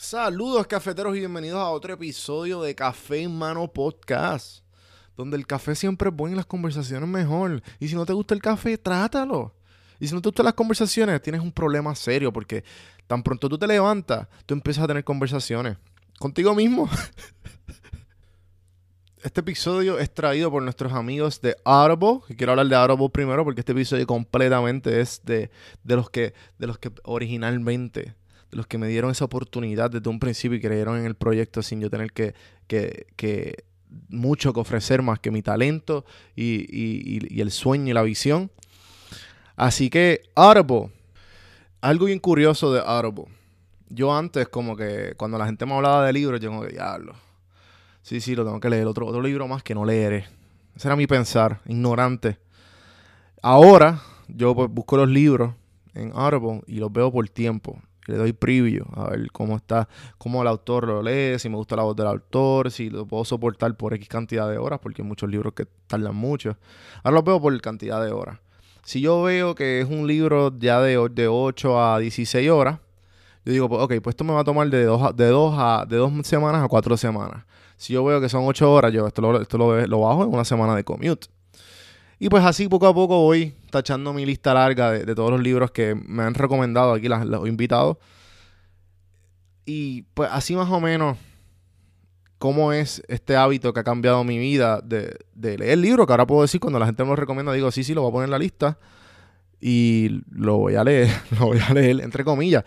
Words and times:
Saludos 0.00 0.68
cafeteros 0.68 1.16
y 1.16 1.18
bienvenidos 1.18 1.58
a 1.58 1.70
otro 1.70 1.92
episodio 1.92 2.62
de 2.62 2.72
Café 2.72 3.22
en 3.22 3.36
Mano 3.36 3.66
Podcast, 3.66 4.62
donde 5.16 5.36
el 5.36 5.44
café 5.44 5.74
siempre 5.74 6.08
es 6.08 6.14
bueno 6.14 6.34
y 6.34 6.36
las 6.36 6.46
conversaciones 6.46 7.08
mejor. 7.08 7.60
Y 7.80 7.88
si 7.88 7.96
no 7.96 8.06
te 8.06 8.12
gusta 8.12 8.32
el 8.32 8.40
café, 8.40 8.78
trátalo. 8.78 9.56
Y 9.98 10.06
si 10.06 10.14
no 10.14 10.22
te 10.22 10.28
gustan 10.28 10.44
las 10.44 10.54
conversaciones, 10.54 11.20
tienes 11.20 11.40
un 11.40 11.50
problema 11.50 11.96
serio 11.96 12.32
porque 12.32 12.62
tan 13.08 13.24
pronto 13.24 13.48
tú 13.48 13.58
te 13.58 13.66
levantas, 13.66 14.28
tú 14.46 14.54
empiezas 14.54 14.84
a 14.84 14.86
tener 14.86 15.02
conversaciones 15.02 15.76
contigo 16.20 16.54
mismo. 16.54 16.88
Este 19.24 19.40
episodio 19.40 19.98
es 19.98 20.14
traído 20.14 20.48
por 20.48 20.62
nuestros 20.62 20.92
amigos 20.92 21.40
de 21.40 21.56
Audible. 21.64 22.20
Y 22.28 22.36
quiero 22.36 22.52
hablar 22.52 22.68
de 22.68 22.76
Audible 22.76 23.10
primero 23.10 23.42
porque 23.42 23.62
este 23.62 23.72
episodio 23.72 24.06
completamente 24.06 25.00
es 25.00 25.22
de, 25.24 25.50
de, 25.82 25.96
los, 25.96 26.08
que, 26.08 26.34
de 26.56 26.68
los 26.68 26.78
que 26.78 26.92
originalmente 27.02 28.14
los 28.50 28.66
que 28.66 28.78
me 28.78 28.88
dieron 28.88 29.10
esa 29.10 29.24
oportunidad 29.24 29.90
desde 29.90 30.08
un 30.08 30.18
principio 30.18 30.56
y 30.56 30.60
creyeron 30.60 30.98
en 30.98 31.06
el 31.06 31.14
proyecto 31.14 31.62
sin 31.62 31.80
yo 31.80 31.90
tener 31.90 32.12
que, 32.12 32.34
que, 32.66 33.64
mucho 34.08 34.52
que 34.52 34.60
ofrecer 34.60 35.02
más 35.02 35.18
que 35.18 35.30
mi 35.30 35.42
talento 35.42 36.04
y, 36.34 37.40
el 37.40 37.50
sueño 37.50 37.90
y 37.90 37.92
la 37.92 38.02
visión. 38.02 38.50
Así 39.56 39.90
que 39.90 40.22
Audible, 40.34 40.92
algo 41.80 42.06
bien 42.06 42.18
curioso 42.20 42.72
de 42.72 42.80
Audible. 42.80 43.26
Yo 43.90 44.14
antes 44.14 44.48
como 44.48 44.76
que 44.76 45.14
cuando 45.16 45.38
la 45.38 45.46
gente 45.46 45.64
me 45.66 45.74
hablaba 45.74 46.06
de 46.06 46.12
libros, 46.12 46.40
yo 46.40 46.50
como 46.50 46.62
que 46.62 46.72
diablo. 46.72 47.14
Sí, 48.02 48.20
sí, 48.20 48.34
lo 48.34 48.44
tengo 48.44 48.60
que 48.60 48.70
leer. 48.70 48.86
Otro, 48.86 49.06
otro 49.06 49.20
libro 49.20 49.48
más 49.48 49.62
que 49.62 49.74
no 49.74 49.84
leeré. 49.84 50.26
Ese 50.76 50.88
era 50.88 50.96
mi 50.96 51.06
pensar, 51.06 51.60
ignorante. 51.66 52.38
Ahora 53.42 54.00
yo 54.28 54.54
pues, 54.54 54.70
busco 54.70 54.96
los 54.96 55.08
libros 55.08 55.54
en 55.94 56.12
Audible 56.14 56.62
y 56.66 56.76
los 56.76 56.92
veo 56.92 57.10
por 57.10 57.28
tiempo 57.28 57.80
le 58.08 58.16
doy 58.16 58.32
preview 58.32 58.84
a 58.94 59.10
ver 59.10 59.30
cómo 59.30 59.56
está, 59.56 59.88
cómo 60.16 60.42
el 60.42 60.48
autor 60.48 60.86
lo 60.86 61.02
lee, 61.02 61.38
si 61.38 61.48
me 61.48 61.56
gusta 61.56 61.76
la 61.76 61.82
voz 61.82 61.94
del 61.94 62.06
autor, 62.06 62.70
si 62.70 62.90
lo 62.90 63.06
puedo 63.06 63.24
soportar 63.24 63.76
por 63.76 63.94
X 63.94 64.08
cantidad 64.08 64.50
de 64.50 64.58
horas, 64.58 64.80
porque 64.82 65.02
hay 65.02 65.08
muchos 65.08 65.30
libros 65.30 65.52
que 65.52 65.66
tardan 65.86 66.16
mucho. 66.16 66.56
Ahora 67.04 67.16
lo 67.16 67.22
veo 67.22 67.40
por 67.40 67.60
cantidad 67.60 68.02
de 68.02 68.10
horas. 68.10 68.38
Si 68.82 69.00
yo 69.02 69.22
veo 69.22 69.54
que 69.54 69.80
es 69.80 69.88
un 69.88 70.06
libro 70.06 70.52
ya 70.58 70.80
de, 70.80 71.08
de 71.10 71.28
8 71.28 71.82
a 71.82 71.98
16 71.98 72.50
horas, 72.50 72.78
yo 73.44 73.52
digo, 73.52 73.68
pues, 73.68 73.82
ok, 73.82 73.94
pues 74.02 74.14
esto 74.14 74.24
me 74.24 74.32
va 74.32 74.40
a 74.40 74.44
tomar 74.44 74.68
de 74.70 74.84
2 74.84 75.16
de 75.16 75.26
dos 75.28 75.54
a, 75.56 75.84
de 75.86 75.96
dos 75.96 76.12
semanas 76.26 76.64
a 76.64 76.68
4 76.68 76.96
semanas. 76.96 77.44
Si 77.76 77.92
yo 77.92 78.04
veo 78.04 78.20
que 78.20 78.28
son 78.28 78.44
8 78.46 78.72
horas, 78.72 78.92
yo 78.92 79.06
esto 79.06 79.22
lo, 79.22 79.40
esto 79.40 79.58
lo, 79.58 79.86
lo 79.86 80.00
bajo 80.00 80.24
en 80.24 80.32
una 80.32 80.44
semana 80.44 80.74
de 80.74 80.84
commute. 80.84 81.28
Y 82.18 82.28
pues 82.28 82.44
así 82.44 82.68
poco 82.68 82.86
a 82.86 82.94
poco 82.94 83.22
voy 83.22 83.54
tachando 83.70 84.12
mi 84.12 84.26
lista 84.26 84.52
larga 84.52 84.90
de, 84.90 85.14
todos 85.14 85.30
los 85.30 85.40
libros 85.40 85.70
que 85.70 85.94
me 85.94 86.24
han 86.24 86.34
recomendado 86.34 86.94
aquí 86.94 87.08
los 87.08 87.48
invitados. 87.48 87.96
Y 89.64 90.02
pues 90.14 90.28
así 90.32 90.56
más 90.56 90.68
o 90.70 90.80
menos 90.80 91.16
cómo 92.38 92.72
es 92.72 93.02
este 93.08 93.36
hábito 93.36 93.72
que 93.72 93.80
ha 93.80 93.84
cambiado 93.84 94.24
mi 94.24 94.38
vida 94.38 94.80
de, 94.80 95.16
de 95.34 95.58
leer 95.58 95.78
libros, 95.78 96.06
que 96.06 96.12
ahora 96.12 96.26
puedo 96.26 96.42
decir 96.42 96.60
cuando 96.60 96.78
la 96.78 96.86
gente 96.86 97.04
me 97.04 97.10
lo 97.10 97.16
recomienda, 97.16 97.52
digo, 97.52 97.70
sí, 97.70 97.84
sí, 97.84 97.94
lo 97.94 98.02
voy 98.02 98.10
a 98.10 98.12
poner 98.12 98.26
en 98.26 98.30
la 98.30 98.38
lista 98.38 98.78
y 99.60 100.22
lo 100.30 100.56
voy 100.56 100.76
a 100.76 100.84
leer, 100.84 101.08
lo 101.38 101.46
voy 101.46 101.58
a 101.58 101.72
leer 101.72 102.00
entre 102.00 102.24
comillas. 102.24 102.64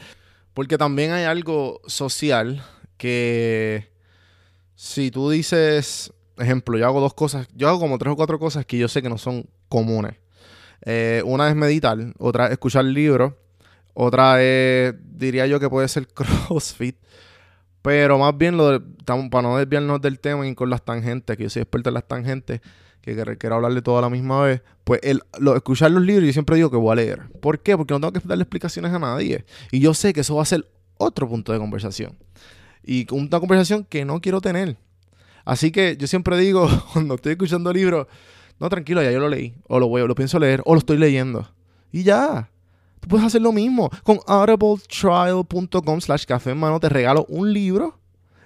Porque 0.54 0.78
también 0.78 1.12
hay 1.12 1.24
algo 1.24 1.82
social 1.88 2.64
que 2.98 3.92
si 4.76 5.12
tú 5.12 5.30
dices, 5.30 6.14
ejemplo, 6.42 6.78
yo 6.78 6.86
hago 6.86 7.00
dos 7.00 7.14
cosas, 7.14 7.48
yo 7.56 7.70
hago 7.70 7.80
como 7.80 7.98
tres 7.98 8.14
o 8.14 8.16
cuatro 8.16 8.40
cosas 8.40 8.66
que 8.66 8.78
yo 8.78 8.88
sé 8.88 9.02
que 9.02 9.10
no 9.10 9.18
son 9.18 9.46
comunes. 9.70 10.16
Eh, 10.84 11.22
una 11.26 11.50
es 11.50 11.56
meditar, 11.56 11.98
otra 12.18 12.48
es 12.48 12.54
escuchar 12.54 12.86
libros, 12.86 13.34
otra 13.94 14.42
es, 14.42 14.96
diría 15.04 15.48
yo 15.48 15.60
que 15.60 15.70
puede 15.70 15.88
ser 15.88 16.08
CrossFit. 16.14 16.98
Pero 17.82 18.20
más 18.20 18.38
bien, 18.38 18.58
lo 18.58 18.80
para 19.06 19.42
no 19.42 19.58
desviarnos 19.58 20.02
del 20.02 20.20
tema 20.20 20.48
y 20.48 20.54
con 20.54 20.70
las 20.70 20.86
tangentes, 20.86 21.36
que 21.36 21.44
yo 21.44 21.50
soy 21.50 21.64
experto 21.64 21.90
en 21.90 21.96
las 21.96 22.08
tangentes, 22.08 22.62
que 23.02 23.16
quiero 23.38 23.56
hablarle 23.56 23.82
toda 23.82 24.02
la 24.02 24.10
misma 24.10 24.44
vez, 24.44 24.62
pues 24.84 25.00
el, 25.04 25.22
lo, 25.40 25.56
escuchar 25.56 25.92
los 25.92 26.04
libros, 26.04 26.28
yo 26.28 26.34
siempre 26.34 26.56
digo 26.56 26.70
que 26.70 26.78
voy 26.78 26.92
a 26.92 26.96
leer. 26.96 27.30
¿Por 27.42 27.60
qué? 27.60 27.76
Porque 27.76 27.94
no 27.94 28.00
tengo 28.00 28.14
que 28.14 28.20
darle 28.28 28.44
explicaciones 28.44 28.94
a 28.94 29.00
nadie. 29.00 29.46
Y 29.72 29.80
yo 29.80 29.94
sé 29.94 30.14
que 30.14 30.22
eso 30.22 30.36
va 30.36 30.44
a 30.44 30.46
ser 30.46 30.70
otro 30.98 31.28
punto 31.28 31.52
de 31.52 31.58
conversación. 31.58 32.18
Y 32.84 33.12
una 33.12 33.40
conversación 33.40 33.84
que 33.86 34.06
no 34.06 34.22
quiero 34.22 34.42
tener. 34.42 34.78
Así 35.46 35.72
que 35.72 35.98
yo 35.98 36.08
siempre 36.08 36.38
digo, 36.38 36.68
cuando 36.94 37.16
estoy 37.16 37.34
escuchando 37.34 37.72
libros, 37.74 38.08
no, 38.60 38.70
tranquilo, 38.70 39.02
ya 39.02 39.12
yo 39.12 39.20
lo 39.20 39.30
leí, 39.30 39.56
o 39.68 39.80
lo 39.80 39.88
voy, 39.88 40.06
lo 40.08 40.16
pienso 40.16 40.38
leer, 40.40 40.62
o 40.66 40.74
lo 40.74 40.80
estoy 40.80 40.98
leyendo. 40.98 41.52
Y 41.92 42.04
ya. 42.04 42.50
Tú 43.00 43.08
puedes 43.08 43.26
hacer 43.26 43.42
lo 43.42 43.52
mismo. 43.52 43.90
Con 44.04 44.20
audibletrial.com 44.28 46.02
slash 46.02 46.26
café 46.26 46.52
en 46.52 46.60
mano 46.60 46.80
te 46.80 46.88
regalo 46.88 47.26
un 47.30 47.52
libro 47.52 48.00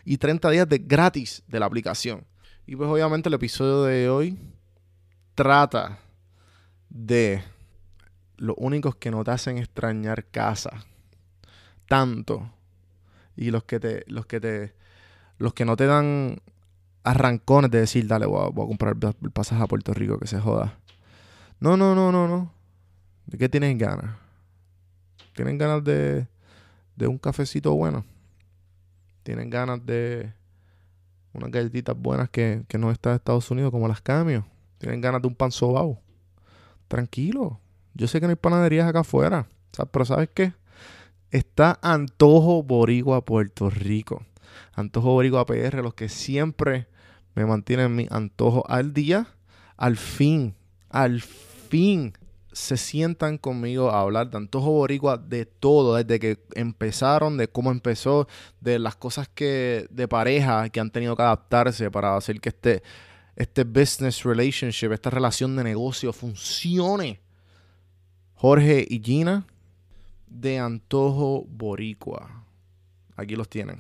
y 0.05 0.17
30 0.17 0.50
días 0.50 0.69
de 0.69 0.78
gratis 0.78 1.44
de 1.47 1.59
la 1.59 1.66
aplicación. 1.66 2.25
Y 2.66 2.75
pues 2.75 2.89
obviamente 2.89 3.28
el 3.28 3.35
episodio 3.35 3.84
de 3.84 4.09
hoy 4.09 4.39
trata 5.35 6.00
de 6.89 7.44
los 8.38 8.55
únicos 8.57 8.95
que 8.95 9.11
no 9.11 9.23
te 9.23 9.31
hacen 9.31 9.57
extrañar 9.57 10.25
casa 10.25 10.85
tanto 11.88 12.51
y 13.35 13.51
los 13.51 13.63
que 13.63 13.79
te 13.79 14.03
los 14.07 14.25
que 14.25 14.39
te 14.39 14.73
los 15.38 15.53
que 15.53 15.66
no 15.66 15.75
te 15.75 15.85
dan 15.85 16.41
arrancones 17.05 17.71
de 17.71 17.79
decir, 17.79 18.07
dale, 18.07 18.25
voy 18.25 18.49
a, 18.49 18.51
comprar 18.51 18.97
el 19.21 19.31
pasaje 19.31 19.61
a 19.61 19.67
Puerto 19.67 19.93
Rico, 19.93 20.19
que 20.19 20.27
se 20.27 20.39
joda. 20.39 20.77
No, 21.59 21.77
no, 21.77 21.95
no, 21.95 22.11
no, 22.11 22.27
no. 22.27 22.51
¿De 23.27 23.38
qué 23.38 23.47
tienen 23.47 23.77
ganas? 23.77 24.16
¿Tienen 25.33 25.57
ganas 25.57 25.83
de, 25.83 26.27
de 26.95 27.07
un 27.07 27.17
cafecito 27.17 27.73
bueno? 27.75 28.03
¿Tienen 29.23 29.49
ganas 29.49 29.85
de 29.85 30.33
unas 31.33 31.51
galletitas 31.51 31.95
buenas 31.97 32.29
que, 32.29 32.66
no 32.77 32.91
están 32.91 33.11
en 33.11 33.16
Estados 33.17 33.49
Unidos, 33.51 33.72
como 33.72 33.87
las 33.87 34.01
camios? 34.01 34.43
¿Tienen 34.77 35.01
ganas 35.01 35.22
de 35.22 35.27
un 35.27 35.35
pan 35.35 35.51
sobao? 35.51 35.99
Tranquilo. 36.87 37.59
Yo 37.93 38.07
sé 38.07 38.19
que 38.19 38.25
no 38.25 38.31
hay 38.31 38.35
panaderías 38.35 38.87
acá 38.87 38.99
afuera. 38.99 39.47
Pero 39.91 40.05
¿sabes 40.05 40.29
qué? 40.33 40.53
Está 41.31 41.79
Antojo 41.81 42.63
Boricua, 42.63 43.23
Puerto 43.25 43.69
Rico. 43.69 44.23
Antojo 44.73 45.11
Boricua 45.11 45.45
PR, 45.45 45.81
los 45.81 45.93
que 45.93 46.09
siempre 46.09 46.87
me 47.35 47.46
mantienen 47.46 47.96
mi 47.96 48.07
antojo 48.09 48.63
al 48.68 48.94
día, 48.94 49.28
al 49.78 49.97
fin, 49.97 50.56
al 50.90 51.22
fin 51.22 52.13
se 52.56 52.78
sientan 52.78 53.38
conmigo 53.38 53.91
a 53.91 54.00
hablar 54.00 54.29
de 54.29 54.38
antojo 54.38 54.72
boricua 54.72 55.18
de 55.18 55.46
todo, 55.46 55.96
desde 55.96 56.19
que 56.19 56.40
empezaron, 56.56 57.35
de 57.35 57.50
cómo 57.50 57.69
empezó, 57.69 58.29
de 58.62 58.79
las 58.79 58.96
cosas 58.96 59.28
que 59.28 59.88
de 59.90 60.07
pareja 60.07 60.69
que 60.69 60.79
han 60.79 60.90
tenido 60.90 61.18
que 61.18 61.23
adaptarse 61.23 61.91
para 61.91 62.16
hacer 62.16 62.40
que 62.40 62.50
este, 62.50 62.81
este 63.35 63.66
business 63.66 64.23
relationship, 64.23 64.94
esta 64.94 65.09
relación 65.09 65.57
de 65.57 65.66
negocio 65.66 66.13
funcione. 66.13 67.19
Jorge 68.35 68.85
y 68.88 69.02
Gina 69.03 69.46
de 70.28 70.59
Antojo 70.59 71.44
Boricua. 71.50 72.46
Aquí 73.17 73.35
los 73.35 73.50
tienen. 73.50 73.79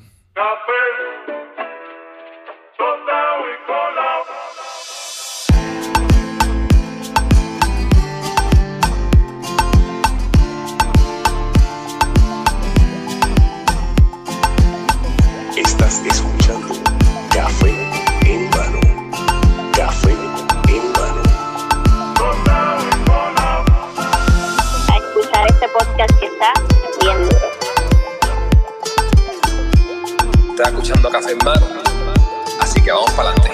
Escuchando 30.63 31.09
Café 31.09 31.31
en 31.31 31.37
Mano. 31.39 31.67
Así 32.59 32.81
que 32.81 32.91
vamos 32.91 33.11
para 33.11 33.29
adelante. 33.29 33.51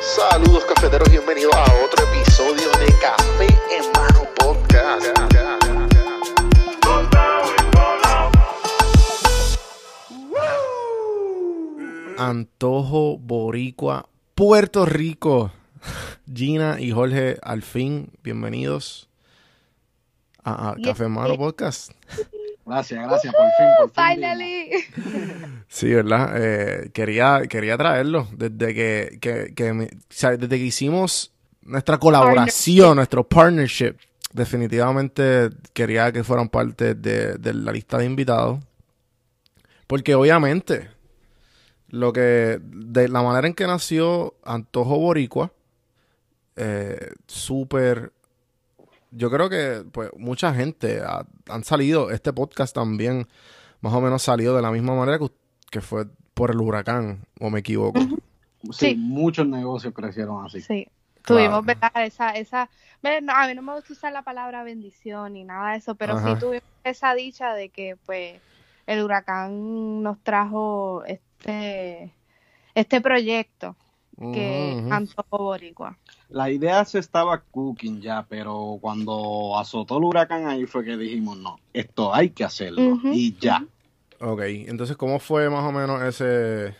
Saludos 0.00 0.64
cafeteros, 0.64 1.08
bienvenidos 1.10 1.54
a 1.54 1.64
otro 1.84 2.04
episodio 2.06 2.70
de 2.78 2.86
Café 3.00 3.46
en 3.46 3.92
Mano 3.92 4.28
Podcast. 4.36 5.06
Antojo 12.18 13.18
Boricua, 13.18 14.06
Puerto 14.34 14.86
Rico. 14.86 15.50
Gina 16.32 16.80
y 16.80 16.92
Jorge, 16.92 17.38
al 17.42 17.62
fin, 17.62 18.12
bienvenidos 18.22 19.08
a, 20.44 20.74
Café 20.82 21.04
en 21.04 21.12
Mano 21.12 21.36
Podcast. 21.36 21.92
Gracias, 22.64 23.06
gracias, 23.08 23.34
por 23.34 23.46
fin, 23.58 23.66
por 23.78 23.90
fin. 23.90 24.14
Finally. 24.14 24.70
Sí, 25.68 25.92
¿verdad? 25.92 26.34
Eh, 26.36 26.90
quería, 26.92 27.42
quería 27.48 27.76
traerlo 27.76 28.28
desde 28.36 28.74
que, 28.74 29.18
que, 29.20 29.54
que 29.54 29.90
desde 30.36 30.48
que 30.48 30.56
hicimos 30.56 31.32
nuestra 31.62 31.98
colaboración, 31.98 32.96
nuestro 32.96 33.26
partnership. 33.26 33.94
Definitivamente 34.32 35.50
quería 35.72 36.10
que 36.12 36.24
fueran 36.24 36.48
parte 36.48 36.94
de, 36.94 37.38
la 37.54 37.72
lista 37.72 37.98
de 37.98 38.06
invitados. 38.06 38.60
Porque 39.86 40.14
obviamente, 40.14 40.90
lo 41.88 42.12
que, 42.12 42.58
de 42.62 43.08
la 43.08 43.22
manera 43.22 43.46
en 43.46 43.54
que 43.54 43.66
nació 43.66 44.34
Antojo 44.44 44.98
Boricua, 44.98 45.52
eh, 46.56 47.12
súper, 47.26 48.12
yo 49.12 49.30
creo 49.30 49.48
que 49.48 49.84
pues 49.92 50.10
mucha 50.18 50.52
gente 50.54 51.00
ha- 51.00 51.26
han 51.48 51.64
salido, 51.64 52.10
este 52.10 52.32
podcast 52.32 52.74
también 52.74 53.28
más 53.80 53.92
o 53.94 54.00
menos 54.00 54.22
salió 54.22 54.54
de 54.56 54.62
la 54.62 54.70
misma 54.70 54.94
manera 54.94 55.18
que, 55.18 55.28
que 55.70 55.80
fue 55.80 56.06
por 56.34 56.50
el 56.50 56.60
huracán, 56.60 57.24
o 57.40 57.50
me 57.50 57.60
equivoco. 57.60 58.00
Sí, 58.00 58.90
Sí. 58.90 58.94
muchos 58.96 59.46
negocios 59.46 59.92
crecieron 59.94 60.44
así. 60.46 60.60
Sí. 60.60 60.86
Claro. 61.22 61.42
Tuvimos, 61.42 61.64
¿verdad? 61.66 61.92
Esa, 62.04 62.30
esa, 62.30 62.68
bueno, 63.02 63.32
a 63.36 63.46
mí 63.46 63.54
no 63.54 63.62
me 63.62 63.74
gusta 63.74 63.92
usar 63.92 64.12
la 64.12 64.22
palabra 64.22 64.64
bendición 64.64 65.34
ni 65.34 65.44
nada 65.44 65.72
de 65.72 65.78
eso, 65.78 65.94
pero 65.94 66.14
Ajá. 66.16 66.34
sí 66.34 66.40
tuvimos 66.40 66.64
esa 66.82 67.14
dicha 67.14 67.54
de 67.54 67.68
que, 67.68 67.96
pues, 68.06 68.40
el 68.86 69.02
huracán 69.04 70.02
nos 70.02 70.18
trajo 70.24 71.04
este, 71.06 72.12
este 72.74 73.00
proyecto 73.00 73.76
que 74.18 74.78
es 74.78 74.92
Antojo 74.92 75.38
Boricua. 75.38 75.98
La 76.28 76.50
idea 76.50 76.84
se 76.84 76.98
estaba 76.98 77.40
cooking 77.40 78.00
ya, 78.00 78.24
pero 78.28 78.78
cuando 78.80 79.58
azotó 79.58 79.98
el 79.98 80.04
huracán 80.04 80.46
ahí 80.46 80.66
fue 80.66 80.84
que 80.84 80.96
dijimos, 80.96 81.36
no, 81.38 81.58
esto 81.72 82.14
hay 82.14 82.30
que 82.30 82.44
hacerlo. 82.44 83.00
Y 83.04 83.36
ya. 83.38 83.66
Ok, 84.20 84.40
entonces, 84.42 84.96
¿cómo 84.96 85.18
fue 85.18 85.50
más 85.50 85.64
o 85.64 85.72
menos 85.72 86.02
ese... 86.02 86.76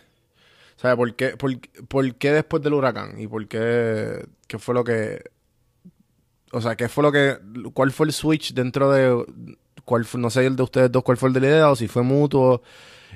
O 0.75 0.79
sea, 0.79 0.95
¿por 0.95 1.13
qué, 1.15 1.37
por, 1.37 1.51
por 1.87 2.15
qué 2.15 2.31
después 2.31 2.63
del 2.63 2.73
huracán? 2.73 3.19
¿Y 3.19 3.27
por 3.27 3.47
qué, 3.47 4.25
qué 4.47 4.59
fue 4.59 4.73
lo 4.73 4.83
que... 4.83 5.21
O 6.51 6.61
sea, 6.61 6.75
¿qué 6.75 6.87
fue 6.87 7.03
lo 7.03 7.11
que... 7.11 7.37
¿Cuál 7.73 7.91
fue 7.91 8.07
el 8.07 8.13
switch 8.13 8.53
dentro 8.53 8.91
de... 8.91 9.25
Cuál 9.85 10.05
fue, 10.05 10.21
no 10.21 10.29
sé 10.29 10.45
el 10.45 10.55
de 10.55 10.63
ustedes 10.63 10.91
dos, 10.91 11.03
cuál 11.03 11.17
fue 11.17 11.29
el 11.29 11.33
de 11.33 11.41
la 11.41 11.47
idea, 11.47 11.69
o 11.69 11.75
si 11.75 11.87
fue 11.87 12.03
mutuo, 12.03 12.61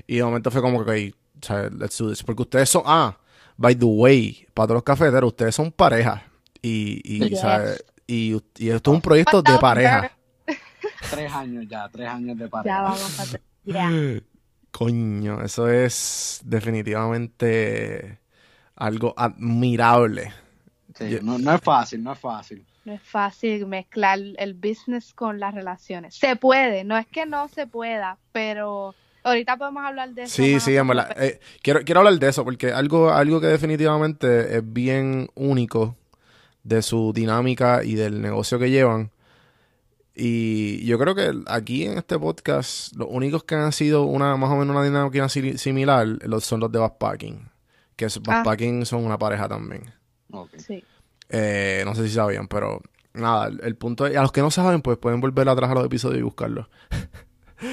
y 0.05 0.17
de 0.17 0.23
momento 0.23 0.51
fue 0.51 0.61
como 0.61 0.83
que, 0.83 1.13
ok, 1.37 1.73
let's 1.79 1.97
do 1.97 2.09
this. 2.09 2.23
Porque 2.23 2.41
ustedes 2.41 2.69
son... 2.69 2.83
Ah, 2.85 3.17
by 3.57 3.75
the 3.75 3.85
way, 3.85 4.47
para 4.53 4.67
todos 4.67 4.75
los 4.77 4.83
cafeteros, 4.83 5.27
ustedes 5.31 5.55
son 5.55 5.71
pareja. 5.71 6.23
Y, 6.61 7.01
y, 7.03 7.29
Yes. 7.29 7.83
y, 8.07 8.35
y 8.57 8.69
esto 8.69 8.91
es 8.91 8.95
un 8.95 9.01
proyecto 9.01 9.41
de 9.41 9.57
pareja. 9.59 10.11
Tres 11.09 11.31
años 11.31 11.65
ya, 11.69 11.87
tres 11.89 12.07
años 12.07 12.37
de 12.37 12.45
Ya 12.45 12.49
pareja. 12.49 12.81
vamos 12.81 13.19
a 13.19 13.39
ya. 13.65 13.89
Coño, 14.71 15.41
eso 15.43 15.67
es 15.69 16.41
definitivamente 16.45 18.19
algo 18.75 19.13
admirable. 19.17 20.33
Sí, 20.95 21.09
Yo- 21.09 21.21
no, 21.21 21.37
no 21.37 21.53
es 21.53 21.61
fácil, 21.61 22.03
no 22.03 22.13
es 22.13 22.19
fácil. 22.19 22.65
No 22.85 22.93
es 22.93 23.01
fácil 23.01 23.65
mezclar 23.67 24.19
el 24.37 24.53
business 24.53 25.13
con 25.13 25.39
las 25.39 25.53
relaciones. 25.53 26.15
Se 26.15 26.35
puede, 26.37 26.83
no 26.85 26.97
es 26.97 27.05
que 27.07 27.25
no 27.25 27.47
se 27.49 27.67
pueda, 27.67 28.17
pero 28.31 28.95
ahorita 29.27 29.57
podemos 29.57 29.83
hablar 29.85 30.13
de 30.13 30.23
eso. 30.23 30.35
Sí, 30.35 30.59
sí, 30.59 30.75
en 30.75 30.87
verdad. 30.87 31.09
Eh, 31.21 31.39
quiero, 31.61 31.81
quiero 31.83 31.99
hablar 32.01 32.17
de 32.19 32.27
eso 32.29 32.43
porque 32.43 32.71
algo, 32.71 33.11
algo 33.11 33.39
que 33.41 33.47
definitivamente 33.47 34.57
es 34.57 34.63
bien 34.73 35.29
único 35.35 35.95
de 36.63 36.81
su 36.81 37.13
dinámica 37.13 37.83
y 37.83 37.95
del 37.95 38.21
negocio 38.21 38.59
que 38.59 38.69
llevan. 38.69 39.11
Y 40.15 40.83
yo 40.85 40.97
creo 40.97 41.13
que 41.13 41.31
aquí 41.45 41.85
en 41.85 41.97
este 41.97 42.17
podcast, 42.17 42.95
los 42.95 43.07
únicos 43.11 43.43
que 43.43 43.55
han 43.55 43.71
sido 43.71 44.03
una 44.03 44.35
más 44.35 44.49
o 44.49 44.55
menos 44.55 44.75
una 44.75 44.83
dinámica 44.83 45.29
si- 45.29 45.57
similar 45.59 46.07
los, 46.07 46.43
son 46.43 46.59
los 46.59 46.71
de 46.71 46.79
Backpacking. 46.79 47.49
Que 47.95 48.05
es, 48.05 48.17
Ah. 48.17 48.21
Backpacking 48.25 48.85
son 48.85 49.05
una 49.05 49.17
pareja 49.19 49.47
también. 49.47 49.93
Ok. 50.31 50.49
Sí. 50.57 50.83
Eh, 51.29 51.83
no 51.85 51.93
sé 51.93 52.07
si 52.07 52.13
sabían, 52.15 52.47
pero 52.47 52.81
nada, 53.13 53.47
el, 53.47 53.59
el 53.63 53.75
punto 53.75 54.07
es, 54.07 54.17
a 54.17 54.21
los 54.21 54.31
que 54.31 54.41
no 54.41 54.49
saben, 54.49 54.81
pues 54.81 54.97
pueden 54.97 55.21
volver 55.21 55.47
atrás 55.49 55.69
a 55.69 55.73
los 55.75 55.85
episodios 55.85 56.19
y 56.19 56.23
buscarlos. 56.23 56.67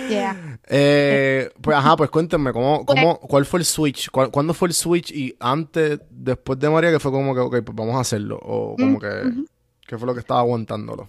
Yeah. 0.08 0.58
Eh, 0.66 1.50
pues 1.60 1.76
ajá, 1.76 1.96
pues 1.96 2.10
cuéntenme, 2.10 2.52
¿cómo, 2.52 2.84
Pues- 2.86 2.98
cómo, 3.00 3.18
¿cuál 3.20 3.44
fue 3.44 3.60
el 3.60 3.66
switch? 3.66 4.10
¿Cuál- 4.10 4.30
¿Cuándo 4.30 4.54
fue 4.54 4.68
el 4.68 4.74
switch? 4.74 5.10
Y 5.12 5.36
antes, 5.40 6.00
después 6.10 6.58
de 6.58 6.70
María, 6.70 6.90
que 6.90 7.00
fue 7.00 7.12
como 7.12 7.34
que, 7.34 7.40
ok, 7.40 7.62
pues 7.64 7.76
vamos 7.76 7.96
a 7.96 8.00
hacerlo. 8.00 8.38
O 8.42 8.76
como 8.76 8.96
Mm, 8.96 9.00
que, 9.00 9.28
ujú. 9.28 9.46
¿qué 9.86 9.98
fue 9.98 10.06
lo 10.06 10.14
que 10.14 10.20
estaba 10.20 10.40
aguantándolo? 10.40 11.08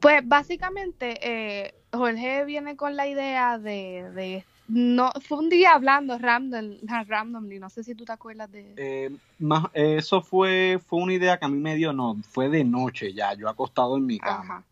Pues 0.00 0.20
básicamente 0.26 1.18
eh, 1.22 1.74
Jorge 1.92 2.44
viene 2.44 2.76
con 2.76 2.94
la 2.96 3.06
idea 3.08 3.58
de, 3.58 4.10
de 4.14 4.44
no 4.68 5.10
fue 5.26 5.38
un 5.38 5.48
día 5.48 5.72
hablando 5.72 6.18
random, 6.18 6.76
randomly, 7.06 7.58
no 7.58 7.70
sé 7.70 7.82
si 7.82 7.94
tú 7.94 8.04
te 8.04 8.12
acuerdas 8.12 8.52
de 8.52 8.74
Eh, 8.76 9.10
más, 9.38 9.64
eh, 9.72 9.96
eso 9.98 10.20
fue, 10.20 10.78
fue 10.86 11.00
una 11.00 11.14
idea 11.14 11.38
que 11.38 11.46
a 11.46 11.48
mí 11.48 11.58
me 11.58 11.74
dio, 11.74 11.92
no, 11.92 12.16
fue 12.30 12.48
de 12.48 12.62
noche 12.64 13.12
ya, 13.14 13.32
yo 13.34 13.48
acostado 13.48 13.96
en 13.96 14.04
mi 14.06 14.18
cama. 14.18 14.40
Ajá. 14.40 14.64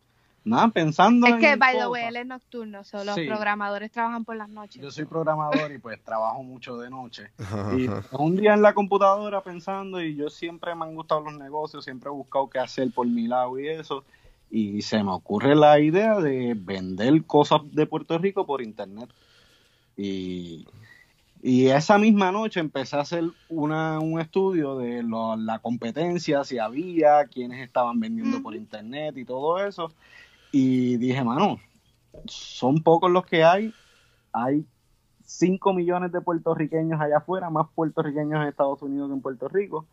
Nada, 0.47 0.69
pensando 0.69 1.27
Es 1.27 1.33
en 1.33 1.39
que 1.39 1.55
by 1.57 1.77
the 1.77 1.87
way 1.87 2.05
él 2.05 2.15
es 2.15 2.25
nocturno, 2.25 2.83
so 2.85 3.03
los 3.03 3.15
Sí. 3.15 3.25
programadores 3.25 3.91
trabajan 3.91 4.23
por 4.23 4.35
las 4.37 4.47
noches. 4.47 4.81
Yo 4.81 4.89
soy 4.91 5.03
programador 5.05 5.71
y 5.73 5.77
pues 5.77 6.01
trabajo 6.03 6.41
mucho 6.41 6.77
de 6.77 6.89
noche. 6.89 7.31
Y 7.77 7.87
ajá. 7.87 8.01
un 8.17 8.37
día 8.37 8.53
en 8.53 8.61
la 8.61 8.73
computadora 8.73 9.41
pensando 9.41 10.01
y 10.01 10.15
yo 10.15 10.29
siempre 10.29 10.73
me 10.73 10.85
han 10.85 10.95
gustado 10.95 11.21
los 11.21 11.33
negocios, 11.37 11.83
siempre 11.83 12.09
he 12.09 12.13
buscado 12.13 12.49
qué 12.49 12.59
hacer 12.59 12.89
por 12.91 13.05
mi 13.07 13.27
lado 13.27 13.59
y 13.59 13.67
eso. 13.67 14.05
Y 14.49 14.81
se 14.83 15.03
me 15.03 15.11
ocurre 15.11 15.53
la 15.53 15.79
idea 15.81 16.19
de 16.21 16.53
vender 16.57 17.25
cosas 17.25 17.59
de 17.71 17.85
Puerto 17.85 18.17
Rico 18.17 18.45
por 18.45 18.61
internet. 18.61 19.09
Y, 19.97 20.65
y 21.41 21.67
esa 21.67 21.97
misma 21.97 22.31
noche 22.31 22.59
empecé 22.61 22.95
a 22.95 23.01
hacer 23.01 23.25
una, 23.49 23.99
un 23.99 24.21
estudio 24.21 24.77
de 24.77 25.03
lo- 25.03 25.35
la 25.35 25.59
competencia, 25.59 26.43
si 26.45 26.57
había, 26.59 27.25
quiénes 27.25 27.59
estaban 27.61 27.99
vendiendo 27.99 28.41
por 28.41 28.55
internet 28.55 29.17
y 29.17 29.25
todo 29.25 29.59
eso. 29.65 29.91
Y 30.51 30.97
dije, 30.97 31.23
mano, 31.23 31.59
son 32.25 32.81
pocos 32.83 33.11
los 33.11 33.25
que 33.25 33.43
hay. 33.43 33.73
Hay 34.31 34.65
5 35.23 35.73
millones 35.73 36.11
de 36.11 36.21
puertorriqueños 36.21 36.99
allá 36.99 37.17
afuera, 37.17 37.49
más 37.49 37.67
puertorriqueños 37.75 38.41
en 38.41 38.47
Estados 38.47 38.81
Unidos 38.81 39.09
que 39.09 39.13
en 39.15 39.21
Puerto 39.21 39.47
Rico. 39.49 39.85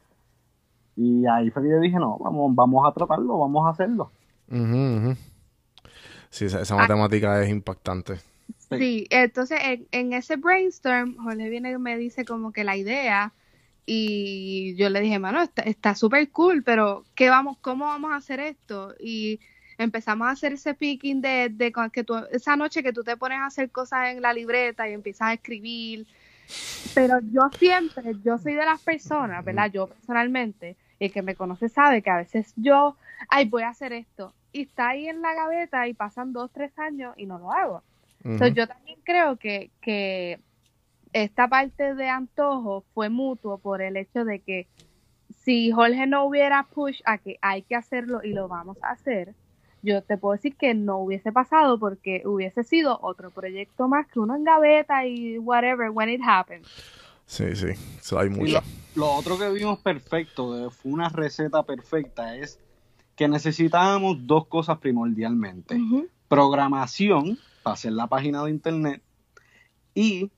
Y 0.96 1.26
ahí 1.26 1.50
fue 1.50 1.62
que 1.62 1.70
yo 1.70 1.80
dije, 1.80 1.98
no, 1.98 2.18
vamos, 2.18 2.54
vamos 2.54 2.86
a 2.86 2.92
tratarlo, 2.92 3.38
vamos 3.38 3.66
a 3.66 3.70
hacerlo. 3.70 4.10
Ujú, 4.48 4.60
ujú. 5.10 5.16
Sí, 6.30 6.44
esa, 6.46 6.58
Ah. 6.58 6.62
esa 6.62 6.76
matemática 6.76 7.42
es 7.42 7.50
impactante. 7.50 8.14
Sí, 8.70 9.06
entonces 9.10 9.58
en, 9.62 9.86
en 9.92 10.12
ese 10.12 10.36
brainstorm, 10.36 11.16
Jorge 11.16 11.48
viene 11.48 11.72
y 11.72 11.78
me 11.78 11.96
dice 11.96 12.24
como 12.24 12.52
que 12.52 12.64
la 12.64 12.76
idea 12.76 13.32
y 13.86 14.74
yo 14.76 14.88
le 14.88 15.00
dije, 15.00 15.18
mano, 15.18 15.42
está 15.42 15.62
está 15.62 15.94
súper 15.94 16.30
cool, 16.30 16.62
pero 16.64 17.04
¿qué 17.14 17.28
vamos, 17.28 17.58
cómo 17.60 17.86
vamos 17.86 18.12
a 18.12 18.16
hacer 18.16 18.40
esto? 18.40 18.94
Y 18.98 19.40
empezamos 19.78 20.28
a 20.28 20.32
hacer 20.32 20.52
ese 20.52 20.74
picking 20.74 21.20
de, 21.20 21.48
de 21.50 21.72
que 21.92 22.04
tú, 22.04 22.16
esa 22.30 22.56
noche 22.56 22.82
que 22.82 22.92
tú 22.92 23.02
te 23.02 23.16
pones 23.16 23.38
a 23.38 23.46
hacer 23.46 23.70
cosas 23.70 24.10
en 24.10 24.22
la 24.22 24.32
libreta 24.32 24.88
y 24.88 24.92
empiezas 24.92 25.28
a 25.28 25.32
escribir. 25.34 26.06
Pero 26.94 27.18
yo 27.32 27.42
siempre, 27.58 28.14
yo 28.24 28.38
soy 28.38 28.54
de 28.54 28.64
las 28.64 28.80
personas, 28.80 29.44
¿verdad? 29.44 29.70
Yo 29.72 29.88
personalmente, 29.88 30.76
el 31.00 31.12
que 31.12 31.22
me 31.22 31.34
conoce 31.34 31.68
sabe 31.68 32.02
que 32.02 32.10
a 32.10 32.18
veces 32.18 32.52
yo, 32.56 32.96
ay, 33.28 33.46
voy 33.46 33.62
a 33.62 33.70
hacer 33.70 33.92
esto. 33.92 34.32
Y 34.52 34.62
está 34.62 34.90
ahí 34.90 35.08
en 35.08 35.22
la 35.22 35.34
gaveta 35.34 35.88
y 35.88 35.94
pasan 35.94 36.32
dos, 36.32 36.50
tres 36.52 36.78
años 36.78 37.14
y 37.16 37.26
no 37.26 37.38
lo 37.38 37.52
hago. 37.52 37.82
So, 38.38 38.46
yo 38.46 38.66
también 38.66 38.98
creo 39.04 39.36
que, 39.36 39.70
que 39.82 40.40
esta 41.12 41.46
parte 41.46 41.94
de 41.94 42.08
antojo 42.08 42.84
fue 42.94 43.10
mutuo 43.10 43.58
por 43.58 43.82
el 43.82 43.98
hecho 43.98 44.24
de 44.24 44.38
que 44.38 44.66
si 45.44 45.70
Jorge 45.72 46.06
no 46.06 46.24
hubiera 46.24 46.62
push 46.62 47.02
a 47.04 47.18
que 47.18 47.38
hay 47.42 47.62
que 47.62 47.76
hacerlo 47.76 48.20
y 48.24 48.32
lo 48.32 48.48
vamos 48.48 48.78
a 48.82 48.92
hacer, 48.92 49.34
yo 49.84 50.02
te 50.02 50.16
puedo 50.16 50.32
decir 50.32 50.56
que 50.56 50.74
no 50.74 50.98
hubiese 50.98 51.30
pasado 51.30 51.78
porque 51.78 52.22
hubiese 52.24 52.64
sido 52.64 52.98
otro 53.02 53.30
proyecto 53.30 53.86
más 53.86 54.06
que 54.08 54.18
uno 54.18 54.34
en 54.34 54.44
gaveta 54.44 55.06
y 55.06 55.38
whatever 55.38 55.90
when 55.90 56.08
it 56.08 56.20
happens. 56.24 56.66
Sí, 57.26 57.54
sí, 57.54 57.68
hay 58.16 58.28
mucho. 58.30 58.54
lo, 58.54 59.06
lo 59.06 59.12
otro 59.12 59.38
que 59.38 59.50
vimos 59.50 59.78
perfecto, 59.78 60.70
fue 60.70 60.92
una 60.92 61.08
receta 61.08 61.62
perfecta, 61.62 62.36
es 62.36 62.58
que 63.16 63.28
necesitábamos 63.28 64.26
dos 64.26 64.46
cosas 64.46 64.78
primordialmente. 64.78 65.78
Programación 66.28 67.38
para 67.62 67.74
hacer 67.74 67.92
la 67.92 68.06
página 68.08 68.42
de 68.44 68.50
internet 68.50 69.02
y 69.94 70.30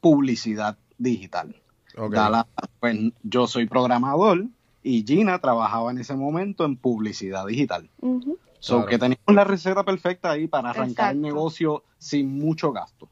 publicidad 0.00 0.76
digital. 0.98 1.54
Ok. 1.96 2.12
Dala- 2.14 2.46
pues 2.80 2.96
yo 3.22 3.46
soy 3.46 3.66
programador 3.66 4.44
y 4.82 5.04
Gina 5.06 5.38
trabajaba 5.40 5.90
en 5.90 5.98
ese 5.98 6.14
momento 6.14 6.64
en 6.64 6.76
publicidad 6.76 7.46
digital. 7.46 7.88
Ujú. 8.00 8.38
So 8.60 8.76
Claro. 8.76 8.88
que 8.90 8.98
teníamos 8.98 9.34
la 9.34 9.44
receta 9.44 9.84
perfecta 9.84 10.30
ahí 10.32 10.46
para 10.48 10.70
arrancar 10.70 11.12
el 11.12 11.18
Exacto. 11.18 11.34
negocio 11.34 11.84
sin 11.98 12.38
mucho 12.38 12.72
gasto. 12.72 13.08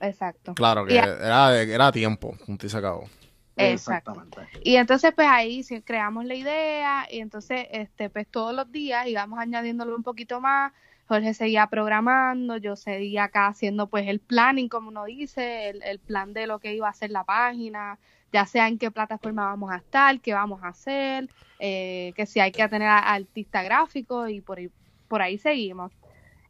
Exacto. 0.00 0.54
Claro 0.54 0.86
que 0.86 0.94
Y- 0.94 0.98
era, 0.98 1.60
era 1.60 1.92
tiempo, 1.92 2.36
punto 2.46 2.66
y 2.66 2.68
se 2.68 2.78
acabó. 2.78 3.04
Exactamente. 3.56 4.38
Y 4.62 4.76
entonces 4.76 5.12
pues 5.14 5.28
ahí 5.28 5.62
sí 5.62 5.82
creamos 5.82 6.24
la 6.24 6.34
idea 6.34 7.06
y 7.10 7.20
entonces 7.20 7.66
este 7.72 8.08
pues 8.08 8.26
todos 8.26 8.54
los 8.54 8.70
días 8.72 9.06
íbamos 9.06 9.38
añadiéndolo 9.38 9.94
un 9.96 10.02
poquito 10.02 10.40
más. 10.40 10.72
Jorge 11.06 11.34
seguía 11.34 11.66
programando, 11.66 12.56
yo 12.56 12.76
seguía 12.76 13.24
acá 13.24 13.48
haciendo 13.48 13.88
pues 13.88 14.06
el 14.08 14.20
planning 14.20 14.68
como 14.68 14.88
uno 14.90 15.04
dice, 15.06 15.68
el, 15.68 15.82
el 15.82 15.98
plan 15.98 16.32
de 16.32 16.46
lo 16.46 16.60
que 16.60 16.74
iba 16.74 16.88
a 16.88 16.94
ser 16.94 17.10
la 17.10 17.24
página, 17.24 17.98
ya 18.32 18.46
sea 18.46 18.68
en 18.68 18.78
qué 18.78 18.90
plataforma 18.90 19.46
vamos 19.46 19.70
a 19.72 19.76
estar, 19.76 20.20
qué 20.20 20.32
vamos 20.34 20.62
a 20.62 20.68
hacer, 20.68 21.28
eh, 21.58 22.12
que 22.16 22.26
si 22.26 22.40
hay 22.40 22.52
que 22.52 22.66
tener 22.68 22.88
a- 22.88 22.98
artista 23.14 23.62
gráfico 23.62 24.28
y 24.28 24.40
por 24.40 24.58
ahí, 24.58 24.70
por 25.08 25.22
ahí 25.22 25.38
seguimos. 25.38 25.92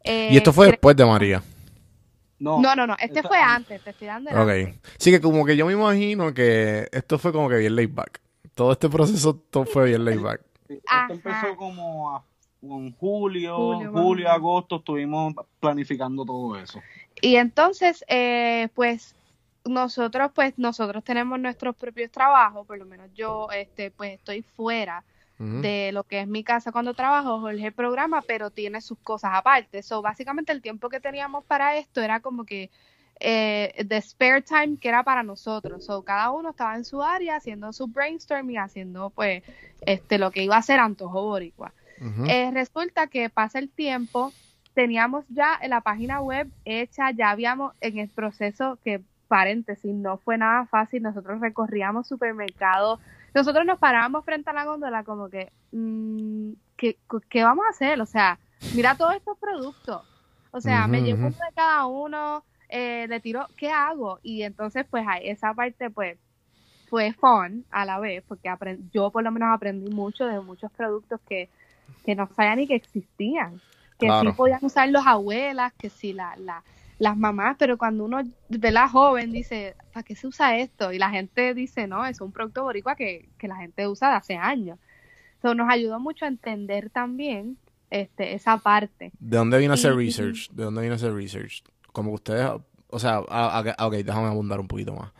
y 0.03 0.37
esto 0.37 0.51
Eh, 0.51 0.55
fue 0.55 0.67
cre- 0.69 0.71
después 0.73 0.97
de 0.97 1.05
María. 1.05 1.43
No, 2.39 2.59
No, 2.59 2.75
no, 2.75 2.87
no, 2.87 2.95
este 2.99 3.19
esta- 3.19 3.29
fue 3.29 3.37
antes, 3.39 3.83
te 3.85 3.91
estoy 3.91 4.07
dando 4.07 4.31
Ok. 4.31 4.37
antes. 4.49 4.79
Sí, 4.99 5.11
que 5.11 5.21
como 5.21 5.45
que 5.45 5.57
yo 5.57 5.67
me 5.67 5.75
imagino 5.75 6.33
que 6.33 6.89
esto 6.91 7.19
fue 7.19 7.33
como 7.33 7.51
que 7.51 7.57
bien 7.57 7.77
laid 7.77 7.93
back. 7.93 8.19
Todo 8.55 8.73
este 8.73 8.89
proceso 8.89 9.35
todo 9.37 9.67
fue 9.67 9.87
bien 9.89 10.05
laid 10.07 10.21
back. 10.21 10.41
Esto 10.69 10.83
Ajá. 10.89 11.13
empezó 11.13 11.57
como 11.57 12.17
a- 12.17 12.25
en 12.63 12.93
julio, 12.97 13.57
Julio, 13.57 13.93
julio, 13.93 14.31
agosto, 14.31 14.77
estuvimos 14.77 15.35
planificando 15.61 16.25
todo 16.25 16.57
eso. 16.57 16.81
Y 17.21 17.37
entonces, 17.37 18.05
eh, 18.09 18.69
pues 18.75 19.15
nosotros, 19.65 20.31
pues 20.35 20.55
nosotros 20.59 21.05
tenemos 21.05 21.39
nuestros 21.39 21.77
propios 21.77 22.11
trabajos, 22.11 22.67
por 22.67 22.79
lo 22.79 22.87
menos 22.87 23.11
yo, 23.15 23.49
este, 23.53 23.91
pues 23.91 24.15
estoy 24.15 24.43
fuera 24.43 25.05
de 25.39 25.91
lo 25.93 26.05
que 26.05 26.21
es 26.21 26.29
mi 26.29 26.45
casa 26.45 26.71
cuando 26.71 26.93
trabajo, 26.93 27.41
Jorge 27.41 27.73
programa, 27.73 28.21
pero 28.21 28.51
tiene 28.51 28.83
sus 28.83 28.99
cosas 28.99 29.31
aparte. 29.33 29.83
So, 29.83 30.03
básicamente 30.03 30.53
el 30.53 30.61
tiempo 30.61 30.91
que 30.91 31.01
teníamos 31.01 31.45
para 31.47 31.79
esto 31.79 32.03
era 32.03 32.21
como 32.21 32.45
que 32.45 32.71
eh, 33.21 33.87
the 33.89 34.03
spare 34.03 34.43
time 34.43 34.77
que 34.79 34.91
era 34.91 35.03
para 35.03 35.23
nosotros. 35.23 35.83
So, 35.85 36.03
cada 36.03 36.31
uno 36.31 36.51
estaba 36.51 36.77
en 36.77 36.85
su 36.85 37.03
área 37.03 37.37
haciendo 37.37 37.73
su 37.73 37.87
brainstorming, 37.87 38.59
haciendo 38.59 39.09
pues 39.09 39.43
este 39.81 40.19
lo 40.19 40.31
que 40.31 40.43
iba 40.43 40.59
a 40.59 40.63
ser 40.63 40.79
Antojo 40.79 41.23
Boricua. 41.23 41.73
Eh, 42.29 42.51
resulta 42.53 43.09
que 43.09 43.29
pasa 43.29 43.59
el 43.59 43.71
tiempo, 43.71 44.33
teníamos 44.75 45.27
ya 45.29 45.59
la 45.69 45.83
página 45.83 46.21
web 46.23 46.51
hecha, 46.65 47.11
ya 47.11 47.31
habíamos 47.31 47.75
en 47.83 47.99
el 47.99 48.09
proceso 48.09 48.79
que, 48.83 49.03
paréntesis, 49.31 49.95
no 49.95 50.19
fue 50.19 50.37
nada 50.37 50.67
fácil, 50.67 51.03
nosotros 51.05 51.41
recorríamos 51.41 52.09
supermercados, 52.09 52.99
nosotros 53.33 53.65
nos 53.65 53.79
parábamos 53.79 54.25
frente 54.25 54.51
a 54.51 54.53
la 54.53 54.65
góndola 54.65 55.05
como 55.05 55.31
que, 55.31 55.53
mm, 55.71 56.51
¿qué, 56.77 56.99
qué 57.29 57.45
vamos 57.45 57.65
a 57.65 57.71
hacer? 57.71 58.01
O 58.01 58.07
sea, 58.07 58.39
mira 58.75 58.97
todos 58.97 59.15
estos 59.15 59.39
productos, 59.39 60.03
o 60.51 60.61
sea, 60.61 60.89
me 60.89 61.01
llevo 61.03 61.29
uno 61.29 61.37
de 61.37 61.55
cada 61.55 61.87
uno, 61.87 62.45
eh, 62.69 63.07
le 63.09 63.21
tiro, 63.21 63.47
¿qué 63.57 63.71
hago? 63.71 64.19
Y 64.25 64.43
entonces, 64.43 64.85
pues, 64.91 65.07
esa 65.23 65.55
parte, 65.55 65.91
pues, 65.91 66.19
fue 66.89 67.13
fun 67.13 67.65
a 67.71 67.85
la 67.85 68.01
vez, 68.01 68.25
porque 68.27 68.51
yo 68.93 69.13
por 69.13 69.23
lo 69.23 69.31
menos 69.31 69.55
aprendí 69.55 69.89
mucho 69.95 70.27
de 70.27 70.41
muchos 70.41 70.73
productos 70.73 71.21
que, 71.29 71.49
que 72.05 72.17
no 72.17 72.29
sabía 72.35 72.57
ni 72.57 72.67
que 72.67 72.75
existían. 72.75 73.61
Que 73.97 74.07
Claro. 74.07 74.31
sí 74.31 74.37
podían 74.37 74.59
usar 74.63 74.89
las 74.89 75.07
abuelas, 75.07 75.73
que 75.75 75.89
sí 75.89 76.13
la, 76.13 76.35
la- 76.39 76.65
las 77.01 77.17
mamás, 77.17 77.57
pero 77.59 77.77
cuando 77.79 78.05
uno 78.05 78.23
de 78.49 78.71
la 78.71 78.89
joven 78.89 79.33
dice, 79.33 79.75
¿para 79.93 80.05
qué 80.05 80.15
se 80.15 80.27
usa 80.29 80.57
esto? 80.59 80.93
Y 80.93 80.99
la 80.99 81.11
gente 81.11 81.55
dice, 81.55 81.87
no, 81.89 82.07
es 82.07 82.21
un 82.21 82.31
producto 82.31 82.63
boricua 82.63 82.95
que, 82.95 83.29
que 83.39 83.49
la 83.49 83.57
gente 83.57 83.89
usa 83.89 84.11
de 84.11 84.17
hace 84.17 84.37
años. 84.37 84.79
So, 85.43 85.55
nos 85.55 85.69
ayudó 85.71 85.99
mucho 85.99 86.27
a 86.27 86.29
entender 86.29 86.91
también 86.91 87.57
este, 87.91 88.35
esa 88.35 88.59
parte. 88.59 89.11
¿De 89.19 89.37
dónde 89.39 89.59
vino 89.59 89.75
ese 89.75 89.91
research? 89.91 90.51
¿De 90.53 90.63
dónde 90.63 90.83
vino 90.83 90.95
ese 90.95 91.11
research? 91.11 91.65
Como 91.93 92.13
ustedes, 92.13 92.47
o 92.89 92.99
sea, 92.99 93.23
a- 93.29 93.65
a- 93.79 93.87
ok, 93.87 93.95
déjame 93.95 94.29
abundar 94.29 94.61
un 94.61 94.69
poquito 94.69 94.95
más. 94.95 95.11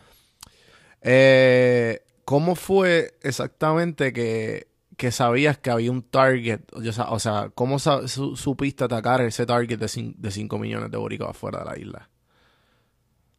Eh, 1.01 2.01
¿Cómo 2.25 2.55
fue 2.55 3.15
exactamente 3.23 4.13
que, 4.13 4.67
que 5.01 5.11
sabías 5.11 5.57
que 5.57 5.71
había 5.71 5.89
un 5.89 6.03
target? 6.03 6.61
O 7.09 7.19
sea, 7.19 7.49
¿cómo 7.55 7.79
su- 7.79 8.35
supiste 8.35 8.83
atacar 8.83 9.19
ese 9.21 9.47
target 9.47 9.79
de 9.79 10.31
5 10.31 10.59
millones 10.59 10.91
de 10.91 10.97
boricuas 10.97 11.35
fuera 11.35 11.57
de 11.59 11.65
la 11.65 11.79
isla? 11.79 12.09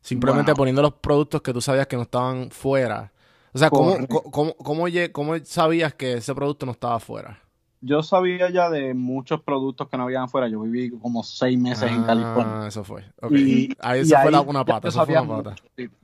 Simplemente 0.01 0.51
poniendo 0.57 0.83
los 0.83 0.95
productos 0.95 1.41
que 1.41 1.53
tú 1.53 1.61
sabías 1.61 1.87
que 1.87 1.95
no 1.95 2.03
estaban 2.03 2.51
fuera. 2.51 3.13
O 3.53 3.59
sea, 3.61 3.71
¿cómo, 3.71 3.93
cómo, 4.33 4.55
cómo, 4.57 4.89
cómo 5.13 5.35
sabías 5.45 5.95
que 5.95 6.15
ese 6.15 6.35
producto 6.35 6.67
no 6.67 6.73
estaba 6.73 6.99
fuera? 6.99 7.41
Yo 7.85 8.03
sabía 8.05 8.49
ya 8.49 8.71
de 8.71 8.95
muchos 8.95 9.41
productos 9.43 9.89
que 9.89 9.97
no 9.97 10.05
habían 10.05 10.23
afuera. 10.23 10.47
Yo 10.49 10.61
viví 10.61 10.91
como 11.01 11.25
seis 11.25 11.59
meses 11.59 11.91
en 11.91 12.03
Ah, 12.03 12.07
California. 12.07 12.67
eso 12.69 12.85
fue. 12.85 13.03
Y- 13.31 13.75
ahí 13.81 13.99
y 13.99 14.03
eso 14.03 14.15
fue 14.17 14.27
ahí 14.27 14.31
la- 14.31 14.41
una 14.41 14.65
pata, 14.65 14.87
eso 14.89 15.05
fue 15.05 15.21
una 15.21 15.43
pata. 15.43 15.57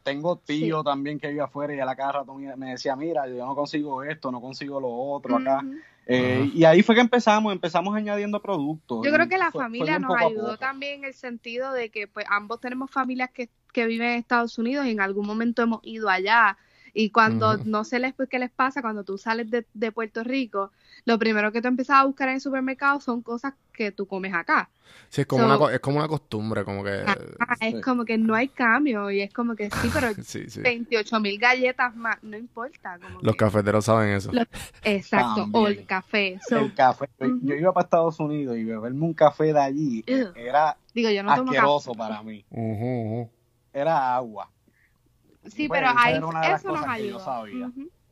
Tengo 0.03 0.37
tío 0.39 0.83
también 0.83 1.21
que 1.21 1.29
vive 1.29 1.41
afuera 1.41 1.73
y 1.75 1.79
a 1.79 1.85
la 1.85 1.95
cada 1.95 2.13
rato 2.13 2.35
me 2.35 2.71
decía, 2.71 2.97
mira, 2.97 3.29
yo 3.29 3.47
no 3.47 3.55
consigo 3.55 4.03
esto, 4.03 4.33
no 4.33 4.41
consigo 4.41 4.81
lo 4.81 4.89
otro 4.91 5.37
acá. 5.37 5.65
Eh, 6.11 6.51
y 6.55 6.65
ahí 6.65 6.83
fue 6.83 6.95
que 6.95 7.03
empezamos, 7.03 7.53
empezamos 7.53 7.95
añadiendo 7.95 8.41
productos. 8.43 9.05
Yo 9.05 9.11
Y 9.11 9.13
creo 9.13 9.29
que 9.29 9.37
la 9.39 9.51
fue- 9.53 9.59
fue 9.61 9.65
familia 9.65 9.99
nos 10.01 10.17
ayudó 10.17 10.57
también 10.57 11.01
en 11.01 11.05
el 11.05 11.15
sentido 11.15 11.73
de 11.73 11.91
que 11.91 12.09
pues 12.09 12.27
ambos 12.31 12.61
tenemos 12.61 12.91
familias 12.91 13.31
que, 13.31 13.51
que 13.73 13.87
viven 13.87 14.09
en 14.13 14.19
Estados 14.19 14.59
Unidos 14.59 14.87
y 14.87 14.91
en 14.91 15.01
algún 15.01 15.27
momento 15.27 15.63
hemos 15.63 15.81
ido 15.85 16.09
allá 16.09 16.57
y 16.95 17.11
cuando 17.11 17.57
no 17.65 17.85
sé 17.85 17.99
les, 17.99 18.15
pues, 18.15 18.29
qué 18.29 18.39
les 18.39 18.51
pasa 18.51 18.83
cuando 18.83 19.05
tú 19.05 19.19
sales 19.19 19.51
de, 19.51 19.67
de 19.75 19.93
Puerto 19.93 20.23
Rico, 20.25 20.73
lo 21.05 21.19
primero 21.19 21.53
que 21.53 21.63
tú 21.63 21.69
empiezas 21.69 21.97
a 21.97 22.05
buscar 22.05 22.29
en 22.29 22.35
el 22.37 22.41
supermercado 22.41 23.01
son 23.01 23.23
cosas 23.23 23.55
que 23.73 23.93
tú 23.93 24.07
comes 24.07 24.35
acá. 24.35 24.69
Sí, 25.11 25.21
es 25.21 25.27
como, 25.27 25.47
So- 25.49 25.65
una, 25.65 25.75
es 25.75 25.81
como 25.81 25.99
una 25.99 26.09
costumbre, 26.09 26.65
como 26.65 26.83
que... 26.83 27.05
Ah, 27.07 27.55
es 27.61 27.75
sí. 27.77 27.81
como 27.81 28.05
que 28.05 28.19
no 28.19 28.35
hay 28.35 28.49
cambio 28.49 29.11
y 29.11 29.21
es 29.21 29.33
como 29.33 29.55
que 29.55 29.71
sí, 29.71 29.91
pero 29.93 30.09
Sí, 30.25 30.51
sí. 30.51 30.61
28 30.61 31.21
mil 31.21 31.39
galletas 31.39 31.95
más, 31.95 32.17
no 32.23 32.37
importa. 32.37 32.99
Como 33.01 33.21
Los 33.23 33.33
que- 33.35 33.39
cafeteros 33.39 33.85
saben 33.85 34.11
eso. 34.11 34.33
Los- 34.33 34.47
Exacto, 34.83 35.47
o 35.53 35.69
el 35.69 35.87
café. 35.87 36.39
So, 36.49 36.59
El 36.59 36.75
café. 36.75 37.09
Yo- 37.43 37.55
iba 37.55 37.73
para 37.73 37.85
Estados 37.85 38.19
Unidos 38.19 38.57
y 38.57 38.65
beberme 38.65 39.05
un 39.05 39.15
café 39.15 39.53
de 39.53 39.61
allí 39.61 40.05
era 40.35 40.77
digo, 40.95 41.11
yo 41.11 41.23
no 41.23 41.35
tomo 41.35 41.47
café. 41.53 41.59
asqueroso 41.59 41.93
para 41.95 42.23
mí. 42.23 42.45
Era 43.73 44.17
agua. 44.17 44.51
Sí, 45.51 45.69
Bueno, 45.69 45.89
pero 45.97 46.01
ahí 46.01 46.15
eso 46.55 46.69
nos 46.73 46.87
ayudó. 46.87 47.19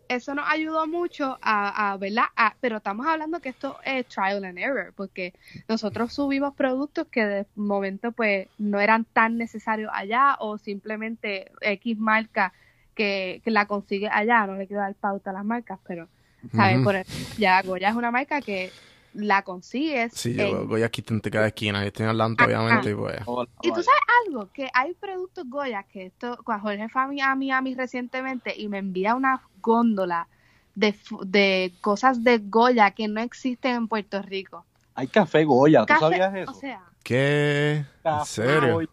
Eso 0.09 0.37
nos 0.37 0.45
ayudó 0.49 0.87
mucho 0.87 1.37
a, 1.43 1.91
a 1.93 1.97
¿verdad? 1.97 2.27
A- 2.37 2.55
pero 2.61 2.77
estamos 2.77 3.07
hablando 3.09 3.41
que 3.41 3.49
esto 3.49 3.77
es 3.85 4.07
trial 4.07 4.45
and 4.45 4.57
error, 4.57 4.93
porque 4.95 5.35
nosotros 5.69 6.13
subimos 6.13 6.55
productos 6.55 7.09
que 7.09 7.25
de 7.27 7.47
momento 7.57 8.13
pues 8.13 8.49
no 8.57 8.79
eran 8.79 9.05
tan 9.05 9.37
necesarios 9.37 9.91
allá 9.93 10.37
o 10.39 10.59
simplemente 10.59 11.51
X 11.61 11.99
marca 11.99 12.53
que, 12.95 13.41
que 13.45 13.51
la 13.51 13.67
consigue 13.67 14.09
allá, 14.09 14.47
no 14.47 14.55
le 14.55 14.69
quiero 14.69 14.83
dar 14.83 14.95
pauta 14.95 15.31
a 15.31 15.33
las 15.33 15.45
marcas, 15.45 15.81
pero 15.87 16.09
¿sabes? 16.55 16.77
Por 16.85 16.95
ejemplo, 16.95 17.35
ya 17.37 17.61
Goya 17.63 17.89
es 17.89 17.97
una 17.97 18.13
marca 18.13 18.43
que 18.43 18.73
la 19.17 19.43
consigues 19.43 20.13
Sí, 20.15 20.35
yo 20.35 20.43
en- 20.63 20.69
voy 20.69 20.83
aquí 20.83 21.05
en 21.09 21.21
cada 21.21 21.49
esquina. 21.49 21.81
Yo 21.83 21.87
estoy 21.89 22.05
en 22.05 22.11
Atlanta, 22.11 22.45
Ajá. 22.45 22.61
obviamente, 22.63 22.91
y 22.91 22.95
pues... 22.95 23.17
Hola, 23.27 23.49
Y 23.63 23.69
tú 23.69 23.83
sabes 23.83 24.01
algo, 24.27 24.51
que 24.53 24.69
hay 24.73 24.95
productos 24.95 25.45
Goya 25.49 25.83
que 25.85 26.07
esto, 26.07 26.39
cuando 26.45 26.65
Jorge 26.69 26.89
fue 26.89 27.03
a 27.03 27.07
Mi- 27.07 27.21
a 27.21 27.35
Miami 27.35 27.75
recientemente 27.75 28.55
y 28.57 28.69
me 28.69 28.79
envía 28.79 29.15
una 29.15 29.43
góndola 29.61 30.29
de, 30.75 30.95
de 31.25 31.73
cosas 31.81 32.23
de 32.23 32.39
Goya 32.39 32.91
que 32.93 33.09
no 33.09 33.21
existen 33.21 33.75
en 33.75 33.89
Puerto 33.89 34.21
Rico. 34.23 34.65
Hay 34.95 35.09
café 35.09 35.45
Goya, 35.45 35.81
¿tú 35.81 35.87
Café- 35.95 36.01
sabías 36.01 36.35
eso? 36.35 36.51
O 36.51 36.55
sea, 36.55 36.83
¿Qué? 37.03 37.85
¿En 38.05 38.25
serio? 38.25 38.75
Goya. 38.75 38.89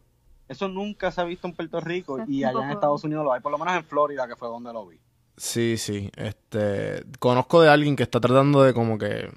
Eso 0.47 0.67
nunca 0.67 1.11
se 1.11 1.21
ha 1.21 1.23
visto 1.23 1.47
en 1.47 1.53
Puerto 1.55 1.79
Rico 1.79 2.19
es 2.19 2.29
y 2.29 2.43
allá 2.43 2.63
en 2.65 2.71
Estados 2.71 3.03
Unidos 3.03 3.23
lo 3.23 3.33
hay, 3.33 3.41
por 3.41 3.51
lo 3.51 3.57
menos 3.57 3.75
en 3.75 3.83
Florida, 3.85 4.27
que 4.27 4.35
fue 4.35 4.47
donde 4.49 4.71
lo 4.73 4.85
vi. 4.85 4.99
Sí, 5.37 5.77
sí. 5.77 6.11
Este, 6.15 7.03
conozco 7.19 7.61
de 7.61 7.69
alguien 7.69 7.95
que 7.95 8.03
está 8.03 8.19
tratando 8.19 8.61
de 8.61 8.73
como 8.73 8.97
que, 8.99 9.31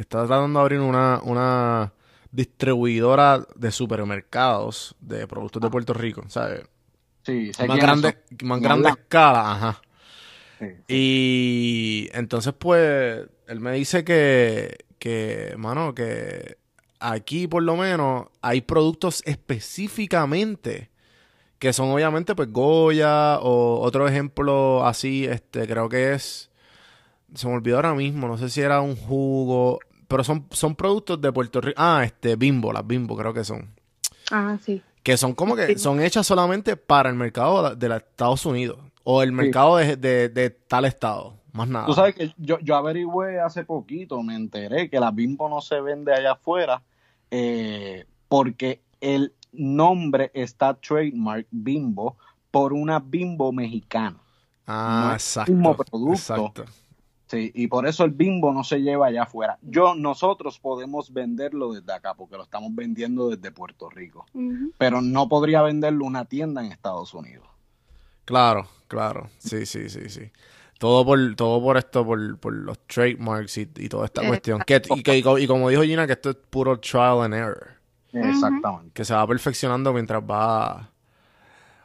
que 0.00 0.04
está 0.04 0.26
tratando 0.26 0.58
de 0.58 0.62
abrir 0.62 0.80
una, 0.80 1.20
una 1.22 1.92
distribuidora 2.32 3.46
de 3.54 3.70
supermercados 3.70 4.96
de 4.98 5.26
productos 5.26 5.60
de 5.60 5.68
Puerto 5.68 5.92
Rico, 5.92 6.24
¿sabes? 6.28 6.62
Sí, 7.22 7.52
sé 7.52 7.66
Más 7.66 7.76
grande, 7.76 8.16
son. 8.30 8.48
más 8.48 8.60
grande 8.62 8.88
escala, 8.88 9.52
ajá. 9.52 9.82
Sí. 10.58 10.66
Y 10.88 12.08
entonces, 12.14 12.54
pues, 12.58 13.26
él 13.46 13.60
me 13.60 13.72
dice 13.72 14.02
que, 14.02 14.86
que, 14.98 15.54
mano, 15.58 15.94
que 15.94 16.56
aquí 16.98 17.46
por 17.46 17.62
lo 17.62 17.76
menos 17.76 18.28
hay 18.40 18.62
productos 18.62 19.22
específicamente 19.26 20.88
que 21.58 21.74
son 21.74 21.90
obviamente, 21.90 22.34
pues, 22.34 22.50
Goya 22.50 23.38
o 23.40 23.80
otro 23.82 24.08
ejemplo 24.08 24.86
así, 24.86 25.26
este, 25.26 25.66
creo 25.66 25.90
que 25.90 26.14
es, 26.14 26.50
se 27.34 27.46
me 27.46 27.52
olvidó 27.52 27.76
ahora 27.76 27.92
mismo, 27.92 28.28
no 28.28 28.38
sé 28.38 28.48
si 28.48 28.62
era 28.62 28.80
un 28.80 28.96
jugo, 28.96 29.78
pero 30.10 30.24
son, 30.24 30.46
son 30.50 30.74
productos 30.74 31.20
de 31.20 31.32
Puerto 31.32 31.60
Rico, 31.60 31.80
ah, 31.80 32.02
este, 32.04 32.36
Bimbo, 32.36 32.72
las 32.72 32.86
Bimbo 32.86 33.16
creo 33.16 33.32
que 33.32 33.44
son. 33.44 33.70
ah, 34.30 34.58
sí. 34.62 34.82
Que 35.02 35.16
son 35.16 35.32
como 35.34 35.56
que 35.56 35.66
Sí. 35.68 35.78
son 35.78 36.00
hechas 36.02 36.26
solamente 36.26 36.76
para 36.76 37.08
el 37.08 37.14
mercado 37.16 37.74
de 37.74 37.88
los 37.88 37.98
Estados 37.98 38.44
Unidos. 38.44 38.78
O 39.02 39.22
el 39.22 39.32
mercado 39.32 39.78
de, 39.78 39.96
de- 39.96 40.28
de 40.28 40.50
tal 40.50 40.84
estado. 40.84 41.34
Más 41.52 41.66
nada. 41.68 41.86
Tú 41.86 41.94
sabes 41.94 42.14
que 42.14 42.32
yo, 42.36 42.58
yo 42.60 42.76
averigüé 42.76 43.40
hace 43.40 43.64
poquito, 43.64 44.22
me 44.22 44.34
enteré 44.36 44.90
que 44.90 45.00
la 45.00 45.10
Bimbo 45.10 45.48
no 45.48 45.60
se 45.62 45.80
vende 45.80 46.12
allá 46.12 46.32
afuera 46.32 46.82
eh, 47.30 48.04
porque 48.28 48.82
el 49.00 49.32
nombre 49.52 50.30
está 50.34 50.74
trademark 50.74 51.46
Bimbo 51.50 52.16
por 52.50 52.72
una 52.72 52.98
Bimbo 53.00 53.52
mexicana. 53.52 54.18
Ah, 54.66 55.06
no 55.08 55.12
exacto. 55.14 55.50
el 55.50 55.56
mismo 55.58 55.76
producto. 55.76 56.12
Exacto. 56.12 56.64
Sí, 57.30 57.52
y 57.54 57.68
por 57.68 57.86
eso 57.86 58.02
el 58.04 58.10
Bimbo 58.10 58.52
no 58.52 58.64
se 58.64 58.82
lleva 58.82 59.06
allá 59.06 59.22
afuera. 59.22 59.56
Yo, 59.62 59.94
nosotros 59.94 60.58
podemos 60.58 61.12
venderlo 61.12 61.72
desde 61.72 61.92
acá 61.92 62.14
porque 62.14 62.36
lo 62.36 62.42
estamos 62.42 62.74
vendiendo 62.74 63.28
desde 63.30 63.52
Puerto 63.52 63.88
Rico, 63.88 64.26
pero 64.78 65.00
no 65.00 65.28
podría 65.28 65.62
venderlo 65.62 66.04
una 66.06 66.24
tienda 66.24 66.64
en 66.64 66.72
Estados 66.72 67.14
Unidos. 67.14 67.46
Claro, 68.24 68.66
claro. 68.88 69.28
Sí, 69.38 69.64
sí, 69.64 69.88
sí, 69.88 70.08
sí. 70.08 70.32
Todo 70.80 71.04
por, 71.04 71.18
todo 71.36 71.62
por 71.62 71.76
esto, 71.76 72.04
por, 72.04 72.38
por 72.38 72.52
los 72.52 72.78
trademarks 72.88 73.58
y, 73.58 73.68
y 73.76 73.88
toda 73.88 74.06
esta 74.06 74.22
cuestión. 74.26 74.60
Que, 74.66 74.82
y, 74.96 75.02
que- 75.02 75.18
y 75.18 75.22
co- 75.22 75.38
y 75.38 75.46
como 75.46 75.68
dijo 75.68 75.82
Gina, 75.82 76.06
que 76.08 76.14
esto 76.14 76.30
es 76.30 76.36
puro 76.36 76.80
trial 76.80 77.22
and 77.22 77.34
error. 77.34 77.68
Exactamente. 78.12 78.90
que 78.92 79.04
se 79.04 79.14
va 79.14 79.24
perfeccionando 79.26 79.92
mientras 79.92 80.20
va... 80.22 80.90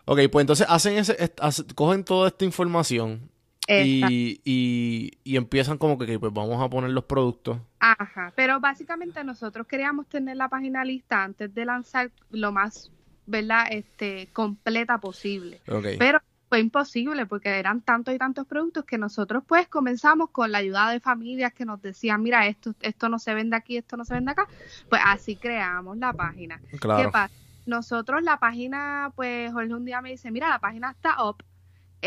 Ok, 0.05 0.19
pues 0.31 0.41
entonces 0.43 0.65
hacen 0.69 0.97
ese, 0.97 1.33
hace- 1.39 1.65
cogen 1.75 2.03
toda 2.03 2.29
esta 2.29 2.45
información. 2.45 3.29
Y, 3.67 4.41
y, 4.43 5.11
y 5.23 5.37
empiezan 5.37 5.77
como 5.77 5.97
que, 5.97 6.19
pues 6.19 6.33
vamos 6.33 6.61
a 6.61 6.69
poner 6.69 6.91
los 6.91 7.05
productos. 7.05 7.57
Ajá, 7.79 8.31
pero 8.35 8.59
básicamente 8.59 9.23
nosotros 9.23 9.67
queríamos 9.67 10.07
tener 10.07 10.37
la 10.37 10.49
página 10.49 10.83
lista 10.83 11.23
antes 11.23 11.53
de 11.53 11.65
lanzar 11.65 12.11
lo 12.31 12.51
más, 12.51 12.91
¿verdad? 13.25 13.67
Este, 13.71 14.27
completa 14.33 14.97
posible. 14.99 15.61
Pero 15.97 16.19
fue 16.49 16.59
imposible 16.59 17.25
porque 17.25 17.49
eran 17.49 17.81
tantos 17.81 18.13
y 18.13 18.17
tantos 18.17 18.45
productos 18.45 18.85
que 18.85 18.97
nosotros 18.97 19.43
pues 19.47 19.67
comenzamos 19.67 20.29
con 20.29 20.51
la 20.51 20.59
ayuda 20.59 20.91
de 20.91 20.99
familias 20.99 21.53
que 21.53 21.65
nos 21.65 21.81
decían, 21.81 22.21
mira, 22.21 22.47
esto, 22.47 22.75
esto 22.81 23.09
no 23.09 23.19
se 23.19 23.33
vende 23.33 23.55
aquí, 23.55 23.77
esto 23.77 23.97
no 23.97 24.05
se 24.05 24.13
vende 24.13 24.31
acá. 24.31 24.47
Pues 24.89 25.01
así 25.03 25.35
creamos 25.35 25.97
la 25.97 26.13
página. 26.13 26.61
¿Qué 26.69 26.77
claro. 26.77 27.11
pasa? 27.11 27.33
Nosotros 27.65 28.21
la 28.21 28.37
página, 28.37 29.11
pues 29.15 29.51
Jorge 29.51 29.73
un 29.73 29.85
día 29.85 30.01
me 30.01 30.11
dice, 30.11 30.29
mira, 30.29 30.49
la 30.49 30.59
página 30.59 30.91
está 30.91 31.23
up. 31.27 31.43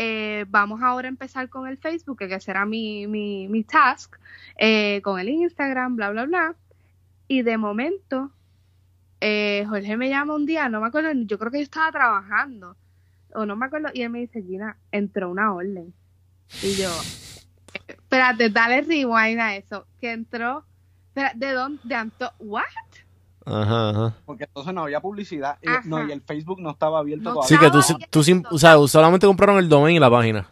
Eh, 0.01 0.45
vamos 0.47 0.81
ahora 0.81 1.09
a 1.09 1.09
empezar 1.09 1.49
con 1.49 1.67
el 1.67 1.77
Facebook, 1.77 2.19
que 2.19 2.39
será 2.39 2.65
mi, 2.65 3.05
mi, 3.05 3.63
task, 3.65 4.15
eh, 4.57 5.01
con 5.03 5.19
el 5.19 5.27
Instagram, 5.27 5.97
bla, 5.97 6.09
bla, 6.11 6.23
bla. 6.23 6.55
Y 7.27 7.41
de 7.41 7.57
momento, 7.57 8.31
eh, 9.19 9.65
Jorge 9.67 9.97
me 9.97 10.07
llama 10.07 10.35
un 10.35 10.45
día, 10.45 10.69
no 10.69 10.79
me 10.79 10.87
acuerdo, 10.87 11.11
yo 11.13 11.37
creo 11.37 11.51
que 11.51 11.57
yo 11.57 11.63
estaba 11.63 11.91
trabajando, 11.91 12.77
o 13.33 13.45
no 13.45 13.57
me 13.57 13.65
acuerdo, 13.65 13.89
y 13.93 14.03
él 14.03 14.09
me 14.09 14.19
dice, 14.19 14.41
Gina, 14.41 14.77
entró 14.93 15.29
una 15.29 15.53
orden. 15.53 15.93
Y 16.63 16.75
yo, 16.75 16.89
espérate, 17.89 18.49
dale 18.49 18.79
rewind 18.79 19.41
a 19.41 19.57
eso, 19.57 19.85
que 19.99 20.13
entró, 20.13 20.63
¿de 21.35 21.51
dónde? 21.51 21.81
¿De 21.83 21.95
Anto? 21.95 22.31
¿What? 22.39 22.63
Ajá, 23.45 23.89
ajá. 23.89 24.15
Porque 24.25 24.43
entonces 24.45 24.73
no 24.73 24.81
había 24.83 24.99
publicidad. 25.01 25.57
y- 25.61 25.69
Ajá. 25.69 25.81
no, 25.85 26.07
y 26.07 26.11
el 26.11 26.21
Facebook 26.21 26.59
no 26.61 26.71
estaba 26.71 26.99
abierto 26.99 27.29
No 27.29 27.35
todavía. 27.35 27.57
Sí, 27.57 27.57
que 27.57 27.71
tú, 27.71 28.21
tú 28.23 28.45
o 28.51 28.57
sea, 28.59 28.77
solamente 28.87 29.27
compraron 29.27 29.57
el 29.57 29.69
domain 29.69 29.95
y 29.95 29.99
la 29.99 30.09
página. 30.09 30.47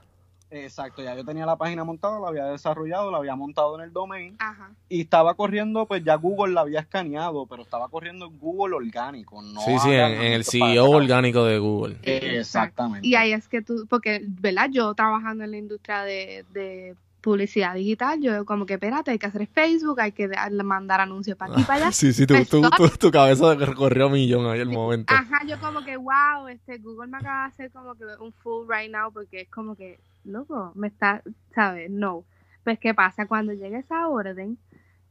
Exacto, 0.50 1.04
ya 1.04 1.14
yo 1.14 1.26
tenía 1.26 1.46
la 1.46 1.58
página 1.58 1.84
montada, 1.84 2.22
la 2.22 2.30
había 2.30 2.46
desarrollado, 2.46 3.12
la 3.12 3.18
había 3.18 3.36
montado 3.36 3.78
en 3.78 3.84
el 3.84 3.92
domain 3.92 4.36
Ajá. 4.40 4.72
y 4.88 5.02
estaba 5.02 5.34
corriendo, 5.34 5.86
pues 5.86 6.06
ya 6.06 6.16
Google 6.16 6.54
la 6.54 6.62
había 6.62 6.80
escaneado, 6.80 7.46
pero 7.48 7.64
estaba 7.64 7.90
corriendo 7.90 8.28
en 8.28 8.40
Google 8.40 8.76
orgánico, 8.76 9.42
no 9.42 9.60
sí, 9.62 9.78
sí, 9.80 9.90
en, 9.92 10.22
el 10.22 10.46
CEO 10.46 10.86
sacar. 10.86 11.02
orgánico 11.02 11.44
de 11.44 11.60
Google. 11.60 11.98
Exactamente. 12.02 13.06
Y 13.06 13.16
ahí 13.16 13.34
es 13.34 13.48
que 13.50 13.62
tú, 13.62 13.86
porque, 13.90 14.22
¿verdad? 14.26 14.70
Yo 14.72 14.94
trabajando 14.94 15.44
en 15.44 15.52
la 15.52 15.58
industria 15.58 16.04
de, 16.04 16.46
de 16.54 16.96
publicidad 17.28 17.76
digital, 17.76 18.22
yo 18.22 18.46
como 18.46 18.66
que, 18.66 18.76
espérate, 18.76 19.12
hay 19.12 19.20
que 19.20 19.26
hacer 19.26 19.48
Facebook, 19.48 20.00
hay 20.00 20.14
que 20.14 20.30
da- 20.30 20.50
mandar 20.64 21.02
anuncios 21.02 21.38
para 21.38 21.52
aquí, 21.52 21.64
para 21.64 21.76
allá. 21.88 21.92
Sí, 21.92 22.14
sí, 22.14 22.26
tu, 22.26 22.36
tu, 22.46 22.62
tu, 22.70 22.88
tu 22.98 23.12
cabeza 23.12 23.54
recorrió 23.54 24.10
millón 24.10 24.46
ahí 24.50 24.62
el 24.62 24.70
momento. 24.70 25.14
Ajá, 25.14 25.42
yo 25.46 25.60
como 25.60 25.84
que, 25.84 25.98
wow, 25.98 26.48
este 26.48 26.78
Google 26.78 27.08
me 27.08 27.18
acaba 27.18 27.42
de 27.42 27.48
hacer 27.50 27.72
como 27.72 27.96
que 27.96 28.06
un 28.22 28.32
fool 28.32 28.66
right 28.70 28.90
now, 28.90 29.12
porque 29.12 29.42
es 29.42 29.50
como 29.50 29.76
que, 29.76 30.00
loco, 30.24 30.72
me 30.76 30.88
está, 30.88 31.22
¿sabes? 31.54 31.92
No. 31.92 32.24
Pues, 32.64 32.80
¿qué 32.80 32.94
pasa? 32.94 33.26
Cuando 33.26 33.52
llega 33.52 33.78
esa 33.78 34.08
orden, 34.08 34.58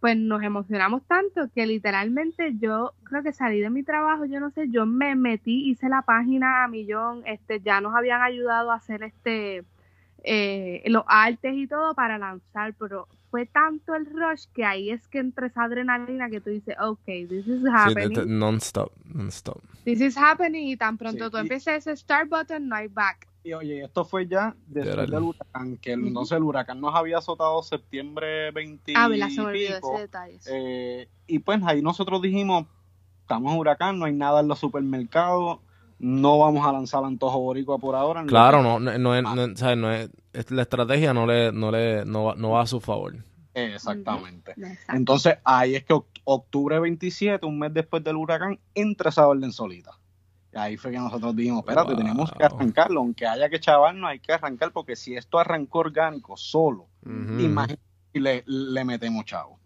pues 0.01 0.17
nos 0.17 0.43
emocionamos 0.43 1.03
tanto 1.07 1.51
que 1.55 1.67
literalmente 1.67 2.55
yo 2.59 2.95
creo 3.05 3.23
que 3.23 3.35
salí 3.35 3.61
de 3.61 3.69
mi 3.69 3.83
trabajo, 3.83 4.25
yo 4.25 4.41
no 4.41 4.51
sé, 4.53 4.71
yo 4.71 4.87
me 4.87 5.15
metí, 5.17 5.69
hice 5.69 5.91
la 5.91 6.01
página 6.01 6.65
a 6.65 6.69
millón, 6.69 7.25
este, 7.27 7.61
ya 7.61 7.83
nos 7.83 7.95
habían 7.95 8.23
ayudado 8.23 8.71
a 8.71 8.77
hacer 8.77 9.03
este, 9.03 9.65
eh, 10.29 10.83
los 10.87 11.05
artes 11.07 11.55
y 11.55 11.67
todo 11.69 11.95
para 11.95 12.19
lanzar, 12.19 12.75
pero 12.79 13.07
fue 13.31 13.47
tanto 13.47 13.95
el 13.95 14.07
rush 14.07 14.47
que 14.53 14.65
ahí 14.65 14.91
es 14.91 15.07
que 15.09 15.19
entre 15.21 15.47
esa 15.47 15.63
adrenalina 15.65 16.29
que 16.29 16.41
tú 16.41 16.51
dices, 16.51 16.75
ok, 16.81 17.05
this 17.05 17.47
is 17.47 17.61
Sí, 17.63 17.69
happening. 17.73 18.39
non-stop, 18.39 18.91
non-stop. 19.05 19.63
This 19.85 20.01
is 20.01 20.17
happening 20.17 20.67
y 20.67 20.77
tan 20.77 20.99
pronto 20.99 21.27
Sí, 21.27 21.31
tú 21.31 21.37
y- 21.37 21.41
empieces 21.41 21.87
ese 21.87 21.97
start 21.97 22.29
button, 22.29 22.69
no 22.69 22.75
hay 22.77 22.89
back. 22.89 23.29
Y 23.45 23.53
oye, 23.53 23.85
esto 23.85 24.05
fue 24.05 24.27
ya 24.27 24.57
después 24.67 24.87
Literal. 24.97 25.11
del 25.11 25.23
huracán, 25.23 25.77
que 25.77 25.93
el- 25.93 26.01
Ujú. 26.01 26.09
entonces 26.09 26.37
el 26.39 26.43
huracán 26.43 26.81
nos 26.81 26.95
había 26.97 27.19
azotado 27.19 27.63
septiembre 27.63 28.51
20 28.51 28.95
Ah. 28.97 29.05
Se 29.05 29.41
me 29.41 29.47
olvidó 29.47 29.55
y 29.55 29.65
ese 29.67 29.75
pico. 29.77 29.99
detalle. 29.99 30.39
Eh, 30.51 31.09
y 31.29 31.39
pues 31.39 31.61
ahí 31.63 31.83
nosotros 31.83 32.21
dijimos, 32.21 32.67
estamos 33.21 33.53
en 33.53 33.59
huracán, 33.61 33.99
no 34.01 34.07
hay 34.07 34.13
nada 34.15 34.41
en 34.41 34.49
los 34.49 34.59
supermercados, 34.59 35.61
no 35.99 36.39
vamos 36.39 36.67
a 36.67 36.73
lanzar 36.73 37.05
antojo 37.05 37.41
boricua 37.41 37.79
por 37.79 37.95
ahora. 37.95 38.25
Claro, 38.27 38.63
no, 38.63 38.79
no, 38.79 38.97
no 38.99 39.15
es, 39.15 39.23
no, 39.23 39.57
¿sabes? 39.57 39.79
no 39.79 39.91
es, 39.93 40.11
es- 40.33 40.51
la 40.51 40.63
estrategia 40.63 41.15
no 41.15 41.27
le, 41.27 41.53
no 41.53 41.71
le, 41.71 42.05
no 42.05 42.25
va, 42.25 42.35
no 42.37 42.51
va 42.51 42.63
a 42.63 42.67
su 42.67 42.81
favor. 42.81 43.15
Exactamente. 43.55 44.55
Entonces 44.89 45.39
ahí 45.45 45.75
es 45.77 45.85
que 45.85 45.95
oct- 45.95 46.21
octubre 46.25 46.79
27, 46.79 47.45
un 47.47 47.59
mes 47.59 47.73
después 47.73 48.05
del 48.05 48.17
huracán, 48.17 48.59
entra 48.75 49.11
esa 49.11 49.27
orden 49.27 49.53
solita. 49.53 49.93
Y 50.53 50.59
ahí 50.59 50.77
fue 50.77 50.91
que 50.91 50.99
nosotros 50.99 51.35
dijimos, 51.37 51.61
espérate, 51.61 51.89
Wow. 51.95 51.97
tenemos 51.99 52.33
que 52.33 52.45
arrancarlo, 52.45 53.01
aunque 53.01 53.27
haya 53.27 53.49
que 53.49 53.61
chavarnos, 53.61 54.11
hay 54.11 54.21
que 54.21 54.33
arrancar, 54.33 54.73
porque 54.73 54.97
si 54.97 55.15
esto 55.17 55.39
arrancó 55.39 55.81
orgánico 55.81 56.37
solo, 56.37 56.87
Ujú. 57.05 57.41
imagínate 57.41 57.81
si 58.13 58.21
le, 58.21 58.43
le 58.47 58.85
metemos 58.85 59.25
chavo. 59.25 59.59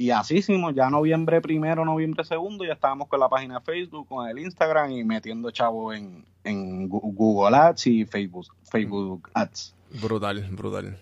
Y 0.00 0.12
así 0.12 0.36
hicimos, 0.36 0.76
ya 0.76 0.88
noviembre 0.90 1.40
primero, 1.40 1.84
noviembre 1.84 2.22
segundo, 2.24 2.64
ya 2.64 2.74
estábamos 2.74 3.08
con 3.08 3.18
la 3.18 3.28
página 3.28 3.58
de 3.58 3.64
Facebook, 3.64 4.06
con 4.06 4.28
el 4.28 4.38
Instagram 4.38 4.92
y 4.92 5.02
metiendo 5.02 5.50
chavo 5.50 5.92
en, 5.92 6.24
en 6.44 6.88
Google 6.88 7.56
Ads 7.56 7.88
y 7.88 8.04
Facebook, 8.04 8.46
Facebook 8.62 9.28
Ads. 9.34 9.74
Brutal, 10.00 10.48
brutal. 10.52 10.96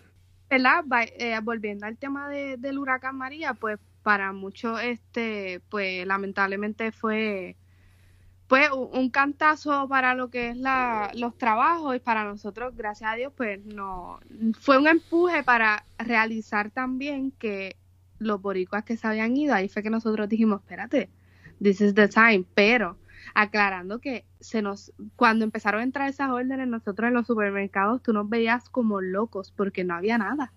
eh, 1.18 1.38
volviendo 1.42 1.84
al 1.84 1.98
tema 1.98 2.30
de, 2.30 2.56
del 2.56 2.78
huracán 2.78 3.18
María, 3.18 3.52
pues 3.52 3.78
para 4.02 4.32
muchos, 4.32 4.80
este, 4.80 5.60
pues 5.68 6.06
lamentablemente 6.06 6.90
fue, 6.90 7.54
pues 8.46 8.70
un, 8.70 8.88
un 8.98 9.10
cantazo 9.10 9.86
para 9.88 10.14
lo 10.14 10.30
que 10.30 10.48
es 10.48 10.56
la, 10.56 11.10
los 11.14 11.36
trabajos 11.36 11.96
y 11.96 11.98
para 11.98 12.24
nosotros, 12.24 12.74
gracias 12.74 13.12
a 13.12 13.16
Dios, 13.16 13.30
pues 13.36 13.62
no, 13.62 14.20
fue 14.58 14.78
un 14.78 14.86
empuje 14.86 15.42
para 15.42 15.84
realizar 15.98 16.70
también 16.70 17.30
que 17.32 17.76
los 18.18 18.40
boricuas 18.40 18.84
que 18.84 18.96
se 18.96 19.06
habían 19.06 19.36
ido, 19.36 19.54
ahí 19.54 19.68
fue 19.68 19.82
que 19.82 19.90
nosotros 19.90 20.28
dijimos, 20.28 20.60
espérate, 20.60 21.10
this 21.62 21.80
is 21.80 21.94
the 21.94 22.08
time, 22.08 22.44
pero 22.54 22.98
aclarando 23.34 24.00
que 24.00 24.24
se 24.40 24.62
nos 24.62 24.92
cuando 25.16 25.44
empezaron 25.44 25.80
a 25.80 25.84
entrar 25.84 26.08
esas 26.08 26.30
órdenes 26.30 26.68
nosotros 26.68 27.08
en 27.08 27.14
los 27.14 27.26
supermercados 27.26 28.02
tú 28.02 28.12
nos 28.12 28.28
veías 28.28 28.68
como 28.70 29.00
locos 29.00 29.52
porque 29.56 29.84
no 29.84 29.94
había 29.94 30.18
nada. 30.18 30.52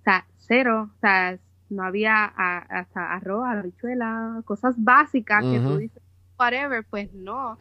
O 0.00 0.04
sea 0.04 0.26
cero 0.38 0.90
o 0.94 1.00
sea 1.00 1.38
no 1.70 1.82
había 1.84 2.24
a- 2.24 2.58
hasta 2.58 3.12
arroz 3.12 3.44
habichuela 3.46 4.42
cosas 4.44 4.74
básicas 4.78 5.44
que 5.50 5.60
tú 5.60 5.76
dices 5.76 6.02
whatever 6.38 6.84
pues 6.88 7.12
no. 7.12 7.58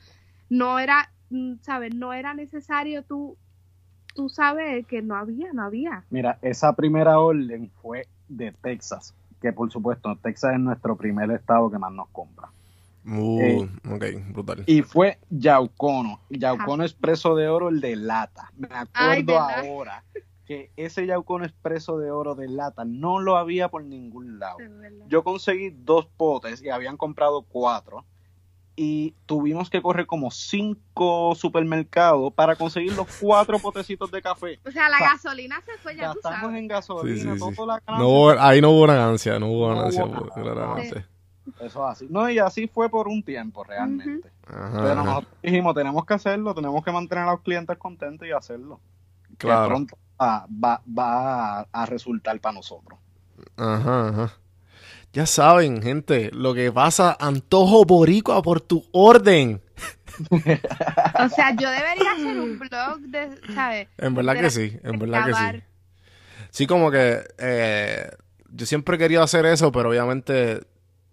No 0.50 0.80
era 0.80 1.12
sabes 1.62 1.96
no 1.96 2.14
era 2.14 2.34
necesario 2.34 3.04
tú 3.04 3.38
tú 4.16 4.30
saber 4.30 4.86
que 4.86 5.02
no 5.02 5.16
había 5.16 5.52
no 5.54 5.64
había. 5.64 6.04
Mira, 6.10 6.38
esa 6.42 6.74
primera 6.76 7.20
orden 7.20 7.72
fue 7.82 8.08
de 8.38 8.52
Texas, 8.52 9.14
que 9.42 9.52
por 9.54 9.72
supuesto 9.72 10.16
Texas 10.22 10.54
es 10.54 10.60
nuestro 10.60 10.96
primer 10.96 11.32
estado 11.32 11.70
que 11.70 11.78
más 11.78 11.92
nos 11.92 12.08
compra. 12.10 12.50
Uh, 13.06 13.42
Eh, 13.42 13.70
ok, 13.90 14.34
brutal. 14.34 14.64
Y 14.66 14.82
fue 14.82 15.20
Yaucono, 15.30 16.20
Yaucono 16.30 16.84
Expreso 16.84 17.36
de 17.36 17.50
Oro, 17.50 17.70
el 17.70 17.82
de 17.82 17.96
lata. 17.96 18.52
Me 18.56 18.70
acuerdo 18.72 19.38
ahora 19.38 20.04
que 20.46 20.72
ese 20.78 21.06
Yaucono 21.06 21.46
Expreso 21.46 21.98
de 21.98 22.12
Oro 22.12 22.36
de 22.36 22.48
lata 22.48 22.86
no 22.86 23.20
lo 23.20 23.38
había 23.38 23.70
por 23.70 23.84
ningún 23.84 24.40
lado. 24.40 24.58
Yo 25.08 25.24
conseguí 25.24 25.70
dos 25.70 26.06
potes 26.06 26.62
y 26.62 26.70
habían 26.70 26.98
comprado 26.98 27.44
cuatro. 27.44 28.06
Y 28.76 29.14
tuvimos 29.28 29.70
que 29.70 29.82
correr 29.84 30.08
como 30.08 30.32
cinco 30.32 31.36
supermercados 31.36 32.34
para 32.34 32.56
conseguir 32.56 32.94
los 32.94 33.08
cuatro 33.22 33.60
potecitos 33.60 34.10
de 34.10 34.22
café. 34.22 34.60
o 34.66 34.72
sea 34.72 34.90
la 34.90 35.00
gasolina 35.00 35.62
se 35.64 35.78
fue 35.78 35.96
ya 35.96 36.12
tú 36.14 36.20
sabes 36.24 36.58
en 36.58 36.68
gasolina, 36.68 37.34
Sí, 37.36 37.40
sí, 37.40 37.50
sí. 37.50 37.56
toda 37.56 37.68
la 37.68 37.74
No 37.76 37.82
ganancia. 37.86 38.08
hubo- 38.08 38.40
ahí 38.40 38.62
no 38.62 38.70
hubo 38.72 38.88
ganancia, 38.88 39.40
no 39.40 39.48
hubo 39.48 39.70
No 39.70 39.76
ganancia, 39.76 40.06
hubo 40.06 40.14
nada. 40.26 40.34
claramente. 40.42 41.06
Eso 41.60 41.86
es 41.86 41.92
así. 41.92 42.08
No, 42.10 42.28
y 42.30 42.40
así 42.40 42.68
fue 42.68 42.90
por 42.90 43.08
un 43.08 43.22
tiempo 43.22 43.64
realmente. 43.64 44.32
Ajá, 44.48 44.72
Pero 44.74 44.92
ajá. 44.92 45.04
nosotros 45.04 45.34
dijimos, 45.44 45.76
tenemos 45.76 46.06
que 46.06 46.14
hacerlo, 46.16 46.56
tenemos 46.56 46.84
que 46.84 46.92
mantener 46.92 47.26
a 47.28 47.32
los 47.34 47.42
clientes 47.42 47.78
contentos 47.78 48.28
y 48.28 48.32
hacerlo. 48.32 48.80
Que 49.38 49.48
Claro. 49.48 49.68
pronto 49.68 49.98
va, 50.20 50.48
va, 50.48 50.82
va 50.88 51.60
a, 51.60 51.68
a 51.72 51.86
resultar 51.86 52.40
para 52.40 52.54
nosotros. 52.54 52.98
Ajá, 53.58 54.08
ajá. 54.10 54.34
Ya 55.14 55.26
saben, 55.28 55.82
gente, 55.84 56.32
lo 56.34 56.54
que 56.56 56.72
pasa, 56.72 57.16
antojo 57.20 57.86
boricua 57.86 58.42
por 58.42 58.62
tu 58.62 58.84
orden. 58.92 59.62
o 60.30 61.30
sea 61.30 61.56
yo 61.56 61.70
debería 61.70 62.12
hacer 62.14 62.40
un 62.40 62.58
blog 62.60 63.00
de 63.02 63.30
sabes 63.54 63.88
En 63.98 64.16
verdad 64.16 64.34
De 64.34 64.42
que 64.42 64.50
sí, 64.50 64.78
en 64.84 65.00
verdad 65.00 65.26
que 65.26 65.34
sí. 65.34 65.64
Sí, 66.50 66.68
como 66.68 66.90
que 66.92 67.20
eh, 67.40 68.10
yo 68.50 68.66
siempre 68.66 68.96
he 68.96 69.00
querido 69.00 69.22
hacer 69.24 69.46
eso, 69.46 69.72
pero 69.72 69.90
obviamente 69.90 70.62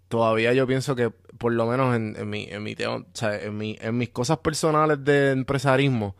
todavía 0.09 0.53
yo 0.55 0.67
pienso 0.67 0.97
que 0.97 1.11
por 1.11 1.53
lo 1.53 1.67
menos 1.67 1.95
en, 1.97 2.17
en 2.19 2.29
mi, 2.29 2.45
en 2.45 2.63
mi 2.63 2.75
tema, 2.75 2.97
o 2.97 3.07
sea, 3.15 3.37
en 3.41 3.57
mi, 3.57 3.77
en 3.81 3.97
mis 3.97 4.11
cosas 4.11 4.39
personales 4.39 5.03
de 5.05 5.31
empresarismo, 5.33 6.17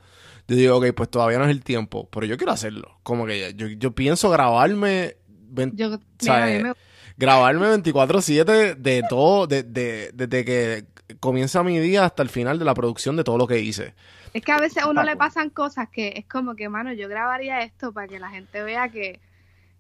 yo 0.49 0.57
digo, 0.57 0.77
ok, 0.79 0.87
pues 0.95 1.11
todavía 1.11 1.39
no 1.39 1.45
es 1.45 1.51
el 1.51 1.63
tiempo, 1.63 2.09
pero 2.11 2.25
yo 2.27 2.37
quiero 2.39 2.53
hacerlo. 2.53 2.99
Como 3.03 3.27
que 3.27 3.55
yo, 3.55 3.67
yo 3.69 3.93
pienso 3.95 4.31
grabarme, 4.31 5.17
ven- 5.29 5.73
yo 5.77 5.99
mira, 6.23 6.45
a 6.45 6.47
mí 6.47 6.53
eh, 6.55 6.63
me- 6.63 6.75
grabarme 7.21 7.69
24/7 7.69 8.75
de 8.75 9.03
todo, 9.03 9.47
de, 9.47 9.63
de- 9.63 10.11
desde 10.15 10.45
que 10.45 10.87
comienza 11.21 11.63
mi 11.63 11.79
día 11.79 12.05
hasta 12.05 12.23
el 12.23 12.29
final 12.31 12.59
de 12.59 12.65
la 12.65 12.75
producción 12.75 13.17
de 13.17 13.25
todo 13.25 13.39
lo 13.39 13.47
que 13.47 13.61
hice. 13.61 13.95
Es 14.33 14.43
que 14.45 14.53
a 14.53 14.59
veces 14.61 14.83
a 14.83 14.89
uno 14.89 15.03
le 15.03 15.17
pasan 15.17 15.51
cosas 15.51 15.89
que 15.91 16.13
es 16.17 16.27
como 16.27 16.55
que, 16.55 16.69
mano, 16.69 16.93
yo 16.93 17.09
grabaría 17.09 17.63
esto 17.63 17.93
para 17.93 18.09
que 18.09 18.21
la 18.21 18.31
gente 18.31 18.63
vea 18.63 18.91
que, 18.91 19.21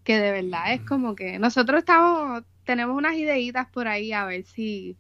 que 0.05 0.19
de 0.21 0.33
verdad 0.33 0.75
es 0.75 0.83
como 0.85 1.15
que 1.17 1.39
nosotros 1.39 1.81
estamos, 1.81 2.45
tenemos 2.65 2.97
unas 2.97 3.17
ideitas 3.17 3.69
por 3.71 3.89
ahí 3.89 4.13
a 4.13 4.25
ver 4.27 4.45
si, 4.45 4.99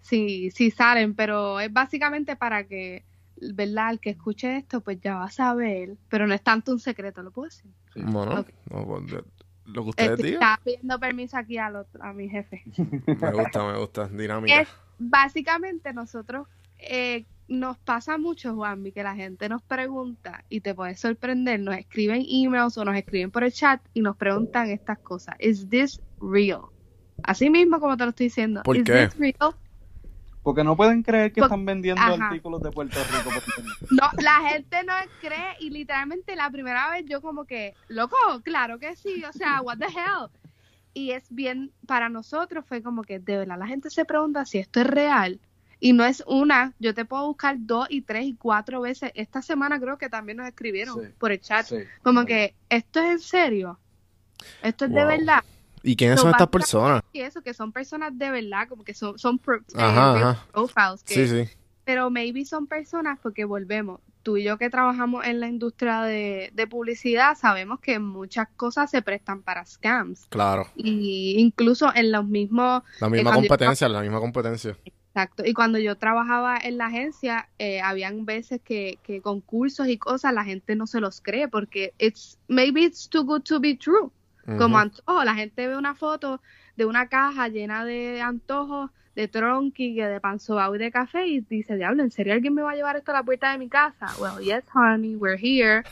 si, 0.00 0.50
si 0.52 0.70
salen, 0.72 1.14
pero 1.16 1.60
es 1.60 1.72
básicamente 1.72 2.36
para 2.36 2.66
que, 2.68 3.06
¿verdad? 3.36 3.92
El 3.92 4.00
que 4.00 4.10
escuche 4.10 4.56
esto, 4.58 4.82
pues 4.82 5.00
ya 5.00 5.16
va 5.16 5.26
a 5.26 5.30
saber, 5.32 5.98
pero 6.08 6.26
no 6.26 6.34
es 6.34 6.42
tanto 6.44 6.72
un 6.72 6.80
secreto, 6.80 7.22
¿lo 7.22 7.32
puedo 7.32 7.46
decir? 7.48 7.72
Bueno, 7.96 8.40
Ok. 8.40 8.50
no, 8.70 8.86
pues, 8.86 9.24
lo 9.66 9.82
que 9.84 9.90
ustedes 9.90 10.16
digan. 10.18 10.32
estaba 10.34 10.60
pidiendo 10.64 10.98
permiso 11.00 11.36
aquí 11.36 11.58
otro- 11.58 12.02
a 12.02 12.12
mi 12.12 12.28
jefe. 12.28 12.62
Me 13.06 13.32
gusta, 13.32 13.64
me 13.64 13.78
gusta. 13.78 14.08
Dinámica. 14.08 14.60
Es 14.60 14.68
básicamente 14.98 15.92
nosotros 15.92 16.46
eh, 16.78 17.24
nos 17.48 17.78
pasa 17.78 18.16
mucho, 18.18 18.54
Juanmi, 18.54 18.92
que 18.92 19.02
la 19.02 19.14
gente 19.14 19.48
nos 19.48 19.62
pregunta 19.62 20.44
y 20.48 20.60
te 20.60 20.74
puede 20.74 20.94
sorprender, 20.96 21.60
nos 21.60 21.76
escriben 21.76 22.24
emails 22.28 22.76
o 22.78 22.84
nos 22.84 22.96
escriben 22.96 23.30
por 23.30 23.44
el 23.44 23.52
chat 23.52 23.80
y 23.94 24.00
nos 24.00 24.16
preguntan 24.16 24.70
estas 24.70 24.98
cosas. 24.98 25.34
¿Is 25.38 25.68
this 25.68 26.00
real? 26.20 26.62
Así 27.22 27.48
mismo 27.50 27.80
como 27.80 27.96
te 27.96 28.04
lo 28.04 28.10
estoy 28.10 28.26
diciendo. 28.26 28.62
¿Por 28.64 28.76
¿Is 28.76 28.84
qué? 28.84 29.06
this 29.08 29.18
real? 29.18 29.54
Porque 30.44 30.62
no 30.62 30.76
pueden 30.76 31.02
creer 31.02 31.32
que 31.32 31.40
Por- 31.40 31.46
están 31.48 31.64
vendiendo 31.64 32.00
Ajá. 32.00 32.26
artículos 32.28 32.62
de 32.62 32.70
Puerto 32.70 32.96
Rico. 33.02 33.30
No, 33.90 34.08
la 34.22 34.48
gente 34.50 34.84
no 34.84 34.92
cree 35.20 35.56
y 35.58 35.70
literalmente 35.70 36.36
la 36.36 36.50
primera 36.50 36.90
vez 36.90 37.04
yo 37.06 37.20
como 37.20 37.44
que, 37.44 37.74
loco, 37.88 38.16
claro 38.44 38.78
que 38.78 38.94
sí, 38.94 39.24
o 39.24 39.32
sea, 39.32 39.60
what 39.62 39.78
the 39.78 39.86
hell. 39.86 40.28
Y 40.92 41.10
es 41.10 41.24
bien, 41.30 41.72
para 41.86 42.08
nosotros 42.08 42.64
fue 42.68 42.82
como 42.82 43.02
que 43.02 43.18
de 43.18 43.38
verdad 43.38 43.58
la 43.58 43.66
gente 43.66 43.90
se 43.90 44.04
pregunta 44.04 44.44
si 44.44 44.58
esto 44.58 44.80
es 44.80 44.86
real. 44.86 45.40
Y 45.80 45.92
no 45.92 46.04
es 46.04 46.22
una, 46.26 46.72
yo 46.78 46.94
te 46.94 47.04
puedo 47.04 47.26
buscar 47.26 47.56
dos 47.58 47.86
y 47.90 48.02
tres 48.02 48.24
y 48.26 48.34
cuatro 48.36 48.80
veces. 48.80 49.10
Esta 49.14 49.42
semana 49.42 49.80
creo 49.80 49.98
que 49.98 50.08
también 50.08 50.38
nos 50.38 50.46
escribieron 50.46 50.94
Sí. 51.00 51.08
por 51.18 51.32
el 51.32 51.40
chat. 51.40 51.66
Sí. 51.66 51.76
Como 52.02 52.24
que, 52.24 52.54
¿esto 52.68 53.00
es 53.00 53.10
en 53.10 53.18
serio? 53.18 53.78
¿Esto 54.62 54.84
es 54.84 54.92
de 54.92 55.04
verdad? 55.04 55.42
¿Y 55.86 55.96
quiénes 55.96 56.16
So, 56.18 56.22
son 56.22 56.30
estas 56.32 56.48
personas? 56.48 57.02
Y 57.12 57.20
eso, 57.20 57.42
que 57.42 57.52
son 57.54 57.70
personas 57.70 58.16
de 58.18 58.30
verdad, 58.30 58.66
como 58.68 58.82
que 58.84 58.94
son, 58.94 59.18
son 59.18 59.38
pro- 59.38 59.58
eh, 59.58 59.62
Ajá, 59.76 60.14
real 60.14 60.28
ajá. 60.30 60.46
profiles. 60.52 61.02
Que, 61.04 61.14
Sí, 61.14 61.28
sí. 61.28 61.50
pero 61.84 62.10
maybe 62.10 62.44
son 62.46 62.66
personas 62.66 63.18
porque 63.22 63.44
volvemos. 63.44 64.00
Tú 64.22 64.38
y 64.38 64.44
yo 64.44 64.56
que 64.56 64.70
trabajamos 64.70 65.26
en 65.26 65.38
la 65.40 65.48
industria 65.48 66.00
de, 66.00 66.50
de 66.54 66.66
publicidad 66.66 67.36
sabemos 67.36 67.80
que 67.80 67.98
muchas 67.98 68.48
cosas 68.56 68.90
se 68.90 69.02
prestan 69.02 69.42
para 69.42 69.66
scams. 69.66 70.24
Claro. 70.30 70.66
Y 70.74 71.34
incluso 71.38 71.94
en 71.94 72.10
los 72.10 72.26
mismos... 72.26 72.82
La 73.00 73.08
eh, 73.08 73.10
misma 73.10 73.32
yo 73.32 73.36
competencia, 73.36 73.86
la 73.90 74.00
misma 74.00 74.20
competencia. 74.20 74.78
Exacto. 74.86 75.44
Y 75.44 75.52
cuando 75.52 75.78
yo 75.78 75.96
trabajaba 75.98 76.56
en 76.56 76.78
la 76.78 76.86
agencia, 76.86 77.50
eh, 77.58 77.82
habían 77.82 78.24
veces 78.24 78.62
que, 78.64 78.98
que 79.02 79.20
concursos 79.20 79.86
y 79.88 79.98
cosas 79.98 80.32
la 80.32 80.44
gente 80.44 80.74
no 80.74 80.86
se 80.86 81.00
los 81.00 81.20
cree 81.20 81.46
porque 81.46 81.92
it's 81.98 82.38
maybe 82.48 82.80
it's 82.82 83.08
too 83.10 83.24
good 83.24 83.42
to 83.42 83.60
be 83.60 83.76
true. 83.76 84.10
Como 84.46 84.76
Ujú. 84.76 84.76
antojo, 84.76 85.24
la 85.24 85.34
gente 85.34 85.66
ve 85.66 85.76
una 85.76 85.94
foto 85.94 86.40
de 86.76 86.84
una 86.84 87.08
caja 87.08 87.48
llena 87.48 87.84
de 87.84 88.20
antojos, 88.20 88.90
de 89.14 89.28
tronqui, 89.28 89.94
que 89.94 90.06
de 90.06 90.20
pan 90.20 90.40
sobao 90.40 90.74
y 90.74 90.78
de 90.78 90.90
café 90.90 91.26
y 91.26 91.40
dice, 91.40 91.76
diablo, 91.76 92.02
¿en 92.02 92.10
serio 92.10 92.34
alguien 92.34 92.54
me 92.54 92.62
va 92.62 92.72
a 92.72 92.74
llevar 92.74 92.96
esto 92.96 93.12
a 93.12 93.14
la 93.14 93.22
puerta 93.22 93.52
de 93.52 93.58
mi 93.58 93.68
casa? 93.68 94.06
Well, 94.18 94.44
yes, 94.44 94.64
honey, 94.74 95.16
we're 95.16 95.38
here. 95.40 95.84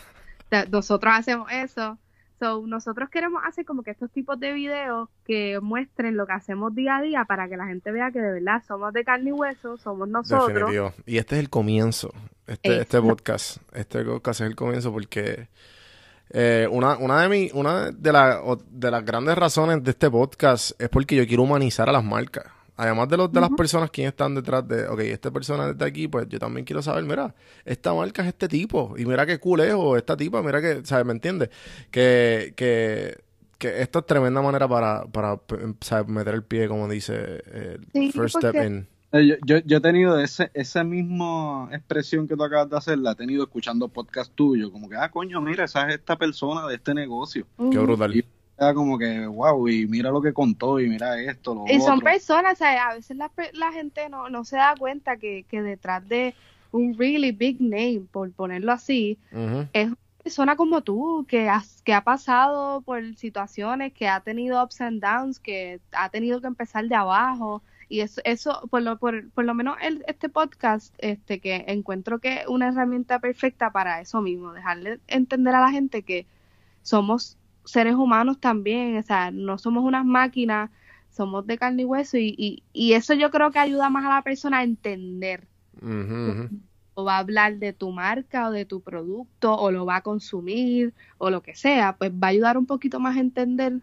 Nosotros 0.70 1.14
hacemos 1.16 1.50
eso. 1.50 1.98
So, 2.38 2.66
nosotros 2.66 3.08
queremos 3.08 3.40
hacer 3.46 3.64
como 3.64 3.84
que 3.84 3.92
estos 3.92 4.10
tipos 4.10 4.38
de 4.40 4.52
videos 4.52 5.08
que 5.24 5.60
muestren 5.62 6.16
lo 6.16 6.26
que 6.26 6.32
hacemos 6.32 6.74
día 6.74 6.96
a 6.96 7.02
día 7.02 7.24
para 7.24 7.48
que 7.48 7.56
la 7.56 7.66
gente 7.66 7.92
vea 7.92 8.10
que 8.10 8.20
de 8.20 8.32
verdad 8.32 8.60
somos 8.66 8.92
de 8.92 9.04
carne 9.04 9.30
y 9.30 9.32
hueso, 9.32 9.76
somos 9.76 10.08
nosotros. 10.08 10.48
Definitivo. 10.48 10.92
Y 11.06 11.18
este 11.18 11.36
es 11.36 11.40
el 11.42 11.50
comienzo. 11.50 12.12
Este, 12.48 12.80
este 12.80 13.00
podcast. 13.00 13.58
Este 13.72 14.04
podcast 14.04 14.40
es 14.40 14.48
el 14.48 14.56
comienzo 14.56 14.92
porque 14.92 15.48
eh, 16.32 16.66
una, 16.70 16.96
una 16.96 17.20
de 17.22 17.28
mi, 17.28 17.50
una 17.54 17.90
de, 17.90 18.12
la- 18.12 18.40
de 18.70 18.90
las 18.90 19.04
grandes 19.04 19.36
razones 19.36 19.82
de 19.84 19.90
este 19.90 20.10
podcast 20.10 20.80
es 20.80 20.88
porque 20.88 21.16
yo 21.16 21.26
quiero 21.26 21.42
humanizar 21.42 21.88
a 21.88 21.92
las 21.92 22.04
marcas. 22.04 22.44
Además 22.74 23.06
de, 23.10 23.18
los, 23.18 23.30
de 23.30 23.38
las 23.40 23.50
personas 23.50 23.90
que 23.90 24.06
están 24.06 24.34
detrás 24.34 24.66
de, 24.66 24.86
ok, 24.88 25.00
esta 25.00 25.30
persona 25.30 25.70
está 25.70 25.84
aquí, 25.84 26.08
pues 26.08 26.26
yo 26.28 26.38
también 26.38 26.64
quiero 26.64 26.80
saber, 26.80 27.04
mira, 27.04 27.34
esta 27.66 27.92
marca 27.92 28.22
es 28.22 28.28
este 28.28 28.48
tipo, 28.48 28.94
y 28.96 29.04
mira 29.04 29.26
qué 29.26 29.38
cool 29.38 29.60
es, 29.60 29.74
o 29.76 29.96
esta 29.96 30.16
tipa, 30.16 30.42
mira 30.42 30.60
que, 30.60 30.80
¿sabes? 30.84 31.04
¿Me 31.04 31.12
entiendes? 31.12 31.50
Que, 31.90 32.54
que, 32.56 33.18
que 33.58 33.82
esto 33.82 33.98
es 34.00 34.06
tremenda 34.06 34.40
manera 34.40 34.66
para, 34.66 35.04
para 35.04 35.38
¿sabes? 35.82 36.08
meter 36.08 36.34
el 36.34 36.44
pie, 36.44 36.66
como 36.66 36.88
dice, 36.88 37.14
eh, 37.46 37.78
Sí, 37.92 38.10
first 38.10 38.38
step 38.38 38.54
in. 38.54 38.88
Eh, 39.12 39.26
Yo, 39.26 39.34
yo, 39.44 39.58
yo 39.64 39.76
he 39.76 39.80
tenido 39.80 40.18
ese, 40.18 40.50
esa 40.54 40.82
misma 40.84 41.68
expresión 41.72 42.26
que 42.26 42.34
tú 42.36 42.42
acabas 42.44 42.70
de 42.70 42.76
hacer, 42.78 42.98
la 42.98 43.12
he 43.12 43.14
tenido 43.14 43.44
escuchando 43.44 43.88
podcast 43.88 44.32
tuyo, 44.34 44.72
como 44.72 44.88
que, 44.88 44.96
ah, 44.96 45.10
coño, 45.10 45.40
mira, 45.40 45.64
esa 45.64 45.86
es 45.88 45.96
esta 45.96 46.16
persona 46.16 46.66
de 46.66 46.76
este 46.76 46.94
negocio. 46.94 47.46
Qué 47.70 47.78
brutal. 47.78 48.16
Y 48.16 48.24
era 48.56 48.72
como 48.74 48.96
que, 48.98 49.26
wow, 49.26 49.68
y 49.68 49.86
mira 49.86 50.10
lo 50.10 50.22
que 50.22 50.32
contó, 50.32 50.80
y 50.80 50.88
mira 50.88 51.20
esto, 51.20 51.54
lo 51.54 51.64
Y 51.66 51.78
son 51.80 51.94
otro. 51.98 52.04
personas, 52.04 52.54
o 52.54 52.56
sea, 52.56 52.88
a 52.88 52.94
veces 52.94 53.16
la, 53.16 53.28
pe- 53.28 53.50
la 53.54 53.70
gente 53.72 54.08
no, 54.08 54.30
no 54.30 54.44
se 54.44 54.56
da 54.56 54.74
cuenta 54.78 55.16
que, 55.18 55.44
que 55.48 55.60
detrás 55.62 56.08
de 56.08 56.34
un 56.70 56.96
really 56.98 57.32
big 57.32 57.60
name, 57.60 58.02
por 58.10 58.30
ponerlo 58.32 58.72
así, 58.72 59.18
es 59.74 59.86
una 59.88 59.96
persona 60.22 60.56
como 60.56 60.80
tú, 60.80 61.26
que, 61.28 61.50
has- 61.50 61.82
que 61.82 61.92
ha 61.92 62.02
pasado 62.02 62.80
por 62.80 63.14
situaciones, 63.16 63.92
que 63.92 64.08
ha 64.08 64.20
tenido 64.20 64.62
ups 64.62 64.80
and 64.80 65.02
downs, 65.02 65.38
que 65.38 65.80
ha 65.92 66.08
tenido 66.08 66.40
que 66.40 66.46
empezar 66.46 66.86
de 66.88 66.94
abajo. 66.94 67.62
Y 67.92 68.00
eso, 68.00 68.22
eso 68.24 68.66
por, 68.70 68.80
lo, 68.80 68.98
por, 68.98 69.28
por 69.32 69.44
lo 69.44 69.52
menos 69.52 69.76
el, 69.82 70.02
este 70.08 70.30
podcast, 70.30 70.94
este 70.96 71.40
que 71.40 71.66
encuentro 71.68 72.20
que 72.20 72.36
es 72.36 72.46
una 72.46 72.68
herramienta 72.68 73.18
perfecta 73.18 73.70
para 73.70 74.00
eso 74.00 74.22
mismo, 74.22 74.54
dejarle 74.54 74.98
entender 75.08 75.54
a 75.54 75.60
la 75.60 75.70
gente 75.70 76.02
que 76.02 76.24
somos 76.80 77.36
seres 77.66 77.94
humanos 77.94 78.40
también, 78.40 78.96
o 78.96 79.02
sea, 79.02 79.30
no 79.30 79.58
somos 79.58 79.84
unas 79.84 80.06
máquinas, 80.06 80.70
somos 81.10 81.46
de 81.46 81.58
carne 81.58 81.82
y 81.82 81.84
hueso 81.84 82.16
y, 82.16 82.34
y, 82.38 82.62
y 82.72 82.94
eso 82.94 83.12
yo 83.12 83.30
creo 83.30 83.50
que 83.50 83.58
ayuda 83.58 83.90
más 83.90 84.06
a 84.06 84.14
la 84.14 84.22
persona 84.22 84.60
a 84.60 84.64
entender. 84.64 85.46
O 86.94 87.04
va 87.04 87.16
a 87.16 87.18
hablar 87.18 87.58
de 87.58 87.74
tu 87.74 87.90
marca 87.90 88.48
o 88.48 88.52
de 88.52 88.64
tu 88.64 88.80
producto 88.80 89.54
o 89.54 89.70
lo 89.70 89.84
va 89.84 89.96
a 89.96 90.02
consumir 90.02 90.94
o 91.18 91.28
lo 91.28 91.42
que 91.42 91.54
sea, 91.54 91.94
pues 91.98 92.10
va 92.10 92.28
a 92.28 92.30
ayudar 92.30 92.56
un 92.56 92.64
poquito 92.64 93.00
más 93.00 93.18
a 93.18 93.20
entender 93.20 93.82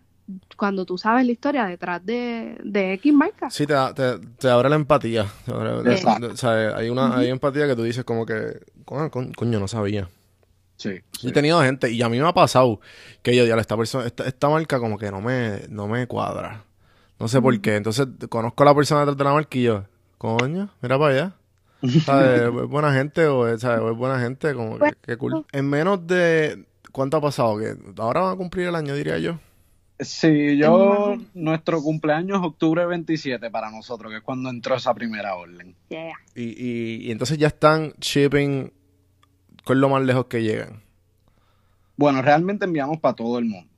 cuando 0.57 0.85
tú 0.85 0.97
sabes 0.97 1.25
la 1.25 1.31
historia 1.31 1.65
detrás 1.65 2.05
de, 2.05 2.57
de 2.63 2.93
X 2.93 3.13
marca. 3.13 3.49
Sí, 3.49 3.65
te, 3.65 3.73
da- 3.73 3.93
te, 3.93 4.19
te 4.19 4.49
abre 4.49 4.69
la 4.69 4.75
empatía. 4.75 5.25
Te 5.45 5.51
abre- 5.51 5.91
Exacto. 5.91 6.27
o 6.33 6.37
sea, 6.37 6.75
hay 6.75 6.89
una 6.89 7.17
hay 7.17 7.29
empatía 7.29 7.67
que 7.67 7.75
tú 7.75 7.83
dices 7.83 8.03
como 8.03 8.25
que, 8.25 8.59
"Coño, 8.85 9.09
co- 9.11 9.25
coño, 9.35 9.59
no 9.59 9.67
sabía. 9.67 10.09
Sí, 10.77 10.91
Yo 10.93 11.19
sí. 11.19 11.27
he 11.29 11.31
tenido 11.33 11.61
gente, 11.61 11.91
y 11.91 12.01
a 12.01 12.07
mí 12.09 12.19
me 12.19 12.27
ha 12.27 12.33
pasado, 12.33 12.79
que 13.21 13.35
yo, 13.35 13.43
diablo, 13.43 13.59
esta 13.61 13.75
persona, 13.75 14.05
esta, 14.05 14.25
esta 14.25 14.47
marca 14.49 14.79
como 14.79 14.97
que 14.97 15.11
no 15.11 15.19
me, 15.19 15.63
no 15.69 15.87
me 15.87 16.07
cuadra. 16.07 16.63
No 17.19 17.27
sé 17.27 17.41
por 17.41 17.59
qué. 17.59 17.75
Entonces, 17.75 18.07
conozco 18.29 18.63
a 18.63 18.65
la 18.67 18.75
persona 18.75 19.01
detrás 19.01 19.17
de 19.17 19.23
la 19.25 19.33
marca 19.33 19.57
y 19.57 19.63
yo, 19.63 19.83
coño, 20.17 20.69
mira 20.81 20.97
para 20.97 21.13
allá. 21.13 21.33
¿Sabes? 22.05 22.41
Es 22.41 22.49
buena 22.69 22.93
gente 22.93 23.25
o 23.27 23.47
es, 23.47 23.59
¿sabes? 23.61 23.81
Es 23.91 23.97
buena 23.97 24.19
gente, 24.21 24.53
como 24.53 24.79
que, 24.79 24.93
qué 25.01 25.17
cool. 25.17 25.45
En 25.51 25.69
menos 25.69 26.05
de, 26.07 26.65
¿cuánto 26.93 27.17
ha 27.17 27.21
pasado? 27.21 27.57
Que 27.57 27.75
ahora 27.97 28.21
van 28.21 28.33
a 28.33 28.37
cumplir 28.37 28.67
el 28.67 28.75
año, 28.75 28.95
diría 28.95 29.17
yo. 29.17 29.37
Sí, 29.99 30.57
yo, 30.57 31.17
nuestro 31.33 31.81
cumpleaños 31.81 32.39
es 32.39 32.45
octubre 32.45 32.85
27 32.85 33.49
para 33.51 33.69
nosotros, 33.69 34.11
que 34.11 34.17
es 34.19 34.23
cuando 34.23 34.49
entró 34.49 34.75
esa 34.75 34.93
primera 34.93 35.35
orden. 35.35 35.75
Yeah. 35.89 36.13
Y, 36.35 36.43
y, 36.43 36.95
y 37.07 37.11
entonces 37.11 37.37
ya 37.37 37.47
están 37.47 37.91
shipping 37.99 38.71
con 39.65 39.81
lo 39.81 39.89
más 39.89 40.01
lejos 40.03 40.25
que 40.27 40.41
llegan. 40.41 40.81
Bueno, 41.97 42.21
realmente 42.21 42.63
enviamos 42.63 42.99
para 42.99 43.13
todo 43.15 43.39
el 43.39 43.45
mundo. 43.45 43.69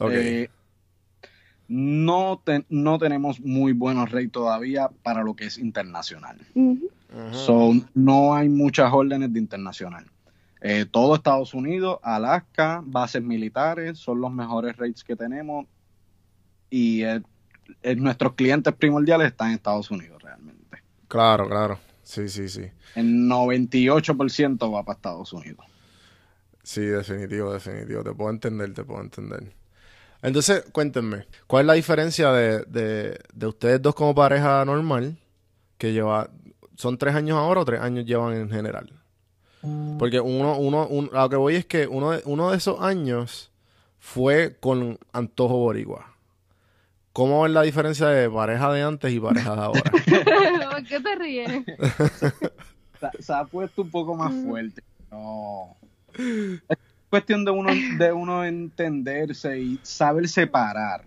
Ok. 0.00 0.10
Eh, 0.14 0.48
no, 1.68 2.40
te- 2.44 2.64
no 2.68 2.98
tenemos 2.98 3.40
muy 3.40 3.72
buenos 3.72 4.10
rates 4.10 4.32
todavía 4.32 4.90
para 5.02 5.22
lo 5.22 5.34
que 5.34 5.46
es 5.46 5.58
internacional. 5.58 6.38
Ajá. 7.14 7.34
So, 7.34 7.72
no 7.94 8.34
hay 8.34 8.48
muchas 8.48 8.90
órdenes 8.92 9.32
de 9.32 9.38
internacional. 9.38 10.06
Eh, 10.64 10.86
todo 10.88 11.16
Estados 11.16 11.54
Unidos, 11.54 11.98
Alaska, 12.02 12.82
bases 12.84 13.20
militares, 13.20 13.98
son 13.98 14.20
los 14.20 14.30
mejores 14.30 14.76
rates 14.76 15.02
que 15.02 15.16
tenemos. 15.16 15.66
Y 16.70 17.02
eh, 17.02 17.20
eh, 17.82 17.96
nuestros 17.96 18.34
clientes 18.34 18.72
primordiales 18.72 19.26
están 19.26 19.48
en 19.48 19.54
Estados 19.54 19.90
Unidos 19.90 20.22
realmente. 20.22 20.78
Claro, 21.08 21.48
claro. 21.48 21.80
Sí, 22.04 22.28
sí, 22.28 22.48
sí. 22.48 22.70
El 22.94 23.28
98% 23.28 24.72
va 24.72 24.84
para 24.84 24.96
Estados 24.96 25.32
Unidos. 25.32 25.66
Sí, 26.62 26.82
definitivo, 26.82 27.52
definitivo. 27.52 28.04
Te 28.04 28.12
puedo 28.12 28.30
entender, 28.30 28.72
te 28.72 28.84
puedo 28.84 29.02
entender. 29.02 29.52
Entonces, 30.22 30.64
cuéntenme, 30.70 31.26
¿cuál 31.48 31.62
es 31.62 31.66
la 31.66 31.72
diferencia 31.72 32.30
de, 32.30 32.64
de, 32.66 33.18
de 33.34 33.46
ustedes 33.46 33.82
dos 33.82 33.96
como 33.96 34.14
pareja 34.14 34.64
normal? 34.64 35.18
Que 35.76 35.92
lleva, 35.92 36.30
¿son 36.76 36.96
tres 36.98 37.16
años 37.16 37.36
ahora 37.36 37.62
o 37.62 37.64
tres 37.64 37.80
años 37.80 38.04
llevan 38.06 38.34
en 38.34 38.48
general? 38.48 39.01
Porque 39.98 40.20
uno, 40.20 40.56
uno, 40.58 40.86
un- 40.88 41.10
a 41.12 41.22
lo 41.22 41.28
que 41.28 41.36
voy 41.36 41.54
es 41.56 41.64
que 41.66 41.86
uno 41.86 42.10
de, 42.10 42.22
uno 42.24 42.50
de 42.50 42.56
esos 42.56 42.80
años 42.80 43.50
fue 44.00 44.56
con 44.58 44.98
Antojo 45.12 45.56
Boricua. 45.58 46.06
¿Cómo 47.12 47.44
es 47.46 47.52
la 47.52 47.62
diferencia 47.62 48.06
de 48.08 48.28
pareja 48.30 48.72
de 48.72 48.82
antes 48.82 49.12
y 49.12 49.20
pareja 49.20 49.54
de 49.54 49.60
ahora? 49.62 49.82
¿Por 50.70 50.84
qué 50.84 50.98
te 51.00 51.14
ríes? 51.14 51.62
Se, 52.98 53.22
se 53.22 53.32
ha 53.32 53.44
puesto 53.44 53.82
un 53.82 53.90
poco 53.90 54.16
más 54.16 54.32
fuerte. 54.44 54.82
No. 55.10 55.76
Es 56.16 56.78
cuestión 57.10 57.44
de 57.44 57.50
uno, 57.50 57.70
de 57.98 58.12
uno 58.12 58.44
entenderse 58.44 59.58
y 59.60 59.78
saber 59.82 60.26
separar. 60.28 61.04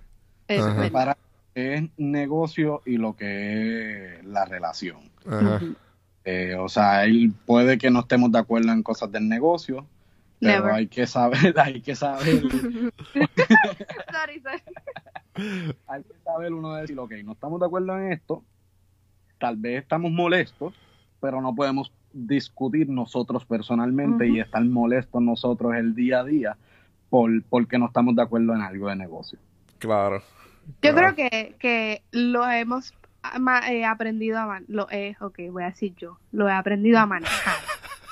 Separar 0.47 1.17
lo 1.17 1.53
que 1.55 1.73
es 1.75 1.83
negocio 1.97 2.81
y 2.85 2.97
lo 2.97 3.15
que 3.15 4.17
es 4.19 4.25
la 4.25 4.45
relación. 4.45 5.09
Ajá. 5.27 5.59
Eh, 6.25 6.55
o 6.55 6.67
sea, 6.67 7.05
él 7.05 7.31
puede 7.45 7.77
que 7.77 7.91
no 7.91 7.99
estemos 8.01 8.31
de 8.31 8.39
acuerdo 8.39 8.71
en 8.71 8.81
cosas 8.83 9.11
del 9.11 9.29
negocio, 9.29 9.85
pero 10.39 10.59
Never. 10.63 10.73
hay 10.73 10.87
que 10.87 11.05
saber, 11.07 11.53
hay 11.59 11.81
que 11.81 11.95
saber, 11.95 12.41
Sorry, 13.13 14.41
sorry. 14.41 14.61
hay 15.87 16.03
que 16.03 16.13
saber 16.23 16.53
uno 16.53 16.73
decir, 16.75 16.97
ok, 16.99 17.11
no 17.23 17.33
estamos 17.33 17.59
de 17.59 17.65
acuerdo 17.67 17.97
en 17.99 18.11
esto, 18.11 18.43
tal 19.39 19.55
vez 19.57 19.83
estamos 19.83 20.11
molestos, 20.11 20.73
pero 21.19 21.41
no 21.41 21.53
podemos 21.53 21.91
discutir 22.13 22.89
nosotros 22.89 23.45
personalmente 23.45 24.27
y 24.27 24.39
estar 24.39 24.63
molestos 24.63 25.21
nosotros 25.21 25.75
el 25.75 25.93
día 25.93 26.21
a 26.21 26.23
día 26.23 26.57
por, 27.09 27.43
porque 27.43 27.77
no 27.77 27.87
estamos 27.87 28.15
de 28.15 28.21
acuerdo 28.21 28.53
en 28.55 28.61
algo 28.61 28.89
de 28.89 28.95
negocio. 28.95 29.37
Claro. 29.79 30.19
Yo 30.81 30.93
Claro. 30.93 31.13
creo 31.13 31.29
que, 31.29 31.55
que 31.59 32.01
lo 32.11 32.49
hemos 32.49 32.93
eh, 33.69 33.85
aprendido 33.85 34.39
a 34.39 34.45
man 34.45 34.65
lo 34.67 34.87
he, 34.91 35.15
ok, 35.19 35.39
voy 35.51 35.63
a 35.63 35.67
decir 35.67 35.95
yo, 35.95 36.19
lo 36.31 36.47
he 36.49 36.51
aprendido 36.53 36.99
a 36.99 37.05
manejar. 37.05 37.55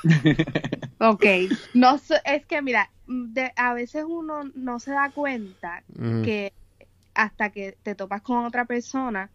ok, 0.99 1.25
no 1.73 1.95
es 2.25 2.45
que 2.45 2.61
mira, 2.61 2.89
de- 3.07 3.53
a 3.55 3.73
veces 3.73 4.05
uno 4.07 4.43
no 4.55 4.79
se 4.79 4.91
da 4.91 5.11
cuenta 5.11 5.83
que 6.23 6.53
hasta 7.13 7.49
que 7.51 7.77
te 7.83 7.95
topas 7.95 8.21
con 8.21 8.45
otra 8.45 8.65
persona 8.65 9.29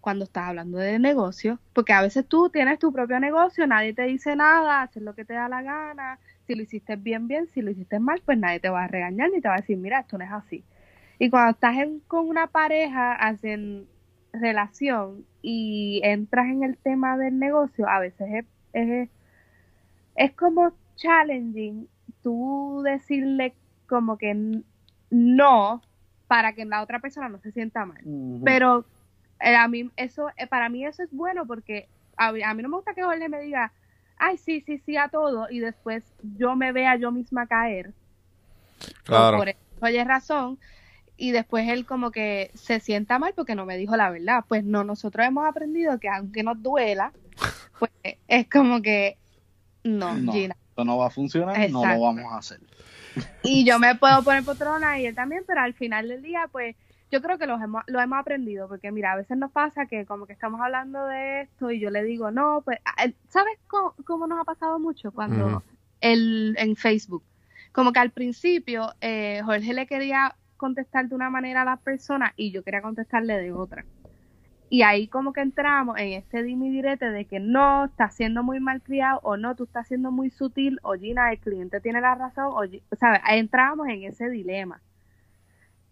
cuando 0.00 0.24
estás 0.24 0.48
hablando 0.48 0.78
de 0.78 0.98
negocio, 1.00 1.58
porque 1.72 1.92
a 1.92 2.00
veces 2.02 2.28
tú 2.28 2.48
tienes 2.50 2.78
tu 2.78 2.92
propio 2.92 3.18
negocio, 3.18 3.66
nadie 3.66 3.92
te 3.92 4.02
dice 4.02 4.36
nada, 4.36 4.82
haces 4.82 5.02
lo 5.02 5.14
que 5.14 5.24
te 5.24 5.34
da 5.34 5.48
la 5.48 5.62
gana, 5.62 6.20
si 6.46 6.54
lo 6.54 6.62
hiciste 6.62 6.94
bien, 6.94 7.26
bien, 7.26 7.48
si 7.48 7.60
lo 7.60 7.72
hiciste 7.72 7.98
mal, 7.98 8.22
pues 8.24 8.38
nadie 8.38 8.60
te 8.60 8.68
va 8.68 8.84
a 8.84 8.88
regañar 8.88 9.30
ni 9.30 9.40
te 9.40 9.48
va 9.48 9.54
a 9.54 9.60
decir, 9.60 9.76
mira, 9.76 10.00
esto 10.00 10.16
no 10.16 10.24
es 10.24 10.30
así. 10.30 10.62
Y 11.18 11.28
cuando 11.30 11.52
estás 11.52 11.76
en- 11.78 12.00
con 12.06 12.28
una 12.28 12.46
pareja, 12.46 13.14
hacen 13.14 13.88
relación 14.40 15.24
y 15.42 16.00
entras 16.04 16.46
en 16.46 16.62
el 16.62 16.76
tema 16.76 17.16
del 17.16 17.38
negocio, 17.38 17.88
a 17.88 18.00
veces 18.00 18.28
es, 18.32 18.44
es, 18.72 19.08
es 20.16 20.32
como 20.32 20.72
challenging 20.96 21.88
tú 22.22 22.82
decirle 22.84 23.54
como 23.88 24.16
que 24.18 24.62
no 25.10 25.82
para 26.26 26.52
que 26.54 26.64
la 26.64 26.82
otra 26.82 26.98
persona 27.00 27.28
no 27.28 27.38
se 27.38 27.52
sienta 27.52 27.84
mal. 27.84 28.00
Pero 28.44 28.84
eh, 29.40 29.54
a 29.54 29.68
mí 29.68 29.90
eso, 29.96 30.28
eh, 30.36 30.46
para 30.46 30.68
mí 30.68 30.84
eso 30.84 31.02
es 31.02 31.10
bueno 31.12 31.46
porque 31.46 31.88
a, 32.16 32.32
mí- 32.32 32.42
a 32.42 32.54
mí 32.54 32.62
no 32.62 32.68
me 32.68 32.76
gusta 32.76 32.94
que 32.94 33.02
Jorge 33.02 33.28
me 33.28 33.40
diga, 33.40 33.72
ay, 34.18 34.36
sí, 34.38 34.60
sí, 34.62 34.78
sí 34.78 34.96
a 34.96 35.08
todo 35.08 35.48
y 35.50 35.60
después 35.60 36.04
yo 36.36 36.56
me 36.56 36.72
vea 36.72 36.96
yo 36.96 37.12
misma 37.12 37.46
caer. 37.46 37.92
Claro. 39.04 39.36
Por 39.38 39.54
oye 39.82 40.02
razón. 40.04 40.58
Y 41.16 41.30
después 41.30 41.68
él 41.68 41.86
como 41.86 42.10
que 42.10 42.50
se 42.54 42.80
sienta 42.80 43.18
mal 43.18 43.32
porque 43.34 43.54
no 43.54 43.64
me 43.64 43.76
dijo 43.76 43.96
la 43.96 44.10
verdad. 44.10 44.44
Pues 44.46 44.64
no, 44.64 44.84
nosotros 44.84 45.26
hemos 45.26 45.46
aprendido 45.46 45.98
que 45.98 46.08
aunque 46.08 46.42
nos 46.42 46.62
duela, 46.62 47.12
pues 47.78 47.90
es 48.28 48.48
como 48.50 48.82
que 48.82 49.16
no, 49.84 50.14
No, 50.14 50.32
Gina. 50.32 50.56
esto 50.70 50.84
no 50.84 50.98
va 50.98 51.06
a 51.06 51.10
funcionar, 51.10 51.70
no 51.70 51.84
lo 51.86 52.00
vamos 52.00 52.32
a 52.32 52.38
hacer. 52.38 52.60
Y 53.42 53.64
yo 53.64 53.78
me 53.78 53.94
puedo 53.94 54.22
poner 54.22 54.44
potrona 54.44 54.98
y 55.00 55.06
él 55.06 55.14
también, 55.14 55.44
pero 55.46 55.60
al 55.60 55.72
final 55.74 56.08
del 56.08 56.22
día, 56.22 56.48
pues 56.52 56.76
yo 57.10 57.22
creo 57.22 57.38
que 57.38 57.46
los 57.46 57.62
hemos, 57.62 57.82
lo 57.86 58.00
hemos 58.00 58.18
aprendido, 58.18 58.68
porque 58.68 58.90
mira, 58.90 59.12
a 59.12 59.16
veces 59.16 59.38
nos 59.38 59.52
pasa 59.52 59.86
que 59.86 60.04
como 60.04 60.26
que 60.26 60.32
estamos 60.32 60.60
hablando 60.60 61.06
de 61.06 61.42
esto 61.42 61.70
y 61.70 61.78
yo 61.80 61.88
le 61.90 62.02
digo, 62.02 62.30
no, 62.30 62.62
pues, 62.64 62.78
a- 62.84 63.08
¿sabes 63.28 63.56
cómo, 63.68 63.94
cómo 64.04 64.26
nos 64.26 64.40
ha 64.40 64.44
pasado 64.44 64.78
mucho? 64.80 65.12
Cuando 65.12 65.62
el, 66.00 66.56
en 66.58 66.74
Facebook, 66.76 67.22
como 67.72 67.92
que 67.92 68.00
al 68.00 68.10
principio 68.10 68.92
eh, 69.00 69.40
Jorge 69.44 69.72
le 69.72 69.86
quería 69.86 70.34
contestar 70.56 71.08
de 71.08 71.14
una 71.14 71.30
manera 71.30 71.62
a 71.62 71.64
la 71.64 71.76
persona 71.76 72.32
y 72.36 72.50
yo 72.52 72.62
quería 72.62 72.82
contestarle 72.82 73.40
de 73.40 73.52
otra. 73.52 73.84
Y 74.68 74.82
ahí 74.82 75.06
como 75.06 75.32
que 75.32 75.42
entramos 75.42 75.96
en 75.98 76.12
este 76.14 76.42
dimi 76.42 76.70
direte 76.70 77.10
de 77.10 77.24
que 77.24 77.38
no, 77.38 77.84
estás 77.84 78.14
siendo 78.14 78.42
muy 78.42 78.58
malcriado 78.58 79.20
o 79.22 79.36
no, 79.36 79.54
tú 79.54 79.64
estás 79.64 79.86
siendo 79.86 80.10
muy 80.10 80.30
sutil 80.30 80.80
o 80.82 80.94
Gina, 80.94 81.30
el 81.30 81.38
cliente 81.38 81.80
tiene 81.80 82.00
la 82.00 82.16
razón 82.16 82.46
o, 82.46 82.62
¿sabes? 82.96 83.20
Ahí 83.24 83.38
entrábamos 83.38 83.88
en 83.88 84.02
ese 84.02 84.28
dilema. 84.28 84.80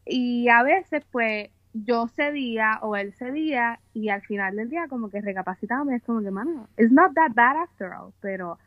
Y 0.04 0.48
a 0.48 0.62
veces 0.62 1.04
pues 1.10 1.50
yo 1.72 2.08
cedía 2.08 2.78
o 2.82 2.96
él 2.96 3.12
cedía 3.14 3.80
y 3.92 4.08
al 4.08 4.22
final 4.22 4.56
del 4.56 4.70
día 4.70 4.86
como 4.88 5.08
que 5.08 5.20
recapacitábamos 5.20 5.94
es 5.94 6.02
como 6.02 6.22
que, 6.22 6.30
mano, 6.30 6.68
it's 6.76 6.92
not 6.92 7.14
that 7.14 7.32
bad 7.34 7.56
after 7.56 7.92
all, 7.92 8.12
pero 8.20 8.58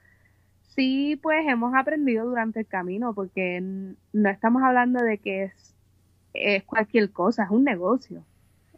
sí 0.75 1.19
pues 1.21 1.45
hemos 1.47 1.73
aprendido 1.75 2.25
durante 2.25 2.62
el 2.62 2.67
camino 2.67 3.13
porque 3.13 3.62
no 3.62 4.29
estamos 4.29 4.63
hablando 4.63 5.03
de 5.03 5.17
que 5.17 5.43
es, 5.45 5.76
es 6.33 6.63
cualquier 6.63 7.11
cosa, 7.11 7.43
es 7.45 7.49
un 7.49 7.63
negocio. 7.63 8.23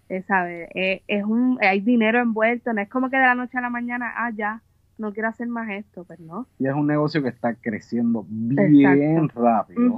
Eh, 0.09 0.23
¿sabes? 0.27 0.69
Eh, 0.73 1.03
es 1.07 1.23
un, 1.23 1.59
hay 1.61 1.81
dinero 1.81 2.19
envuelto, 2.19 2.73
no 2.73 2.81
es 2.81 2.89
como 2.89 3.09
que 3.11 3.17
de 3.17 3.23
la 3.23 3.35
noche 3.35 3.57
a 3.59 3.61
la 3.61 3.69
mañana, 3.69 4.11
ah, 4.17 4.31
ya, 4.35 4.61
no 4.97 5.13
quiero 5.13 5.29
hacer 5.29 5.47
más 5.47 5.69
esto, 5.69 6.03
pues 6.03 6.19
no. 6.19 6.47
Y 6.57 6.65
es 6.67 6.73
un 6.73 6.87
negocio 6.87 7.21
que 7.21 7.29
está 7.29 7.53
creciendo 7.53 8.25
bien 8.27 9.29
rápido. 9.29 9.97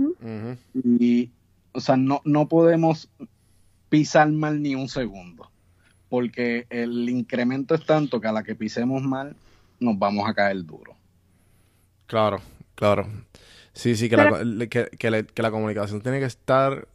Y, 0.74 1.32
o 1.72 1.80
sea, 1.80 1.96
no, 1.96 2.22
no 2.26 2.48
podemos 2.50 3.10
pisar 3.88 4.30
mal 4.32 4.62
ni 4.62 4.76
un 4.76 4.90
segundo. 4.90 5.50
Porque 6.10 6.66
el 6.70 7.08
incremento 7.08 7.74
es 7.74 7.86
tanto 7.86 8.20
que 8.20 8.28
a 8.28 8.34
la 8.34 8.44
que 8.44 8.54
pisemos 8.54 9.02
mal, 9.02 9.34
nos 9.80 9.98
vamos 9.98 10.28
a 10.30 10.34
caer 10.34 10.66
duro. 10.66 10.94
Claro, 12.06 12.40
claro. 12.76 13.08
Sí, 13.72 13.96
sí, 13.96 14.10
que, 14.10 14.18
la, 14.18 14.68
que, 14.70 14.90
que 15.00 15.10
la- 15.10 15.24
que 15.24 15.42
la 15.42 15.52
comunicación 15.52 16.02
tiene 16.02 16.20
que 16.20 16.26
estar 16.26 16.86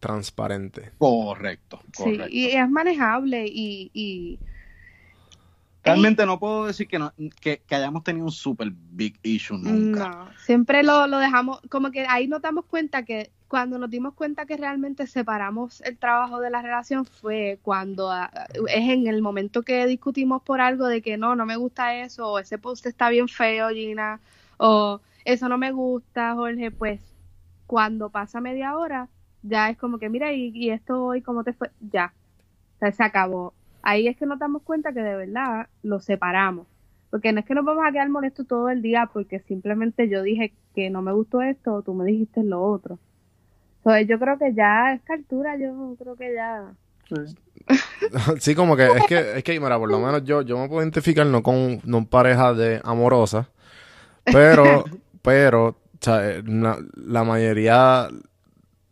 transparente. 0.00 0.92
Correcto, 0.98 1.80
Sí, 1.92 1.94
correcto. 1.96 2.26
y 2.30 2.46
es 2.48 2.68
manejable 2.70 3.46
y, 3.46 3.90
y 3.94 4.38
Realmente 5.82 6.26
no 6.26 6.38
puedo 6.38 6.66
decir 6.66 6.86
que, 6.88 6.98
no- 6.98 7.12
que, 7.40 7.62
que 7.66 7.74
hayamos 7.74 8.04
tenido 8.04 8.26
un 8.26 8.32
super 8.32 8.70
big 8.70 9.18
issue 9.22 9.56
nunca. 9.56 10.10
no, 10.10 10.30
siempre 10.38 10.82
lo, 10.82 11.06
lo 11.06 11.18
dejamos, 11.18 11.60
como 11.70 11.90
que 11.90 12.06
ahí 12.08 12.26
nos 12.28 12.40
damos 12.42 12.64
cuenta 12.66 13.04
que 13.04 13.30
cuando 13.48 13.78
nos 13.78 13.90
dimos 13.90 14.14
cuenta 14.14 14.46
que 14.46 14.56
realmente 14.56 15.06
separamos 15.06 15.80
el 15.82 15.98
trabajo 15.98 16.40
de 16.40 16.50
la 16.50 16.62
relación 16.62 17.04
fue 17.04 17.58
cuando 17.62 18.10
ah, 18.10 18.30
es 18.68 18.88
en 18.90 19.06
el 19.06 19.22
momento 19.22 19.62
que 19.62 19.86
discutimos 19.86 20.42
por 20.42 20.60
algo 20.60 20.86
de 20.86 21.02
que 21.02 21.16
no, 21.18 21.34
no 21.36 21.46
me 21.46 21.56
gusta 21.56 21.96
eso, 21.96 22.28
o 22.32 22.38
ese 22.38 22.58
post 22.58 22.86
está 22.86 23.10
bien 23.10 23.28
feo, 23.28 23.70
Gina, 23.70 24.20
o 24.58 25.00
eso 25.24 25.48
no 25.48 25.58
me 25.58 25.72
gusta, 25.72 26.34
Jorge, 26.34 26.70
pues 26.70 27.00
cuando 27.66 28.10
pasa 28.10 28.40
media 28.40 28.76
hora, 28.76 29.08
ya 29.42 29.70
es 29.70 29.78
como 29.78 29.98
que 29.98 30.08
mira, 30.08 30.32
y, 30.32 30.50
y 30.54 30.70
esto 30.70 31.04
hoy, 31.04 31.22
¿cómo 31.22 31.44
te 31.44 31.52
fue? 31.52 31.70
Ya, 31.80 32.12
o 32.76 32.78
sea, 32.78 32.92
se 32.92 33.02
acabó. 33.02 33.54
Ahí 33.82 34.08
es 34.08 34.16
que 34.16 34.26
nos 34.26 34.38
damos 34.38 34.62
cuenta 34.62 34.92
que 34.92 35.00
de 35.00 35.16
verdad 35.16 35.68
lo 35.82 36.00
separamos. 36.00 36.66
Porque 37.10 37.32
no 37.32 37.40
es 37.40 37.46
que 37.46 37.54
nos 37.54 37.64
vamos 37.64 37.84
a 37.86 37.92
quedar 37.92 38.08
molestos 38.08 38.46
todo 38.46 38.70
el 38.70 38.82
día 38.82 39.10
porque 39.12 39.40
simplemente 39.40 40.08
yo 40.08 40.22
dije 40.22 40.52
que 40.74 40.90
no 40.90 41.02
me 41.02 41.12
gustó 41.12 41.42
esto 41.42 41.74
o 41.74 41.82
tú 41.82 41.92
me 41.92 42.04
dijiste 42.04 42.44
lo 42.44 42.62
otro. 42.62 42.98
Entonces 43.78 44.06
yo 44.08 44.18
creo 44.18 44.38
que 44.38 44.54
ya 44.54 44.86
a 44.86 44.94
esta 44.94 45.14
altura 45.14 45.56
yo 45.56 45.96
creo 45.98 46.16
que 46.16 46.34
ya... 46.34 46.72
Sí, 48.38 48.54
como 48.54 48.76
que 48.76 48.86
es 48.86 49.06
que, 49.06 49.38
es 49.38 49.44
que, 49.44 49.58
mira, 49.58 49.78
por 49.78 49.90
lo 49.90 49.98
menos 49.98 50.24
yo, 50.24 50.42
yo 50.42 50.58
me 50.58 50.68
puedo 50.68 50.82
identificar 50.82 51.26
no 51.26 51.42
con 51.42 51.80
no 51.84 52.06
pareja 52.06 52.54
de 52.54 52.80
amorosa, 52.84 53.48
pero, 54.24 54.84
pero, 55.22 55.66
o 55.66 55.76
sea, 56.00 56.30
eh, 56.30 56.42
la 56.44 57.24
mayoría 57.24 58.08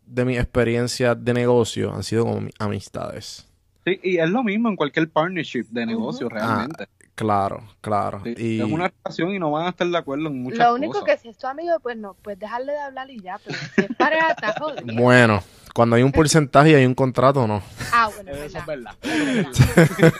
de 0.08 0.24
mis 0.24 0.38
experiencias 0.38 1.16
de 1.24 1.34
negocio 1.34 1.92
han 1.94 2.02
sido 2.02 2.24
con 2.26 2.44
mi- 2.46 2.50
amistades. 2.58 3.46
Sí, 3.84 3.98
y 4.02 4.18
es 4.18 4.28
lo 4.28 4.42
mismo 4.42 4.68
en 4.68 4.76
cualquier 4.76 5.08
partnership 5.08 5.64
de 5.70 5.86
negocio, 5.86 6.26
Ujú. 6.26 6.34
realmente. 6.36 6.86
Claro, 7.14 7.62
claro. 7.80 8.20
Sí, 8.22 8.34
Y, 8.36 8.60
Es 8.60 8.70
una 8.70 8.92
relación 9.04 9.32
y 9.34 9.38
no 9.40 9.50
van 9.50 9.66
a 9.66 9.70
estar 9.70 9.88
de 9.88 9.98
acuerdo 9.98 10.28
en 10.28 10.40
muchas 10.42 10.58
Lo 10.60 10.74
único 10.74 10.92
cosas. 11.00 11.16
que 11.16 11.16
si 11.18 11.28
es 11.30 11.36
tu 11.38 11.46
amigo, 11.48 11.72
pues 11.80 11.96
no, 11.96 12.14
pues 12.22 12.38
dejarle 12.38 12.72
de 12.72 12.78
hablar 12.78 13.10
y 13.10 13.18
ya, 13.20 13.38
pero 13.44 13.58
si 13.74 13.82
es 13.86 13.96
pareja, 13.96 14.30
está 14.30 14.52
jodido. 14.58 14.84
bueno, 14.94 15.42
cuando 15.74 15.96
hay 15.96 16.02
un 16.04 16.12
porcentaje 16.12 16.70
y 16.70 16.74
hay 16.74 16.86
un 16.86 16.94
contrato, 16.94 17.46
no. 17.48 17.60
Ah, 17.92 18.08
bueno, 18.14 18.30
es 18.32 18.38
Eso 18.46 18.58
es 18.58 18.66
verdad. 18.66 18.94
verdad. 19.02 19.50
es 19.50 19.58
verdad. 19.58 20.12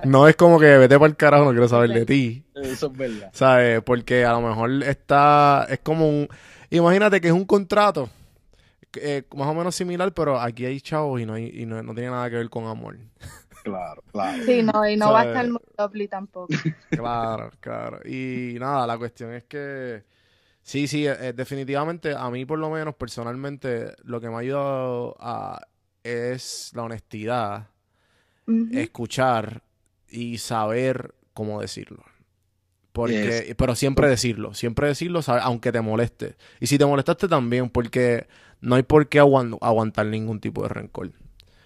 No 0.04 0.26
es 0.26 0.34
como 0.34 0.58
que 0.58 0.76
vete 0.78 0.96
para 0.98 1.06
el 1.08 1.16
carajo, 1.16 1.44
no 1.44 1.50
quiero 1.50 1.68
saber 1.68 1.90
de 1.90 2.04
ti. 2.06 2.42
Eso 2.56 2.86
es 2.88 2.92
verdad. 2.96 3.30
¿Sabes? 3.32 3.80
Porque 3.82 4.24
a 4.24 4.32
lo 4.32 4.40
mejor 4.40 4.82
está. 4.82 5.66
Es 5.68 5.78
como 5.78 6.08
un. 6.08 6.28
Imagínate 6.70 7.20
que 7.20 7.28
es 7.28 7.34
un 7.34 7.44
contrato. 7.44 8.08
Eh, 8.96 9.24
más 9.36 9.48
o 9.48 9.54
menos 9.54 9.74
similar, 9.74 10.12
pero 10.12 10.40
aquí 10.40 10.64
hay 10.64 10.80
chavos 10.80 11.20
y 11.20 11.26
no, 11.26 11.34
hay, 11.34 11.50
y 11.54 11.66
no, 11.66 11.82
no 11.82 11.94
tiene 11.94 12.10
nada 12.10 12.28
que 12.30 12.36
ver 12.36 12.50
con 12.50 12.66
amor. 12.66 12.98
Claro, 13.62 14.02
claro. 14.10 14.42
Sí, 14.44 14.62
no, 14.62 14.88
y 14.88 14.96
no 14.96 15.12
va 15.12 15.20
a 15.20 15.24
estar 15.26 15.48
muy 15.48 15.60
doble 15.76 16.08
tampoco. 16.08 16.48
Claro, 16.90 17.50
claro. 17.60 18.00
Y 18.04 18.56
nada, 18.58 18.86
la 18.86 18.98
cuestión 18.98 19.32
es 19.32 19.44
que. 19.44 20.04
Sí, 20.62 20.86
sí, 20.86 21.06
eh, 21.06 21.32
definitivamente 21.34 22.14
a 22.16 22.30
mí 22.30 22.44
por 22.44 22.58
lo 22.58 22.70
menos 22.70 22.94
personalmente 22.94 23.94
lo 24.04 24.20
que 24.20 24.28
me 24.28 24.36
ha 24.36 24.38
ayudado 24.38 25.16
a 25.18 25.60
es 26.04 26.70
la 26.74 26.82
honestidad, 26.82 27.68
escuchar 28.72 29.62
y 30.08 30.38
saber 30.38 31.14
cómo 31.32 31.60
decirlo. 31.60 32.04
Porque, 32.92 33.54
pero 33.56 33.74
siempre 33.74 34.08
decirlo, 34.08 34.52
siempre 34.54 34.86
decirlo, 34.86 35.20
aunque 35.26 35.72
te 35.72 35.80
moleste. 35.80 36.36
Y 36.60 36.66
si 36.66 36.76
te 36.76 36.84
molestaste 36.84 37.26
también, 37.26 37.70
porque 37.70 38.26
no 38.62 38.74
hay 38.76 38.82
por 38.82 39.08
qué 39.08 39.20
aguan- 39.20 39.58
aguantar 39.60 40.06
ningún 40.06 40.40
tipo 40.40 40.62
de 40.62 40.68
rencor. 40.70 41.10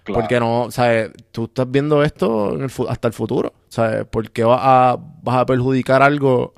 Claro. 0.03 0.21
Porque 0.21 0.39
no, 0.41 0.71
¿sabes? 0.71 1.11
Tú 1.33 1.45
estás 1.45 1.71
viendo 1.71 2.03
esto 2.03 2.55
en 2.55 2.63
el 2.63 2.71
hasta 2.89 3.09
el 3.09 3.15
futuro, 3.15 3.53
¿sabes? 3.69 4.05
¿Por 4.07 4.31
qué 4.31 4.45
vas 4.45 4.61
a, 4.63 4.97
vas 5.23 5.37
a 5.37 5.47
perjudicar 5.47 6.03
algo 6.03 6.55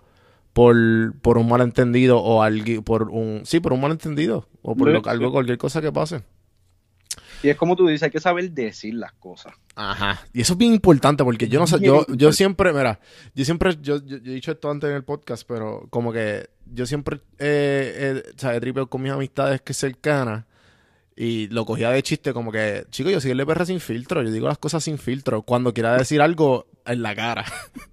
por, 0.53 0.77
por 1.23 1.39
un 1.39 1.49
malentendido 1.49 2.19
o 2.19 2.43
algui- 2.43 2.83
por 2.83 3.11
un, 3.11 3.43
sí, 3.45 3.61
por 3.61 3.73
un 3.73 3.81
malentendido 3.81 4.47
o 4.63 4.75
por 4.77 4.89
lo- 4.89 5.03
algo, 5.09 5.31
cualquier 5.33 5.57
cosa 5.59 5.81
que 5.81 5.93
pase? 5.93 6.23
Y 7.43 7.49
es 7.49 7.57
como 7.57 7.77
tú 7.77 7.87
dices, 7.87 8.03
hay 8.05 8.11
que 8.11 8.21
saber 8.21 8.51
decir 8.51 8.95
las 8.95 9.13
cosas. 9.13 9.55
Ajá. 9.77 10.21
Y 10.33 10.41
eso 10.41 10.55
es 10.55 10.59
bien 10.59 10.75
importante 10.75 11.23
porque 11.23 11.49
yo 11.49 11.61
no 11.61 11.67
sé, 11.67 11.79
yo, 11.81 12.05
yo 12.09 12.33
siempre, 12.33 12.73
mira, 12.73 12.99
yo 13.35 13.45
siempre, 13.45 13.77
yo, 13.81 14.05
yo, 14.05 14.17
yo 14.19 14.33
he 14.33 14.35
dicho 14.35 14.51
esto 14.53 14.71
antes 14.71 14.91
en 14.91 14.97
el 14.97 15.05
podcast, 15.05 15.45
pero 15.47 15.87
como 15.91 16.13
que 16.13 16.49
yo 16.67 16.85
siempre, 16.87 17.17
eh, 17.39 18.23
eh, 18.27 18.33
o 18.35 18.39
sea, 18.39 18.57
he 18.57 18.61
tripeado 18.61 18.89
con 18.89 19.03
mis 19.03 19.13
amistades 19.13 19.61
que 19.61 19.73
cercanas 19.73 20.47
y 21.15 21.49
lo 21.49 21.65
cogía 21.65 21.91
de 21.91 22.03
chiste 22.03 22.33
como 22.33 22.53
que, 22.53 22.87
chico, 22.91 23.11
yo 23.11 23.21
soy 23.21 23.33
el 23.33 23.47
perra 23.47 23.65
sin 23.67 23.81
filtro, 23.81 24.23
yo 24.23 24.31
digo 24.31 24.49
las 24.49 24.59
cosas 24.59 24.85
sin 24.85 24.99
filtro, 24.99 25.43
cuando 25.43 25.75
quiera 25.75 25.97
decir 25.97 26.21
algo 26.21 26.67
en 26.87 27.03
la 27.03 27.15
cara. 27.15 27.45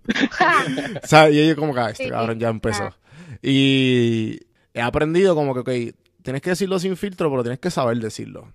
o 1.03 1.07
sea, 1.07 1.29
y 1.29 1.39
ellos 1.39 1.55
como 1.55 1.73
que, 1.73 1.79
"Ah, 1.79 1.89
este 1.89 2.05
Sí, 2.05 2.09
cabrón 2.09 2.39
ya 2.39 2.49
empezó. 2.49 2.95
Y 3.41 4.39
he 4.73 4.81
aprendido 4.81 5.35
como 5.35 5.53
que, 5.53 5.59
ok, 5.59 5.95
tienes 6.21 6.41
que 6.41 6.51
decirlo 6.51 6.79
sin 6.79 6.97
filtro, 6.97 7.29
pero 7.29 7.43
tienes 7.43 7.59
que 7.59 7.71
saber 7.71 7.97
decirlo. 7.97 8.51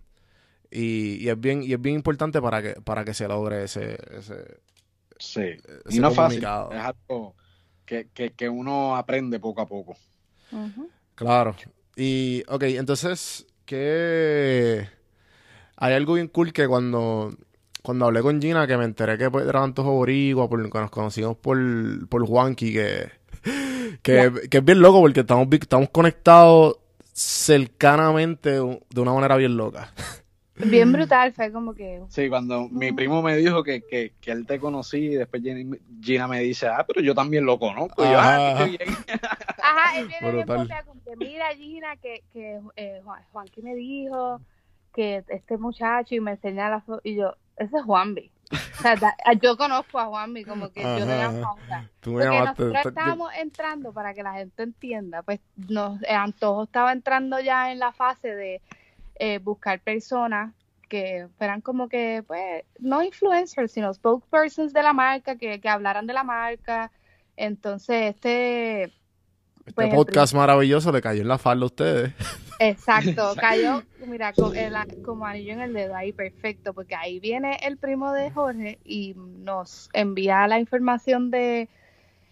Y, 0.70 1.16
y 1.24 1.28
es 1.28 1.40
bien, 1.40 1.62
y 1.62 1.72
es 1.72 1.80
bien 1.80 1.96
importante 1.96 2.40
para 2.40 2.62
que, 2.62 2.80
para 2.80 3.04
que 3.04 3.14
se 3.14 3.26
logre 3.26 3.64
ese, 3.64 3.98
ese, 4.16 4.60
Sí. 5.20 5.42
ese 5.42 5.96
Y 5.96 6.00
no 6.00 6.08
es 6.08 6.14
fácil. 6.14 6.38
Es 6.38 6.44
algo 6.46 7.34
que, 7.84 8.08
que, 8.14 8.32
que 8.32 8.48
uno 8.48 8.96
aprende 8.96 9.38
poco 9.38 9.60
a 9.60 9.66
poco. 9.66 9.96
Claro. 11.14 11.54
Y, 11.94 12.42
ok, 12.48 12.62
entonces, 12.62 13.46
¿qué? 13.66 14.88
Hay 15.76 15.94
algo 15.94 16.14
bien 16.14 16.28
cool 16.28 16.52
que 16.52 16.66
cuando, 16.66 17.34
cuando 17.82 18.06
hablé 18.06 18.22
con 18.22 18.40
Gina, 18.40 18.66
que 18.66 18.76
me 18.76 18.84
enteré 18.84 19.18
que 19.18 19.30
pues, 19.30 19.46
eran 19.46 19.64
antojos 19.64 19.92
boricuas, 19.92 20.48
por, 20.48 20.70
que 20.70 20.78
nos 20.78 20.90
conocimos 20.90 21.36
por, 21.36 21.58
por 22.08 22.26
Juanqui, 22.26 22.72
que, 22.72 23.10
que, 24.02 24.32
que 24.50 24.58
es 24.58 24.64
bien 24.64 24.80
loco 24.80 25.00
porque 25.00 25.20
estamos, 25.20 25.48
estamos 25.52 25.90
conectados 25.90 26.78
cercanamente 27.12 28.52
de 28.52 29.00
una 29.00 29.12
manera 29.12 29.36
bien 29.36 29.56
loca. 29.56 29.92
Bien 30.66 30.92
brutal, 30.92 31.32
fue 31.32 31.50
como 31.52 31.74
que. 31.74 32.02
Sí, 32.08 32.28
cuando 32.28 32.68
mi 32.68 32.92
primo 32.92 33.22
me 33.22 33.36
dijo 33.36 33.62
que, 33.62 33.82
que, 33.86 34.12
que 34.20 34.30
él 34.32 34.46
te 34.46 34.58
conocía 34.58 35.00
y 35.12 35.14
después 35.16 35.42
Gina, 35.42 35.76
Gina 36.02 36.28
me 36.28 36.40
dice, 36.40 36.66
ah, 36.68 36.84
pero 36.86 37.00
yo 37.00 37.14
también 37.14 37.44
lo 37.44 37.58
conozco. 37.58 38.04
Y 38.04 38.10
yo, 38.10 38.18
ah, 38.20 38.52
Ajá. 38.52 38.64
qué 38.64 38.70
bien. 38.70 38.96
Ajá, 39.62 39.98
él 39.98 40.06
viene 40.08 40.32
bien 40.32 40.46
Brutal. 40.46 40.68
que 41.04 41.16
mira 41.16 41.48
Gina 41.54 41.96
que, 41.96 42.22
que 42.32 42.60
eh, 42.76 43.00
Juan, 43.04 43.22
Juanqui 43.32 43.62
me 43.62 43.74
dijo 43.74 44.40
que 44.94 45.24
este 45.28 45.56
muchacho 45.58 46.14
y 46.14 46.20
me 46.20 46.32
enseña 46.32 46.68
la 46.68 46.80
foto 46.80 47.00
y 47.04 47.14
yo, 47.16 47.34
ese 47.56 47.76
es 47.76 47.82
Juanvi. 47.84 48.30
O 48.52 48.82
sea, 48.82 48.96
da- 48.96 49.14
yo 49.40 49.56
conozco 49.56 49.98
a 50.00 50.06
Juanvi, 50.06 50.44
como 50.44 50.72
que 50.72 50.80
yo 50.82 50.88
Ajá, 50.88 51.26
ahora. 51.46 51.90
Tú 52.00 52.10
me 52.12 52.22
Porque 52.24 52.24
llamaste. 52.36 52.62
nosotros 52.64 52.82
te- 52.82 52.88
estábamos 52.88 53.30
entrando, 53.38 53.92
para 53.92 54.14
que 54.14 54.22
la 54.22 54.32
gente 54.34 54.62
entienda, 54.62 55.22
pues 55.22 55.38
nos, 55.68 56.02
el 56.02 56.16
antojo 56.16 56.64
estaba 56.64 56.90
entrando 56.92 57.38
ya 57.40 57.70
en 57.70 57.78
la 57.78 57.92
fase 57.92 58.34
de 58.34 58.60
eh, 59.20 59.38
buscar 59.38 59.80
personas 59.80 60.52
que 60.88 61.28
fueran 61.38 61.60
como 61.60 61.88
que, 61.88 62.24
pues, 62.26 62.64
no 62.80 63.02
influencers, 63.02 63.70
sino 63.70 63.92
spokespersons 63.94 64.72
de 64.72 64.82
la 64.82 64.92
marca, 64.92 65.36
que, 65.36 65.60
que 65.60 65.68
hablaran 65.68 66.06
de 66.06 66.14
la 66.14 66.24
marca. 66.24 66.90
Entonces, 67.36 68.14
este, 68.16 68.84
Este 68.84 69.72
pues, 69.74 69.94
podcast 69.94 70.34
maravilloso 70.34 70.90
le 70.90 71.00
cayó 71.00 71.22
en 71.22 71.28
la 71.28 71.38
falda 71.38 71.64
a 71.64 71.66
ustedes. 71.66 72.12
Exacto, 72.58 73.34
cayó, 73.40 73.82
mira, 74.06 74.32
con 74.32 74.56
el- 74.56 74.74
como 75.02 75.26
anillo 75.26 75.52
en 75.52 75.60
el 75.60 75.72
dedo 75.74 75.94
ahí, 75.94 76.12
perfecto, 76.12 76.72
porque 76.74 76.94
ahí 76.94 77.20
viene 77.20 77.58
el 77.62 77.76
primo 77.76 78.12
de 78.12 78.30
Jorge 78.30 78.78
y 78.84 79.14
nos 79.16 79.90
envía 79.92 80.48
la 80.48 80.58
información 80.58 81.30
de, 81.30 81.68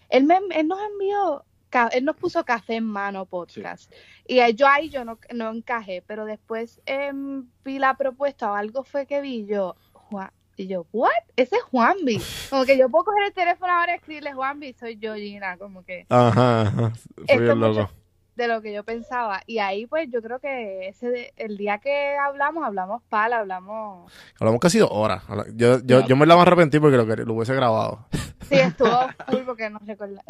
él, 0.09 0.25
me, 0.25 0.39
él 0.55 0.67
nos 0.67 0.79
envió, 0.91 1.45
él 1.91 2.05
nos 2.05 2.15
puso 2.15 2.43
Café 2.45 2.75
en 2.75 2.85
Mano 2.85 3.25
podcast, 3.25 3.91
y 4.27 4.39
ahí- 4.39 4.53
yo 4.53 4.67
ahí 4.67 4.89
yo 4.89 5.05
no, 5.05 5.19
no 5.33 5.51
encajé, 5.51 6.03
pero 6.05 6.25
después 6.25 6.81
em, 6.85 7.45
vi 7.63 7.79
la 7.79 7.95
propuesta 7.95 8.51
o 8.51 8.55
algo 8.55 8.83
fue 8.83 9.05
que 9.05 9.21
vi 9.21 9.45
yo, 9.45 9.75
Juan, 9.93 10.31
y 10.57 10.67
yo, 10.67 10.85
¿what? 10.91 11.11
Ese 11.35 11.55
es 11.55 11.61
Juanvi, 11.63 12.19
como 12.49 12.65
que 12.65 12.77
yo 12.77 12.89
puedo 12.89 13.05
coger 13.05 13.23
el 13.27 13.33
teléfono 13.33 13.71
ahora 13.71 13.93
y 13.93 13.95
escribirle 13.95 14.33
Juanvi, 14.33 14.73
soy 14.73 14.97
yo 14.97 15.15
Gina, 15.15 15.57
como 15.57 15.83
que 15.85 16.05
Ajá, 16.09 16.61
ajá. 16.63 16.93
Mucho- 17.17 17.55
loco. 17.55 17.91
De 18.39 18.47
lo 18.47 18.61
que 18.61 18.73
yo 18.73 18.83
pensaba. 18.83 19.41
Y 19.45 19.59
ahí, 19.59 19.85
pues, 19.85 20.09
yo 20.11 20.21
creo 20.21 20.39
que 20.39 20.87
ese 20.87 21.09
de- 21.09 21.33
el 21.37 21.57
día 21.57 21.77
que 21.77 22.15
hablamos, 22.17 22.63
hablamos 22.65 23.03
pala, 23.09 23.39
hablamos. 23.39 24.11
Hablamos 24.39 24.59
casi 24.59 24.79
dos 24.79 24.89
horas. 24.91 25.23
Yo, 25.55 25.79
yo, 25.83 26.05
yo 26.07 26.15
me 26.15 26.25
la 26.25 26.35
me 26.35 26.41
arrepentí 26.41 26.79
porque 26.79 26.97
lo, 26.97 27.05
que- 27.05 27.17
lo 27.17 27.33
hubiese 27.33 27.53
grabado. 27.53 28.07
Sí, 28.49 28.55
estuvo 28.55 28.89
cool 29.29 29.43
porque 29.45 29.69
nos 29.69 29.81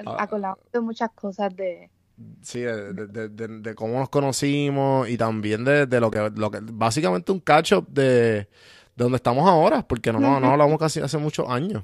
Ah. 0.06 0.16
acordamos 0.20 0.60
de 0.74 0.80
muchas 0.82 1.10
cosas 1.12 1.56
de. 1.56 1.90
Sí, 2.42 2.60
de, 2.62 3.08
de- 3.08 3.30
de- 3.30 3.76
cómo 3.76 3.98
nos 4.00 4.10
conocimos 4.10 5.08
y 5.08 5.18
también 5.18 5.64
de, 5.64 5.86
de 5.86 6.00
lo 6.02 6.12
que, 6.12 6.30
lo 6.36 6.52
que, 6.52 6.60
básicamente 6.62 7.32
un 7.32 7.40
catch 7.40 7.72
up 7.72 7.88
de, 7.88 8.04
de 8.04 8.48
donde 8.96 9.16
estamos 9.16 9.48
ahora, 9.48 9.88
porque 9.88 10.12
no, 10.12 10.20
no, 10.20 10.38
no 10.42 10.52
hablamos 10.52 10.78
casi 10.78 11.00
hace 11.00 11.18
muchos 11.18 11.48
años. 11.50 11.84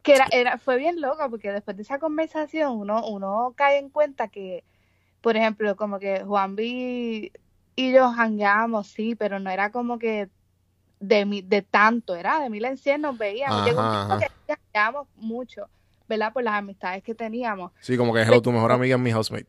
Que 0.00 0.14
era, 0.14 0.26
era, 0.32 0.56
fue 0.56 0.78
bien 0.78 1.02
loca 1.02 1.28
porque 1.28 1.52
después 1.52 1.76
de 1.76 1.82
esa 1.82 1.98
conversación 1.98 2.78
uno, 2.78 3.06
uno 3.08 3.52
cae 3.56 3.78
en 3.78 3.90
cuenta 3.90 4.28
que, 4.28 4.64
por 5.20 5.36
ejemplo, 5.36 5.76
como 5.76 5.98
que 5.98 6.22
Juan 6.24 6.56
B 6.56 7.32
y 7.76 7.92
yo 7.92 8.10
jangueábamos, 8.12 8.88
sí, 8.88 9.14
pero 9.14 9.38
no 9.38 9.50
era 9.50 9.70
como 9.70 9.98
que 9.98 10.28
de 11.00 11.24
mi, 11.26 11.42
de 11.42 11.62
tanto, 11.62 12.16
era 12.16 12.40
de 12.40 12.50
mil 12.50 12.64
en 12.64 12.76
cien 12.76 13.00
nos 13.02 13.16
veíamos. 13.16 13.64
Llegó 13.64 13.80
un 13.80 13.86
Ajá, 13.86 14.18
tiempo 14.18 14.26
que 14.46 14.54
jangueábamos 14.74 15.08
mucho, 15.16 15.68
¿verdad? 16.08 16.32
Por 16.32 16.42
las 16.42 16.54
amistades 16.54 17.02
que 17.02 17.14
teníamos. 17.14 17.72
Sí, 17.80 17.96
como 17.96 18.12
que 18.12 18.22
hello, 18.22 18.42
tu 18.42 18.50
mejor 18.52 18.72
amiga 18.72 18.96
es 18.96 19.00
mi 19.02 19.12
housemate. 19.12 19.46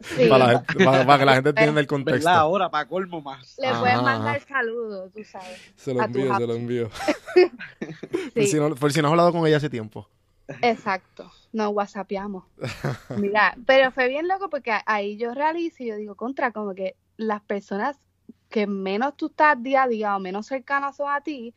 Sí. 0.00 0.26
para, 0.28 0.38
la 0.38 0.48
gente- 0.60 0.84
para- 0.84 1.06
para 1.06 1.18
que 1.18 1.24
la 1.24 1.34
gente 1.34 1.50
entienda 1.50 1.80
el 1.80 1.86
contexto. 1.86 2.24
¿Verdad? 2.28 2.40
Ahora, 2.40 2.70
para 2.70 2.88
colmo 2.88 3.20
más. 3.20 3.56
Le 3.58 3.66
Ajá, 3.68 3.80
puedes 3.80 3.94
ajá. 3.96 4.02
mandar 4.04 4.40
saludos, 4.40 5.12
tú 5.12 5.22
sabes. 5.24 5.60
Se 5.76 5.92
lo 5.94 6.02
envío, 6.02 6.36
se 6.36 6.46
lo 6.46 6.54
envío. 6.54 6.90
Por, 8.34 8.46
si 8.46 8.56
no, 8.56 8.74
por 8.74 8.92
si 8.92 9.00
no 9.02 9.08
has 9.08 9.12
hablado 9.12 9.32
con 9.32 9.46
ella 9.46 9.56
hace 9.58 9.70
tiempo. 9.70 10.08
exacto. 10.62 11.30
Nos 11.52 11.72
whatsappeamos. 11.72 12.44
Mira, 13.16 13.56
pero 13.66 13.90
fue 13.90 14.08
bien 14.08 14.28
loco 14.28 14.50
porque 14.50 14.72
ahí 14.86 15.16
yo 15.16 15.34
realizo 15.34 15.82
y 15.82 15.86
yo 15.86 15.96
digo, 15.96 16.14
contra, 16.14 16.52
como 16.52 16.74
que 16.74 16.96
las 17.16 17.40
personas 17.42 17.98
que 18.48 18.66
menos 18.66 19.16
tú 19.16 19.26
estás 19.26 19.62
día 19.62 19.84
a 19.84 19.88
día 19.88 20.16
o 20.16 20.20
menos 20.20 20.46
cercanas 20.46 20.96
son 20.96 21.10
a 21.10 21.20
ti, 21.20 21.54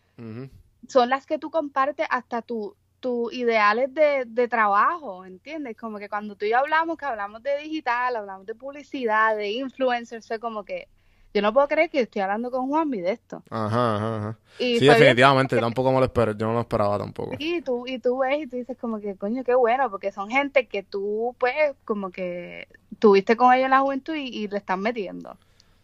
son 0.87 1.09
las 1.09 1.25
que 1.25 1.39
tú 1.39 1.49
compartes 1.49 2.07
hasta 2.09 2.41
tu 2.41 2.75
tus 3.01 3.33
ideales 3.33 3.93
de, 3.93 4.25
de 4.27 4.47
trabajo, 4.47 5.25
¿entiendes? 5.25 5.75
Como 5.75 5.97
que 5.97 6.07
cuando 6.07 6.35
tú 6.35 6.45
y 6.45 6.51
yo 6.51 6.59
hablamos, 6.59 6.97
que 6.97 7.05
hablamos 7.05 7.41
de 7.43 7.57
digital, 7.57 8.15
hablamos 8.15 8.45
de 8.45 8.55
publicidad, 8.55 9.35
de 9.35 9.49
influencers, 9.51 10.27
fue 10.27 10.39
como 10.39 10.63
que 10.63 10.87
yo 11.33 11.41
no 11.41 11.53
puedo 11.53 11.67
creer 11.67 11.89
que 11.89 12.01
estoy 12.01 12.21
hablando 12.21 12.51
con 12.51 12.67
Juanmi 12.67 13.01
de 13.01 13.11
esto. 13.11 13.41
Ajá, 13.49 13.95
ajá, 13.95 14.17
ajá. 14.17 14.37
Y 14.59 14.75
Sí, 14.75 14.79
bien 14.81 14.93
definitivamente. 14.93 15.57
Tampoco 15.57 15.91
me 15.91 15.99
lo 15.99 16.05
espero. 16.05 16.33
Yo 16.33 16.47
no 16.47 16.53
lo 16.53 16.61
esperaba 16.61 16.97
tampoco. 16.97 17.35
Y 17.39 17.61
tú, 17.61 17.87
y 17.87 17.99
tú 17.99 18.19
ves 18.19 18.39
y 18.41 18.47
tú 18.47 18.57
dices 18.57 18.77
como 18.77 18.99
que, 18.99 19.15
coño, 19.15 19.43
qué 19.43 19.55
bueno, 19.55 19.89
porque 19.89 20.11
son 20.11 20.29
gente 20.29 20.67
que 20.67 20.83
tú, 20.83 21.35
pues, 21.39 21.53
como 21.85 22.11
que 22.11 22.67
tuviste 22.99 23.35
con 23.37 23.53
ellos 23.53 23.65
en 23.65 23.71
la 23.71 23.79
juventud 23.79 24.15
y, 24.15 24.27
y 24.27 24.47
le 24.47 24.57
están 24.57 24.81
metiendo. 24.81 25.37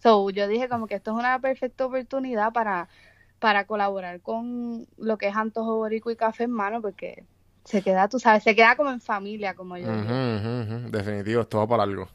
So, 0.04 0.30
yo 0.30 0.48
dije 0.48 0.70
como 0.70 0.88
que 0.88 0.96
esto 0.96 1.12
es 1.12 1.18
una 1.18 1.40
perfecta 1.40 1.86
oportunidad 1.86 2.54
para, 2.54 2.88
para 3.40 3.66
colaborar 3.66 4.22
con 4.22 4.88
lo 4.98 5.18
que 5.18 5.28
es 5.28 5.36
Antojo 5.36 5.78
Borico 5.78 6.12
y 6.12 6.16
Café 6.16 6.44
en 6.44 6.52
Mano, 6.52 6.82
porque 6.82 7.24
se 7.66 7.82
queda, 7.82 8.08
tú 8.08 8.20
sabes, 8.20 8.44
se 8.44 8.56
queda 8.56 8.76
como 8.76 8.92
en 8.92 9.02
familia, 9.02 9.56
como 9.56 9.78
yo 9.78 9.92
digo. 9.92 10.22
ujú, 10.38 10.62
ujú. 10.62 10.92
Definitivo, 10.92 11.42
esto 11.42 11.58
va 11.58 11.68
para 11.68 11.84
algo. 11.84 12.08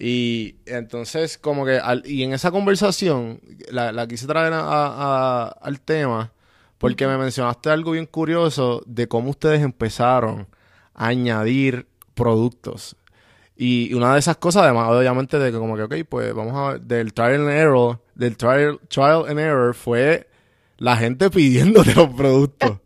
Y 0.00 0.56
entonces, 0.66 1.38
como 1.38 1.64
que, 1.66 1.78
al- 1.78 2.04
y 2.06 2.22
en 2.22 2.32
esa 2.32 2.50
conversación, 2.52 3.40
la, 3.70 3.90
la 3.92 4.06
quise 4.06 4.26
traer 4.26 4.52
a- 4.52 4.60
a- 4.62 5.48
al 5.60 5.80
tema, 5.80 6.32
porque 6.78 7.06
me 7.08 7.18
mencionaste 7.18 7.70
algo 7.70 7.90
bien 7.92 8.06
curioso 8.06 8.82
de 8.86 9.08
cómo 9.08 9.30
ustedes 9.30 9.60
empezaron 9.62 10.46
a 10.94 11.08
añadir 11.08 11.86
productos. 12.14 12.94
Y 13.56 13.92
una 13.94 14.12
de 14.12 14.20
esas 14.20 14.36
cosas, 14.36 14.62
además, 14.62 14.88
obviamente, 14.90 15.38
de 15.40 15.50
que 15.50 15.58
como 15.58 15.76
que, 15.76 15.82
ok, 15.82 15.94
pues 16.08 16.32
vamos 16.32 16.54
a 16.54 16.72
ver, 16.74 16.80
del 16.82 17.12
trial 17.12 17.40
and 17.40 17.50
error, 17.50 18.00
del 18.14 18.36
trial, 18.36 18.78
trial 18.88 19.24
and 19.28 19.40
error 19.40 19.74
fue 19.74 20.28
la 20.76 20.96
gente 20.96 21.28
pidiéndote 21.30 21.92
los 21.96 22.08
productos. 22.14 22.78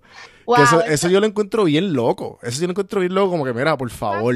Wow, 0.47 0.57
que 0.57 0.63
eso, 0.63 0.81
eso- 0.81 0.91
eso 0.91 1.09
yo 1.11 1.21
lo 1.21 1.27
encuentro 1.27 1.65
bien 1.65 1.93
loco. 1.93 2.39
Eso 2.43 2.59
yo 2.63 2.69
lo 2.69 2.71
encuentro 2.73 3.01
bien 3.01 3.15
loco, 3.15 3.33
como 3.33 3.45
que, 3.45 3.53
mira, 3.53 3.77
por 3.77 3.91
favor. 3.91 4.35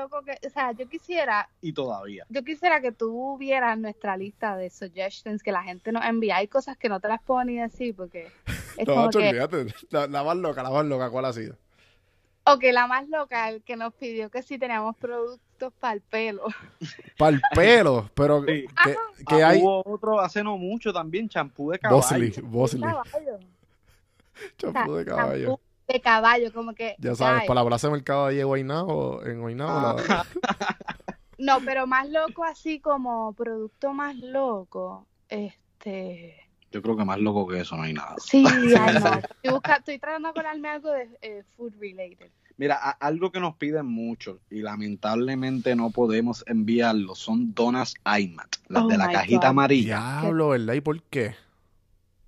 Loco 0.00 0.22
que, 0.22 0.38
o 0.46 0.50
sea, 0.50 0.72
yo 0.72 0.88
quisiera, 0.88 1.48
Y 1.60 1.72
todavía. 1.72 2.24
yo 2.28 2.42
quisiera 2.44 2.80
que 2.80 2.92
tú 2.92 3.36
vieras 3.38 3.78
nuestra 3.78 4.16
lista 4.16 4.56
de 4.56 4.70
suggestions 4.70 5.42
que 5.42 5.52
la 5.52 5.62
gente 5.62 5.92
nos 5.92 6.04
envía. 6.04 6.36
Hay 6.36 6.48
cosas 6.48 6.76
que 6.76 6.88
no 6.88 7.00
te 7.00 7.08
las 7.08 7.22
puedo 7.22 7.44
ni 7.44 7.56
decir 7.58 7.94
porque 7.94 8.30
es 8.76 8.86
No, 8.88 8.94
como 8.94 9.06
macho, 9.06 9.18
que, 9.18 9.28
olvídate. 9.28 9.66
La, 9.90 10.06
la 10.06 10.22
más 10.24 10.36
loca, 10.36 10.62
la 10.62 10.70
más 10.70 10.84
loca, 10.86 11.10
¿cuál 11.10 11.24
ha 11.26 11.32
sido? 11.32 11.56
o 12.44 12.58
que 12.58 12.72
la 12.72 12.86
más 12.86 13.06
loca 13.08 13.50
el 13.50 13.62
que 13.62 13.76
nos 13.76 13.92
pidió 13.94 14.30
que 14.30 14.42
si 14.42 14.58
teníamos 14.58 14.96
productos 14.96 15.72
para 15.78 15.92
el 15.94 16.00
pelo. 16.00 16.44
Para 17.18 17.36
el 17.36 17.42
pelo, 17.54 18.10
pero 18.14 18.40
Sí. 18.40 18.64
que, 18.82 18.96
que 19.28 19.42
Ah, 19.42 19.48
hay... 19.50 19.60
Hubo 19.62 19.82
otro 19.84 20.18
hace 20.18 20.42
no 20.42 20.56
mucho 20.56 20.90
también, 20.92 21.28
champú 21.28 21.70
de 21.70 21.78
caballo. 21.78 22.00
Bosley, 22.00 22.32
Bosley. 22.42 22.80
Caballo. 22.82 23.38
Champú 24.56 24.94
de 24.94 25.04
caballo. 25.04 25.60
De 25.92 26.00
caballo, 26.00 26.52
como 26.52 26.74
que 26.74 26.94
Ya 26.98 27.14
sabes, 27.14 27.42
ay, 27.42 27.48
para 27.48 27.60
la 27.62 27.66
plaza 27.66 27.88
de 27.88 27.92
mercado 27.94 28.26
ahí 28.26 28.40
en 28.40 28.46
Guaynabo, 28.46 29.24
en 29.24 29.40
Guaynabo, 29.40 29.98
la- 29.98 30.24
No, 31.38 31.58
pero 31.64 31.86
más 31.86 32.08
loco 32.08 32.44
así 32.44 32.80
como 32.80 33.32
producto 33.32 33.92
más 33.94 34.14
loco. 34.16 35.06
Este, 35.28 36.36
Yo 36.70 36.82
creo 36.82 36.96
que 36.96 37.04
más 37.04 37.18
loco 37.18 37.46
que 37.48 37.60
eso 37.60 37.76
no 37.76 37.82
hay 37.84 37.94
nada. 37.94 38.16
sí, 38.18 38.44
ay, 38.78 38.94
no. 39.00 39.14
Estoy, 39.18 39.50
busca- 39.50 39.76
estoy 39.76 39.98
tratando 39.98 40.28
de 40.28 40.30
acordarme 40.32 40.68
algo 40.68 40.90
de 40.90 41.08
eh, 41.22 41.42
food 41.56 41.72
related. 41.80 42.30
Mira, 42.58 42.76
algo 42.76 43.32
que 43.32 43.40
nos 43.40 43.56
piden 43.56 43.86
mucho 43.86 44.40
y 44.50 44.60
lamentablemente 44.60 45.74
no 45.74 45.88
podemos 45.90 46.44
enviarlo 46.46 47.14
son 47.14 47.54
donas 47.54 47.94
IMAT, 48.04 48.56
las 48.68 48.84
Oh 48.84 48.88
de 48.88 48.98
la 48.98 49.06
my 49.06 49.12
cajita 49.14 49.46
God. 49.46 49.50
amarilla. 49.50 50.18
Diablo, 50.20 50.48
¿verdad? 50.50 50.74
¿Y 50.74 50.80
por 50.82 51.02
qué? 51.04 51.34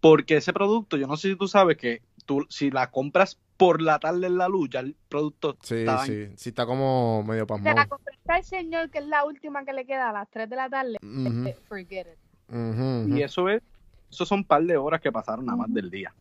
Porque 0.01 0.39
ese 0.39 0.55
producto, 0.55 0.97
yo 0.97 1.07
no 1.07 1.19
sé 1.19 1.29
si 1.29 1.37
tú 1.37 1.49
sabes 1.49 1.77
que 1.77 2.01
tú 2.25 2.47
si 2.49 2.71
la 2.71 2.91
compras 2.91 3.39
por 3.57 3.81
la 3.83 3.99
tarde 3.99 4.27
en 4.27 4.39
la 4.39 4.49
luz, 4.49 4.71
ya 4.71 4.81
el 4.81 4.97
producto 5.09 5.57
Sí, 5.63 5.77
está 5.77 6.05
sí. 6.05 6.29
Sí, 6.37 6.49
está 6.49 6.67
como 6.67 7.23
medio 7.23 7.47
Se 7.47 7.53
la 7.55 7.75
pasmado. 7.75 7.89
compré 7.89 8.15
al 8.29 8.45
señor 8.45 8.91
que 8.91 8.99
es 8.99 9.07
la 9.07 9.25
última 9.25 9.65
que 9.65 9.73
le 9.73 9.85
queda 9.87 10.11
a 10.11 10.13
las 10.13 10.31
3 10.31 10.49
de 10.51 10.57
la 10.57 10.69
tarde. 10.69 10.97
Eh, 11.03 11.57
Forget 11.69 12.07
it. 12.07 13.09
Y 13.09 13.23
eso 13.23 13.49
es, 13.49 13.63
eso 14.11 14.27
son 14.27 14.41
un 14.41 14.45
par 14.45 14.63
de 14.65 14.77
horas 14.77 15.01
que 15.01 15.13
pasaron 15.13 15.47
nada 15.47 15.57
más 15.59 15.73
del 15.73 15.91
día. 15.91 16.13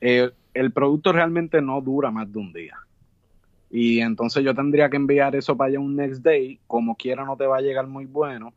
Eh, 0.00 0.30
el 0.52 0.72
producto 0.72 1.12
realmente 1.12 1.60
no 1.60 1.80
dura 1.80 2.10
más 2.10 2.30
de 2.32 2.38
un 2.38 2.52
día. 2.52 2.76
Y 3.70 4.00
entonces 4.00 4.44
yo 4.44 4.54
tendría 4.54 4.88
que 4.88 4.96
enviar 4.96 5.34
eso 5.34 5.56
para 5.56 5.68
allá 5.70 5.80
un 5.80 5.96
next 5.96 6.22
day, 6.22 6.60
como 6.66 6.94
quiera 6.94 7.24
no 7.24 7.36
te 7.36 7.46
va 7.46 7.56
a 7.56 7.60
llegar 7.60 7.86
muy 7.86 8.04
bueno. 8.04 8.52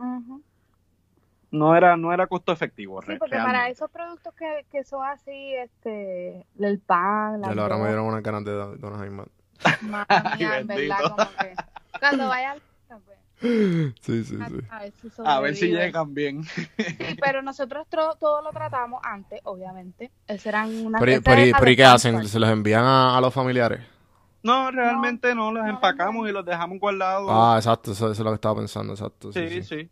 No 1.58 1.76
era, 1.76 1.98
no 1.98 2.14
era 2.14 2.28
costo 2.28 2.52
efectivo. 2.52 3.02
Sí, 3.02 3.16
porque 3.20 3.36
para 3.36 3.70
esos 3.70 3.90
productos 3.92 4.34
que, 4.36 4.66
que 4.72 4.84
son 4.84 5.06
así, 5.06 5.54
este, 5.56 6.46
el 6.60 6.80
pan, 6.80 7.42
la 7.42 7.54
Ya 7.54 7.62
ahora 7.62 7.78
me 7.78 7.88
dieron 7.88 8.06
unas 8.06 8.24
ganas 8.24 8.44
de 8.46 8.52
do- 8.52 8.76
donas 8.78 9.02
Ayman. 9.02 9.28
Ay, 10.08 10.44
en 10.62 10.68
verdad, 10.68 10.98
como 11.10 11.30
que 11.40 11.54
cuando 12.00 12.28
vaya 12.28 12.52
al 12.52 12.62
pues, 13.06 13.94
Sí, 14.02 14.24
sí, 14.24 14.38
a, 14.42 14.48
sí. 14.50 14.56
a 14.70 14.80
ver 14.80 14.92
si 14.94 15.12
A 15.24 15.40
ver 15.40 15.56
si 15.56 15.60
sobrevive. 15.62 15.86
llegan 15.86 16.14
bien. 16.14 16.44
Sí, 16.44 17.18
pero 17.20 17.42
nosotros 17.42 17.86
tro- 17.90 18.18
todo 18.18 18.42
lo 18.42 18.52
tratamos 18.52 19.00
antes, 19.04 19.42
obviamente. 19.44 20.12
Esas 20.28 20.48
eran 20.48 20.70
unas 20.86 21.00
Pero, 21.02 21.22
pero, 21.22 21.42
y- 21.42 21.50
eran 21.50 21.60
pero 21.60 21.72
¿y 21.72 21.76
qué 21.76 21.84
hacen? 21.86 22.28
¿Se 22.28 22.40
los 22.40 22.50
envían 22.50 22.84
a, 22.84 23.18
a 23.18 23.22
los 23.22 23.34
familiares? 23.34 23.82
No, 24.44 24.72
realmente 24.72 25.36
no, 25.36 25.52
los 25.52 25.64
no, 25.64 25.70
empacamos 25.70 26.24
no. 26.24 26.30
y 26.30 26.32
los 26.32 26.46
dejamos 26.46 26.80
guardados. 26.80 27.28
Ah, 27.30 27.56
exacto, 27.58 27.92
eso, 27.92 28.06
eso 28.12 28.22
es 28.22 28.26
lo 28.26 28.32
que 28.32 28.36
estaba 28.36 28.56
pensando, 28.56 28.94
exacto. 28.94 29.32
Sí, 29.34 29.50
sí, 29.50 29.64
sí. 29.64 29.82
sí. 29.84 29.90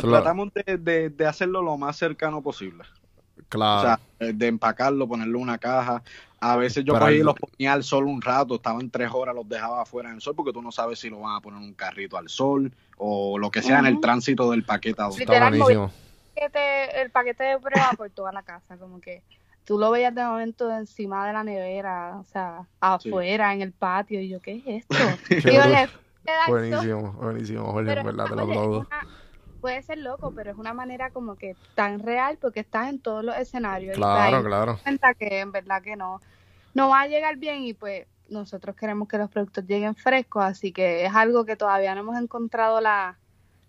Solo- 0.00 0.12
Tratamos 0.16 0.48
de, 0.54 0.76
de- 0.78 1.10
de 1.10 1.26
hacerlo 1.26 1.62
lo 1.62 1.76
más 1.76 1.96
cercano 1.96 2.42
posible. 2.42 2.84
Claro. 3.48 3.78
O 3.80 3.82
sea, 3.82 4.32
de 4.32 4.46
empacarlo, 4.46 5.06
ponerlo 5.06 5.38
en 5.38 5.42
una 5.44 5.58
caja. 5.58 6.02
A 6.40 6.56
veces 6.56 6.84
yo 6.84 6.94
cogí 6.98 7.18
los 7.22 7.34
ponía 7.34 7.72
al 7.72 7.82
sol 7.84 8.04
un 8.06 8.20
rato, 8.20 8.56
estaban 8.56 8.90
tres 8.90 9.10
horas, 9.12 9.34
los 9.34 9.48
dejaba 9.48 9.82
afuera 9.82 10.08
en 10.10 10.16
el 10.16 10.20
sol 10.20 10.34
porque 10.34 10.52
tú 10.52 10.60
no 10.62 10.70
sabes 10.72 10.98
si 10.98 11.08
lo 11.10 11.20
van 11.20 11.36
a 11.36 11.40
poner 11.40 11.60
en 11.60 11.66
un 11.68 11.74
carrito 11.74 12.16
al 12.16 12.28
sol 12.28 12.72
o 12.98 13.38
lo 13.38 13.50
que 13.50 13.62
sea 13.62 13.78
en 13.78 13.86
el 13.86 14.00
tránsito 14.00 14.50
del 14.50 14.64
paquete. 14.64 15.00
a 15.02 15.06
donde- 15.06 15.22
está 15.24 15.48
buenísimo. 15.48 15.90
el 16.34 17.10
paquete 17.10 17.44
de 17.44 17.58
prueba 17.58 17.90
por 17.96 18.10
toda 18.10 18.32
la 18.32 18.42
casa, 18.42 18.76
como 18.76 19.00
que 19.00 19.22
tú 19.64 19.78
lo 19.78 19.90
veías 19.90 20.14
de 20.14 20.22
momento 20.24 20.70
encima 20.72 21.26
de 21.26 21.32
la 21.32 21.42
nevera, 21.44 22.18
o 22.18 22.24
sea, 22.24 22.66
afuera, 22.80 23.52
en 23.54 23.62
el 23.62 23.72
patio, 23.72 24.20
y 24.20 24.28
yo, 24.28 24.40
¿qué 24.40 24.56
es 24.66 24.84
esto? 24.88 24.96
Digo, 25.50 25.62
Buenísimo, 26.48 27.12
buenísimo, 27.12 27.64
Jorge, 27.72 27.88
Pero 27.88 28.00
en 28.00 28.06
verdad, 28.06 28.24
te 28.26 28.36
lo 28.36 28.42
aplaudo. 28.42 28.78
una- 28.80 29.06
puede 29.66 29.82
ser 29.82 29.98
loco, 29.98 30.30
pero 30.30 30.52
es 30.52 30.56
una 30.58 30.72
manera 30.72 31.10
como 31.10 31.34
que 31.34 31.56
tan 31.74 31.98
real 31.98 32.38
porque 32.40 32.60
estás 32.60 32.88
en 32.88 33.00
todos 33.00 33.24
los 33.24 33.36
escenarios. 33.36 33.94
y 33.94 34.00
Claro, 34.00 34.24
te 34.24 34.32
das 34.36 34.44
claro. 34.44 34.78
cuenta 34.84 35.14
que 35.14 35.40
en 35.40 35.50
verdad 35.50 35.82
que 35.82 35.96
no, 35.96 36.20
no 36.72 36.90
va 36.90 37.00
a 37.00 37.08
llegar 37.08 37.36
bien 37.36 37.64
y 37.64 37.74
pues 37.74 38.06
nosotros 38.28 38.76
queremos 38.76 39.08
que 39.08 39.18
los 39.18 39.28
productos 39.28 39.66
lleguen 39.66 39.96
frescos, 39.96 40.44
así 40.44 40.70
que 40.70 41.04
es 41.04 41.12
algo 41.12 41.44
que 41.44 41.56
todavía 41.56 41.96
no 41.96 42.02
hemos 42.02 42.16
encontrado 42.16 42.80
la 42.80 43.18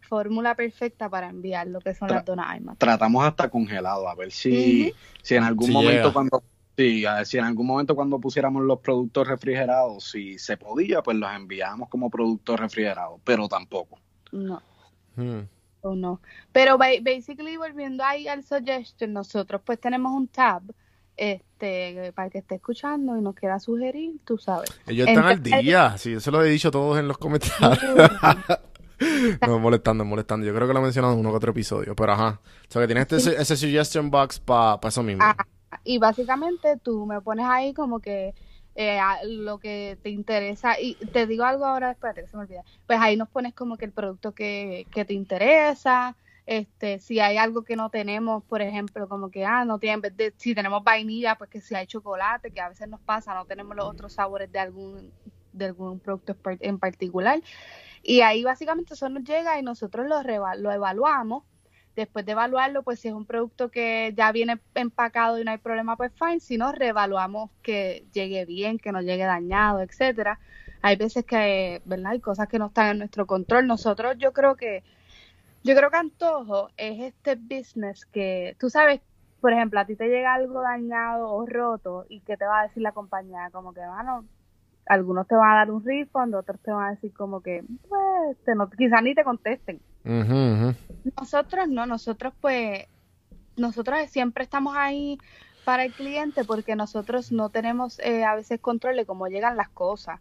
fórmula 0.01 0.53
perfecta 0.53 1.09
para 1.09 1.29
enviar 1.29 1.65
lo 1.65 1.81
que 1.81 1.95
son 1.95 2.09
Tra- 2.09 2.17
las 2.17 2.25
donas. 2.25 2.61
Tratamos 2.77 3.25
hasta 3.25 3.49
congelado, 3.49 4.07
a 4.07 4.13
ver 4.13 4.31
si, 4.31 4.93
si 5.23 5.33
en 5.33 5.45
algún 5.45 5.73
momento 5.73 6.13
cuando 6.13 6.43
sí, 6.77 7.07
a 7.07 7.15
ver 7.15 7.25
si 7.25 7.39
en 7.39 7.45
algún 7.45 7.65
momento 7.65 7.95
cuando 7.95 8.19
pusiéramos 8.19 8.61
los 8.61 8.81
productos 8.81 9.27
refrigerados, 9.27 10.11
si 10.11 10.37
se 10.37 10.57
podía, 10.57 11.01
pues 11.01 11.17
los 11.17 11.31
enviábamos 11.33 11.89
como 11.89 12.11
productos 12.11 12.59
refrigerados, 12.59 13.19
pero 13.23 13.47
tampoco. 13.47 13.97
No. 14.31 14.61
Hmm. 15.15 15.56
O 15.89 15.95
no. 15.95 16.21
Pero 16.51 16.77
ba- 16.77 16.87
basically 17.01 17.57
volviendo 17.57 18.03
ahí 18.03 18.27
al 18.27 18.43
suggestion, 18.43 19.13
nosotros 19.13 19.61
pues 19.65 19.79
tenemos 19.79 20.13
un 20.13 20.27
tab 20.27 20.63
este 21.15 22.11
para 22.15 22.29
que 22.29 22.37
esté 22.39 22.55
escuchando 22.55 23.17
y 23.17 23.21
nos 23.21 23.33
quiera 23.35 23.59
sugerir, 23.59 24.15
tú 24.23 24.37
sabes. 24.37 24.69
Ellos 24.85 25.07
están 25.07 25.25
al 25.25 25.41
día, 25.41 25.97
sí, 25.97 26.13
eso 26.13 26.29
lo 26.31 26.43
he 26.43 26.49
dicho 26.49 26.69
todos 26.71 26.99
en 26.99 27.07
los 27.07 27.17
comentarios. 27.17 27.79
No, 29.47 29.59
molestando, 29.59 30.03
molestando. 30.03 30.45
Yo 30.47 30.55
creo 30.55 30.67
que 30.67 30.73
lo 30.73 30.79
he 30.79 30.83
mencionado 30.83 31.13
en 31.13 31.19
uno 31.19 31.29
que 31.29 31.35
otro 31.35 31.51
episodio, 31.51 31.95
pero 31.95 32.13
ajá. 32.13 32.39
O 32.67 32.71
sea, 32.71 32.81
que 32.81 32.87
tienes 32.87 33.11
este, 33.11 33.39
ese 33.39 33.55
suggestion 33.55 34.09
box 34.09 34.39
para 34.39 34.79
eso 34.87 35.03
mismo. 35.03 35.23
Ah, 35.23 35.35
y 35.83 35.99
básicamente 35.99 36.77
tú 36.81 37.05
me 37.05 37.21
pones 37.21 37.45
ahí 37.45 37.75
como 37.75 37.99
que 37.99 38.33
eh, 38.77 38.99
lo 39.25 39.59
que 39.59 39.99
te 40.03 40.09
interesa 40.11 40.79
y 40.79 40.95
te 41.11 41.27
digo 41.27 41.43
algo 41.45 41.65
ahora, 41.65 41.91
espérate 41.91 42.21
que 42.21 42.27
se 42.27 42.37
me 42.37 42.43
olvida. 42.43 42.63
Pues 42.85 42.99
ahí 43.01 43.17
nos 43.17 43.29
pones 43.29 43.53
como 43.55 43.77
que 43.77 43.85
el 43.85 43.91
producto 43.93 44.33
que, 44.33 44.87
que 44.91 45.05
te 45.05 45.13
interesa, 45.15 46.15
este, 46.45 46.99
si 46.99 47.19
hay 47.19 47.37
algo 47.37 47.63
que 47.63 47.75
no 47.75 47.89
tenemos, 47.89 48.43
por 48.45 48.61
ejemplo, 48.61 49.09
como 49.09 49.29
que 49.31 49.45
ah, 49.45 49.65
no 49.65 49.79
tiene, 49.79 49.95
en 49.95 50.01
vez 50.01 50.15
de 50.17 50.33
si 50.37 50.55
tenemos 50.55 50.83
vainilla, 50.83 51.35
pues 51.37 51.49
que 51.49 51.61
si 51.61 51.75
hay 51.75 51.87
chocolate, 51.87 52.51
que 52.51 52.61
a 52.61 52.69
veces 52.69 52.87
nos 52.87 53.01
pasa, 53.01 53.33
no 53.33 53.45
tenemos 53.45 53.75
los 53.75 53.87
otros 53.87 54.13
sabores 54.13 54.51
de 54.51 54.59
algún 54.59 55.13
de 55.51 55.65
algún 55.65 55.99
producto 55.99 56.33
en 56.33 56.39
par- 56.39 56.57
en 56.61 56.79
particular. 56.79 57.41
Y 58.03 58.21
ahí 58.21 58.43
básicamente 58.43 58.93
eso 58.93 59.09
nos 59.09 59.23
llega 59.23 59.59
y 59.59 59.63
nosotros 59.63 60.07
lo 60.07 60.71
evaluamos 60.71 61.43
Después 61.97 62.27
de 62.27 62.33
evaluarlo, 62.33 62.83
pues 62.83 62.99
si 62.99 63.07
es 63.07 63.13
un 63.15 63.25
producto 63.25 63.71
que 63.71 64.13
ya 64.15 64.31
viene 64.31 64.59
empacado 64.75 65.39
y 65.39 65.43
no 65.43 65.49
hay 65.49 65.57
problema, 65.57 65.97
pues 65.97 66.11
fine. 66.13 66.39
Si 66.39 66.55
no, 66.55 66.71
reevaluamos 66.71 67.49
que 67.63 68.05
llegue 68.13 68.45
bien, 68.45 68.77
que 68.77 68.91
no 68.91 69.01
llegue 69.01 69.23
dañado, 69.23 69.81
etcétera. 69.81 70.39
Hay 70.83 70.95
veces 70.95 71.25
que, 71.25 71.81
¿verdad? 71.85 72.11
Hay 72.11 72.19
cosas 72.19 72.47
que 72.47 72.59
no 72.59 72.67
están 72.67 72.89
en 72.91 72.97
nuestro 72.99 73.25
control. 73.25 73.65
Nosotros, 73.65 74.15
yo 74.19 74.31
creo 74.31 74.55
que, 74.55 74.83
yo 75.63 75.75
creo 75.75 75.89
que 75.89 75.97
Antojo 75.97 76.69
es 76.77 77.01
este 77.01 77.33
business 77.33 78.05
que, 78.05 78.55
tú 78.59 78.69
sabes, 78.69 79.01
por 79.41 79.51
ejemplo, 79.51 79.79
a 79.79 79.85
ti 79.85 79.95
te 79.95 80.07
llega 80.07 80.35
algo 80.35 80.61
dañado 80.61 81.31
o 81.31 81.47
roto 81.47 82.05
y 82.09 82.19
que 82.19 82.37
te 82.37 82.45
va 82.45 82.59
a 82.59 82.67
decir 82.67 82.83
la 82.83 82.91
compañía, 82.91 83.49
como 83.51 83.73
que, 83.73 83.79
bueno, 83.79 84.23
algunos 84.85 85.27
te 85.27 85.33
van 85.33 85.49
a 85.51 85.55
dar 85.55 85.71
un 85.71 85.83
refund, 85.83 86.35
otros 86.35 86.59
te 86.61 86.69
van 86.69 86.89
a 86.89 86.91
decir 86.91 87.11
como 87.13 87.41
que, 87.41 87.63
pues, 87.89 88.37
te 88.45 88.53
no, 88.53 88.69
quizás 88.69 89.01
ni 89.01 89.15
te 89.15 89.23
contesten. 89.23 89.81
Nosotros 91.17 91.67
no, 91.69 91.85
nosotros 91.85 92.33
pues, 92.41 92.85
nosotros 93.55 93.99
siempre 94.09 94.43
estamos 94.43 94.75
ahí 94.77 95.17
para 95.63 95.85
el 95.85 95.93
cliente 95.93 96.45
porque 96.45 96.75
nosotros 96.75 97.31
no 97.31 97.49
tenemos 97.49 97.99
eh, 97.99 98.23
a 98.23 98.35
veces 98.35 98.59
control 98.61 98.95
de 98.95 99.05
cómo 99.05 99.27
llegan 99.27 99.57
las 99.57 99.69
cosas. 99.69 100.19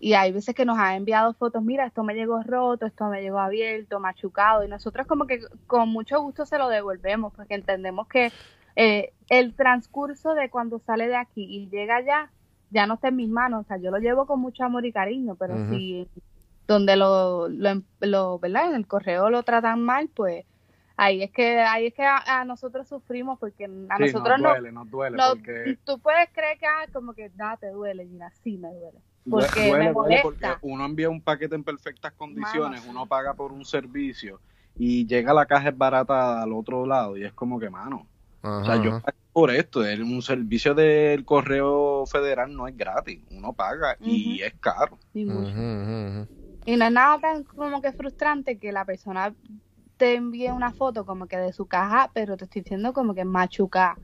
Y 0.00 0.14
hay 0.14 0.32
veces 0.32 0.54
que 0.54 0.64
nos 0.64 0.78
han 0.78 0.94
enviado 0.94 1.34
fotos, 1.34 1.62
mira, 1.62 1.86
esto 1.86 2.04
me 2.04 2.14
llegó 2.14 2.42
roto, 2.42 2.86
esto 2.86 3.06
me 3.08 3.20
llegó 3.20 3.40
abierto, 3.40 3.98
machucado, 3.98 4.64
y 4.64 4.68
nosotros 4.68 5.06
como 5.08 5.26
que 5.26 5.40
con 5.66 5.88
mucho 5.88 6.20
gusto 6.20 6.46
se 6.46 6.56
lo 6.58 6.68
devolvemos 6.68 7.32
porque 7.34 7.54
entendemos 7.54 8.06
que 8.06 8.32
eh, 8.76 9.12
el 9.28 9.54
transcurso 9.54 10.34
de 10.34 10.50
cuando 10.50 10.78
sale 10.78 11.08
de 11.08 11.16
aquí 11.16 11.44
y 11.44 11.68
llega 11.68 11.96
allá 11.96 12.30
ya 12.70 12.86
no 12.86 12.94
está 12.94 13.08
en 13.08 13.16
mis 13.16 13.28
manos, 13.28 13.62
o 13.64 13.68
sea, 13.68 13.78
yo 13.78 13.90
lo 13.90 13.98
llevo 13.98 14.26
con 14.26 14.40
mucho 14.40 14.62
amor 14.62 14.84
y 14.86 14.92
cariño, 14.92 15.34
pero 15.36 15.54
Ujú. 15.54 15.74
si 15.74 16.08
donde 16.68 16.96
lo, 16.96 17.48
lo, 17.48 17.82
lo, 18.00 18.38
¿verdad? 18.38 18.70
En 18.70 18.76
el 18.76 18.86
correo 18.86 19.30
lo 19.30 19.42
tratan 19.44 19.82
mal, 19.82 20.08
pues 20.10 20.46
ahí 20.96 21.22
es 21.22 21.32
que 21.32 21.60
ahí 21.60 21.86
es 21.88 21.94
que 21.94 22.04
a, 22.04 22.18
a 22.40 22.44
nosotros 22.44 22.88
sufrimos 22.88 23.38
porque 23.38 23.64
a 23.64 23.68
Sí, 23.68 23.74
nosotros 23.98 24.38
nos 24.38 24.42
no, 24.42 24.50
duele, 24.50 24.72
nos 24.72 24.90
duele, 24.90 25.16
no- 25.16 25.32
porque 25.32 25.78
tú 25.84 26.00
puedes 26.00 26.28
creer 26.32 26.58
que 26.58 26.66
ah, 26.66 26.86
como 26.92 27.14
que 27.14 27.30
nada 27.36 27.56
te 27.56 27.70
duele, 27.70 28.06
Gina, 28.06 28.30
sí 28.30 28.58
me 28.58 28.68
duele, 28.74 29.02
Due- 29.24 29.50
porque 29.50 29.60
duele, 29.62 29.84
me 29.86 29.92
duele 29.94 30.18
porque 30.20 30.44
molesta. 30.44 30.58
uno 30.62 30.84
envía 30.86 31.10
un 31.10 31.22
paquete 31.22 31.54
en 31.54 31.64
perfectas 31.64 32.12
condiciones, 32.14 32.80
Mano, 32.80 32.90
uno 32.90 33.06
paga 33.06 33.34
por 33.34 33.52
un 33.52 33.64
servicio 33.64 34.40
y 34.74 35.06
llega 35.06 35.34
la 35.34 35.46
caja 35.46 35.68
es 35.70 35.76
barata 35.76 36.42
al 36.42 36.52
otro 36.52 36.86
lado 36.86 37.16
y 37.16 37.24
es 37.24 37.32
como 37.34 37.58
que, 37.60 37.68
mano, 37.70 38.08
Ajá, 38.42 38.60
o 38.60 38.64
sea, 38.64 38.76
yo 38.76 38.92
pago 38.94 39.18
por 39.32 39.50
esto, 39.50 39.84
es 39.84 39.98
un 40.00 40.22
servicio 40.22 40.74
del 40.74 41.24
correo 41.24 42.06
federal 42.06 42.54
no 42.54 42.66
es 42.68 42.76
gratis, 42.76 43.22
uno 43.30 43.52
paga 43.54 43.98
y 44.02 44.40
es 44.42 44.54
caro. 44.60 44.98
Y 45.12 45.24
mucho. 45.26 45.52
Ujú. 45.60 46.28
Y 46.68 46.76
no 46.76 46.84
es 46.84 46.92
nada 46.92 47.18
tan 47.18 47.44
como 47.44 47.80
que 47.80 47.92
frustrante 47.92 48.58
que 48.58 48.72
la 48.72 48.84
persona 48.84 49.34
te 49.96 50.14
envíe 50.14 50.50
una 50.50 50.70
foto 50.72 51.06
como 51.06 51.26
que 51.26 51.38
de 51.38 51.52
su 51.52 51.66
caja, 51.66 52.10
pero 52.12 52.36
te 52.36 52.44
estoy 52.44 52.60
diciendo 52.60 52.92
como 52.92 53.14
que 53.14 53.24
machuca. 53.24 53.96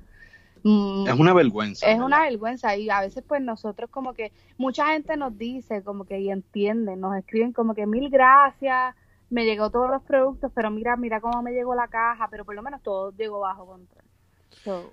Mm, 0.63 1.07
Es 1.07 1.15
una 1.21 1.35
vergüenza. 1.35 1.85
es 1.87 1.93
¿verdad? 1.93 2.07
una 2.07 2.23
vergüenza 2.23 2.75
y 2.75 2.89
a 2.89 3.01
veces 3.03 3.23
pues 3.29 3.43
nosotros 3.43 3.91
como 3.91 4.15
que 4.15 4.33
mucha 4.57 4.87
gente 4.87 5.17
nos 5.19 5.37
dice 5.37 5.83
como 5.83 6.07
que 6.07 6.21
y 6.21 6.31
entienden, 6.31 7.01
nos 7.01 7.15
escriben 7.17 7.53
como 7.53 7.75
que 7.75 7.87
mil 7.87 8.09
gracias, 8.09 8.95
me 9.29 9.45
llegó 9.45 9.69
todos 9.71 9.91
los 9.91 10.03
productos, 10.03 10.51
pero 10.55 10.71
mira, 10.71 10.97
mira 10.97 11.21
cómo 11.21 11.43
me 11.43 11.53
llegó 11.53 11.75
la 11.75 11.89
caja, 11.89 12.29
pero 12.31 12.47
por 12.47 12.55
lo 12.55 12.63
menos 12.63 12.83
todo 12.83 13.13
llegó 13.13 13.41
bajo 13.41 13.67
control. 13.67 14.05
So, 14.65 14.91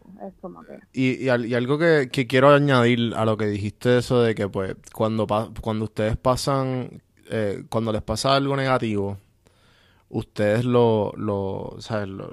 Y, 0.92 1.24
y, 1.26 1.30
al- 1.30 1.46
y 1.46 1.54
algo 1.54 1.78
que, 1.78 2.10
que 2.12 2.28
quiero 2.28 2.50
añadir 2.50 3.14
a 3.16 3.24
lo 3.24 3.38
que 3.38 3.46
dijiste, 3.46 3.98
eso 4.00 4.22
de 4.22 4.36
que 4.36 4.50
pues 4.50 4.76
cuando, 4.94 5.26
pa- 5.26 5.50
cuando 5.62 5.86
ustedes 5.86 6.18
pasan, 6.18 7.02
eh, 7.32 7.64
cuando 7.70 7.92
les 7.92 8.02
pasa 8.04 8.36
algo 8.36 8.56
negativo, 8.56 9.18
ustedes 10.10 10.66
lo, 10.66 11.14
lo, 11.18 11.76
¿sabes? 11.80 12.08
Lo- 12.10 12.32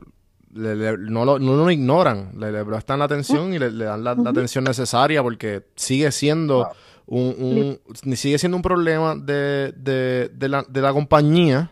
le- 0.54 0.74
le- 0.76 0.98
no, 0.98 1.24
lo, 1.24 1.38
no 1.38 1.56
lo 1.56 1.70
ignoran, 1.70 2.32
le, 2.38 2.50
le 2.50 2.64
prestan 2.64 2.98
la 2.98 3.04
atención 3.04 3.52
y 3.54 3.58
le, 3.58 3.70
le 3.70 3.84
dan 3.84 4.02
la, 4.02 4.14
la 4.14 4.30
atención 4.30 4.64
necesaria 4.64 5.22
porque 5.22 5.66
sigue 5.76 6.10
siendo 6.10 6.68
un, 7.06 7.78
un- 7.86 8.16
sigue 8.16 8.38
siendo 8.38 8.56
un 8.56 8.62
problema 8.62 9.14
de, 9.14 9.72
de, 9.76 10.30
de 10.34 10.48
la, 10.48 10.64
de 10.68 10.80
la 10.80 10.92
compañía 10.92 11.70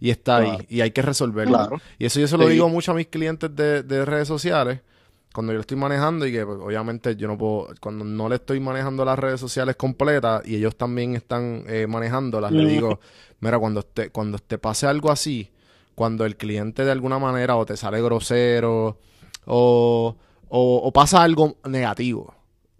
y 0.00 0.10
está 0.10 0.36
ahí 0.38 0.56
y 0.68 0.80
hay 0.80 0.92
que 0.92 1.02
resolverlo. 1.02 1.58
Claro. 1.58 1.80
Y 1.98 2.06
eso 2.06 2.20
yo 2.20 2.28
se 2.28 2.36
lo 2.38 2.44
Sí. 2.46 2.52
digo 2.52 2.68
mucho 2.68 2.92
a 2.92 2.94
mis 2.94 3.08
clientes 3.08 3.54
de, 3.54 3.82
de 3.82 4.04
redes 4.04 4.28
sociales 4.28 4.80
cuando 5.34 5.52
yo 5.52 5.56
lo 5.56 5.60
estoy 5.62 5.76
manejando 5.76 6.26
y 6.26 6.32
que 6.32 6.44
pues, 6.44 6.58
obviamente 6.60 7.16
yo 7.16 7.28
no 7.28 7.38
puedo, 7.38 7.68
cuando 7.80 8.04
no 8.04 8.28
le 8.28 8.36
estoy 8.36 8.60
manejando 8.60 9.04
las 9.04 9.18
redes 9.18 9.40
sociales 9.40 9.76
completas 9.76 10.46
y 10.46 10.56
ellos 10.56 10.76
también 10.76 11.14
están 11.14 11.64
eh, 11.68 11.86
manejándolas, 11.86 12.52
le 12.52 12.64
Ujú. 12.64 12.72
digo, 12.72 13.00
mira, 13.40 13.58
cuando 13.58 13.82
te, 13.82 14.10
cuando 14.10 14.38
te 14.38 14.58
pase 14.58 14.86
algo 14.86 15.10
así, 15.10 15.50
cuando 15.94 16.24
el 16.24 16.36
cliente 16.36 16.84
de 16.84 16.90
alguna 16.90 17.18
manera 17.18 17.56
o 17.56 17.64
te 17.66 17.76
sale 17.76 18.02
grosero 18.02 18.98
o, 19.46 20.16
o, 20.48 20.76
o 20.84 20.92
pasa 20.92 21.22
algo 21.22 21.56
negativo, 21.64 22.34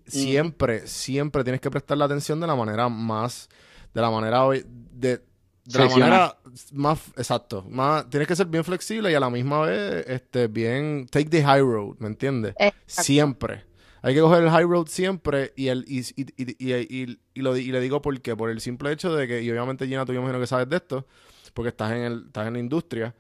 siempre, 0.07 0.87
siempre 0.87 1.45
tienes 1.45 1.61
que 1.61 1.71
prestarle 1.71 2.05
atención 2.05 2.41
de 2.41 2.47
la 2.47 2.55
manera 2.57 2.89
más, 2.89 3.49
de 3.95 4.01
la 4.01 4.11
manera 4.11 4.45
hoy- 4.45 4.65
de, 4.67 5.23
de 5.65 5.79
la 5.79 5.85
manera 6.01 6.37
más, 6.73 7.01
exacto, 7.17 7.65
más, 7.69 8.09
tienes 8.11 8.27
que 8.29 8.35
ser 8.37 8.47
bien 8.47 8.65
flexible 8.65 9.11
y 9.11 9.15
a 9.15 9.21
la 9.21 9.31
misma 9.31 9.61
vez, 9.63 10.05
este, 10.09 10.49
bien, 10.49 11.07
take 11.11 11.27
the 11.31 11.43
high 11.45 11.61
road, 11.61 11.97
¿me 11.99 12.09
entiendes? 12.09 12.55
Siempre. 12.87 13.65
Hay 14.05 14.15
que 14.15 14.21
coger 14.21 14.43
el 14.43 14.51
high 14.51 14.65
road 14.65 14.87
siempre 14.89 15.53
y 15.55 15.69
el 15.69 15.85
y, 15.87 16.01
y, 16.01 16.27
y, 16.37 16.57
y- 16.59 16.75
y- 17.05 17.21
y 17.35 17.41
lo, 17.41 17.55
le 17.55 17.81
digo 17.81 18.03
por 18.03 18.21
qué, 18.21 18.35
por 18.35 18.51
el 18.51 18.61
simple 18.61 18.91
hecho 18.91 19.15
de 19.15 19.29
que, 19.29 19.43
y 19.43 19.51
obviamente 19.51 19.87
Gina, 19.87 20.05
tú 20.05 20.13
yo 20.13 20.19
imagino 20.19 20.41
que 20.41 20.47
sabes 20.49 20.69
de 20.69 20.77
esto, 20.77 21.07
porque 21.55 21.69
estás 21.69 21.93
en 21.93 21.99
el, 21.99 22.25
estás 22.27 22.49
en 22.49 22.55
la 22.55 22.59
industria, 22.59 23.15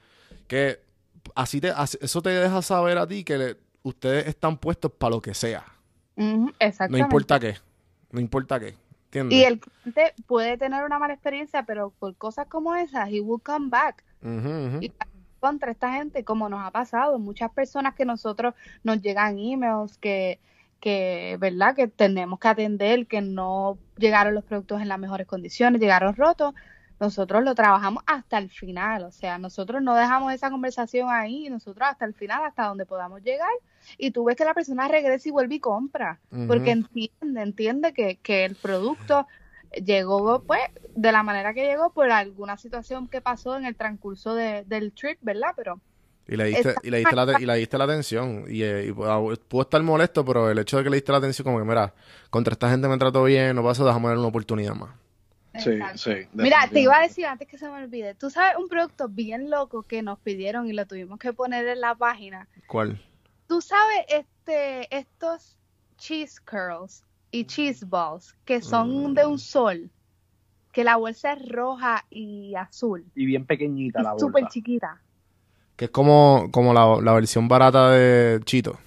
que 0.49 0.81
así 1.37 1.61
te, 1.61 1.71
así- 1.71 1.99
eso 2.01 2.21
te 2.21 2.31
deja 2.31 2.61
saber 2.63 2.99
a 2.99 3.07
ti 3.07 3.23
que 3.23 3.39
le- 3.39 3.57
ustedes 3.85 4.27
están 4.27 4.59
puestos 4.59 4.91
para 4.99 5.15
lo 5.15 5.23
que 5.23 5.35
sea. 5.35 5.65
ujú, 6.17 6.47
No 6.47 6.53
exactamente. 6.59 6.99
importa 7.01 7.39
qué. 7.39 7.57
No 8.11 8.21
importa 8.21 8.59
qué. 8.59 8.75
¿Entiendes? 9.13 9.39
Y 9.39 9.45
el 9.45 9.61
cliente 9.61 10.15
puede 10.27 10.57
tener 10.57 10.85
una 10.85 10.99
mala 10.99 11.13
experiencia, 11.13 11.65
pero 11.65 11.91
por 11.99 12.17
cosas 12.17 12.47
como 12.47 12.75
esas, 12.75 13.11
he 13.11 13.21
will 13.21 13.43
come 13.43 13.69
back. 13.69 14.03
Ujú. 14.23 14.79
Y 14.81 14.91
contra 15.39 15.71
esta 15.73 15.93
gente, 15.93 16.25
como 16.25 16.49
nos 16.49 16.67
ha 16.67 16.71
pasado, 16.71 17.19
muchas 17.19 17.51
personas 17.51 17.95
que 17.95 18.07
nosotros 18.07 18.55
nos 18.83 19.03
llegan 19.03 19.39
emails 19.39 19.99
que, 19.99 20.41
que, 20.81 21.37
¿verdad? 21.39 21.77
Que 21.77 21.89
tenemos 21.89 22.39
que 22.39 22.49
atender, 22.49 23.07
que 23.07 23.21
no 23.21 23.77
llegaron 23.99 24.35
los 24.35 24.45
productos 24.45 24.81
en 24.81 24.89
las 24.89 24.99
mejores 24.99 25.27
condiciones, 25.27 25.81
llegaron 25.81 26.17
rotos. 26.17 26.55
Nosotros 27.03 27.43
lo 27.43 27.55
trabajamos 27.55 28.03
hasta 28.07 28.39
el 28.39 28.49
final, 28.49 29.05
o 29.05 29.11
sea, 29.11 29.37
nosotros 29.39 29.83
no 29.83 29.95
dejamos 29.97 30.33
esa 30.33 30.51
conversación 30.51 31.09
ahí, 31.11 31.49
nosotros 31.51 31.89
hasta 31.91 32.05
el 32.05 32.15
final, 32.15 32.45
hasta 32.45 32.67
donde 32.69 32.87
podamos 32.87 33.21
llegar, 33.23 33.51
y 33.99 34.13
tú 34.13 34.23
ves 34.25 34.37
que 34.37 34.45
la 34.45 34.55
persona 34.55 34.87
regresa 34.87 35.29
y 35.29 35.33
vuelve 35.33 35.57
y 35.57 35.61
compra, 35.61 36.21
porque 36.49 36.71
entiende, 36.71 37.43
entiende 37.43 37.93
que, 37.93 38.19
que 38.19 38.45
el 38.45 38.55
producto 38.57 39.27
llegó 39.85 40.45
pues 40.47 40.61
de 40.95 41.11
la 41.13 41.23
manera 41.23 41.53
que 41.55 41.65
llegó 41.65 41.91
por 41.93 42.11
alguna 42.11 42.57
situación 42.57 43.09
que 43.09 43.21
pasó 43.21 43.57
en 43.57 43.65
el 43.67 43.75
transcurso 43.77 44.35
de- 44.35 44.63
del 44.67 44.93
trip, 44.93 45.19
¿verdad? 45.23 45.51
Pero 45.57 45.81
Y 46.29 46.37
le 46.37 46.45
diste, 46.45 46.77
y 46.85 46.91
le 46.91 46.99
diste 46.99 47.17
la, 47.17 47.33
y 47.41 47.47
le 47.47 47.57
diste 47.57 47.79
la 47.79 47.85
atención. 47.85 48.45
Y, 48.49 48.63
eh, 48.63 48.87
y 48.89 48.93
pudo 48.93 49.35
pudo 49.49 49.63
estar 49.63 49.83
molesto, 49.83 50.25
pero 50.25 50.51
el 50.51 50.59
hecho 50.59 50.77
de 50.79 50.85
que 50.85 50.91
le 50.91 50.97
diste 50.97 51.11
la 51.13 51.19
atención, 51.19 51.45
como 51.45 51.59
que, 51.59 51.65
mira, 51.65 51.93
contra 52.31 52.53
esta 52.53 52.71
gente 52.71 52.87
me 52.87 52.97
trató 52.99 53.25
bien, 53.25 53.57
no 53.57 53.63
pasa, 53.65 53.85
déjame 53.85 54.07
darle 54.09 54.21
una 54.21 54.29
oportunidad 54.29 54.75
más. 54.75 54.91
Sí, 55.59 55.79
sí. 55.97 56.11
Mira, 56.33 56.69
te 56.71 56.81
iba 56.81 56.97
a 56.97 57.03
decir 57.03 57.27
antes 57.27 57.47
que 57.47 57.59
se 57.59 57.67
me 57.69 57.83
olvide, 57.83 58.15
tú 58.15 58.31
sabes 58.31 58.57
un 58.57 58.69
producto 58.69 59.09
bien 59.09 59.51
loco 59.51 59.83
que 59.83 60.03
nos 60.03 60.19
pidieron 60.19 60.67
y 60.67 60.73
lo 60.73 60.87
tuvimos 60.87 61.19
que 61.19 61.33
poner 61.33 61.67
en 61.69 61.81
la 61.81 61.95
página. 61.95 62.49
¿Cuál? 62.67 63.01
Tú 63.47 63.61
sabes 63.61 63.99
este 64.09 64.95
estos 64.97 65.59
cheese 65.99 66.41
curls 66.41 67.05
y 67.31 67.45
cheese 67.45 67.85
balls 67.87 68.35
que 68.45 68.63
son 68.63 69.13
Mm. 69.13 69.15
de 69.15 69.27
un 69.27 69.39
sol, 69.39 69.91
que 70.73 70.85
la 70.85 70.97
bolsa 70.97 71.35
es 71.35 71.49
roja 71.51 72.05
y 72.09 72.55
azul, 72.55 73.05
Y 73.15 73.27
bien 73.27 73.45
pequeñita 73.45 74.03
la 74.03 74.09
y 74.09 74.13
bolsa. 74.13 74.27
súper 74.27 74.49
chiquita. 74.49 75.03
Que 75.77 75.87
es 75.87 75.91
como, 75.91 76.49
como 76.51 76.73
la, 76.73 76.99
la 77.03 77.13
versión 77.13 77.47
barata 77.49 77.91
de 77.91 78.41
Chito. 78.45 78.79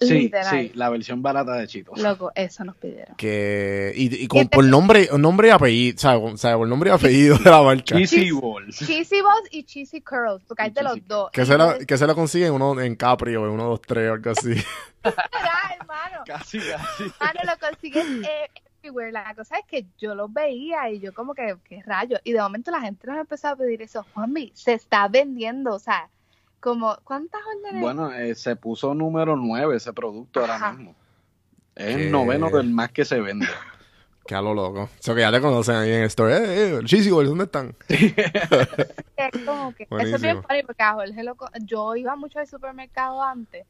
Sí, 0.00 0.14
Literal. 0.14 0.48
sí, 0.50 0.72
la 0.74 0.90
versión 0.90 1.22
barata 1.22 1.54
de 1.54 1.66
Chitos. 1.66 1.98
Loco, 1.98 2.30
eso 2.34 2.64
nos 2.64 2.76
pidieron. 2.76 3.16
Que, 3.16 3.92
y, 3.96 4.24
y 4.24 4.28
con, 4.28 4.48
por 4.48 4.64
nombre, 4.64 5.08
nombre 5.18 5.48
y 5.48 5.50
apellido, 5.50 5.98
¿sabes? 5.98 6.34
O 6.34 6.36
sea, 6.36 6.56
por 6.56 6.68
nombre 6.68 6.90
y 6.90 6.92
apellido 6.92 7.36
de 7.38 7.50
la 7.50 7.62
marca. 7.62 7.96
Cheesy 7.96 8.30
Balls. 8.30 8.78
Cheesy 8.78 9.20
balls 9.20 9.48
y 9.50 9.64
cheesy 9.64 10.00
curls, 10.00 10.44
porque 10.46 10.62
hay 10.62 10.70
de 10.70 10.82
los 10.82 10.98
dos. 11.08 11.30
Que 11.32 11.44
se, 11.44 11.58
la, 11.58 11.78
que 11.78 11.98
se 11.98 12.06
lo 12.06 12.14
consiguen 12.14 12.52
uno 12.52 12.80
en 12.80 12.94
Capri 12.94 13.34
o 13.34 13.44
en 13.46 13.50
uno, 13.50 13.64
dos, 13.64 13.80
tres 13.82 14.08
o 14.08 14.14
algo 14.14 14.30
así. 14.30 14.50
Literal, 14.50 15.76
hermano. 15.80 16.22
Casi, 16.26 16.58
casi. 16.60 17.04
Mano, 17.20 17.40
lo 17.44 17.68
consigues 17.68 18.06
eh, 18.06 18.48
everywhere. 18.82 19.10
La 19.10 19.34
cosa 19.34 19.56
es 19.58 19.64
que 19.66 19.86
yo 19.98 20.14
los 20.14 20.32
veía 20.32 20.90
y 20.90 21.00
yo 21.00 21.12
como 21.12 21.34
que, 21.34 21.56
qué 21.64 21.82
rayos. 21.84 22.20
Y 22.22 22.32
de 22.32 22.40
momento 22.40 22.70
la 22.70 22.80
gente 22.80 23.06
nos 23.06 23.18
empezó 23.18 23.48
a 23.48 23.56
pedir 23.56 23.82
eso. 23.82 24.06
Juanmi, 24.14 24.52
se 24.54 24.74
está 24.74 25.08
vendiendo, 25.08 25.74
o 25.74 25.78
sea, 25.80 26.08
como, 26.60 26.96
¿cuántas 27.04 27.40
órdenes? 27.56 27.80
Bueno, 27.82 28.12
eh, 28.12 28.34
se 28.34 28.56
puso 28.56 28.94
número 28.94 29.36
9 29.36 29.76
ese 29.76 29.92
producto 29.92 30.40
ahora 30.40 30.72
mismo. 30.72 30.94
Es 31.74 31.96
¿Qué? 31.96 32.06
el 32.06 32.12
noveno 32.12 32.50
del 32.50 32.70
más 32.70 32.90
que 32.92 33.04
se 33.04 33.20
vende. 33.20 33.46
Que 34.26 34.34
a 34.34 34.42
lo 34.42 34.52
loco. 34.52 34.82
O 34.82 34.88
sea, 34.98 35.14
que 35.14 35.22
ya 35.22 35.32
te 35.32 35.40
conocen 35.40 35.76
ahí 35.76 35.88
en 35.90 36.00
el 36.00 36.04
store. 36.08 36.36
Eh, 36.36 36.76
eh, 36.76 36.80
Cheesy 36.84 37.10
Balls, 37.10 37.30
¿dónde 37.30 37.44
están? 37.44 37.74
Es 37.88 39.44
como 39.46 39.74
que, 39.74 39.84
eso 39.84 40.16
es 40.16 40.20
bien 40.22 40.42
funny 40.42 40.62
porque 40.64 40.82
a 40.82 40.92
Jorge 40.92 41.22
lo 41.24 41.34
yo 41.64 41.96
iba 41.96 42.14
mucho 42.14 42.38
al 42.38 42.46
supermercado 42.46 43.22
antes. 43.22 43.64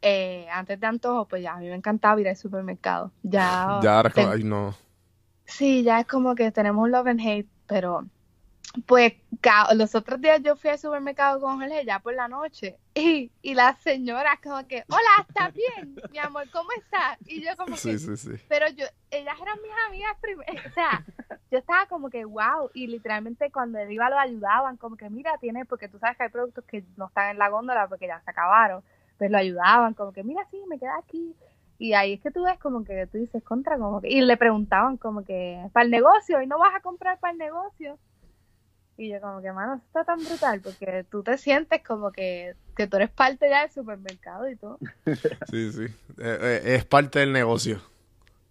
Eh, 0.00 0.46
antes 0.52 0.78
de 0.78 0.86
antojo, 0.86 1.26
pues 1.26 1.42
ya 1.42 1.54
a 1.54 1.58
mí 1.58 1.66
me 1.68 1.74
encantaba 1.74 2.20
ir 2.20 2.28
al 2.28 2.36
supermercado. 2.36 3.10
Ya, 3.24 3.80
Ya 3.82 3.96
ahora 3.96 4.10
tengo- 4.10 4.30
ay, 4.30 4.44
no. 4.44 4.76
Sí, 5.44 5.82
ya 5.82 5.98
es 5.98 6.06
como 6.06 6.36
que 6.36 6.52
tenemos 6.52 6.84
un 6.84 6.92
love 6.92 7.08
and 7.08 7.20
hate, 7.20 7.48
pero 7.66 8.06
pues 8.84 9.14
los 9.74 9.94
otros 9.94 10.20
días 10.20 10.42
yo 10.42 10.56
fui 10.56 10.70
al 10.70 10.78
supermercado 10.78 11.40
con 11.40 11.58
Jorge 11.58 11.84
ya 11.84 11.98
por 12.00 12.14
la 12.14 12.28
noche 12.28 12.76
y, 12.94 13.30
y 13.42 13.54
la 13.54 13.74
señora 13.76 14.38
como 14.42 14.66
que, 14.66 14.84
hola, 14.88 15.26
¿estás 15.26 15.52
bien? 15.54 15.94
Mi 16.10 16.18
amor, 16.18 16.48
¿cómo 16.50 16.68
estás? 16.76 17.18
Y 17.26 17.42
yo 17.42 17.56
como 17.56 17.76
Sí, 17.76 17.92
que, 17.92 17.98
sí, 17.98 18.16
sí. 18.16 18.30
pero 18.48 18.68
yo, 18.70 18.84
ellas 19.10 19.36
eran 19.40 19.58
mis 19.62 19.72
amigas 19.88 20.16
primero, 20.20 20.52
o 20.68 20.72
sea, 20.72 21.04
yo 21.50 21.58
estaba 21.58 21.86
como 21.86 22.10
que, 22.10 22.24
wow, 22.24 22.70
y 22.74 22.86
literalmente 22.88 23.50
cuando 23.50 23.78
él 23.78 23.90
iba 23.92 24.10
lo 24.10 24.18
ayudaban, 24.18 24.76
como 24.76 24.96
que, 24.96 25.08
mira, 25.10 25.38
tiene, 25.38 25.64
porque 25.64 25.88
tú 25.88 25.98
sabes 25.98 26.16
que 26.16 26.24
hay 26.24 26.28
productos 26.30 26.64
que 26.64 26.84
no 26.96 27.06
están 27.06 27.30
en 27.30 27.38
la 27.38 27.48
góndola 27.48 27.88
porque 27.88 28.06
ya 28.06 28.20
se 28.20 28.30
acabaron, 28.30 28.82
pues 29.18 29.30
lo 29.30 29.38
ayudaban, 29.38 29.94
como 29.94 30.12
que, 30.12 30.22
mira, 30.24 30.44
sí, 30.50 30.58
me 30.68 30.78
queda 30.78 30.96
aquí. 30.98 31.34
Y 31.78 31.92
ahí 31.92 32.14
es 32.14 32.20
que 32.22 32.30
tú 32.30 32.44
ves 32.44 32.58
como 32.58 32.84
que 32.84 33.06
tú 33.06 33.18
dices 33.18 33.42
contra, 33.42 33.76
como 33.78 34.00
que, 34.00 34.08
y 34.08 34.22
le 34.22 34.36
preguntaban 34.38 34.96
como 34.96 35.24
que, 35.24 35.60
para 35.72 35.84
el 35.84 35.90
negocio, 35.90 36.40
y 36.42 36.46
no 36.46 36.58
vas 36.58 36.74
a 36.74 36.80
comprar 36.80 37.18
para 37.18 37.32
el 37.32 37.38
negocio. 37.38 37.98
Y 38.98 39.10
yo 39.10 39.20
como 39.20 39.42
que, 39.42 39.52
mano, 39.52 39.74
eso 39.74 39.84
está 39.86 40.04
tan 40.04 40.18
brutal, 40.24 40.60
porque 40.62 41.04
tú 41.10 41.22
te 41.22 41.36
sientes 41.36 41.82
como 41.86 42.10
que, 42.12 42.54
que 42.74 42.86
tú 42.86 42.96
eres 42.96 43.10
parte 43.10 43.48
ya 43.48 43.62
del 43.62 43.70
supermercado 43.70 44.48
y 44.48 44.56
todo. 44.56 44.78
Sí, 45.50 45.72
sí. 45.72 45.82
Eh, 46.18 46.38
eh, 46.40 46.60
es 46.76 46.84
parte 46.84 47.18
del 47.18 47.32
negocio. 47.32 47.80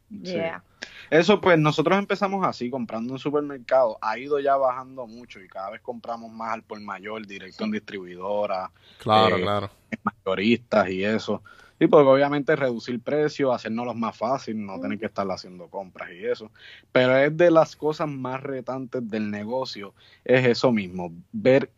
Yeah. 0.10 0.64
Eso 1.10 1.41
pues 1.41 1.58
nosotros 1.58 1.98
empezamos 1.98 2.46
así, 2.46 2.70
comprando 2.70 3.14
en 3.14 3.20
supermercado. 3.20 3.98
Ha 4.02 4.18
ido 4.20 4.39
ya 4.39 4.56
bajando 4.56 5.08
mucho 5.08 5.39
y 5.41 5.48
cada 5.48 5.72
vez 5.72 5.82
compramos 5.82 6.32
más 6.32 6.54
al 6.54 6.64
por 6.64 6.80
mayor, 6.80 7.26
directo 7.26 7.64
en 7.64 7.72
distribuidora, 7.72 8.72
Claro, 9.00 9.38
Eh, 9.38 9.41
claro. 9.41 9.70
mayoristas 10.04 10.89
y 10.89 11.04
eso. 11.04 11.41
Y 11.80 11.88
porque 11.88 12.07
obviamente 12.07 12.55
reducir 12.55 13.01
precios, 13.01 13.53
hacernos 13.53 13.95
más 13.95 14.17
fácil, 14.17 14.65
no 14.65 14.80
tener 14.80 14.97
que 14.97 15.07
estar 15.07 15.28
haciendo 15.30 15.67
compras 15.67 16.09
y 16.13 16.26
eso. 16.26 16.51
Pero 16.91 17.17
es 17.17 17.36
de 17.36 17.51
las 17.51 17.76
cosas 17.76 18.07
más 18.07 18.41
retantes 18.41 19.07
del 19.09 19.30
negocio, 19.30 19.93
es 20.23 20.45
eso 20.45 20.71
mismo, 20.71 21.11
ver 21.32 21.69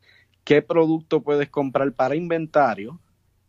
qué 0.44 0.62
producto 0.62 1.22
puedes 1.22 1.50
comprar 1.50 1.92
para 1.94 2.16
inventario 2.16 3.00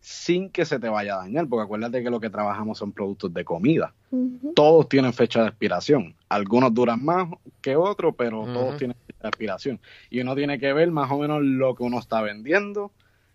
sin 0.01 0.49
que 0.49 0.65
se 0.65 0.79
te 0.79 0.89
vaya 0.89 1.15
a 1.15 1.19
dañar, 1.19 1.47
porque 1.49 1.65
acuérdate 1.65 2.03
que 2.03 2.11
lo 2.11 2.19
que 2.21 2.31
trabajamos 2.31 2.79
son 2.79 2.93
productos 2.93 3.35
de 3.35 3.45
comida. 3.45 3.93
Todos 4.55 4.89
tienen 4.89 5.13
fecha 5.13 5.43
de 5.43 5.49
expiración. 5.49 6.15
Algunos 6.29 6.73
duran 6.73 7.05
más 7.05 7.29
que 7.61 7.77
otros, 7.77 8.15
pero 8.17 8.45
todos 8.45 8.79
tienen 8.79 8.97
fecha 9.07 9.23
de 9.23 9.29
expiración. 9.29 9.81
Y 10.09 10.21
uno 10.21 10.35
tiene 10.35 10.59
que 10.59 10.73
ver 10.73 10.91
más 10.91 11.11
o 11.11 11.19
menos 11.19 11.43
lo 11.43 11.75
que 11.75 11.83
uno 11.83 11.99
está 11.99 12.23
vendiendo 12.23 12.91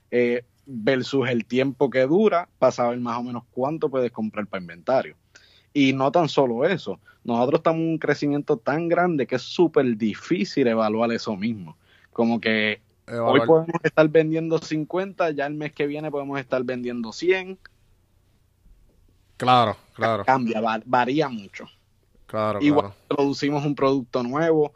eh, 0.10 0.46
versus 0.66 1.28
el 1.30 1.46
tiempo 1.46 1.90
que 1.90 2.02
dura 2.02 2.48
para 2.60 2.72
saber 2.72 3.00
más 3.00 3.18
o 3.18 3.24
menos 3.24 3.44
cuánto 3.52 3.90
puedes 3.90 4.12
comprar 4.12 4.48
para 4.48 4.62
inventario. 4.62 5.16
Y 5.74 5.94
no 5.94 6.12
tan 6.12 6.30
solo 6.30 6.66
eso, 6.66 7.00
nosotros 7.24 7.60
estamos 7.60 7.82
en 7.82 7.88
un 7.90 7.98
crecimiento 7.98 8.58
tan 8.58 8.88
grande 8.88 9.26
que 9.26 9.36
es 9.36 9.42
súper 9.42 9.98
difícil 9.98 10.68
evaluar 10.68 11.12
eso 11.12 11.36
mismo. 11.36 11.78
Como 12.12 12.40
que 12.40 12.80
Hoy 13.08 13.42
podemos 13.46 13.82
estar 13.84 14.08
vendiendo 14.08 14.58
50, 14.60 15.32
ya 15.32 15.46
el 15.46 15.56
mes 15.56 15.74
que 15.74 15.88
viene 15.88 16.10
podemos 16.12 16.40
estar 16.40 16.64
vendiendo 16.64 17.12
100. 17.12 17.58
Claro, 19.38 19.76
claro, 19.96 20.24
Cambia, 20.24 20.62
va- 20.62 20.82
varía 20.86 21.28
mucho. 21.28 21.68
claro, 22.26 22.62
Igual 22.62 22.82
claro. 22.92 22.96
producimos 23.08 23.66
un 23.66 23.76
producto 23.76 24.24
nuevo, 24.24 24.74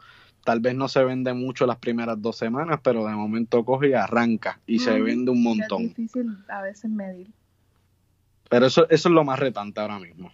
tal 0.48 0.60
vez 0.60 0.74
no 0.74 0.88
se 0.88 1.04
vende 1.04 1.34
mucho 1.34 1.66
las 1.66 1.76
primeras 1.76 2.22
dos 2.22 2.38
semanas, 2.38 2.80
pero 2.82 3.04
de 3.04 3.12
momento 3.12 3.62
coge 3.66 3.90
y 3.90 3.92
arranca 3.92 4.58
y 4.66 4.78
se 4.78 4.98
vende 4.98 5.30
un 5.30 5.36
Es 5.36 5.44
montón. 5.44 5.88
difícil 5.88 6.38
a 6.48 6.62
veces 6.62 6.90
medir. 6.90 7.26
Pero 8.48 8.64
eso, 8.64 8.88
eso 8.88 9.08
es 9.10 9.14
lo 9.14 9.24
más 9.24 9.38
retante 9.38 9.78
ahora 9.78 9.98
mismo. 9.98 10.32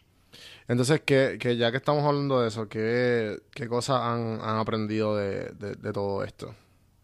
Entonces, 0.68 1.00
que, 1.00 1.36
que 1.40 1.56
ya 1.56 1.72
que 1.72 1.78
estamos 1.78 2.04
hablando 2.04 2.40
de 2.40 2.46
eso, 2.46 2.68
¿qué, 2.68 3.40
qué 3.50 3.66
cosas 3.66 4.02
han, 4.02 4.40
han 4.40 4.58
aprendido 4.58 5.16
de, 5.16 5.50
de, 5.58 5.74
de 5.74 5.92
todo 5.92 6.22
esto 6.22 6.54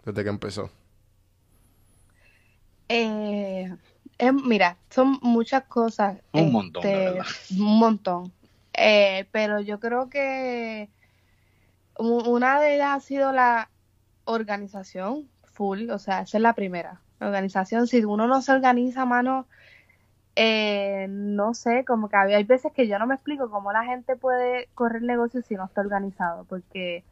desde 0.04 0.22
que 0.22 0.30
empezó? 0.30 0.70
Eh, 2.88 3.72
mira, 4.44 4.76
son 4.88 5.18
muchas 5.22 5.64
cosas. 5.64 6.16
Un 6.32 6.52
montón, 6.52 6.84
de 6.84 6.92
este, 6.92 7.04
verdad. 7.11 7.26
Un 7.58 7.78
montón. 7.80 8.32
Eh, 8.72 9.26
pero 9.32 9.61
yo 9.61 9.80
creo 9.80 10.08
que 10.08 10.88
una 12.01 12.61
de 12.61 12.74
ellas 12.74 12.96
ha 12.96 13.01
sido 13.01 13.32
la 13.32 13.70
organización 14.24 15.28
full, 15.44 15.90
o 15.90 15.98
sea, 15.98 16.22
esa 16.22 16.38
es 16.38 16.42
la 16.42 16.55
primera. 16.55 17.01
Organización, 17.20 17.86
si 17.86 18.05
uno 18.05 18.26
no 18.26 18.40
se 18.40 18.53
organiza, 18.53 19.05
mano, 19.05 19.46
eh, 20.36 21.07
no 21.11 21.53
sé, 21.55 21.84
como 21.84 22.09
que 22.09 22.16
hay 22.16 22.44
veces 22.44 22.72
que 22.72 22.88
yo 22.88 22.98
no 22.98 23.07
me 23.07 23.14
explico 23.14 23.51
cómo 23.51 23.72
la 23.72 23.84
gente 23.84 24.16
puede 24.16 24.68
correr 24.74 25.03
negocio 25.03 25.42
si 25.42 25.55
no 25.55 25.66
está 25.66 25.82
organizado, 25.82 26.44
porque 26.44 27.05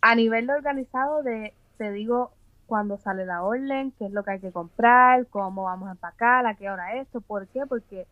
a 0.00 0.14
nivel 0.14 0.46
de 0.48 0.54
organizado, 0.54 1.22
de, 1.22 1.54
te 1.78 1.92
digo 1.92 2.32
cuándo 2.66 2.98
sale 2.98 3.24
la 3.26 3.42
orden, 3.44 3.92
qué 3.92 4.06
es 4.06 4.12
lo 4.12 4.24
que 4.24 4.32
hay 4.32 4.40
que 4.40 4.52
comprar, 4.52 5.26
cómo 5.28 5.64
vamos 5.64 5.88
a 5.88 5.92
empacar, 5.92 6.46
a 6.46 6.54
qué 6.54 6.68
hora 6.68 6.96
esto, 6.96 7.20
¿por 7.20 7.46
qué? 7.48 7.66
Porque 7.66 8.06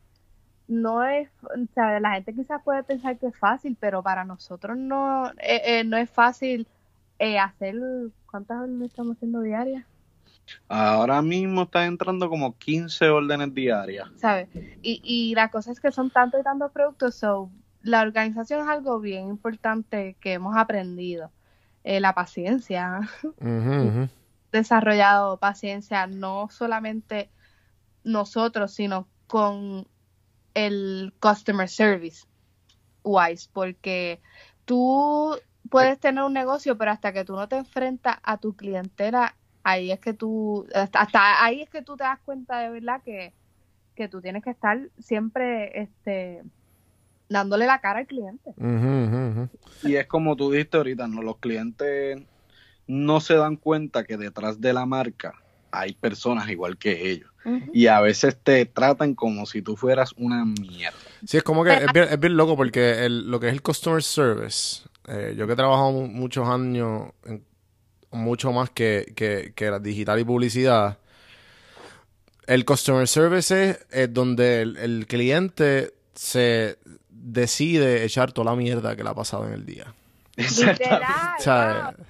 no 0.69 1.05
es, 1.05 1.29
o 1.43 1.75
sea, 1.75 2.01
la 2.01 2.13
gente 2.13 2.35
quizás 2.35 2.63
puede 2.63 2.83
pensar 2.83 3.19
que 3.19 3.27
es 3.27 3.37
fácil, 3.37 3.77
pero 3.79 4.03
para 4.03 4.25
nosotros 4.25 4.77
no, 4.77 5.29
eh, 5.39 5.63
eh, 5.65 5.85
no 5.85 5.97
es 5.97 6.11
fácil 6.11 6.67
eh, 7.19 7.39
hacer, 7.39 7.77
¿cuántas 8.31 8.61
órdenes 8.61 8.91
estamos 8.91 9.17
haciendo 9.17 9.41
diarias? 9.41 9.85
Ahora 10.69 11.23
mismo 11.23 11.63
está 11.63 11.87
entrando 11.87 12.29
como 12.29 12.57
15 12.57 13.09
órdenes 13.09 13.55
diarias. 13.55 14.09
¿sabes? 14.17 14.49
Y, 14.83 15.01
y 15.03 15.35
la 15.35 15.51
cosa 15.51 15.73
es 15.73 15.81
que 15.81 15.91
son 15.91 16.11
tantos 16.11 16.41
y 16.41 16.45
tantos 16.45 16.71
productos, 16.71 17.15
so, 17.15 17.51
la 17.83 18.03
organización 18.03 18.63
es 18.63 18.69
algo 18.69 18.99
bien 18.99 19.29
importante 19.29 20.17
que 20.21 20.33
hemos 20.33 20.57
aprendido. 20.57 21.31
Eh, 21.85 22.01
la 22.01 22.15
paciencia, 22.15 23.01
desarrollado 24.51 25.37
paciencia 25.37 26.07
no 26.07 26.49
solamente 26.51 27.31
nosotros, 28.05 28.73
sino 28.73 29.07
con 29.27 29.87
el 30.55 31.13
customer 31.21 31.69
service 31.69 32.27
wise, 33.03 33.49
porque 33.53 34.21
tú 34.65 35.37
puedes 35.71 35.99
tener 35.99 36.25
un 36.25 36.33
negocio, 36.33 36.79
pero 36.79 36.91
hasta 36.91 37.13
que 37.13 37.25
tú 37.25 37.35
no 37.35 37.49
te 37.49 37.57
enfrentas 37.57 38.19
a 38.23 38.39
tu 38.39 38.55
clientela, 38.55 39.35
ahí 39.63 39.91
es 39.91 40.01
que 40.01 40.15
tú, 40.15 40.67
hasta, 40.75 41.01
hasta 41.01 41.45
ahí 41.45 41.63
es 41.63 41.71
que 41.71 41.83
tú 41.83 41.97
te 41.97 42.05
das 42.05 42.21
cuenta 42.25 42.59
de 42.59 42.71
verdad 42.71 43.03
que, 43.05 43.33
que 43.95 44.09
tú 44.09 44.21
tienes 44.21 44.43
que 44.43 44.51
estar 44.51 44.89
siempre 44.99 45.83
este 45.83 46.43
dándole 47.29 47.67
la 47.67 47.81
cara 47.81 48.01
al 48.01 48.07
cliente. 48.07 48.55
Y 49.83 49.97
es 49.97 50.07
como 50.07 50.37
tú 50.37 50.51
dijiste 50.51 50.77
ahorita, 50.77 51.09
¿no? 51.09 51.23
los 51.23 51.39
clientes 51.39 52.23
no 52.87 53.21
se 53.21 53.35
dan 53.35 53.57
cuenta 53.57 54.05
que 54.05 54.17
detrás 54.17 54.61
de 54.61 54.73
la 54.73 54.87
marca 54.87 55.35
hay 55.79 55.93
personas 55.95 56.49
igual 56.49 56.77
que 56.79 57.11
ellos. 57.11 57.31
Y 57.75 57.89
a 57.89 58.01
veces 58.01 58.39
te 58.43 58.65
tratan 58.65 59.15
como 59.15 59.45
si 59.45 59.61
tú 59.61 59.77
fueras 59.77 60.13
una 60.17 60.45
mierda. 60.47 60.97
Sí, 61.27 61.37
es 61.37 61.43
como 61.43 61.63
que 61.63 61.75
es 61.75 61.93
bien, 61.93 62.07
es 62.11 62.19
bien 62.19 62.37
loco 62.39 62.57
porque 62.57 63.05
el- 63.05 63.31
lo 63.31 63.39
que 63.39 63.49
es 63.49 63.53
el 63.53 63.61
customer 63.61 64.03
service, 64.03 64.83
eh, 65.09 65.35
yo 65.37 65.47
que 65.47 65.53
he 65.53 65.57
trabajado 65.57 65.93
mu- 65.93 66.07
muchos 66.09 66.49
años, 66.49 67.11
en- 67.27 67.45
mucho 68.11 68.51
más 68.53 68.71
que, 68.71 69.13
que, 69.15 69.53
que 69.55 69.71
la 69.71 69.79
digital 69.79 70.19
y 70.21 70.25
publicidad, 70.25 70.97
el 72.47 72.65
customer 72.65 73.07
service 73.09 73.71
es, 73.71 73.87
es 73.91 74.13
donde 74.15 74.63
el, 74.63 74.77
el 74.77 75.07
cliente 75.07 75.93
se 76.15 76.79
decide 77.11 78.05
echar 78.05 78.33
toda 78.33 78.51
la 78.53 78.57
mierda 78.57 78.95
que 78.97 79.03
le 79.03 79.11
ha 79.11 79.15
pasado 79.15 79.47
en 79.47 79.55
el 79.55 79.67
día. 79.67 79.93
Literal. 80.37 81.03
O 81.39 81.43
sea, 81.43 81.95
wow. 81.99 82.07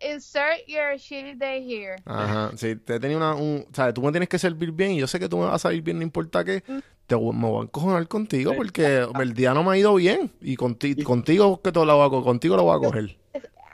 Insert 0.00 0.66
your 0.66 0.94
shitty 0.98 1.34
day 1.38 1.64
here. 1.64 1.96
Ajá, 2.04 2.50
sí, 2.56 2.76
te 2.76 3.00
tenía 3.00 3.16
una, 3.16 3.34
un, 3.34 3.66
o 3.70 3.74
sea, 3.74 3.92
tú 3.94 4.02
me 4.02 4.10
tienes 4.10 4.28
que 4.28 4.38
servir 4.38 4.70
bien 4.72 4.92
y 4.92 4.98
yo 4.98 5.06
sé 5.06 5.18
que 5.18 5.28
tú 5.28 5.38
me 5.38 5.44
vas 5.46 5.54
a 5.54 5.58
salir 5.58 5.82
bien, 5.82 5.96
no 5.98 6.02
importa 6.02 6.44
qué, 6.44 6.62
te 7.06 7.14
voy- 7.14 7.34
me 7.34 7.46
voy 7.48 7.60
a 7.60 7.64
encojonar 7.64 8.06
contigo 8.08 8.52
porque 8.56 9.06
el 9.20 9.32
día 9.32 9.54
no 9.54 9.62
me 9.64 9.72
ha 9.72 9.78
ido 9.78 9.94
bien 9.94 10.30
y 10.40 10.56
conti- 10.56 11.02
contigo 11.02 11.60
que 11.62 11.72
todo 11.72 11.84
lo 11.86 11.96
voy 11.96 12.06
a, 12.06 12.10
co- 12.10 12.24
contigo 12.24 12.56
lo 12.56 12.64
voy 12.64 12.76
a 12.76 12.80
coger. 12.80 13.16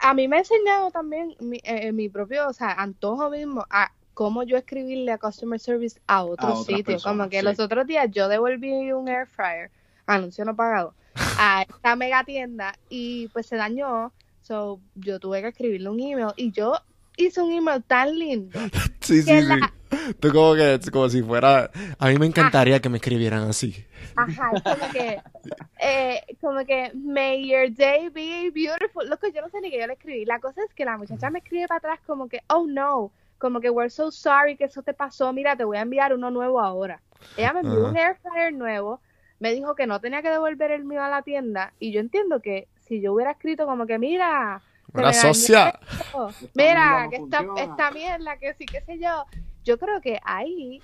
A 0.01 0.13
mí 0.13 0.27
me 0.27 0.35
ha 0.37 0.39
enseñado 0.39 0.91
también 0.91 1.35
mi, 1.39 1.59
eh, 1.63 1.91
mi 1.93 2.09
propio, 2.09 2.47
o 2.47 2.53
sea, 2.53 2.71
antojo 2.73 3.29
mismo 3.29 3.65
a 3.69 3.91
cómo 4.13 4.43
yo 4.43 4.57
escribirle 4.57 5.11
a 5.11 5.17
customer 5.17 5.59
service 5.59 5.99
a 6.07 6.23
otro 6.23 6.49
A 6.49 6.55
sitio. 6.57 6.97
Como 7.01 7.29
que 7.29 7.39
sí. 7.39 7.45
los 7.45 7.59
otros 7.59 7.87
días 7.87 8.09
yo 8.11 8.27
devolví 8.27 8.91
un 8.91 9.07
air 9.07 9.25
fryer, 9.27 9.71
anuncio 10.05 10.43
no 10.45 10.55
pagado, 10.55 10.93
a 11.37 11.63
esta 11.69 11.95
mega 11.95 12.23
tienda 12.23 12.75
y 12.89 13.27
pues 13.29 13.45
se 13.47 13.55
dañó. 13.55 14.11
So, 14.43 14.81
yo 14.95 15.19
tuve 15.19 15.41
que 15.41 15.47
escribirle 15.49 15.89
un 15.89 15.99
email 15.99 16.33
y 16.35 16.51
yo 16.51 16.73
hice 17.17 17.41
un 17.41 17.51
email 17.53 17.83
tan 17.83 18.17
lindo. 18.17 18.59
Sí, 19.01 19.21
sí, 19.23 19.23
Que 19.23 19.41
sí. 19.41 19.47
la- 19.47 19.73
Tú 20.19 20.31
como 20.31 20.55
que, 20.55 20.79
como 20.91 21.07
si 21.09 21.21
fuera, 21.21 21.69
a 21.99 22.07
mí 22.09 22.17
me 22.17 22.25
encantaría 22.25 22.79
que 22.81 22.89
me 22.89 22.97
escribieran 22.97 23.43
así. 23.43 23.85
Ajá, 24.15 24.59
como 24.65 24.91
que, 24.91 25.19
eh, 25.79 26.21
como 26.41 26.65
que, 26.65 26.91
may 26.95 27.47
your 27.47 27.69
day 27.73 28.09
be 28.09 28.51
beautiful. 28.51 29.07
Loco, 29.09 29.27
yo 29.27 29.41
no 29.41 29.49
sé 29.49 29.61
ni 29.61 29.71
qué 29.71 29.79
yo 29.79 29.87
le 29.87 29.93
escribí. 29.93 30.25
La 30.25 30.39
cosa 30.39 30.61
es 30.63 30.73
que 30.73 30.85
la 30.85 30.97
muchacha 30.97 31.29
me 31.29 31.39
escribe 31.39 31.67
para 31.67 31.77
atrás 31.79 31.99
como 32.05 32.27
que, 32.29 32.41
oh 32.49 32.65
no, 32.67 33.13
como 33.37 33.59
que 33.59 33.69
we're 33.69 33.89
so 33.89 34.11
sorry 34.11 34.55
que 34.57 34.65
eso 34.65 34.83
te 34.83 34.93
pasó. 34.93 35.33
Mira, 35.33 35.55
te 35.55 35.63
voy 35.63 35.77
a 35.77 35.81
enviar 35.81 36.13
uno 36.13 36.31
nuevo 36.31 36.59
ahora. 36.61 37.01
Ella 37.35 37.53
me 37.53 37.61
envió 37.61 37.85
un 37.85 37.97
air 37.97 38.17
fryer 38.21 38.53
nuevo, 38.53 39.01
me 39.39 39.53
dijo 39.53 39.75
que 39.75 39.87
no 39.87 39.99
tenía 39.99 40.21
que 40.21 40.29
devolver 40.29 40.71
el 40.71 40.85
mío 40.85 41.03
a 41.03 41.09
la 41.09 41.21
tienda 41.23 41.73
y 41.79 41.91
yo 41.91 41.99
entiendo 41.99 42.39
que 42.41 42.67
si 42.93 43.01
yo 43.01 43.13
hubiera 43.13 43.31
escrito 43.31 43.65
como 43.65 43.87
que, 43.87 43.97
mira, 43.97 44.61
dañó 44.93 45.13
socia. 45.13 45.79
mira, 46.53 47.07
que 47.09 47.15
esta, 47.17 47.45
esta 47.57 47.91
mierda, 47.91 48.37
que 48.37 48.53
sí, 48.53 48.65
qué 48.65 48.81
sé 48.81 48.99
yo. 48.99 49.25
Yo 49.63 49.79
creo 49.79 49.99
que 49.99 50.19
ahí 50.23 50.79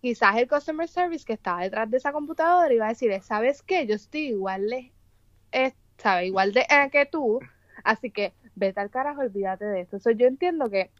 quizás 0.00 0.36
el 0.36 0.48
customer 0.48 0.88
service 0.88 1.24
que 1.24 1.34
estaba 1.34 1.62
detrás 1.62 1.90
de 1.90 1.98
esa 1.98 2.12
computadora 2.12 2.72
iba 2.72 2.86
a 2.86 2.90
decir, 2.90 3.12
¿sabes 3.22 3.62
qué? 3.62 3.86
Yo 3.86 3.94
estoy 3.94 4.28
igual 4.28 4.70
de, 4.70 4.92
eh, 5.52 5.72
¿sabes? 5.98 6.28
Igual 6.28 6.52
de 6.54 6.60
eh, 6.60 6.88
que 6.90 7.04
tú, 7.04 7.40
así 7.84 8.10
que 8.10 8.32
vete 8.54 8.80
al 8.80 8.90
carajo, 8.90 9.20
olvídate 9.20 9.66
de 9.66 9.82
esto. 9.82 9.98
So, 9.98 10.10
yo 10.12 10.26
entiendo 10.26 10.70
que 10.70 10.90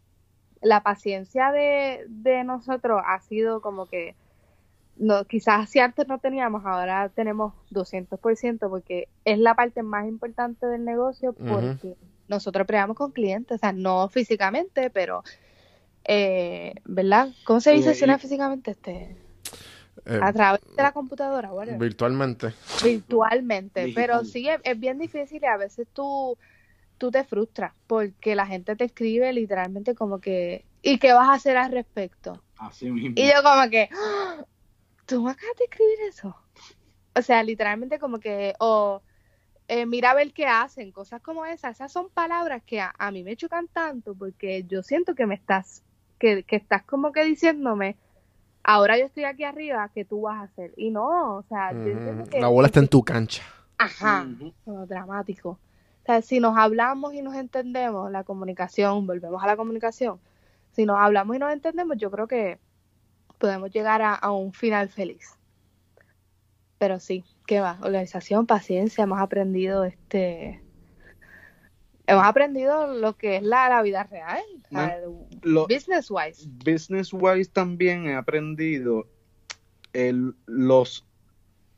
la 0.61 0.82
paciencia 0.82 1.53
de, 1.53 2.05
de 2.09 2.45
nosotros 2.45 3.01
ha 3.07 3.20
sido 3.20 3.62
como 3.62 3.86
que, 3.86 4.14
no, 4.97 5.24
quizás 5.24 5.68
si 5.70 5.80
antes 5.80 6.07
no 6.09 6.18
teníamos, 6.18 6.64
ahora 6.64 7.09
tenemos 7.09 7.55
200% 7.70 8.68
porque 8.70 9.09
es 9.24 9.38
la 9.38 9.55
parte 9.55 9.82
más 9.82 10.07
importante 10.07 10.66
del 10.66 10.84
negocio 10.84 11.32
porque 11.49 11.97
nosotros 12.28 12.66
peleamos 12.66 12.97
con 12.97 13.12
clientes, 13.12 13.57
o 13.57 13.59
sea, 13.59 13.72
no 13.72 14.09
físicamente, 14.09 14.90
pero, 14.90 15.22
eh, 16.05 16.74
¿verdad? 16.84 17.28
¿Cómo 17.45 17.61
se 17.61 17.72
dice 17.72 17.95
si 17.95 18.07
no 18.07 18.18
físicamente? 18.18 18.70
Este, 18.72 19.16
Eh, 20.07 20.18
a 20.20 20.32
través 20.32 20.61
de 20.76 20.82
la 20.82 20.92
computadora, 20.92 21.53
whatever 21.53 21.78
virtualmente. 21.78 22.53
virtualmente, 22.82 23.92
pero 23.95 24.24
sí 24.24 24.49
es, 24.49 24.61
es 24.64 24.78
bien 24.78 24.99
difícil 24.99 25.40
y 25.42 25.47
a 25.47 25.57
veces 25.57 25.86
tú, 25.92 26.36
tú 26.99 27.11
te 27.11 27.24
frustras 27.24 27.72
porque 27.86 28.34
la 28.34 28.47
gente 28.47 28.76
te 28.76 28.84
escribe 28.84 29.32
literalmente 29.32 29.95
como 29.95 30.18
que, 30.20 30.64
¿y 30.82 30.99
qué 30.99 31.12
vas 31.12 31.28
a 31.28 31.34
hacer 31.34 31.57
al 31.57 31.72
respecto? 31.72 32.42
Así 32.59 32.90
mismo. 32.90 33.14
Y 33.16 33.26
yo 33.28 33.42
como 33.42 33.70
que, 33.70 33.88
"Ah, 33.92 34.45
¿tú 35.07 35.22
me 35.22 35.30
acabas 35.30 35.57
de 35.59 35.64
escribir 35.64 35.98
eso? 36.09 36.36
O 37.16 37.22
sea, 37.22 37.42
literalmente 37.42 37.98
como 37.98 38.18
que, 38.18 38.55
o 38.59 39.02
eh, 39.68 39.86
mira 39.86 40.11
a 40.12 40.14
ver 40.14 40.32
qué 40.32 40.46
hacen, 40.46 40.92
cosas 40.92 41.22
como 41.22 41.46
esas, 41.46 41.76
esas 41.76 41.92
son 41.92 42.11
palabras 42.11 42.62
que 42.64 42.80
a, 42.80 42.94
a 42.98 43.11
mí 43.11 43.22
me 43.22 43.36
chocan 43.36 43.68
tanto 43.68 44.14
porque 44.14 44.64
yo 44.64 44.82
siento 44.82 45.14
que 45.14 45.26
me 45.26 45.34
estás, 45.34 45.82
que, 46.18 46.42
que 46.44 46.57
estás 46.57 46.84
como 46.84 47.12
que 47.12 47.24
diciéndome, 47.24 47.96
ahora 48.62 48.98
yo 48.98 49.07
estoy 49.07 49.24
aquí 49.24 49.44
arriba, 49.44 49.90
¿qué 49.94 50.05
tú 50.05 50.22
vas 50.22 50.38
a 50.40 50.42
hacer? 50.42 50.72
Y 50.76 50.90
no, 50.90 51.36
o 51.36 51.42
sea, 51.44 51.72
yo 51.72 52.28
que- 52.30 52.40
La 52.40 52.48
bola 52.48 52.66
está 52.66 52.80
en 52.80 52.88
tu 52.88 53.02
cancha. 53.02 53.42
Ajá, 53.78 54.26
dramático. 54.88 55.50
O 55.50 56.07
sea, 56.07 56.20
si 56.22 56.38
nos 56.40 56.57
hablamos 56.57 57.14
y 57.14 57.22
nos 57.22 57.34
entendemos, 57.34 58.11
la 58.11 58.24
comunicación, 58.24 59.07
volvemos 59.07 59.42
a 59.42 59.46
la 59.46 59.57
comunicación. 59.57 60.20
Si 60.72 60.84
nos 60.84 60.98
hablamos 60.98 61.36
y 61.36 61.38
nos 61.38 61.52
entendemos, 61.52 61.96
yo 61.96 62.11
creo 62.11 62.26
que 62.26 62.59
podemos 63.39 63.70
llegar 63.70 64.03
a, 64.03 64.14
a 64.14 64.32
un 64.32 64.53
final 64.53 64.89
feliz. 64.89 65.37
Pero 66.78 67.01
sí, 67.01 67.24
¿qué 67.47 67.61
va? 67.61 67.78
Organización, 67.82 68.47
paciencia, 68.47 69.05
hemos 69.05 69.20
aprendido 69.20 69.85
este. 69.85 70.61
Hemos 72.07 72.26
aprendido 72.26 72.93
lo 72.99 73.16
que 73.16 73.37
es 73.37 73.43
la, 73.43 73.68
la 73.70 73.80
vida 73.80 74.03
real, 74.05 74.43
Lo- 75.43 75.66
business 75.66 76.11
wise. 76.11 76.47
business 76.64 77.12
wise 77.14 77.51
también 77.51 78.07
he 78.07 78.14
aprendido 78.14 79.07
el, 79.95 80.35
los 80.45 81.07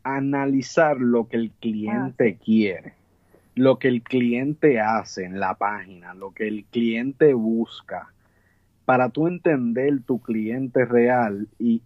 analizar 0.02 0.96
lo 0.98 1.28
que 1.28 1.36
el 1.36 1.50
cliente 1.52 2.38
quiere, 2.44 2.94
lo 3.54 3.78
que 3.78 3.86
el 3.86 4.02
cliente 4.02 4.80
hace 4.80 5.24
en 5.24 5.38
la 5.38 5.54
página, 5.54 6.12
lo 6.14 6.32
que 6.32 6.48
el 6.48 6.64
cliente 6.64 7.32
busca, 7.34 8.12
para 8.86 9.10
tú 9.10 9.26
entender 9.26 10.00
tu 10.06 10.20
cliente 10.20 10.84
real 10.86 11.46
y 11.58 11.82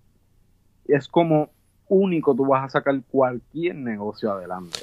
es 0.86 1.08
como 1.08 1.50
único 1.88 2.34
tú 2.36 2.46
vas 2.46 2.64
a 2.66 2.68
sacar 2.68 3.00
cualquier 3.10 3.74
negocio 3.74 4.30
adelante. 4.30 4.78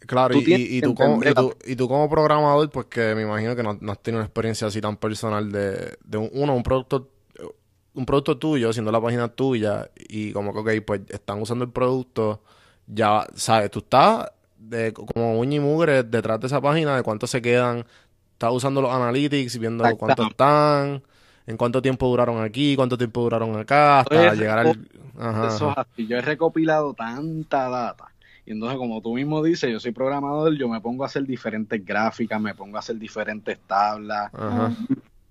Claro, 0.00 0.34
Tú 0.34 0.40
y, 0.46 0.78
y- 0.78 0.82
tú 0.82 0.94
como, 0.94 1.24
y, 1.24 1.34
tú, 1.34 1.54
y 1.66 1.74
tú 1.74 1.88
como 1.88 2.08
programador, 2.08 2.70
pues 2.70 2.86
que 2.86 3.14
me 3.16 3.22
imagino 3.22 3.56
que 3.56 3.62
no, 3.64 3.76
no 3.80 3.92
has 3.92 3.98
tenido 4.00 4.20
una 4.20 4.26
experiencia 4.26 4.68
así 4.68 4.80
tan 4.80 4.96
personal 4.96 5.50
de, 5.50 5.96
de 6.04 6.18
un, 6.18 6.30
uno, 6.32 6.54
un 6.54 6.62
producto, 6.62 7.08
un 7.94 8.06
producto 8.06 8.38
tuyo, 8.38 8.72
siendo 8.72 8.92
la 8.92 9.00
página 9.00 9.28
tuya, 9.28 9.90
y 10.08 10.32
como 10.32 10.52
que, 10.52 10.78
ok, 10.78 10.84
pues 10.86 11.00
están 11.08 11.42
usando 11.42 11.64
el 11.64 11.72
producto, 11.72 12.42
ya, 12.86 13.26
sabes, 13.34 13.70
tú 13.72 13.80
estás 13.80 14.30
de, 14.56 14.92
como 14.92 15.38
uña 15.40 15.56
y 15.56 15.60
mugre 15.60 16.04
detrás 16.04 16.38
de 16.40 16.46
esa 16.46 16.60
página, 16.60 16.94
de 16.96 17.02
cuánto 17.02 17.26
se 17.26 17.42
quedan, 17.42 17.84
estás 18.32 18.52
usando 18.52 18.80
los 18.80 18.92
analytics, 18.92 19.58
viendo 19.58 19.84
cuánto 19.96 20.22
están, 20.22 21.02
en 21.48 21.56
cuánto 21.56 21.80
tiempo 21.80 22.06
duraron 22.08 22.42
aquí, 22.42 22.76
cuánto 22.76 22.98
tiempo 22.98 23.22
duraron 23.22 23.56
acá, 23.56 24.00
hasta 24.00 24.34
llegar 24.34 24.58
al... 24.58 24.88
Ajá, 25.18 25.48
Eso 25.48 25.70
es 25.70 25.78
así. 25.78 26.06
Yo 26.06 26.18
he 26.18 26.20
recopilado 26.20 26.92
tanta 26.92 27.70
data. 27.70 28.04
Y 28.44 28.52
entonces, 28.52 28.76
como 28.76 29.00
tú 29.00 29.14
mismo 29.14 29.42
dices, 29.42 29.72
yo 29.72 29.80
soy 29.80 29.92
programador, 29.92 30.54
yo 30.58 30.68
me 30.68 30.78
pongo 30.82 31.04
a 31.04 31.06
hacer 31.06 31.24
diferentes 31.24 31.82
gráficas, 31.82 32.38
me 32.38 32.54
pongo 32.54 32.76
a 32.76 32.80
hacer 32.80 32.98
diferentes 32.98 33.58
tablas, 33.66 34.30
Ajá. 34.34 34.74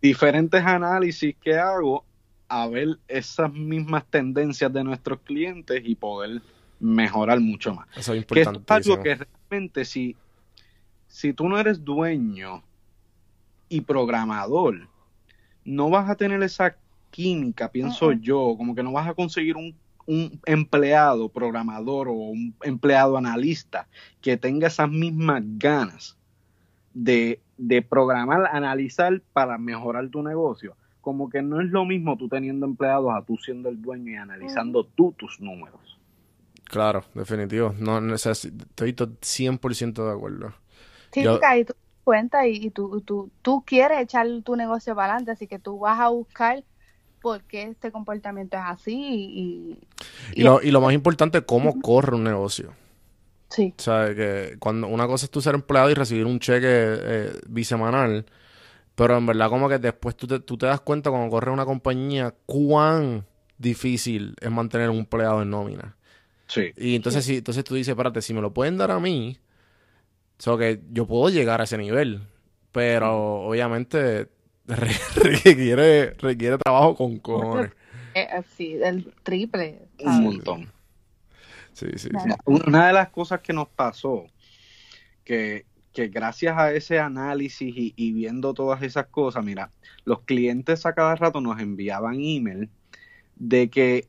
diferentes 0.01 0.65
análisis 0.65 1.35
que 1.39 1.55
hago 1.55 2.03
a 2.47 2.67
ver 2.67 2.97
esas 3.07 3.53
mismas 3.53 4.03
tendencias 4.09 4.73
de 4.73 4.83
nuestros 4.83 5.19
clientes 5.19 5.83
y 5.85 5.93
poder 5.93 6.41
mejorar 6.79 7.39
mucho 7.39 7.75
más. 7.75 7.87
Eso 7.95 8.13
es 8.15 8.25
Que 8.25 8.41
esto 8.41 8.59
es 8.65 8.71
algo 8.71 9.03
que 9.03 9.19
realmente 9.49 9.85
si, 9.85 10.15
si 11.07 11.31
tú 11.31 11.47
no 11.47 11.59
eres 11.59 11.85
dueño 11.85 12.63
y 13.69 13.81
programador, 13.81 14.87
no 15.67 15.89
vas 15.89 16.09
a 16.09 16.15
tener 16.15 16.41
esa 16.43 16.77
química, 17.11 17.69
pienso 17.69 18.13
yo, 18.13 18.55
como 18.57 18.73
que 18.73 18.83
no 18.83 18.93
vas 18.93 19.07
a 19.07 19.13
conseguir 19.13 19.57
un, 19.57 19.75
un 20.05 20.39
empleado 20.45 21.27
programador 21.29 22.07
o 22.07 22.13
un 22.13 22.55
empleado 22.63 23.17
analista 23.17 23.87
que 24.21 24.37
tenga 24.37 24.67
esas 24.67 24.89
mismas 24.89 25.43
ganas 25.57 26.17
de, 26.93 27.41
de 27.57 27.81
programar, 27.81 28.47
analizar 28.51 29.21
para 29.33 29.57
mejorar 29.57 30.07
tu 30.09 30.23
negocio. 30.23 30.75
Como 31.01 31.29
que 31.29 31.41
no 31.41 31.61
es 31.61 31.69
lo 31.69 31.85
mismo 31.85 32.17
tú 32.17 32.27
teniendo 32.29 32.65
empleados 32.65 33.11
a 33.13 33.21
tú 33.23 33.37
siendo 33.37 33.69
el 33.69 33.81
dueño 33.81 34.11
y 34.11 34.15
analizando 34.15 34.85
tú 34.85 35.13
tus 35.17 35.39
números. 35.39 35.99
Claro, 36.63 37.03
definitivo. 37.13 37.73
No, 37.77 37.99
no, 38.01 38.13
o 38.13 38.17
sea, 38.17 38.31
estoy 38.33 38.93
to- 38.93 39.17
100% 39.21 40.05
de 40.05 40.11
acuerdo. 40.11 40.53
Sí, 41.11 41.23
Yo- 41.23 41.39
tú 41.65 41.73
cuenta 42.07 42.47
y, 42.47 42.55
y 42.67 42.71
tú, 42.71 43.01
tú, 43.01 43.31
tú 43.43 43.63
quieres 43.65 43.99
echar 44.01 44.27
tu 44.43 44.55
negocio 44.55 44.95
para 44.95 45.13
adelante, 45.13 45.31
así 45.33 45.47
que 45.47 45.59
tú 45.59 45.79
vas 45.79 45.99
a 45.99 46.09
buscar 46.09 46.65
por 47.21 47.43
qué 47.45 47.63
este 47.63 47.91
comportamiento 47.91 48.57
es 48.57 48.63
así 48.65 48.93
y, 48.95 49.89
Y 50.33 50.43
lo, 50.43 50.61
y 50.61 50.71
lo 50.71 50.81
más 50.81 50.93
importante, 50.93 51.43
cómo 51.45 51.81
corre 51.81 52.15
un 52.15 52.23
negocio. 52.23 52.73
sí, 53.49 53.75
O 53.79 53.81
sea, 53.83 54.13
que 54.15 54.55
cuando 54.59 54.87
una 54.87 55.07
cosa 55.07 55.25
es 55.25 55.31
tú 55.31 55.41
ser 55.41 55.55
empleado 55.55 55.89
y 55.89 55.93
recibir 55.93 56.25
un 56.25 56.39
cheque 56.39 56.67
eh, 56.67 57.33
bisemanal, 57.47 58.25
pero 58.95 59.17
en 59.17 59.25
verdad 59.27 59.49
como 59.49 59.69
que 59.69 59.79
después 59.79 60.15
tú 60.17 60.27
te, 60.27 60.39
tú 60.41 60.57
te 60.57 60.67
das 60.67 60.81
cuenta 60.81 61.11
cuando 61.11 61.29
corre 61.31 61.51
una 61.51 61.65
compañía 61.65 62.35
cuán 62.45 63.25
difícil 63.59 64.35
es 64.41 64.51
mantener 64.51 64.89
un 64.91 64.99
empleado 64.99 65.41
en 65.43 65.51
nómina. 65.51 65.97
Sí. 66.47 66.75
Y 66.77 66.95
entonces, 66.95 67.25
si, 67.25 67.37
entonces 67.37 67.63
tú 67.65 67.75
dices, 67.75 67.89
espérate, 67.91 68.21
si 68.21 68.33
me 68.33 68.41
lo 68.41 68.53
pueden 68.53 68.77
dar 68.77 68.91
a 68.91 68.99
mí, 68.99 69.39
o 70.39 70.41
sea, 70.41 70.57
que 70.57 70.81
yo 70.91 71.07
puedo 71.07 71.29
llegar 71.29 71.61
a 71.61 71.63
ese 71.63 71.77
nivel, 71.77 72.21
pero 72.71 73.41
obviamente 73.47 74.27
re- 74.65 74.91
requiere, 75.15 76.11
requiere 76.11 76.57
trabajo 76.57 76.95
con 76.95 77.17
cojones. 77.19 77.71
Eh, 78.13 78.27
sí, 78.55 78.77
el 78.81 79.13
triple. 79.23 79.79
Un 80.03 80.23
montón. 80.23 80.71
Sí, 81.73 81.87
sí, 81.95 82.09
sí. 82.09 82.29
Una 82.45 82.87
de 82.87 82.93
las 82.93 83.09
cosas 83.09 83.41
que 83.41 83.53
nos 83.53 83.67
pasó, 83.69 84.25
que, 85.23 85.65
que 85.93 86.07
gracias 86.07 86.57
a 86.57 86.71
ese 86.73 86.99
análisis 86.99 87.71
y, 87.75 87.93
y 87.95 88.11
viendo 88.13 88.53
todas 88.53 88.81
esas 88.81 89.07
cosas, 89.07 89.45
mira, 89.45 89.69
los 90.05 90.21
clientes 90.21 90.85
a 90.85 90.93
cada 90.93 91.15
rato 91.15 91.41
nos 91.41 91.59
enviaban 91.59 92.15
email 92.19 92.69
de 93.35 93.69
que 93.69 94.07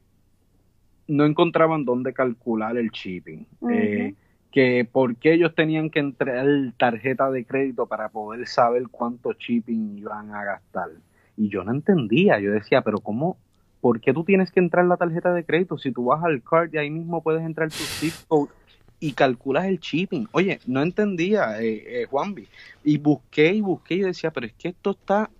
no 1.06 1.24
encontraban 1.26 1.84
dónde 1.84 2.12
calcular 2.14 2.76
el 2.76 2.90
shipping. 2.90 3.46
Eh, 3.70 4.14
que 4.50 4.88
por 4.90 5.16
qué 5.16 5.34
ellos 5.34 5.54
tenían 5.54 5.90
que 5.90 6.00
entrar 6.00 6.46
tarjeta 6.78 7.30
de 7.30 7.44
crédito 7.44 7.86
para 7.86 8.08
poder 8.08 8.46
saber 8.46 8.88
cuánto 8.90 9.32
shipping 9.32 9.98
iban 9.98 10.34
a 10.34 10.44
gastar. 10.44 10.88
Y 11.36 11.48
yo 11.48 11.64
no 11.64 11.72
entendía, 11.72 12.40
yo 12.40 12.52
decía, 12.52 12.82
pero 12.82 12.98
¿cómo? 12.98 13.36
¿Por 13.80 14.00
qué 14.00 14.12
tú 14.12 14.24
tienes 14.24 14.50
que 14.50 14.60
entrar 14.60 14.84
la 14.86 14.96
tarjeta 14.96 15.32
de 15.32 15.44
crédito? 15.44 15.78
Si 15.78 15.92
tú 15.92 16.06
vas 16.06 16.24
al 16.24 16.42
card 16.42 16.72
y 16.72 16.78
ahí 16.78 16.90
mismo 16.90 17.22
puedes 17.22 17.42
entrar 17.42 17.68
tu 17.68 17.76
zip 17.76 18.14
code 18.26 18.50
y 18.98 19.12
calculas 19.12 19.66
el 19.66 19.78
shipping. 19.78 20.28
Oye, 20.32 20.58
no 20.66 20.82
entendía, 20.82 21.60
eh, 21.60 22.02
eh, 22.02 22.06
Juanvi. 22.06 22.48
Y 22.82 22.98
busqué 22.98 23.52
y 23.52 23.60
busqué 23.60 23.94
y 23.94 24.00
decía, 24.00 24.32
pero 24.32 24.46
es 24.46 24.54
que 24.54 24.68
esto 24.68 24.90
está 24.90 25.30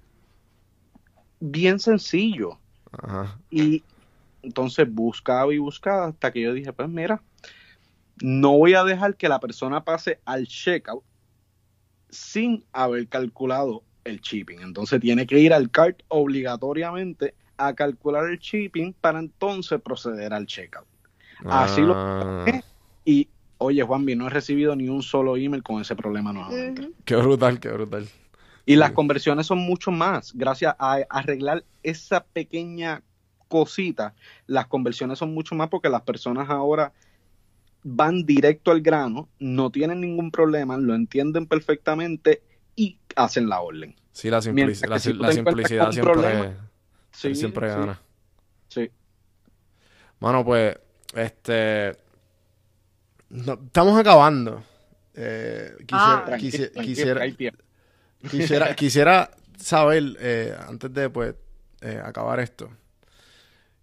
bien 1.40 1.80
sencillo. 1.80 2.59
Ajá. 2.92 3.36
Y 3.50 3.82
entonces 4.42 4.92
buscaba 4.92 5.52
y 5.52 5.59
buscaba 5.59 6.06
hasta 6.06 6.30
que 6.30 6.42
yo 6.42 6.52
dije, 6.52 6.72
pues 6.72 6.88
mira, 6.88 7.20
no 8.23 8.57
voy 8.59 8.75
a 8.75 8.85
dejar 8.85 9.16
que 9.16 9.29
la 9.29 9.41
persona 9.41 9.85
pase 9.85 10.21
al 10.25 10.47
checkout 10.47 11.05
sin 12.11 12.64
haber 12.73 13.09
calculado 13.09 13.83
el 14.05 14.21
shipping. 14.21 14.61
Entonces 14.61 15.01
tiene 15.01 15.27
que 15.27 15.39
ir 15.39 15.53
al 15.53 15.71
cart 15.71 16.01
obligatoriamente 16.09 17.35
a 17.57 17.75
calcular 17.75 18.29
el 18.31 18.39
shipping 18.39 18.95
para 18.95 19.19
entonces 19.19 19.81
proceder 19.83 20.33
al 20.33 20.47
checkout. 20.47 20.87
Así 21.47 21.83
lo- 21.83 21.95
Ah, 21.95 22.61
Y 23.05 23.29
oye, 23.59 23.83
Juanvi, 23.83 24.14
no 24.16 24.27
he 24.27 24.31
recibido 24.31 24.77
ni 24.77 24.89
un 24.89 25.03
solo 25.03 25.37
email 25.37 25.62
con 25.62 25.81
ese 25.81 25.97
problema 25.97 26.33
nuevamente. 26.33 26.91
Qué 27.05 27.16
brutal, 27.16 27.59
qué 27.59 27.71
brutal. 27.71 28.07
Y 28.66 28.77
las 28.77 28.93
conversiones 28.93 29.47
son 29.47 29.59
mucho 29.59 29.91
más. 29.91 30.33
Gracias 30.35 30.75
a 30.79 30.99
arreglar 31.09 31.64
esa 31.83 32.25
pequeña 32.25 33.03
cosita, 33.49 34.14
las 34.47 34.66
conversiones 34.66 35.19
son 35.19 35.33
mucho 35.33 35.55
más 35.55 35.71
porque 35.71 35.89
las 35.89 36.03
personas 36.03 36.51
ahora 36.51 36.93
van 37.83 38.24
directo 38.24 38.70
al 38.70 38.81
grano, 38.81 39.29
no 39.39 39.70
tienen 39.70 40.01
ningún 40.01 40.31
problema, 40.31 40.76
lo 40.76 40.95
entienden 40.95 41.47
perfectamente 41.47 42.43
y 42.76 42.99
hacen 43.16 43.49
la 43.49 43.61
orden. 43.61 43.95
Sí, 44.12 44.31
la, 44.31 44.41
la, 44.89 44.99
si 44.99 45.12
la 45.12 45.33
simplicidad 45.33 45.93
siempre, 45.93 46.12
problema, 46.12 46.70
Sí, 47.12 47.35
siempre 47.35 47.70
sí, 47.70 47.76
gana. 47.76 48.01
sí. 48.68 48.91
Mano, 50.20 50.45
pues, 50.45 50.76
este. 51.14 51.97
no, 53.31 53.55
estamos 53.55 53.99
acabando. 53.99 54.62
Eh, 55.14 55.76
quisiera, 55.87 57.22
Ah. 57.22 58.74
Quisiera 58.76 59.31
saber, 59.57 60.16
eh, 60.20 60.55
antes 60.66 60.93
de 60.93 61.09
pues, 61.11 61.35
eh, 61.81 62.01
acabar 62.05 62.41
esto, 62.41 62.68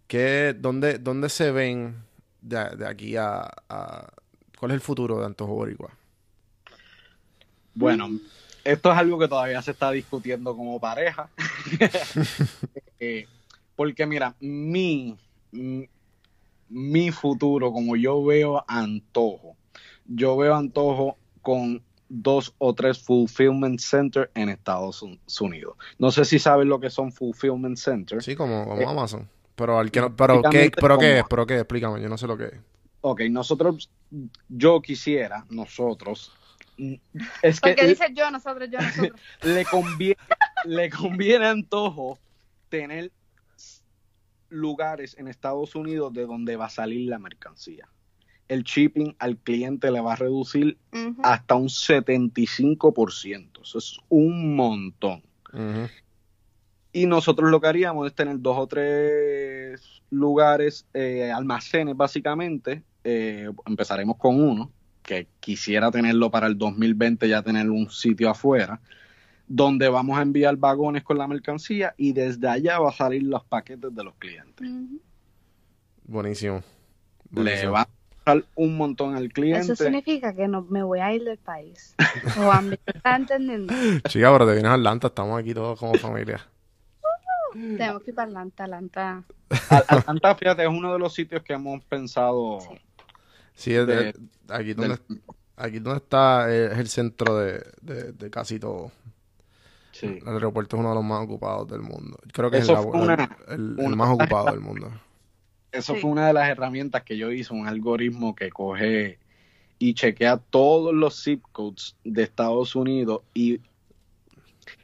que, 0.07 0.53
dónde, 0.57 0.97
¿dónde 0.99 1.29
se 1.29 1.51
ven 1.51 1.95
de, 2.45 2.75
de 2.77 2.87
aquí 2.87 3.15
a, 3.17 3.49
a- 3.69 4.07
¿Cuál 4.57 4.71
es 4.71 4.75
el 4.75 4.81
futuro 4.81 5.19
de 5.19 5.25
Antojo 5.25 5.53
Boricua? 5.53 5.91
Bueno, 7.73 8.09
esto 8.63 8.91
es 8.91 8.97
algo 8.97 9.19
que 9.19 9.27
todavía 9.27 9.61
se 9.61 9.71
está 9.71 9.91
discutiendo 9.91 10.55
como 10.55 10.79
pareja. 10.79 11.29
Eh, 12.97 13.27
porque 13.75 14.05
mira, 14.05 14.33
mi, 14.39 15.17
mi- 15.51 17.11
futuro, 17.11 17.73
como 17.73 17.97
yo 17.97 18.23
veo 18.23 18.63
Antojo, 18.69 19.57
yo 20.05 20.37
veo 20.37 20.55
Antojo 20.55 21.17
con 21.41 21.83
dos 22.07 22.53
o 22.57 22.73
tres 22.73 22.99
fulfillment 23.03 23.79
centers 23.81 24.29
en 24.33 24.47
Estados 24.49 25.01
Un- 25.01 25.19
Unidos. 25.41 25.75
No 25.99 26.09
sé 26.11 26.23
si 26.23 26.39
saben 26.39 26.69
lo 26.69 26.79
que 26.79 26.89
son 26.89 27.11
fulfillment 27.11 27.77
centers. 27.77 28.23
Sí, 28.23 28.35
como, 28.35 28.63
como 28.65 28.81
Eh, 28.81 28.85
Amazon. 28.87 29.27
Pero, 29.55 29.79
al 29.79 29.89
que 29.91 30.01
no- 30.01 30.15
pero, 30.15 30.41
¿qué, 30.51 30.71
pero 30.79 30.97
¿qué 30.99 31.19
es? 31.19 31.25
¿Pero 31.29 31.45
qué? 31.45 31.55
Explícame, 31.59 32.01
yo 32.01 32.09
no 32.09 32.17
sé 32.17 32.27
lo 32.27 32.37
que 32.37 32.45
es. 32.45 32.53
Ok, 33.01 33.21
nosotros, 33.29 33.89
yo 34.49 34.81
quisiera, 34.81 35.45
nosotros, 35.49 36.33
es 36.77 37.61
que 37.61 37.69
Porque 37.69 37.87
dice 37.87 38.07
yo, 38.13 38.29
nosotros, 38.31 38.67
yo, 38.71 38.79
nosotros. 38.79 39.21
le 39.43 39.63
conviene, 39.65 40.17
le 40.65 40.89
conviene 40.89 41.45
a 41.45 41.51
Antojo 41.51 42.19
tener 42.69 43.11
lugares 44.49 45.15
en 45.17 45.27
Estados 45.27 45.75
Unidos 45.75 46.13
de 46.13 46.25
donde 46.25 46.55
va 46.55 46.65
a 46.65 46.69
salir 46.69 47.09
la 47.09 47.19
mercancía. 47.19 47.87
El 48.47 48.63
shipping 48.63 49.15
al 49.19 49.37
cliente 49.37 49.89
le 49.91 50.01
va 50.01 50.13
a 50.13 50.17
reducir 50.17 50.77
Ujú. 50.93 51.21
hasta 51.23 51.55
un 51.55 51.67
75%. 51.69 53.61
Eso 53.63 53.77
es 53.77 53.97
un 54.09 54.55
montón. 54.55 55.23
Y 56.95 57.07
nosotros 57.07 57.51
lo 57.51 57.59
que 57.59 57.67
haríamos 57.67 58.07
es 58.07 58.15
tener 58.15 58.39
dos 58.39 58.57
o 58.57 58.67
tres 58.67 60.01
lugares, 60.11 60.85
eh, 60.93 61.29
almacenes 61.29 61.97
básicamente. 61.97 62.83
Eh, 63.03 63.49
empezaremos 63.65 64.15
con 64.15 64.41
uno, 64.41 64.71
que 65.03 65.27
quisiera 65.41 65.91
tenerlo 65.91 66.31
para 66.31 66.47
el 66.47 66.57
2020, 66.57 67.27
ya 67.27 67.41
tener 67.41 67.69
un 67.69 67.89
sitio 67.89 68.29
afuera, 68.29 68.79
donde 69.45 69.89
vamos 69.89 70.17
a 70.17 70.21
enviar 70.21 70.55
vagones 70.55 71.03
con 71.03 71.17
la 71.17 71.27
mercancía 71.27 71.93
y 71.97 72.13
desde 72.13 72.47
allá 72.47 72.79
va 72.79 72.91
a 72.91 72.93
salir 72.93 73.23
los 73.23 73.43
paquetes 73.43 73.93
de 73.93 74.01
los 74.01 74.15
clientes. 74.15 74.65
Buenísimo. 76.05 76.63
Le 77.33 77.67
va 77.67 77.81
a 77.81 77.89
dar 78.25 78.45
un 78.55 78.77
montón 78.77 79.17
al 79.17 79.33
cliente. 79.33 79.73
Eso 79.73 79.75
significa 79.75 80.33
que 80.33 80.47
no 80.47 80.61
me 80.61 80.81
voy 80.81 80.99
a 80.99 81.13
ir 81.13 81.25
del 81.25 81.39
país. 81.39 81.93
Juan, 82.37 82.69
¿me 82.69 82.75
estás 82.85 83.19
entendiendo? 83.19 83.73
Chica, 84.07 84.31
pero 84.31 84.47
te 84.47 84.53
vienes 84.53 84.71
a 84.71 84.75
Atlanta, 84.75 85.07
estamos 85.07 85.37
aquí 85.37 85.53
todos 85.53 85.77
como 85.77 85.95
familia. 85.95 86.39
Tenemos 87.77 88.03
que 88.03 88.11
ir 88.11 88.15
para 88.15 88.27
Atlanta, 88.27 88.63
Atlanta. 88.65 89.23
Atlanta, 89.69 90.35
fíjate, 90.35 90.63
es 90.63 90.69
uno 90.69 90.91
de 90.93 90.99
los 90.99 91.13
sitios 91.13 91.41
que 91.43 91.53
hemos 91.53 91.83
pensado. 91.85 92.59
Sí. 92.61 92.67
Sí, 93.53 93.73
es 93.73 93.87
de- 93.87 93.95
De- 93.95 94.13
aquí, 94.49 94.73
donde, 94.73 94.97
del- 95.07 95.21
aquí 95.55 95.79
donde 95.79 95.97
está 95.99 96.53
eh, 96.53 96.65
es 96.73 96.77
el 96.79 96.87
centro 96.89 97.37
de, 97.37 97.63
de, 97.81 98.11
de 98.11 98.29
casi 98.29 98.59
todo. 98.59 98.91
sí. 99.93 100.19
El 100.21 100.27
aeropuerto 100.27 100.75
es 100.75 100.79
uno 100.81 100.89
de 100.89 100.95
los 100.95 101.03
más 101.05 101.23
ocupados 101.23 101.69
del 101.69 101.81
mundo. 101.81 102.17
Creo 102.33 102.51
que 102.51 102.57
Eso 102.57 102.73
es 102.73 102.79
el, 102.79 102.85
una- 103.01 103.13
el- 103.47 103.53
el- 103.53 103.79
el 103.79 103.85
una- 103.85 103.95
más 103.95 104.09
ocupado 104.09 104.45
del 104.51 104.59
mundo. 104.59 104.91
Eso 105.71 105.93
Sí. 105.95 106.01
fue 106.01 106.09
una 106.11 106.27
de 106.27 106.33
las 106.33 106.49
herramientas 106.49 107.03
que 107.03 107.17
yo 107.17 107.31
hice, 107.31 107.53
un 107.53 107.67
algoritmo 107.67 108.35
que 108.35 108.49
coge 108.49 109.19
y 109.79 109.93
chequea 109.93 110.37
todos 110.37 110.93
los 110.93 111.21
zip 111.23 111.41
codes 111.51 111.95
de 112.03 112.23
Estados 112.23 112.75
Unidos 112.75 113.21
y 113.33 113.59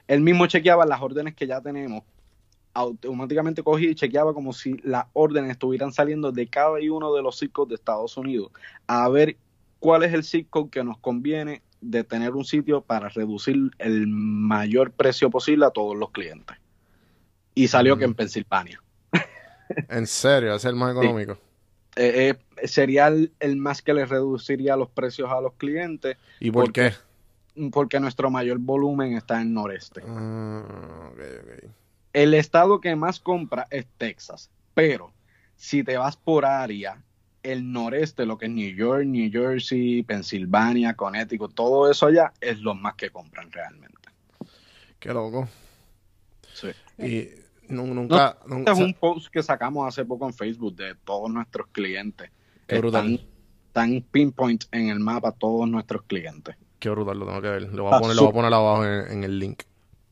él 0.07 0.19
mismo 0.21 0.47
chequeaba 0.47 0.85
las 0.85 1.01
órdenes 1.01 1.33
que 1.35 1.47
ya 1.47 1.61
tenemos. 1.61 2.03
Automáticamente 2.73 3.63
cogía 3.63 3.89
y 3.89 3.95
chequeaba 3.95 4.33
como 4.33 4.53
si 4.53 4.77
las 4.83 5.05
órdenes 5.13 5.51
estuvieran 5.51 5.91
saliendo 5.91 6.31
de 6.31 6.47
cada 6.47 6.71
uno 6.91 7.13
de 7.13 7.21
los 7.21 7.37
zip 7.39 7.51
codes 7.51 7.69
de 7.69 7.75
Estados 7.75 8.15
Unidos 8.17 8.51
a 8.87 9.09
ver 9.09 9.35
cuál 9.79 10.03
es 10.03 10.33
el 10.33 10.47
code 10.47 10.69
que 10.69 10.83
nos 10.83 10.97
conviene 10.99 11.61
de 11.81 12.03
tener 12.03 12.31
un 12.31 12.45
sitio 12.45 12.81
para 12.81 13.09
reducir 13.09 13.57
el 13.79 14.07
mayor 14.07 14.91
precio 14.91 15.29
posible 15.29 15.65
a 15.65 15.71
todos 15.71 15.97
los 15.97 16.11
clientes. 16.11 16.55
Y 17.55 17.67
salió 17.67 17.95
Mm. 17.95 17.99
que 17.99 18.05
en 18.05 18.13
Pensilvania. 18.13 18.81
En 19.89 20.05
serio, 20.07 20.55
es 20.55 20.63
el 20.65 20.75
más 20.75 20.91
económico. 20.91 21.37
eh, 21.97 22.37
eh, 22.61 22.67
sería 22.67 23.07
el, 23.07 23.33
el 23.39 23.57
más 23.57 23.81
que 23.81 23.93
le 23.93 24.05
reduciría 24.05 24.75
los 24.77 24.89
precios 24.89 25.29
a 25.29 25.41
los 25.41 25.53
clientes 25.55 26.15
¿Y 26.39 26.51
por 26.51 26.65
Porque- 26.65 26.93
qué? 27.55 27.69
porque 27.71 27.99
nuestro 27.99 28.29
mayor 28.29 28.59
volumen 28.59 29.13
está 29.17 29.41
en 29.41 29.53
noreste. 29.53 30.01
Ah, 30.07 31.09
ok, 31.11 31.19
ok. 31.43 31.71
El 32.13 32.33
estado 32.33 32.81
que 32.81 32.95
más 32.95 33.19
compra 33.19 33.67
es 33.69 33.85
Texas, 33.97 34.49
pero 34.73 35.11
si 35.55 35.83
te 35.83 35.97
vas 35.97 36.17
por 36.17 36.45
área, 36.45 37.01
el 37.43 37.71
noreste, 37.71 38.25
lo 38.25 38.37
que 38.37 38.45
es 38.45 38.51
New 38.51 38.75
York, 38.75 39.05
New 39.05 39.31
Jersey, 39.31 40.03
Pensilvania, 40.03 40.93
Connecticut, 40.95 41.53
todo 41.53 41.89
eso 41.89 42.07
allá 42.07 42.33
es 42.41 42.59
lo 42.59 42.75
más 42.75 42.95
que 42.95 43.09
compran 43.09 43.51
realmente. 43.51 44.09
Qué 44.99 45.13
loco. 45.13 45.47
Sí. 46.53 46.67
Y 46.97 47.29
nu- 47.73 47.93
nunca... 47.93 48.37
nunca 48.45 48.71
Este 48.71 48.81
es 48.83 48.87
un 48.87 48.93
post 48.93 49.27
que 49.31 49.41
sacamos 49.41 49.87
hace 49.87 50.05
poco 50.05 50.27
en 50.27 50.33
Facebook 50.33 50.75
de 50.75 50.95
todos 50.95 51.31
nuestros 51.31 51.67
clientes. 51.71 52.29
Qué 52.67 52.77
brutal. 52.77 53.13
Están, 53.13 53.27
están 53.67 54.05
pinpoint 54.11 54.65
en 54.71 54.89
el 54.89 54.99
mapa 54.99 55.31
todos 55.31 55.67
nuestros 55.67 56.03
clientes. 56.03 56.55
Qué 56.77 56.89
brutal, 56.89 57.17
lo 57.19 57.25
tengo 57.25 57.41
que 57.41 57.49
ver. 57.49 57.61
Lo 57.73 57.83
voy 57.83 57.93
a 57.95 57.99
poner, 57.99 58.15
lo 58.15 58.21
voy 58.23 58.29
a 58.29 58.33
poner 58.33 58.53
abajo 58.53 58.85
en, 58.85 59.11
en 59.11 59.23
el 59.23 59.39
link. 59.39 59.63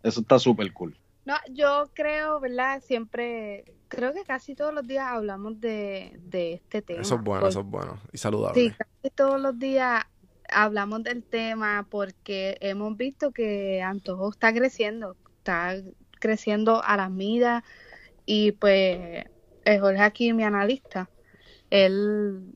Eso 0.02 0.22
está 0.22 0.40
súper 0.40 0.72
cool. 0.74 0.96
No, 1.30 1.36
yo 1.52 1.92
creo, 1.94 2.40
¿verdad? 2.40 2.82
Siempre, 2.82 3.64
creo 3.88 4.16
que 4.16 4.24
casi 4.24 4.56
todos 4.56 4.74
los 4.74 4.88
días 4.88 5.06
hablamos 5.08 5.62
de, 5.62 6.20
de 6.24 6.54
este 6.54 6.82
tema. 6.82 7.04
Eso 7.04 7.18
es 7.18 7.22
bueno, 7.22 7.48
eso 7.48 7.60
es 7.60 7.66
bueno. 7.68 8.00
Y 8.12 8.18
saludable. 8.18 8.60
Sí, 8.60 8.72
casi 8.72 9.14
todos 9.14 9.40
los 9.40 9.60
días 9.60 10.04
hablamos 10.52 11.04
del 11.04 11.22
tema 11.22 11.86
porque 11.88 12.58
hemos 12.62 12.98
visto 12.98 13.30
que 13.30 13.80
Antojo 13.80 14.32
está 14.32 14.52
creciendo, 14.52 15.16
está 15.38 15.76
creciendo 16.20 16.84
a 16.84 16.98
las 16.98 17.12
midas 17.12 17.64
y 18.26 18.54
pues 18.54 19.24
eh, 19.66 19.80
Jorge 19.80 20.02
aquí, 20.02 20.34
mi 20.34 20.46
analista, 20.46 21.12
él, 21.70 22.56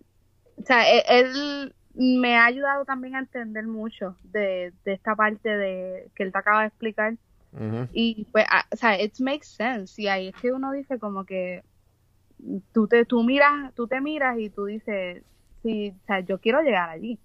o 0.58 0.66
sea, 0.66 0.90
él, 0.90 1.04
él 1.10 1.76
me 1.94 2.38
ha 2.38 2.46
ayudado 2.46 2.86
también 2.86 3.18
a 3.18 3.20
entender 3.20 3.68
mucho 3.68 4.18
de, 4.24 4.74
de 4.84 4.94
esta 4.94 5.16
parte 5.16 5.48
de 5.48 6.10
que 6.16 6.24
él 6.24 6.32
te 6.32 6.40
acaba 6.40 6.62
de 6.62 6.70
explicar 6.70 7.16
Y 7.94 8.26
pues, 8.32 8.46
ah, 8.50 8.66
o 8.72 8.76
sea, 8.76 9.00
it 9.02 9.14
makes 9.20 9.46
sense. 9.48 10.02
Y 10.02 10.08
ahí 10.08 10.30
es 10.30 10.36
que 10.36 10.52
uno 10.52 10.72
dice 10.72 10.98
como 11.00 11.26
que 11.26 11.64
tú 12.74 12.88
te, 12.88 13.06
tú 13.06 13.24
miras, 13.24 13.74
tú 13.76 13.88
te 13.88 14.02
miras 14.02 14.38
y 14.40 14.50
tú 14.50 14.66
dices, 14.66 15.24
sí, 15.62 15.94
o 16.04 16.06
sea, 16.08 16.20
yo 16.22 16.40
quiero 16.40 16.62
llegar 16.62 16.90
allí. 16.90 17.20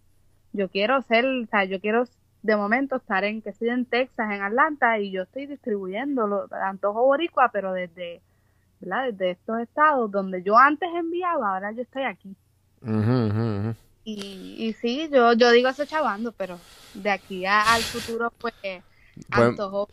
Yo 0.52 0.68
quiero 0.70 1.00
ser, 1.02 1.24
o 1.26 1.46
sea, 1.46 1.64
yo 1.64 1.80
quiero 1.80 2.04
de 2.42 2.56
momento 2.56 2.96
estar 2.96 3.24
en, 3.24 3.42
que 3.42 3.50
estoy 3.50 3.68
en 3.70 3.84
Texas, 3.84 4.30
en 4.32 4.42
Atlanta, 4.42 4.98
y 4.98 5.10
yo 5.10 5.22
estoy 5.22 5.46
distribuyendo 5.46 6.26
los 6.26 6.52
antojo 6.52 7.02
boricua, 7.04 7.50
pero 7.52 7.72
desde, 7.72 8.20
¿verdad? 8.80 9.06
Desde 9.12 9.30
estos 9.32 9.58
estados 9.60 10.10
donde 10.10 10.42
yo 10.42 10.56
antes 10.56 10.88
enviaba, 10.94 11.54
ahora 11.54 11.72
yo 11.72 11.82
estoy 11.82 12.04
aquí. 12.04 12.34
Y, 14.04 14.56
y 14.58 14.72
sí, 14.74 15.08
yo, 15.12 15.32
yo 15.34 15.50
digo 15.50 15.68
eso 15.68 15.84
chavando, 15.84 16.32
pero 16.32 16.58
de 16.94 17.10
aquí 17.10 17.44
a- 17.44 17.74
al 17.74 17.82
futuro, 17.82 18.32
pues, 18.38 18.54
Pues- 18.62 18.82
antojo 19.30 19.88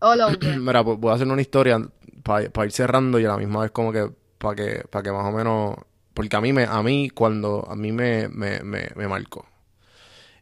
all 0.00 0.20
over. 0.20 0.38
Mira, 0.60 0.84
pues 0.84 0.98
voy 0.98 1.10
a 1.12 1.14
hacer 1.14 1.26
una 1.28 1.40
historia 1.40 1.80
para 2.22 2.64
ir 2.64 2.72
cerrando 2.72 3.18
y 3.18 3.24
a 3.24 3.28
la 3.28 3.36
misma 3.36 3.62
vez 3.62 3.70
como 3.70 3.92
que 3.92 4.10
para 4.38 4.54
que, 4.56 4.84
para 4.90 5.02
que 5.02 5.12
más 5.12 5.24
o 5.26 5.32
menos... 5.32 5.76
Porque 6.14 6.36
a 6.36 6.40
mí, 6.40 6.52
me, 6.52 6.64
a 6.64 6.82
mí 6.82 7.08
cuando 7.10 7.66
a 7.68 7.74
mí 7.74 7.90
me, 7.90 8.28
me, 8.28 8.60
me, 8.62 8.90
me 8.94 9.08
marcó. 9.08 9.46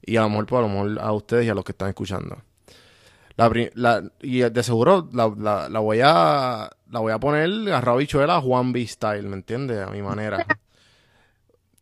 Y 0.03 0.17
a 0.17 0.23
lo 0.23 0.31
mejor, 0.31 0.47
pues, 0.47 0.59
a 0.59 0.63
lo 0.63 0.69
mejor 0.69 0.99
a 1.01 1.13
ustedes 1.13 1.47
y 1.47 1.49
a 1.49 1.55
los 1.55 1.65
que 1.65 1.73
están 1.73 1.89
escuchando. 1.91 2.43
La, 3.37 3.51
la- 3.75 4.11
y 4.21 4.41
de 4.41 4.63
seguro 4.63 5.09
la, 5.13 5.33
la, 5.39 5.69
la 5.69 5.79
voy 5.79 6.01
a 6.03 6.69
la 6.91 7.01
voy 7.01 7.13
a 7.13 7.19
poner 7.21 7.49
agarrado 7.69 7.99
bichuela 7.99 8.41
Juan 8.41 8.73
B. 8.73 8.87
Style, 8.87 9.23
¿me 9.29 9.37
entiendes? 9.37 9.79
A 9.87 9.91
mi 9.91 10.03
manera. 10.03 10.45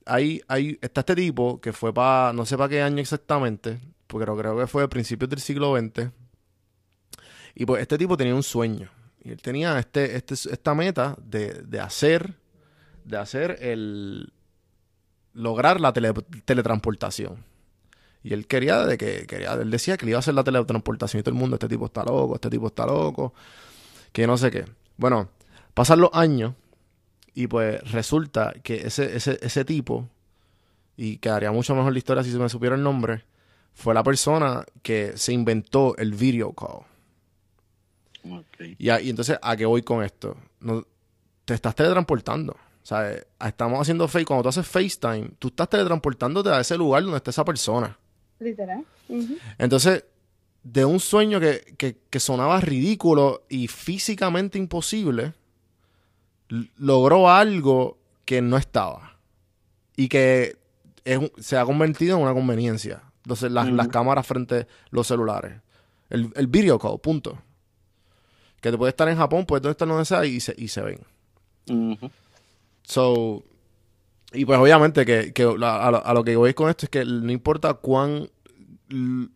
Hay, 0.07 0.41
hay, 0.49 0.79
está 0.81 1.01
este 1.01 1.15
tipo 1.15 1.61
que 1.61 1.73
fue 1.75 1.93
para, 1.93 2.33
no 2.33 2.47
sé 2.47 2.57
para 2.57 2.71
qué 2.71 2.81
año 2.81 2.99
exactamente, 2.99 3.79
pero 4.07 4.37
creo 4.39 4.57
que 4.57 4.67
fue 4.67 4.83
a 4.83 4.89
principios 4.89 5.29
del 5.29 5.41
siglo 5.41 5.77
XX. 5.77 6.11
Y 7.61 7.67
pues 7.67 7.83
este 7.83 7.99
tipo 7.99 8.17
tenía 8.17 8.37
un 8.37 8.45
sueño. 8.45 8.89
Y 9.21 9.33
él 9.33 9.43
tenía 9.43 9.81
este, 9.81 10.15
este, 10.17 10.35
esta 10.35 10.75
meta 10.77 11.17
de, 11.21 11.55
de 11.55 11.81
hacer, 11.81 12.37
de 13.05 13.17
hacer 13.17 13.59
el, 13.61 14.33
lograr 15.35 15.81
la 15.81 15.93
tele- 15.93 16.15
teletransportación. 16.45 17.45
Y 18.23 18.33
él 18.33 18.47
quería 18.47 18.87
de 18.87 18.97
que, 18.97 19.27
quería, 19.27 19.55
él 19.55 19.73
decía 19.73 19.97
que 19.97 20.07
le 20.07 20.11
iba 20.11 20.19
a 20.19 20.21
hacer 20.21 20.35
la 20.35 20.45
teletransportación 20.45 21.19
y 21.19 21.23
todo 21.25 21.35
el 21.35 21.41
mundo, 21.41 21.57
este 21.57 21.67
tipo 21.67 21.87
está 21.87 22.05
loco, 22.05 22.37
este 22.37 22.49
tipo 22.49 22.69
está 22.69 22.87
loco, 22.87 23.35
que 24.13 24.29
no 24.29 24.37
sé 24.39 24.53
qué. 24.53 24.65
Bueno, 24.97 25.29
pasan 25.75 25.99
los 26.01 26.11
años 26.13 26.55
y 27.35 27.49
pues 27.49 27.91
resulta 27.91 28.55
que 28.63 28.87
ese, 28.87 29.17
ese, 29.17 29.37
ese 29.43 29.65
tipo, 29.65 30.09
y 30.97 31.17
quedaría 31.17 31.51
mucho 31.51 31.75
mejor 31.75 31.93
la 31.93 31.99
historia 31.99 32.23
si 32.23 32.31
se 32.31 32.39
me 32.39 32.49
supiera 32.49 32.77
el 32.77 32.85
nombre, 32.85 33.25
fue 33.75 33.95
la 33.95 34.05
persona 34.05 34.65
que 34.83 35.17
se 35.17 35.33
inventó 35.33 35.97
el 35.97 36.13
video 36.15 36.53
call. 36.53 36.88
Y, 38.79 38.89
a- 38.91 39.01
y 39.01 39.11
entonces, 39.11 39.39
¿a 39.43 39.57
qué 39.57 39.67
voy 39.67 39.83
con 39.83 40.03
esto? 40.05 40.37
No, 40.61 40.85
te 41.45 41.55
estás 41.55 41.75
teletransportando. 41.75 42.53
O 42.53 42.87
sea, 42.89 43.13
eh, 43.13 43.25
estamos 43.45 43.81
haciendo 43.81 44.09
face. 44.09 44.25
Cuando 44.25 44.43
tú 44.45 44.49
haces 44.49 44.67
FaceTime, 44.67 45.31
tú 45.39 45.49
estás 45.49 45.69
teletransportándote 45.69 46.49
a 46.51 46.61
ese 46.61 46.77
lugar 46.79 47.03
donde 47.03 47.19
está 47.19 47.31
esa 47.31 47.45
persona. 47.45 47.99
Literal. 48.41 48.85
Entonces, 49.59 50.05
de 50.63 50.85
un 50.85 51.01
sueño 51.01 51.41
que, 51.41 51.75
que- 51.79 51.99
que 52.11 52.21
sonaba 52.21 52.61
ridículo 52.61 53.43
y 53.49 53.69
físicamente 53.69 54.59
imposible, 54.59 55.33
logró 56.77 57.31
algo 57.31 57.99
que 58.25 58.41
no 58.43 58.57
estaba. 58.57 59.17
Y 59.97 60.09
que 60.09 60.57
es 61.05 61.19
se 61.39 61.57
ha 61.57 61.65
convertido 61.65 62.17
en 62.17 62.23
una 62.23 62.33
conveniencia. 62.35 63.03
Entonces, 63.25 63.51
las, 63.51 63.67
las 63.77 63.89
cámaras 63.89 64.27
frente 64.27 64.55
a 64.61 64.67
los 64.91 65.07
celulares. 65.07 65.61
El, 66.11 66.31
el 66.37 66.47
video 66.47 66.79
call, 66.79 66.99
punto. 67.01 67.39
Que 68.61 68.71
te 68.71 68.79
puede 68.79 68.91
estar 68.91 69.09
en 69.09 69.17
Japón, 69.17 69.47
puede 69.47 69.71
estar 69.71 69.87
donde 69.87 70.05
sea 70.05 70.25
y 70.25 70.41
se, 70.41 70.55
y 70.59 70.69
se 70.69 70.83
ven. 70.83 70.99
So, 72.83 73.45
y 74.33 74.45
pues 74.45 74.59
obviamente 74.59 75.05
que, 75.07 75.33
que 75.33 75.45
la- 75.59 75.87
a, 75.87 75.91
lo, 75.91 76.05
a 76.07 76.15
lo 76.15 76.25
que 76.25 76.37
voy 76.37 76.55
con 76.55 76.69
esto 76.71 76.87
es 76.87 76.91
que 76.91 77.05
no 77.05 77.31
importa 77.31 77.75
cuán, 77.75 78.31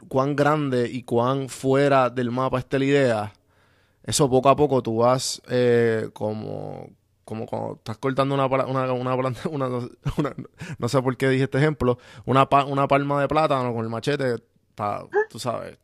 cuán 0.08 0.34
grande 0.36 0.88
y 0.90 1.02
cuán 1.02 1.48
fuera 1.48 2.10
del 2.10 2.30
mapa 2.30 2.58
esté 2.58 2.78
la 2.78 2.84
idea, 2.84 3.32
eso 4.04 4.28
poco 4.28 4.48
a 4.48 4.56
poco 4.56 4.82
tú 4.82 4.96
vas 4.98 5.40
eh, 5.48 6.08
como, 6.12 6.88
como 7.24 7.46
cuando 7.46 7.74
estás 7.76 7.98
cortando 7.98 8.34
una, 8.34 8.46
una, 8.46 8.92
una 8.92 9.16
planta, 9.16 9.40
una, 9.50 9.66
una- 9.68 10.34
no 10.78 10.88
sé 10.88 11.00
por 11.02 11.16
qué 11.16 11.28
dije 11.28 11.44
este 11.44 11.58
ejemplo, 11.58 11.98
una, 12.24 12.48
pa- 12.48 12.64
una 12.64 12.88
palma 12.88 13.20
de 13.20 13.28
plátano 13.28 13.72
con 13.74 13.84
el 13.84 13.90
machete, 13.90 14.36
pa- 14.74 15.06
tú 15.30 15.38
sabes, 15.38 15.78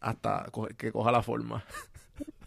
hasta 0.00 0.50
que 0.76 0.90
coja 0.92 1.10
la 1.12 1.22
forma. 1.22 1.64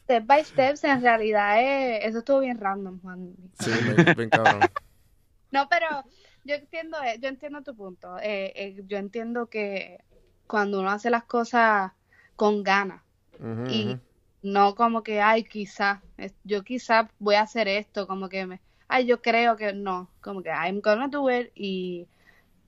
Step 0.06 0.24
by 0.28 0.46
steps, 0.46 0.84
en 0.84 1.02
realidad 1.02 1.60
es, 1.60 2.06
eso 2.06 2.20
estuvo 2.20 2.40
bien 2.40 2.60
random, 2.60 3.02
Juan. 3.02 3.36
Sí, 3.60 3.72
bien, 3.72 4.16
bien 4.16 4.30
cabrón. 4.30 4.62
No, 5.52 5.70
pero 5.70 5.88
yo 6.44 6.56
entiendo, 6.56 7.02
eh, 7.02 7.18
yo 7.22 7.30
entiendo 7.30 7.62
tu 7.64 7.74
punto. 7.76 8.18
Eh, 8.18 8.52
eh, 8.56 8.84
yo 8.88 8.98
entiendo 8.98 9.48
que 9.48 10.04
cuando 10.48 10.82
uno 10.82 10.90
hace 10.90 11.10
las 11.10 11.24
cosas 11.24 11.94
con 12.36 12.62
ganas 12.62 13.02
y 13.70 13.96
no 14.42 14.76
como 14.76 15.02
que, 15.02 15.22
ay, 15.22 15.46
quizá, 15.46 16.04
yo 16.44 16.64
quizá 16.64 17.10
voy 17.20 17.36
a 17.36 17.44
hacer 17.44 17.70
esto, 17.70 18.06
como 18.06 18.28
que 18.28 18.46
me, 18.46 18.60
ay, 18.90 19.06
yo 19.06 19.22
creo 19.22 19.56
que 19.56 19.72
no, 19.72 20.10
como 20.20 20.44
que 20.44 20.50
I'm 20.50 20.82
gonna 20.82 21.08
do 21.08 21.32
it 21.32 21.52
y, 21.56 22.06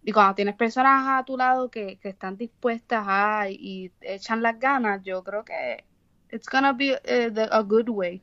y 0.04 0.12
cuando 0.14 0.36
tienes 0.36 0.56
personas 0.56 1.20
a 1.20 1.26
tu 1.26 1.36
lado 1.36 1.70
que, 1.70 1.98
que 1.98 2.10
están 2.10 2.38
dispuestas 2.38 3.04
a 3.06 3.50
y 3.50 3.92
echan 4.00 4.42
las 4.42 4.58
ganas, 4.60 5.04
yo 5.04 5.24
creo 5.26 5.44
que 5.44 5.84
it's 6.32 6.48
gonna 6.50 6.74
be 6.74 7.00
eh, 7.04 7.30
the- 7.34 7.50
a 7.52 7.62
good 7.62 7.90
way. 7.90 8.22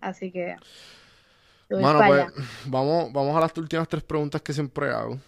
Así 0.00 0.30
que, 0.30 0.56
para 1.68 2.06
pues 2.06 2.26
vamos, 2.66 3.12
vamos 3.12 3.36
a 3.36 3.40
las 3.40 3.56
últimas 3.56 3.88
tres 3.88 4.02
preguntas 4.02 4.42
que 4.42 4.52
siempre 4.52 4.90
hago. 4.90 5.18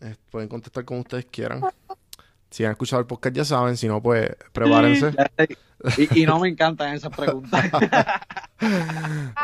Eh, 0.00 0.14
pueden 0.30 0.48
contestar 0.48 0.84
como 0.84 1.00
ustedes 1.00 1.26
quieran. 1.26 1.60
Si 2.50 2.64
han 2.64 2.72
escuchado 2.72 3.00
el 3.00 3.06
podcast 3.06 3.34
ya 3.34 3.44
saben, 3.44 3.76
si 3.76 3.88
no, 3.88 4.00
pues 4.02 4.30
prepárense. 4.52 5.12
Y, 5.98 6.20
y 6.22 6.26
no 6.26 6.38
me 6.38 6.48
encantan 6.48 6.94
esas 6.94 7.14
preguntas. 7.14 7.64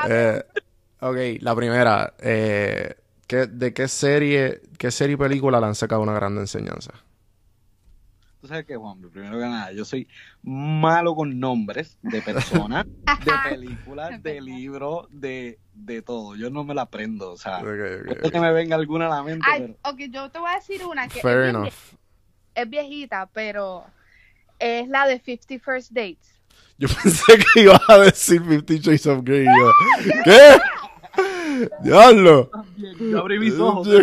Eh, 0.09 0.43
ok, 1.01 1.17
la 1.43 1.55
primera. 1.57 2.15
Eh, 2.21 2.95
¿qué- 3.27 3.47
¿de 3.47 3.75
qué 3.75 3.89
serie, 3.89 4.63
qué 4.79 4.91
serie 4.93 5.15
y 5.15 5.17
película 5.17 5.59
le 5.61 5.67
han 5.67 5.75
sacado 5.75 6.03
una 6.03 6.13
gran 6.13 6.37
enseñanza? 6.39 6.93
Tú 8.49 8.55
sabes 8.55 8.65
que, 8.65 8.77
Juan, 8.77 8.99
primero 9.11 9.39
que 9.39 9.45
nada, 9.45 9.73
yo 9.73 9.85
soy 9.85 10.09
malo 10.43 11.15
con 11.15 11.39
nombres 11.39 11.99
de 12.01 12.23
personas, 12.23 12.87
de 12.87 13.33
películas, 13.51 14.23
de 14.23 14.41
libros, 14.41 15.07
de, 15.11 15.59
de 15.75 16.01
todo. 16.01 16.35
Yo 16.35 16.49
no 16.49 16.65
me 16.65 16.75
la 16.75 16.83
aprendo, 16.83 17.33
o 17.33 17.37
sea, 17.37 17.61
que 17.61 18.41
me 18.41 18.51
venga 18.55 18.75
alguna 18.77 19.05
a 19.05 19.11
la 19.11 19.23
mente, 19.23 19.45
Ay, 19.47 19.61
pero 19.61 19.77
ok, 19.83 19.99
yo 20.11 20.31
te 20.31 20.39
voy 20.39 20.51
a 20.51 20.55
decir 20.55 20.83
una 20.87 21.09
que 21.09 21.19
es, 21.19 21.23
Fair 21.23 21.43
bien 21.43 21.57
enough. 21.57 21.67
vie- 21.67 21.99
es 22.55 22.71
viejita, 22.71 23.29
pero 23.35 23.85
es 24.59 24.89
la 24.89 25.07
de 25.07 25.21
50 25.21 25.63
First 25.63 25.91
Dates. 25.93 26.41
Yo 26.79 26.89
pensé 27.03 27.37
que 27.53 27.61
ibas 27.65 27.83
a 27.87 27.99
decir 27.99 28.43
Fifty 28.43 28.79
Shades 28.79 29.07
of 29.09 29.25
Grey. 29.25 29.45
¿Qué? 30.25 30.57
¡Diablo! 31.83 32.51
yo 33.11 33.19
abrí 33.19 33.39
mis 33.39 33.59
ojos. 33.59 33.89
Ok, 33.89 34.03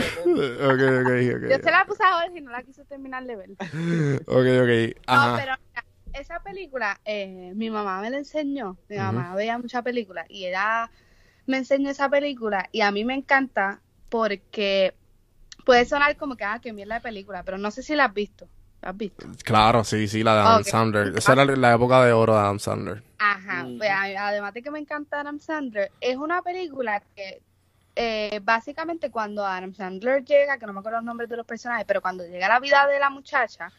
ok, 0.66 1.12
ok. 1.36 1.50
Yo 1.50 1.58
se 1.62 1.72
la 1.72 1.86
puse 1.88 2.04
a 2.04 2.22
Jorge 2.22 2.40
y 2.40 2.42
no 2.42 2.52
la 2.52 2.64
quise 2.64 2.86
terminar 2.86 3.26
de 3.26 3.36
ver. 3.36 3.50
Ok, 4.28 4.46
ok. 4.62 5.08
No, 5.08 5.36
pero 5.38 5.54
mira, 5.70 5.86
esa 6.14 6.40
película, 6.42 7.00
eh, 7.06 7.52
mi 7.56 7.70
mamá 7.70 8.02
me 8.02 8.10
la 8.10 8.18
enseñó. 8.18 8.78
Mi 8.90 8.98
mamá 8.98 9.36
veía 9.36 9.58
muchas 9.58 9.84
películas 9.84 10.26
y 10.30 10.46
ella 10.46 10.90
me 11.46 11.58
enseñó 11.58 11.90
esa 11.90 12.10
película 12.10 12.70
y 12.72 12.82
a 12.82 12.92
mí 12.92 13.06
me 13.06 13.14
encanta 13.14 13.82
porque 14.10 14.96
puede 15.66 15.86
sonar 15.86 16.16
como 16.18 16.36
que, 16.36 16.44
ah, 16.44 16.60
que 16.60 16.74
mierda 16.74 16.96
de 16.96 17.02
película, 17.02 17.44
pero 17.44 17.58
no 17.58 17.72
sé 17.72 17.84
si 17.84 17.96
la 17.96 18.06
has 18.06 18.14
visto. 18.14 18.48
¿La 18.86 18.92
has 18.92 18.98
visto? 18.98 19.26
Claro, 19.44 19.84
sí, 19.84 20.08
sí, 20.08 20.22
la 20.22 20.36
de 20.36 20.42
Adam. 20.42 20.64
Sandler. 20.64 21.18
Esa 21.18 21.34
era 21.34 21.44
la 21.44 21.74
época 21.74 22.06
de 22.06 22.14
oro 22.14 22.34
de 22.36 22.40
Adam 22.40 22.60
Sandler. 22.60 23.02
Ajá, 23.18 23.66
Ujú. 23.66 23.80
pues, 23.80 23.90
además 23.92 24.54
de 24.54 24.62
que 24.62 24.70
me 24.70 24.78
encanta 24.78 25.22
Adam 25.22 25.40
Sandler, 25.40 25.92
es 26.00 26.18
una 26.18 26.44
película 26.44 27.02
que 27.16 27.42
eh, 27.96 28.40
básicamente 28.44 29.10
cuando 29.10 29.44
Adam 29.44 29.74
Sandler 29.74 30.24
llega, 30.24 30.60
que 30.60 30.68
no 30.68 30.74
me 30.74 30.82
acuerdo 30.82 31.00
los 31.00 31.06
nombres 31.06 31.28
de 31.30 31.36
los 31.36 31.48
personajes, 31.48 31.86
pero 31.88 32.00
cuando 32.00 32.28
llega 32.28 32.46
a 32.46 32.50
la 32.50 32.60
vida 32.60 32.86
de 32.86 33.00
la 33.00 33.10
muchacha, 33.10 33.72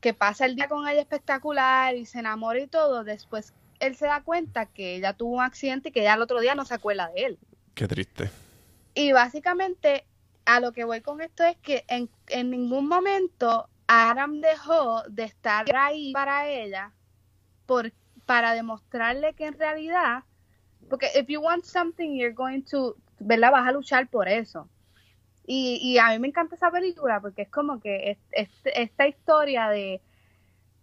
que 0.00 0.14
pasa 0.14 0.46
el 0.46 0.56
día 0.56 0.66
con 0.66 0.88
ella 0.88 1.02
espectacular 1.02 1.94
y 1.94 2.06
se 2.06 2.20
enamora 2.20 2.58
y 2.58 2.66
todo, 2.66 3.04
después 3.04 3.52
él 3.80 3.96
se 3.96 4.06
da 4.06 4.22
cuenta 4.22 4.64
que 4.64 4.96
ella 4.96 5.12
tuvo 5.12 5.36
un 5.36 5.42
accidente 5.42 5.90
y 5.90 5.92
que 5.92 6.02
ya 6.04 6.14
el 6.14 6.22
otro 6.22 6.40
día 6.40 6.54
no 6.54 6.64
se 6.64 6.72
acuerda 6.72 7.10
de 7.14 7.24
él. 7.24 7.38
Qué 7.74 7.86
triste. 7.86 8.30
Y 8.94 9.12
básicamente 9.12 10.06
a 10.46 10.60
lo 10.60 10.72
que 10.72 10.84
voy 10.84 11.02
con 11.02 11.20
esto 11.20 11.44
es 11.44 11.58
que 11.58 11.84
en, 11.88 12.08
en 12.28 12.50
ningún 12.50 12.88
momento 12.88 13.68
Adam 14.10 14.40
dejó 14.40 15.02
de 15.08 15.24
estar 15.24 15.66
ahí 15.76 16.12
para 16.12 16.48
ella 16.48 16.92
por, 17.66 17.92
para 18.26 18.52
demostrarle 18.54 19.34
que 19.34 19.46
en 19.46 19.58
realidad, 19.58 20.24
porque 20.90 21.08
if 21.16 21.26
you 21.28 21.40
want 21.40 21.64
something, 21.64 22.14
you're 22.16 22.34
going 22.34 22.62
to, 22.62 22.96
¿verdad? 23.20 23.52
Vas 23.52 23.68
a 23.68 23.72
luchar 23.72 24.08
por 24.08 24.28
eso. 24.28 24.68
Y, 25.46 25.78
y 25.82 25.98
a 25.98 26.08
mí 26.10 26.18
me 26.18 26.28
encanta 26.28 26.54
esa 26.56 26.70
película 26.70 27.20
porque 27.20 27.42
es 27.42 27.50
como 27.50 27.80
que 27.80 28.10
es- 28.12 28.18
es- 28.32 28.60
esta 28.74 29.06
historia 29.08 29.68
de, 29.68 30.00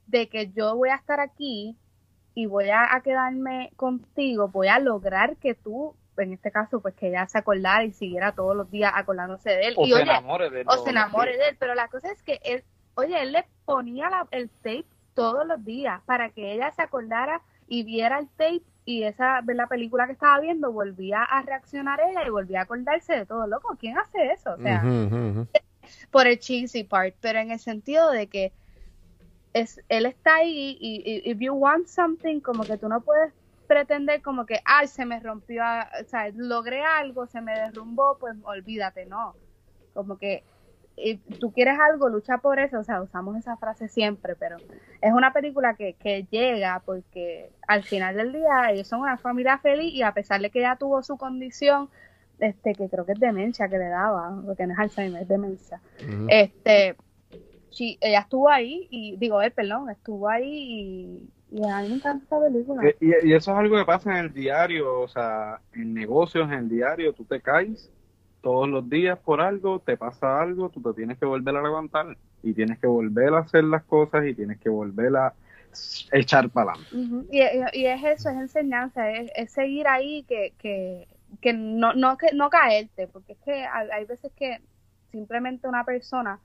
de 0.07 0.29
que 0.29 0.51
yo 0.51 0.75
voy 0.75 0.89
a 0.89 0.95
estar 0.95 1.19
aquí 1.19 1.77
y 2.35 2.45
voy 2.45 2.69
a, 2.69 2.93
a 2.95 3.01
quedarme 3.01 3.71
contigo, 3.75 4.47
voy 4.49 4.67
a 4.67 4.79
lograr 4.79 5.37
que 5.37 5.53
tú, 5.55 5.95
en 6.17 6.33
este 6.33 6.51
caso, 6.51 6.81
pues 6.81 6.95
que 6.95 7.09
ella 7.09 7.27
se 7.27 7.37
acordara 7.37 7.83
y 7.83 7.93
siguiera 7.93 8.33
todos 8.33 8.55
los 8.55 8.69
días 8.71 8.91
acordándose 8.95 9.49
de 9.51 9.67
él. 9.69 9.73
O 9.77 9.85
y 9.85 9.93
se 9.93 9.95
oye, 9.95 10.03
enamore 10.03 10.49
de 10.49 10.63
o 10.65 10.71
todo. 10.71 10.83
se 10.83 10.89
enamore 10.91 11.37
de 11.37 11.49
él, 11.49 11.57
pero 11.59 11.75
la 11.75 11.87
cosa 11.89 12.11
es 12.11 12.21
que 12.23 12.39
él, 12.43 12.63
oye, 12.95 13.21
él 13.21 13.31
le 13.31 13.45
ponía 13.65 14.09
la- 14.09 14.27
el 14.31 14.49
tape 14.49 14.85
todos 15.13 15.45
los 15.45 15.63
días 15.63 16.01
para 16.05 16.29
que 16.29 16.53
ella 16.53 16.71
se 16.71 16.81
acordara 16.81 17.41
y 17.67 17.83
viera 17.83 18.19
el 18.19 18.27
tape 18.29 18.61
y 18.85 19.03
esa 19.03 19.41
de 19.43 19.53
la 19.53 19.67
película 19.67 20.05
que 20.07 20.13
estaba 20.13 20.39
viendo 20.39 20.71
volvía 20.71 21.23
a 21.23 21.41
reaccionar 21.43 21.99
ella 22.01 22.25
y 22.25 22.29
volvía 22.29 22.59
a 22.59 22.63
acordarse 22.63 23.13
de 23.15 23.25
todo. 23.25 23.45
Loco, 23.47 23.75
¿quién 23.79 23.97
hace 23.97 24.31
eso? 24.31 24.53
O 24.53 24.57
sea, 24.57 24.81
por 26.09 26.27
el 26.27 26.39
cheesy 26.39 26.83
part, 26.83 27.15
pero 27.21 27.39
en 27.39 27.51
el 27.51 27.59
sentido 27.59 28.09
de 28.11 28.27
que 28.27 28.51
es 29.53 29.81
él 29.89 30.05
está 30.05 30.35
ahí 30.35 30.77
y, 30.79 31.03
y 31.05 31.29
if 31.29 31.37
you 31.39 31.53
want 31.53 31.87
something 31.87 32.39
como 32.39 32.63
que 32.63 32.77
tú 32.77 32.87
no 32.87 33.01
puedes 33.01 33.33
pretender 33.67 34.21
como 34.21 34.45
que 34.45 34.61
ay 34.65 34.87
se 34.87 35.05
me 35.05 35.19
rompió, 35.19 35.63
o 35.63 36.05
sea, 36.09 36.29
logré 36.35 36.83
algo, 36.83 37.27
se 37.27 37.41
me 37.41 37.53
derrumbó, 37.53 38.17
pues 38.19 38.35
olvídate, 38.43 39.05
no. 39.05 39.35
Como 39.93 40.17
que 40.17 40.43
y 40.97 41.17
tú 41.17 41.51
quieres 41.51 41.79
algo, 41.79 42.09
lucha 42.09 42.37
por 42.37 42.59
eso, 42.59 42.79
o 42.79 42.83
sea, 42.83 43.01
usamos 43.01 43.35
esa 43.37 43.57
frase 43.57 43.87
siempre, 43.87 44.35
pero 44.35 44.57
es 45.01 45.13
una 45.13 45.33
película 45.33 45.73
que, 45.75 45.93
que 45.93 46.27
llega 46.29 46.81
porque 46.85 47.49
al 47.67 47.83
final 47.83 48.15
del 48.15 48.33
día 48.33 48.71
ellos 48.71 48.87
son 48.87 49.01
una 49.01 49.17
familia 49.17 49.57
feliz 49.57 49.93
y 49.93 50.03
a 50.03 50.13
pesar 50.13 50.41
de 50.41 50.49
que 50.49 50.59
ella 50.59 50.75
tuvo 50.75 51.01
su 51.01 51.17
condición, 51.17 51.89
este 52.39 52.73
que 52.73 52.89
creo 52.89 53.05
que 53.05 53.13
es 53.13 53.19
demencia 53.19 53.67
que 53.67 53.77
le 53.77 53.87
daba, 53.87 54.41
porque 54.45 54.67
no 54.67 54.73
es 54.73 54.79
Alzheimer, 54.79 55.21
es 55.23 55.27
demencia. 55.27 55.81
Este, 56.27 56.95
sí, 57.69 57.97
ella 58.01 58.19
estuvo 58.21 58.49
ahí 58.49 58.87
y 58.91 59.15
digo, 59.17 59.41
él, 59.41 59.51
perdón, 59.51 59.89
estuvo 59.89 60.27
ahí 60.29 61.29
y, 61.51 61.57
y 61.59 61.67
a 61.67 61.81
mí 61.81 61.89
me 61.89 61.95
encanta 61.95 62.23
esta 62.23 62.39
película. 62.41 62.87
Eh, 62.87 62.95
Y, 62.99 63.29
y 63.29 63.33
eso 63.33 63.51
es 63.51 63.57
algo 63.57 63.77
que 63.77 63.85
pasa 63.85 64.11
en 64.11 64.25
el 64.25 64.33
diario, 64.33 65.01
o 65.01 65.07
sea, 65.07 65.61
en 65.73 65.93
negocios, 65.93 66.47
en 66.47 66.53
el 66.59 66.69
diario, 66.69 67.13
tú 67.13 67.25
te 67.25 67.39
caes 67.41 67.91
todos 68.41 68.67
los 68.67 68.89
días 68.89 69.17
por 69.19 69.39
algo, 69.41 69.79
te 69.79 69.97
pasa 69.97 70.41
algo, 70.41 70.69
tú 70.69 70.81
te 70.81 70.93
tienes 70.93 71.17
que 71.17 71.25
volver 71.25 71.55
a 71.55 71.61
levantar 71.61 72.17
y 72.43 72.53
tienes 72.53 72.79
que 72.79 72.87
volver 72.87 73.33
a 73.33 73.39
hacer 73.39 73.63
las 73.63 73.83
cosas 73.83 74.25
y 74.25 74.33
tienes 74.33 74.59
que 74.59 74.69
volver 74.69 75.15
a 75.15 75.33
echar 76.11 76.49
para 76.49 76.73
adelante. 76.73 77.27
Y, 77.31 77.85
es 77.85 78.03
eso, 78.03 78.29
es 78.29 78.37
enseñanza, 78.37 79.09
es, 79.11 79.51
seguir 79.51 79.87
ahí, 79.87 80.23
que, 80.23 80.53
que, 80.57 81.07
que 81.39 81.53
no, 81.53 81.93
no, 81.93 82.17
que 82.17 82.33
no 82.33 82.49
caerte, 82.49 83.07
porque 83.07 83.33
es 83.33 83.39
que 83.39 83.65
hay, 83.65 84.05
veces 84.05 84.31
que 84.35 84.59
simplemente 85.11 85.67
una 85.67 85.85
persona, 85.85 86.39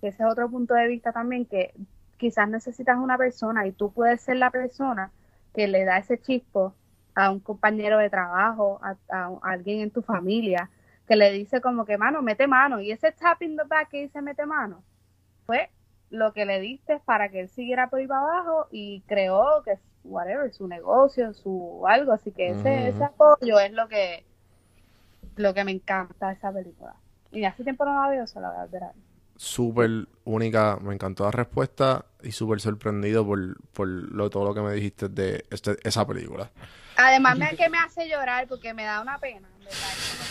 que 0.00 0.08
ese 0.08 0.22
es 0.22 0.28
otro 0.28 0.50
punto 0.50 0.74
de 0.74 0.88
vista 0.88 1.12
también, 1.12 1.44
que 1.44 1.74
quizás 2.16 2.48
necesitas 2.48 2.96
una 2.98 3.18
persona 3.18 3.66
y 3.66 3.72
tú 3.72 3.92
puedes 3.92 4.22
ser 4.22 4.38
la 4.38 4.50
persona 4.50 5.10
que 5.54 5.68
le 5.68 5.84
da 5.84 5.98
ese 5.98 6.18
chispo 6.18 6.74
a 7.14 7.30
un 7.30 7.40
compañero 7.40 7.98
de 7.98 8.10
trabajo, 8.10 8.80
a 8.82 9.30
alguien 9.42 9.80
en 9.80 9.90
tu 9.90 10.02
familia, 10.02 10.70
que 11.06 11.16
le 11.16 11.30
dice 11.32 11.60
como 11.60 11.84
que 11.84 11.98
mano, 11.98 12.22
mete 12.22 12.46
mano, 12.46 12.80
y 12.80 12.90
ese 12.90 13.12
tap 13.12 13.42
in 13.42 13.56
the 13.56 13.64
back 13.64 13.90
que 13.90 14.02
dice 14.02 14.22
mete 14.22 14.46
mano, 14.46 14.84
fue 15.46 15.70
lo 16.10 16.32
que 16.32 16.44
le 16.44 16.60
diste 16.60 17.00
para 17.04 17.28
que 17.30 17.40
él 17.40 17.48
siguiera 17.48 17.88
por 17.88 17.98
ahí 18.00 18.06
para 18.06 18.20
abajo 18.20 18.68
y 18.70 19.02
creó 19.06 19.62
que 19.64 19.78
whatever, 20.04 20.52
su 20.52 20.68
negocio, 20.68 21.32
su 21.34 21.84
algo, 21.86 22.12
así 22.12 22.30
que 22.32 22.50
ese, 22.50 22.88
ese 22.88 23.04
apoyo 23.04 23.58
es 23.58 23.72
lo 23.72 23.88
que 23.88 24.24
lo 25.36 25.52
que 25.52 25.64
me 25.64 25.72
encanta 25.72 26.28
de 26.28 26.34
esa 26.34 26.52
película. 26.52 26.94
Y 27.30 27.44
hace 27.44 27.62
tiempo 27.62 27.84
no 27.84 28.00
la 28.00 28.08
veo, 28.08 28.26
se 28.26 28.40
la 28.40 28.50
voy 28.50 28.80
a. 28.80 28.92
Súper 29.36 30.08
única, 30.24 30.78
me 30.80 30.94
encantó 30.94 31.24
la 31.24 31.30
respuesta 31.30 32.06
y 32.22 32.32
súper 32.32 32.60
sorprendido 32.60 33.26
por, 33.26 33.60
por 33.72 33.86
lo, 33.86 34.30
todo 34.30 34.44
lo 34.46 34.54
que 34.54 34.62
me 34.62 34.72
dijiste 34.72 35.08
de 35.08 35.44
este- 35.50 35.76
esa 35.86 36.06
película. 36.06 36.50
Además 36.96 37.36
me, 37.36 37.54
que 37.54 37.68
me 37.68 37.78
hace 37.78 38.08
llorar 38.08 38.46
porque 38.48 38.72
me 38.72 38.84
da 38.84 39.02
una 39.02 39.18
pena, 39.18 39.48
¿verdad? 39.58 40.25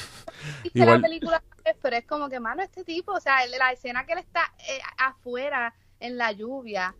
Viste 0.64 0.80
Igual- 0.80 1.02
la 1.02 1.08
película, 1.08 1.44
pero 1.82 1.96
es 1.96 2.06
como 2.06 2.30
que, 2.30 2.40
mano, 2.40 2.62
este 2.62 2.84
tipo, 2.84 3.12
o 3.14 3.20
sea, 3.20 3.46
la 3.48 3.72
escena 3.72 4.06
que 4.06 4.14
él 4.14 4.20
está 4.20 4.54
eh, 4.70 4.80
afuera 4.98 5.74
en 6.00 6.18
la 6.18 6.32
lluvia, 6.32 6.96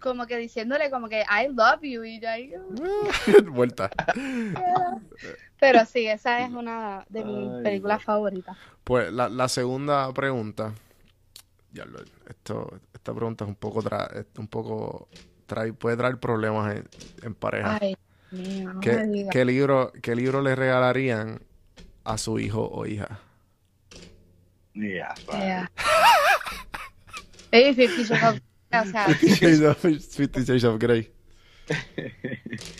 como 0.00 0.26
que 0.26 0.36
diciéndole 0.36 0.90
como 0.90 1.08
que 1.08 1.22
I 1.22 1.48
love 1.52 1.80
you 1.82 2.04
y 2.04 2.20
yo 2.20 2.28
ahí. 2.28 2.52
Vuelta. 3.50 3.90
Pero 5.58 5.84
sí, 5.86 6.06
esa 6.06 6.40
es 6.42 6.50
una 6.52 7.04
de 7.08 7.24
mis 7.24 7.50
Ay, 7.50 7.62
películas 7.62 8.02
favoritas. 8.04 8.56
Pues 8.84 9.10
la, 9.12 9.28
la 9.28 9.48
segunda 9.48 10.12
pregunta. 10.12 10.72
Ya 11.72 11.84
lo- 11.84 12.00
esto, 12.28 12.80
esta 12.92 13.14
pregunta 13.14 13.44
es 13.44 13.48
un 13.48 13.56
poco 13.56 13.82
tra- 13.82 14.12
es 14.14 14.26
un 14.38 14.48
poco 14.48 15.08
trae, 15.46 15.72
puede 15.72 15.96
traer 15.96 16.18
problemas 16.18 16.74
en, 16.76 16.88
en 17.22 17.34
pareja. 17.34 17.78
Ay, 17.80 17.96
mío, 18.30 18.68
no 18.72 18.74
me 18.74 18.80
¿Qué, 18.80 19.28
qué 19.30 19.44
libro, 19.44 19.92
¿Qué 20.02 20.14
libro 20.14 20.42
le 20.42 20.54
regalarían 20.54 21.40
a 22.06 22.18
su 22.18 22.38
hijo 22.38 22.68
o 22.68 22.86
hija? 22.86 23.20
Ya, 24.74 25.14
Yeah. 25.32 25.70
Ey, 27.50 27.74
Fifty 27.74 28.04
Shades 28.04 28.22
of 28.22 28.40
Grey, 28.70 28.80
o 28.80 28.84
sea, 28.90 29.06
Fifty 30.10 30.44
Shades 30.44 30.64
of 30.64 30.78
Grey. 30.78 31.10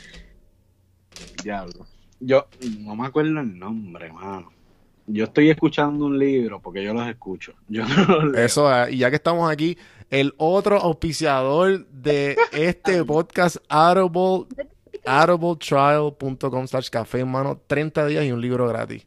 Diablo. 1.42 1.86
Yo 2.20 2.46
no 2.82 2.96
me 2.96 3.06
acuerdo 3.06 3.40
el 3.40 3.58
nombre, 3.58 4.12
mano. 4.12 4.52
Yo 5.06 5.24
estoy 5.24 5.50
escuchando 5.50 6.06
un 6.06 6.18
libro 6.18 6.60
porque 6.60 6.82
yo 6.82 6.92
los 6.92 7.06
escucho. 7.08 7.54
Yo 7.68 7.86
no 7.86 8.04
los 8.04 8.32
leo. 8.32 8.44
Eso, 8.44 8.72
eh, 8.74 8.92
y 8.92 8.98
ya 8.98 9.10
que 9.10 9.16
estamos 9.16 9.50
aquí, 9.50 9.78
el 10.10 10.34
otro 10.36 10.78
auspiciador 10.78 11.86
de 11.86 12.36
este 12.52 13.04
podcast, 13.04 13.58
Audible, 13.68 14.46
audibletrial.com 15.04 16.66
slash 16.66 16.90
café, 16.90 17.24
mano, 17.24 17.60
30 17.66 18.06
días 18.06 18.24
y 18.24 18.32
un 18.32 18.40
libro 18.40 18.66
gratis. 18.66 19.05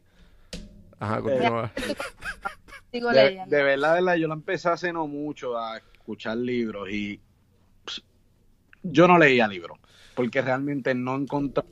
Ajá, 1.00 1.20
continúa. 1.20 1.72
sigo 2.92 3.10
De, 3.10 3.24
leyendo. 3.24 3.56
de 3.56 3.62
verdad, 3.62 3.94
de 3.94 4.00
verdad, 4.02 4.16
yo 4.16 4.28
la 4.28 4.34
empecé 4.34 4.68
hace 4.68 4.92
no 4.92 5.06
mucho 5.08 5.58
a 5.58 5.78
escuchar 5.78 6.36
libros 6.36 6.88
y 6.90 7.18
ps, 7.84 8.02
yo 8.82 9.08
no 9.08 9.18
leía 9.18 9.48
libros 9.48 9.78
porque 10.14 10.42
realmente 10.42 10.94
no 10.94 11.16
encontré. 11.16 11.64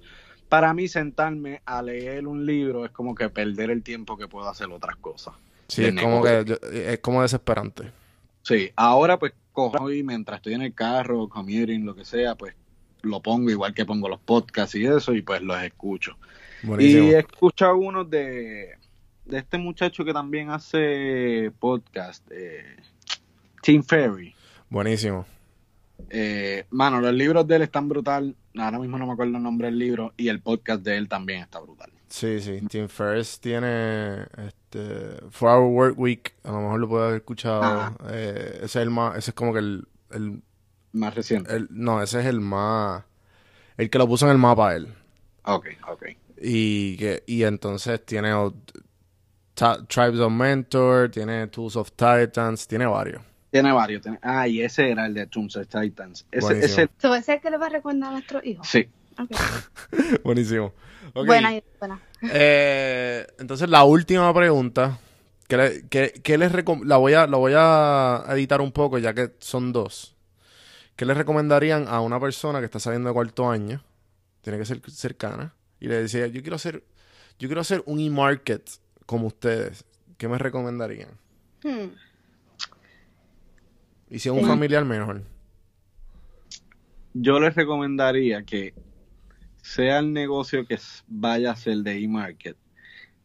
Para 0.48 0.72
mí, 0.72 0.88
sentarme 0.88 1.60
a 1.66 1.82
leer 1.82 2.26
un 2.26 2.46
libro 2.46 2.86
es 2.86 2.90
como 2.90 3.14
que 3.14 3.28
perder 3.28 3.70
el 3.70 3.82
tiempo 3.82 4.16
que 4.16 4.28
puedo 4.28 4.48
hacer 4.48 4.68
otras 4.70 4.96
cosas. 4.96 5.34
Sí, 5.68 5.84
es 5.84 5.94
como 5.94 6.22
que 6.22 6.44
yo- 6.46 6.56
es 6.66 6.98
como 7.00 7.20
desesperante. 7.20 7.92
Sí, 8.42 8.70
ahora 8.76 9.18
pues 9.18 9.34
cojo 9.52 9.92
y 9.92 10.02
mientras 10.02 10.38
estoy 10.38 10.54
en 10.54 10.62
el 10.62 10.72
carro, 10.74 11.28
commuting, 11.28 11.84
lo 11.84 11.94
que 11.94 12.06
sea, 12.06 12.34
pues 12.34 12.54
lo 13.02 13.20
pongo 13.20 13.50
igual 13.50 13.74
que 13.74 13.84
pongo 13.84 14.08
los 14.08 14.20
podcasts 14.20 14.74
y 14.76 14.86
eso 14.86 15.12
y 15.12 15.20
pues 15.20 15.42
los 15.42 15.62
escucho. 15.62 16.16
Buenísimo. 16.62 17.08
Y 17.10 17.14
he 17.14 17.18
escuchado 17.18 17.76
uno 17.76 18.04
de, 18.04 18.77
de 19.28 19.38
este 19.38 19.58
muchacho 19.58 20.04
que 20.04 20.12
también 20.12 20.50
hace 20.50 21.52
podcast, 21.58 22.24
eh, 22.30 22.76
Tim 23.62 23.82
Ferry. 23.82 24.34
Buenísimo. 24.70 25.26
Eh, 26.10 26.64
mano, 26.70 27.00
los 27.00 27.12
libros 27.12 27.46
de 27.46 27.56
él 27.56 27.62
están 27.62 27.88
brutal. 27.88 28.34
Ahora 28.56 28.78
mismo 28.78 28.98
no 28.98 29.06
me 29.06 29.12
acuerdo 29.12 29.36
el 29.36 29.42
nombre 29.42 29.66
del 29.68 29.78
libro 29.78 30.14
y 30.16 30.28
el 30.28 30.40
podcast 30.40 30.82
de 30.82 30.96
él 30.96 31.08
también 31.08 31.42
está 31.42 31.60
brutal. 31.60 31.90
Sí, 32.08 32.40
sí. 32.40 32.60
Tim 32.68 32.88
Ferriss 32.88 33.38
tiene 33.38 34.22
este 34.46 35.18
Four 35.30 35.50
Hour 35.50 35.72
Work 35.72 35.98
Week. 35.98 36.34
A 36.44 36.52
lo 36.52 36.60
mejor 36.62 36.80
lo 36.80 36.88
puede 36.88 37.04
haber 37.04 37.16
escuchado. 37.16 37.62
Ajá. 37.62 37.96
Eh, 38.10 38.52
ese 38.62 38.64
es 38.64 38.76
el 38.76 38.90
más, 38.90 39.18
ese 39.18 39.30
es 39.32 39.34
como 39.34 39.52
que 39.52 39.58
el, 39.58 39.86
el, 40.12 40.42
Más 40.92 41.14
reciente. 41.14 41.54
el- 41.54 41.68
no, 41.70 42.02
ese 42.02 42.20
es 42.20 42.26
el 42.26 42.40
más, 42.40 43.04
el 43.76 43.90
que 43.90 43.98
lo 43.98 44.08
puso 44.08 44.24
en 44.26 44.32
el 44.32 44.38
mapa 44.38 44.74
él. 44.74 44.88
Ok, 45.44 45.66
ok. 45.86 46.06
Y 46.40 46.96
que, 46.96 47.24
y 47.26 47.42
entonces 47.42 48.04
tiene 48.06 48.32
Tribes 49.88 50.20
of 50.20 50.32
Mentor, 50.32 51.10
tiene 51.10 51.46
Tools 51.48 51.76
of 51.76 51.90
Titans, 51.92 52.66
tiene 52.68 52.86
varios. 52.86 53.22
Tiene 53.50 53.72
varios. 53.72 54.02
tiene- 54.02 54.18
Ah, 54.22 54.46
y 54.46 54.60
ese 54.62 54.90
era 54.90 55.06
el 55.06 55.14
de 55.14 55.26
Tombstone 55.26 55.66
Titans. 55.66 56.26
Ese, 56.30 56.40
Buenísimo. 56.46 56.72
ese, 56.82 56.90
¿Eso 56.98 57.14
es 57.14 57.28
el 57.28 57.40
que 57.40 57.50
le 57.50 57.56
va 57.58 57.66
a 57.66 57.70
recordar 57.70 58.10
a 58.10 58.12
nuestros 58.12 58.44
hijos? 58.44 58.66
sí. 58.68 58.88
Buenísimo. 60.24 60.72
Ok. 61.14 61.26
Buena, 61.26 61.50
idea, 61.52 61.62
buena. 61.80 62.00
Eh, 62.22 63.26
entonces 63.38 63.68
la 63.68 63.84
última 63.84 64.32
pregunta, 64.34 64.98
que, 65.48 65.56
le- 65.56 65.88
que- 65.88 66.12
que 66.22 66.38
les 66.38 66.52
recom- 66.52 66.84
la 66.84 66.96
voy 66.98 67.14
a 67.14 67.26
la 67.26 67.36
voy 67.36 67.52
a 67.56 68.24
editar 68.30 68.60
un 68.60 68.70
poco 68.72 68.98
ya 68.98 69.14
que 69.14 69.32
son 69.40 69.72
dos. 69.72 70.14
¿Qué 70.96 71.04
les 71.04 71.16
recomendarían 71.16 71.86
a 71.88 72.00
una 72.00 72.20
persona 72.20 72.58
que 72.60 72.66
está 72.66 72.78
saliendo 72.80 73.08
de 73.08 73.14
cuarto 73.14 73.48
año? 73.50 73.82
Tiene 74.42 74.58
que 74.58 74.64
ser 74.66 74.80
cercana 74.90 75.54
y 75.80 75.88
le 75.88 76.02
decía, 76.02 76.26
yo 76.26 76.40
quiero 76.42 76.56
hacer 76.56 76.84
yo 77.38 77.48
quiero 77.48 77.60
hacer 77.60 77.82
un 77.86 78.00
e-market 78.00 78.68
como 79.08 79.28
ustedes. 79.28 79.86
¿Qué 80.18 80.28
me 80.28 80.36
recomendarían? 80.36 81.08
Hmm. 81.64 81.94
Y 84.10 84.18
si 84.18 84.28
es 84.28 84.34
un 84.34 84.42
Sí. 84.42 84.46
familiar 84.46 84.84
mejor. 84.84 85.22
Yo 87.14 87.40
les 87.40 87.54
recomendaría 87.54 88.42
que 88.42 88.74
sea 89.62 90.00
el 90.00 90.12
negocio 90.12 90.66
que 90.66 90.78
vaya 91.06 91.52
a 91.52 91.56
ser 91.56 91.78
de 91.78 92.02
e-market, 92.02 92.56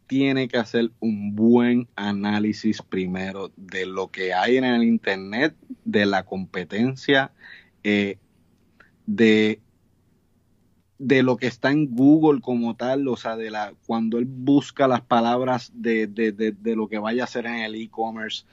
tiene 0.06 0.48
que 0.48 0.56
hacer 0.56 0.90
un 1.00 1.36
buen 1.36 1.86
análisis 1.96 2.80
primero 2.80 3.52
de 3.56 3.84
lo 3.84 4.08
que 4.08 4.32
hay 4.32 4.56
en 4.56 4.64
el 4.64 4.84
internet, 4.84 5.54
de 5.84 6.06
la 6.06 6.24
competencia, 6.24 7.30
eh, 7.82 8.16
de, 9.06 9.60
de 11.06 11.22
lo 11.22 11.36
que 11.36 11.46
está 11.46 11.70
en 11.70 11.94
Google 11.94 12.40
como 12.40 12.76
tal, 12.76 13.06
o 13.08 13.16
sea, 13.16 13.36
de 13.36 13.50
la 13.50 13.74
cuando 13.86 14.18
él 14.18 14.24
busca 14.26 14.88
las 14.88 15.02
palabras 15.02 15.70
de, 15.74 16.06
de, 16.06 16.32
de, 16.32 16.52
de 16.52 16.76
lo 16.76 16.88
que 16.88 16.98
vaya 16.98 17.22
a 17.22 17.24
hacer 17.24 17.46
en 17.46 17.56
el 17.56 17.74
e-commerce, 17.74 18.44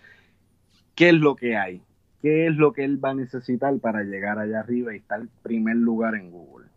¿qué 0.95 1.10
es 1.10 1.16
lo 1.16 1.36
que 1.36 1.56
hay? 1.56 1.82
¿Qué 2.22 2.47
es 2.47 2.56
lo 2.56 2.74
que 2.74 2.84
él 2.84 3.04
va 3.04 3.12
a 3.12 3.16
necesitar 3.16 3.76
para 3.80 4.04
llegar 4.04 4.38
allá 4.38 4.60
arriba 4.60 4.93
y 4.93 4.97
estar 4.97 5.22
en 5.22 5.30
primer 5.43 5.76
lugar 5.78 6.16
en 6.16 6.30
Google? 6.30 6.68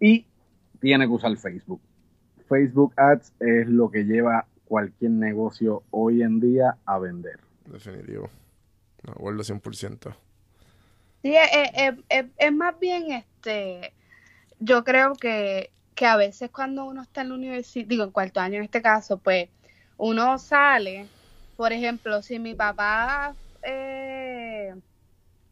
Y 0.00 0.26
tiene 0.80 1.06
que 1.06 1.12
usar 1.12 1.36
Facebook. 1.36 1.80
Facebook 2.48 2.92
Ads 2.96 3.32
es 3.40 3.68
lo 3.68 3.90
que 3.90 4.04
lleva 4.04 4.46
cualquier 4.66 5.12
negocio 5.12 5.82
hoy 5.90 6.22
en 6.22 6.40
día 6.40 6.76
a 6.84 6.98
vender. 6.98 7.38
Definitivo. 7.70 8.28
Me 9.04 9.12
acuerdo 9.12 9.42
100%. 9.44 10.14
Sí, 11.22 11.34
es, 11.34 11.70
es- 11.74 12.04
es- 12.08 12.26
es 12.36 12.52
más 12.52 12.78
bien 12.78 13.12
este, 13.12 13.92
yo 14.58 14.84
creo 14.84 15.14
que, 15.14 15.72
que 15.94 16.06
a 16.06 16.16
veces 16.16 16.50
cuando 16.50 16.84
uno 16.86 17.02
está 17.02 17.22
en 17.22 17.30
la 17.30 17.34
universidad, 17.36 17.86
digo 17.88 18.04
en 18.04 18.12
cuarto 18.12 18.40
año 18.40 18.58
en 18.58 18.64
este 18.64 18.82
caso, 18.82 19.18
pues 19.18 19.50
uno 19.96 20.38
sale, 20.38 21.10
por 21.56 21.72
ejemplo, 21.72 22.22
si 22.22 22.38
mi 22.38 22.54
papá 22.54 23.36
eh, 23.62 24.74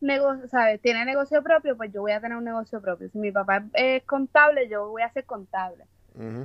nego- 0.01 0.47
sabe, 0.49 0.79
tiene 0.79 1.05
negocio 1.05 1.43
propio, 1.43 1.77
pues 1.77 1.93
yo 1.93 2.03
voy 2.03 2.13
a 2.13 2.21
tener 2.21 2.37
un 2.39 2.45
negocio 2.45 2.81
propio. 2.83 3.09
Si 3.11 3.19
mi 3.19 3.33
papá 3.33 3.67
es 3.75 4.05
contable, 4.05 4.69
yo 4.69 4.89
voy 4.91 5.03
a 5.03 5.11
ser 5.13 5.27
contable. 5.27 5.87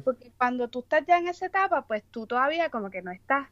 Porque 0.03 0.32
cuando 0.38 0.70
tú 0.70 0.80
estás 0.82 1.05
ya 1.07 1.18
en 1.20 1.28
esa 1.28 1.47
etapa, 1.47 1.86
pues 1.88 2.03
tú 2.12 2.28
todavía 2.28 2.70
como 2.70 2.89
que 2.89 3.01
no 3.01 3.12
estás 3.12 3.50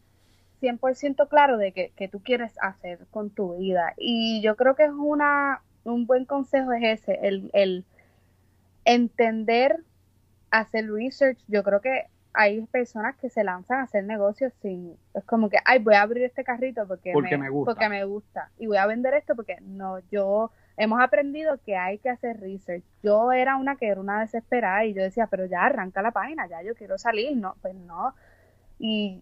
100% 0.59 1.29
claro 1.29 1.57
de 1.57 1.73
que, 1.73 1.93
que 1.95 2.07
tú 2.09 2.21
quieres 2.23 2.53
hacer 2.61 3.07
con 3.11 3.31
tu 3.31 3.57
vida. 3.57 3.93
Y 3.97 4.41
yo 4.43 4.55
creo 4.55 4.75
que 4.75 4.85
es 4.85 4.91
una, 4.91 5.63
un 5.83 6.05
buen 6.07 6.25
consejo 6.25 6.73
es 6.73 6.83
ese, 7.01 7.19
el, 7.27 7.49
el 7.53 7.85
entender, 8.87 9.83
hacer 10.49 10.89
research. 10.89 11.37
Yo 11.47 11.61
creo 11.63 11.81
que 11.81 12.05
hay 12.33 12.61
personas 12.67 13.15
que 13.17 13.29
se 13.29 13.43
lanzan 13.43 13.79
a 13.79 13.83
hacer 13.83 14.03
negocios 14.03 14.53
sin, 14.61 14.95
es 15.13 15.23
como 15.25 15.49
que, 15.49 15.57
ay, 15.65 15.79
voy 15.79 15.95
a 15.95 16.03
abrir 16.03 16.23
este 16.23 16.43
carrito 16.43 16.87
porque, 16.87 17.11
Porque 17.11 17.37
me 17.37 17.49
gusta. 17.49 17.73
porque 17.73 17.89
me 17.89 18.05
gusta. 18.05 18.51
Y 18.57 18.67
voy 18.67 18.77
a 18.77 18.85
vender 18.85 19.13
esto 19.15 19.35
porque 19.35 19.57
no, 19.61 19.99
yo 20.11 20.51
hemos 20.77 21.01
aprendido 21.01 21.59
que 21.65 21.75
hay 21.75 21.97
que 21.97 22.09
hacer 22.09 22.39
research. 22.39 22.83
Yo 23.03 23.31
era 23.31 23.55
una 23.57 23.75
que 23.75 23.87
era 23.87 23.99
una 23.99 24.21
desesperada 24.21 24.85
y 24.85 24.93
yo 24.93 25.01
decía, 25.01 25.27
pero 25.27 25.45
ya 25.45 25.65
arranca 25.65 26.01
la 26.01 26.11
página, 26.11 26.47
ya 26.47 26.61
yo 26.61 26.75
quiero 26.75 26.97
salir, 26.97 27.35
no, 27.35 27.55
pues 27.61 27.75
no. 27.75 28.13
Y 28.79 29.21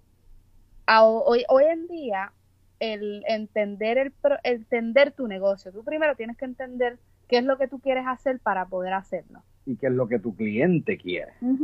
a- 0.85 1.05
hoy, 1.05 1.43
hoy 1.47 1.63
en 1.65 1.87
día, 1.87 2.33
el 2.79 3.23
entender 3.27 3.97
el, 3.97 4.13
entender 4.43 5.11
tu 5.13 5.27
negocio, 5.27 5.71
tú 5.71 5.83
primero 5.83 6.15
tienes 6.15 6.37
que 6.37 6.45
entender 6.45 6.99
qué 7.29 7.37
es 7.37 7.45
lo 7.45 7.57
que 7.57 7.67
tú 7.69 7.79
quieres 7.79 8.05
hacer 8.07 8.39
para 8.39 8.65
poder 8.65 8.93
hacerlo. 8.93 9.41
Y 9.65 9.75
qué 9.77 9.87
es 9.87 9.93
lo 9.93 10.07
que 10.07 10.19
tu 10.19 10.35
cliente 10.35 10.97
quiere. 10.97 11.33
Pues 11.39 11.63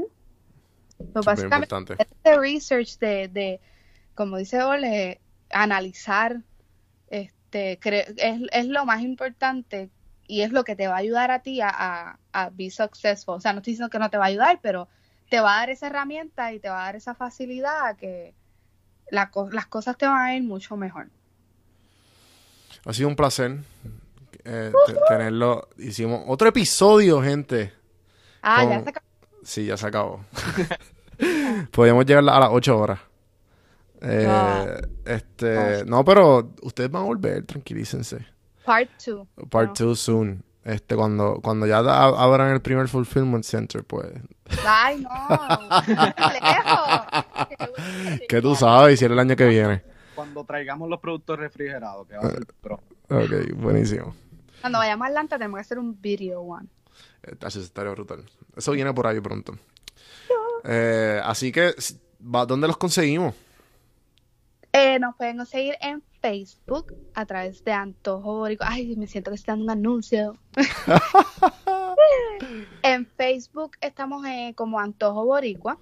Súper 1.13 1.23
básicamente 1.23 1.75
importante. 1.75 2.03
este 2.03 2.37
research 2.37 2.97
de, 2.99 3.27
de 3.27 3.59
como 4.15 4.37
dice 4.37 4.61
Ole, 4.61 5.19
analizar 5.51 6.41
este 7.09 7.79
cre- 7.79 8.13
es, 8.17 8.41
es 8.51 8.65
lo 8.67 8.85
más 8.85 9.01
importante 9.01 9.89
y 10.27 10.41
es 10.41 10.51
lo 10.51 10.63
que 10.63 10.75
te 10.75 10.87
va 10.87 10.95
a 10.95 10.99
ayudar 10.99 11.31
a 11.31 11.39
ti 11.39 11.59
a, 11.61 11.69
a, 11.69 12.19
a 12.31 12.49
be 12.51 12.69
successful. 12.69 13.35
O 13.35 13.39
sea, 13.41 13.53
no 13.53 13.59
estoy 13.59 13.73
diciendo 13.73 13.89
que 13.89 13.99
no 13.99 14.09
te 14.09 14.17
va 14.17 14.25
a 14.25 14.27
ayudar, 14.27 14.59
pero 14.61 14.87
te 15.29 15.39
va 15.39 15.55
a 15.55 15.59
dar 15.59 15.69
esa 15.69 15.87
herramienta 15.87 16.53
y 16.53 16.59
te 16.59 16.69
va 16.69 16.81
a 16.83 16.85
dar 16.85 16.95
esa 16.95 17.15
facilidad 17.15 17.85
a 17.85 17.95
que 17.95 18.33
la 19.09 19.29
las 19.51 19.67
cosas 19.67 19.97
te 19.97 20.05
van 20.05 20.21
a 20.21 20.35
ir 20.35 20.43
mucho 20.43 20.77
mejor. 20.77 21.07
Ha 22.85 22.93
sido 22.93 23.09
un 23.09 23.15
placer 23.15 23.57
eh, 24.45 24.71
te- 24.87 24.95
tenerlo. 25.07 25.67
Hicimos 25.77 26.23
otro 26.27 26.47
episodio, 26.47 27.21
gente. 27.21 27.73
Ah, 28.41 28.61
Con- 28.63 28.69
ya 28.71 28.81
se 28.83 28.89
acabó. 28.89 29.05
Sí, 29.43 29.65
ya 29.65 29.77
se 29.77 29.87
acabó. 29.87 30.25
Podíamos 31.71 32.05
llegar 32.05 32.23
a 32.27 32.39
las 32.39 32.49
8 32.51 32.77
horas. 32.77 32.99
Eh, 34.01 34.25
Ah. 34.27 34.65
Este, 35.05 35.83
no, 35.85 36.03
pero 36.03 36.51
ustedes 36.63 36.89
van 36.89 37.03
a 37.03 37.05
volver, 37.05 37.45
tranquilícense. 37.45 38.25
Part 38.65 38.89
2. 39.05 39.27
Part 39.49 39.77
2 39.77 39.99
soon. 39.99 40.43
Este, 40.63 40.95
cuando, 40.95 41.39
cuando 41.41 41.65
ya 41.65 41.81
da- 41.81 42.05
abran 42.07 42.51
el 42.53 42.61
primer 42.61 42.87
fulfillment 42.87 43.43
center, 43.43 43.83
pues. 43.83 44.07
Ay, 44.65 45.01
no. 45.03 45.09
Que 48.29 48.41
tú 48.41 48.55
sabes, 48.55 48.99
si 48.99 49.05
era 49.05 49.13
el 49.13 49.19
año 49.19 49.35
que 49.35 49.47
viene. 49.47 49.83
Cuando 50.15 50.43
traigamos 50.43 50.89
los 50.89 50.99
productos 50.99 51.39
refrigerados, 51.39 52.07
que 52.07 52.15
va 52.15 52.21
a 52.27 52.31
ser 52.31 52.45
pronto. 52.61 52.83
Ok, 53.09 53.53
buenísimo. 53.55 54.13
Cuando 54.61 54.79
vayamos 54.79 55.05
a 55.05 55.09
Atlanta 55.09 55.37
tenemos 55.37 55.57
que 55.57 55.61
hacer 55.61 55.79
un 55.79 55.99
video 55.99 56.41
one. 56.41 56.67
Este, 57.23 57.47
eso 57.47 57.59
estaría 57.59 57.91
brutal. 57.91 58.25
Eso 58.55 58.71
viene 58.71 58.93
por 58.93 59.07
ahí 59.07 59.19
pronto. 59.19 59.57
Eh, 60.63 61.19
así 61.23 61.51
que, 61.51 61.73
¿dónde 62.19 62.67
los 62.67 62.77
conseguimos? 62.77 63.35
Eh, 64.73 64.99
nos 64.99 65.15
pueden 65.15 65.37
conseguir 65.37 65.75
en 65.81 66.01
Facebook 66.21 66.93
a 67.13 67.25
través 67.25 67.63
de 67.63 67.73
Antojo 67.73 68.37
Boricua. 68.37 68.67
Ay, 68.69 68.95
me 68.95 69.07
siento 69.07 69.31
que 69.31 69.35
estoy 69.35 69.53
dando 69.53 69.65
un 69.65 69.71
anuncio. 69.71 70.37
en 72.83 73.05
Facebook 73.05 73.71
estamos 73.81 74.25
eh, 74.25 74.53
como 74.55 74.79
Antojo 74.79 75.25
Boricua. 75.25 75.77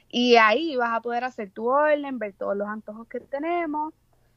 y 0.10 0.36
ahí 0.36 0.76
vas 0.76 0.96
a 0.96 1.02
poder 1.02 1.24
hacer 1.24 1.50
tu 1.52 1.68
orden, 1.68 2.20
ver 2.20 2.34
todos 2.34 2.56
los 2.56 2.68
antojos 2.68 3.08
que 3.08 3.20
tenemos. 3.20 3.94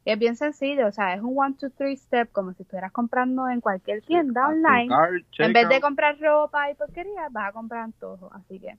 Es 0.06 0.18
bien 0.18 0.36
sencillo, 0.36 0.86
o 0.86 0.92
sea, 0.92 1.14
es 1.14 1.20
un 1.20 1.36
one, 1.36 1.56
two, 1.58 1.68
three 1.70 1.96
step, 1.96 2.30
como 2.30 2.52
si 2.52 2.62
estuvieras 2.62 2.92
comprando 2.92 3.48
en 3.48 3.60
cualquier 3.60 4.02
tienda 4.02 4.46
online. 4.46 4.94
En 5.38 5.52
vez 5.52 5.68
de 5.68 5.80
comprar 5.80 6.16
ropa 6.20 6.70
y 6.70 6.74
porquería, 6.74 7.28
vas 7.30 7.48
a 7.48 7.52
comprar 7.52 7.82
antojos. 7.82 8.30
Así 8.32 8.60
que, 8.60 8.76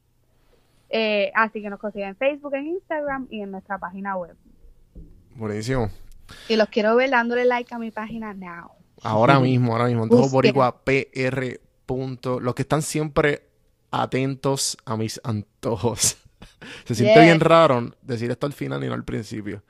eh, 0.89 1.31
así 1.35 1.61
que 1.61 1.69
nos 1.69 1.79
consiguen 1.79 2.09
en 2.09 2.15
Facebook, 2.15 2.55
en 2.55 2.67
Instagram 2.67 3.27
y 3.29 3.41
en 3.41 3.51
nuestra 3.51 3.77
página 3.77 4.15
web. 4.15 4.37
Buenísimo. 5.35 5.89
Y 6.49 6.55
los 6.55 6.69
quiero 6.69 6.95
ver 6.95 7.09
dándole 7.09 7.45
like 7.45 7.73
a 7.73 7.79
mi 7.79 7.91
página 7.91 8.33
now. 8.33 8.71
Ahora 9.03 9.39
mismo, 9.39 9.73
ahora 9.73 9.85
mismo. 9.85 10.03
Antojo. 10.03 10.29
Boricua 10.29 10.83
PR. 10.83 11.59
punto. 11.85 12.39
Los 12.39 12.53
que 12.55 12.63
están 12.63 12.81
siempre 12.81 13.43
atentos 13.91 14.77
a 14.85 14.97
mis 14.97 15.21
antojos. 15.23 16.17
Se 16.85 16.95
siente 16.95 17.15
Yes. 17.15 17.23
bien 17.23 17.39
raro 17.39 17.91
decir 18.01 18.29
esto 18.31 18.45
al 18.45 18.53
final 18.53 18.83
y 18.83 18.87
no 18.87 18.93
al 18.93 19.03
principio. 19.05 19.63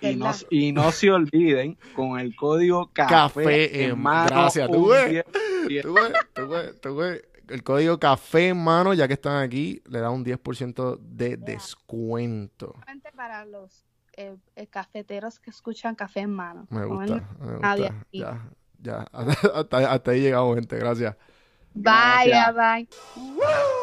Y 0.00 0.14
no, 0.14 0.30
y 0.50 0.70
no 0.72 0.92
se 0.92 1.10
olviden, 1.10 1.76
con 1.96 2.20
el 2.20 2.36
código 2.36 2.90
café, 2.92 3.10
Café 3.12 3.84
en 3.84 3.98
mano, 4.00 4.28
gracias, 4.30 4.70
tú 4.70 4.86
ves. 4.88 5.10
10, 5.10 5.24
10. 5.68 5.82
Tú 5.82 5.94
ves, 5.94 6.12
tú 6.34 6.48
ves, 6.48 6.80
tú 6.80 6.96
ves. 6.96 7.22
El 7.48 7.62
código 7.64 7.98
café 7.98 8.48
en 8.48 8.62
mano, 8.62 8.94
ya 8.94 9.08
que 9.08 9.14
están 9.14 9.42
aquí, 9.42 9.82
le 9.88 9.98
da 10.00 10.10
un 10.10 10.24
10% 10.24 10.98
de 11.00 11.36
descuento. 11.36 12.72
Solamente 12.74 13.10
para 13.12 13.44
los 13.44 13.84
eh, 14.18 14.36
eh, 14.56 14.66
cafeteros 14.66 15.38
que 15.38 15.50
escuchan 15.50 15.94
café 15.94 16.20
en 16.20 16.30
mano. 16.34 16.66
Me 16.70 16.80
No 16.80 16.88
gusta, 16.88 17.16
es- 17.16 17.38
me 17.40 17.52
gusta. 17.52 17.76
Ya, 18.12 18.50
ya. 18.82 19.06
Hasta, 19.54 19.92
hasta 19.92 20.10
ahí 20.10 20.20
llegamos, 20.20 20.54
gente. 20.56 20.76
Gracias. 20.76 21.16
Bye, 21.74 22.28
Gracias. 22.30 22.54
bye. 22.54 23.78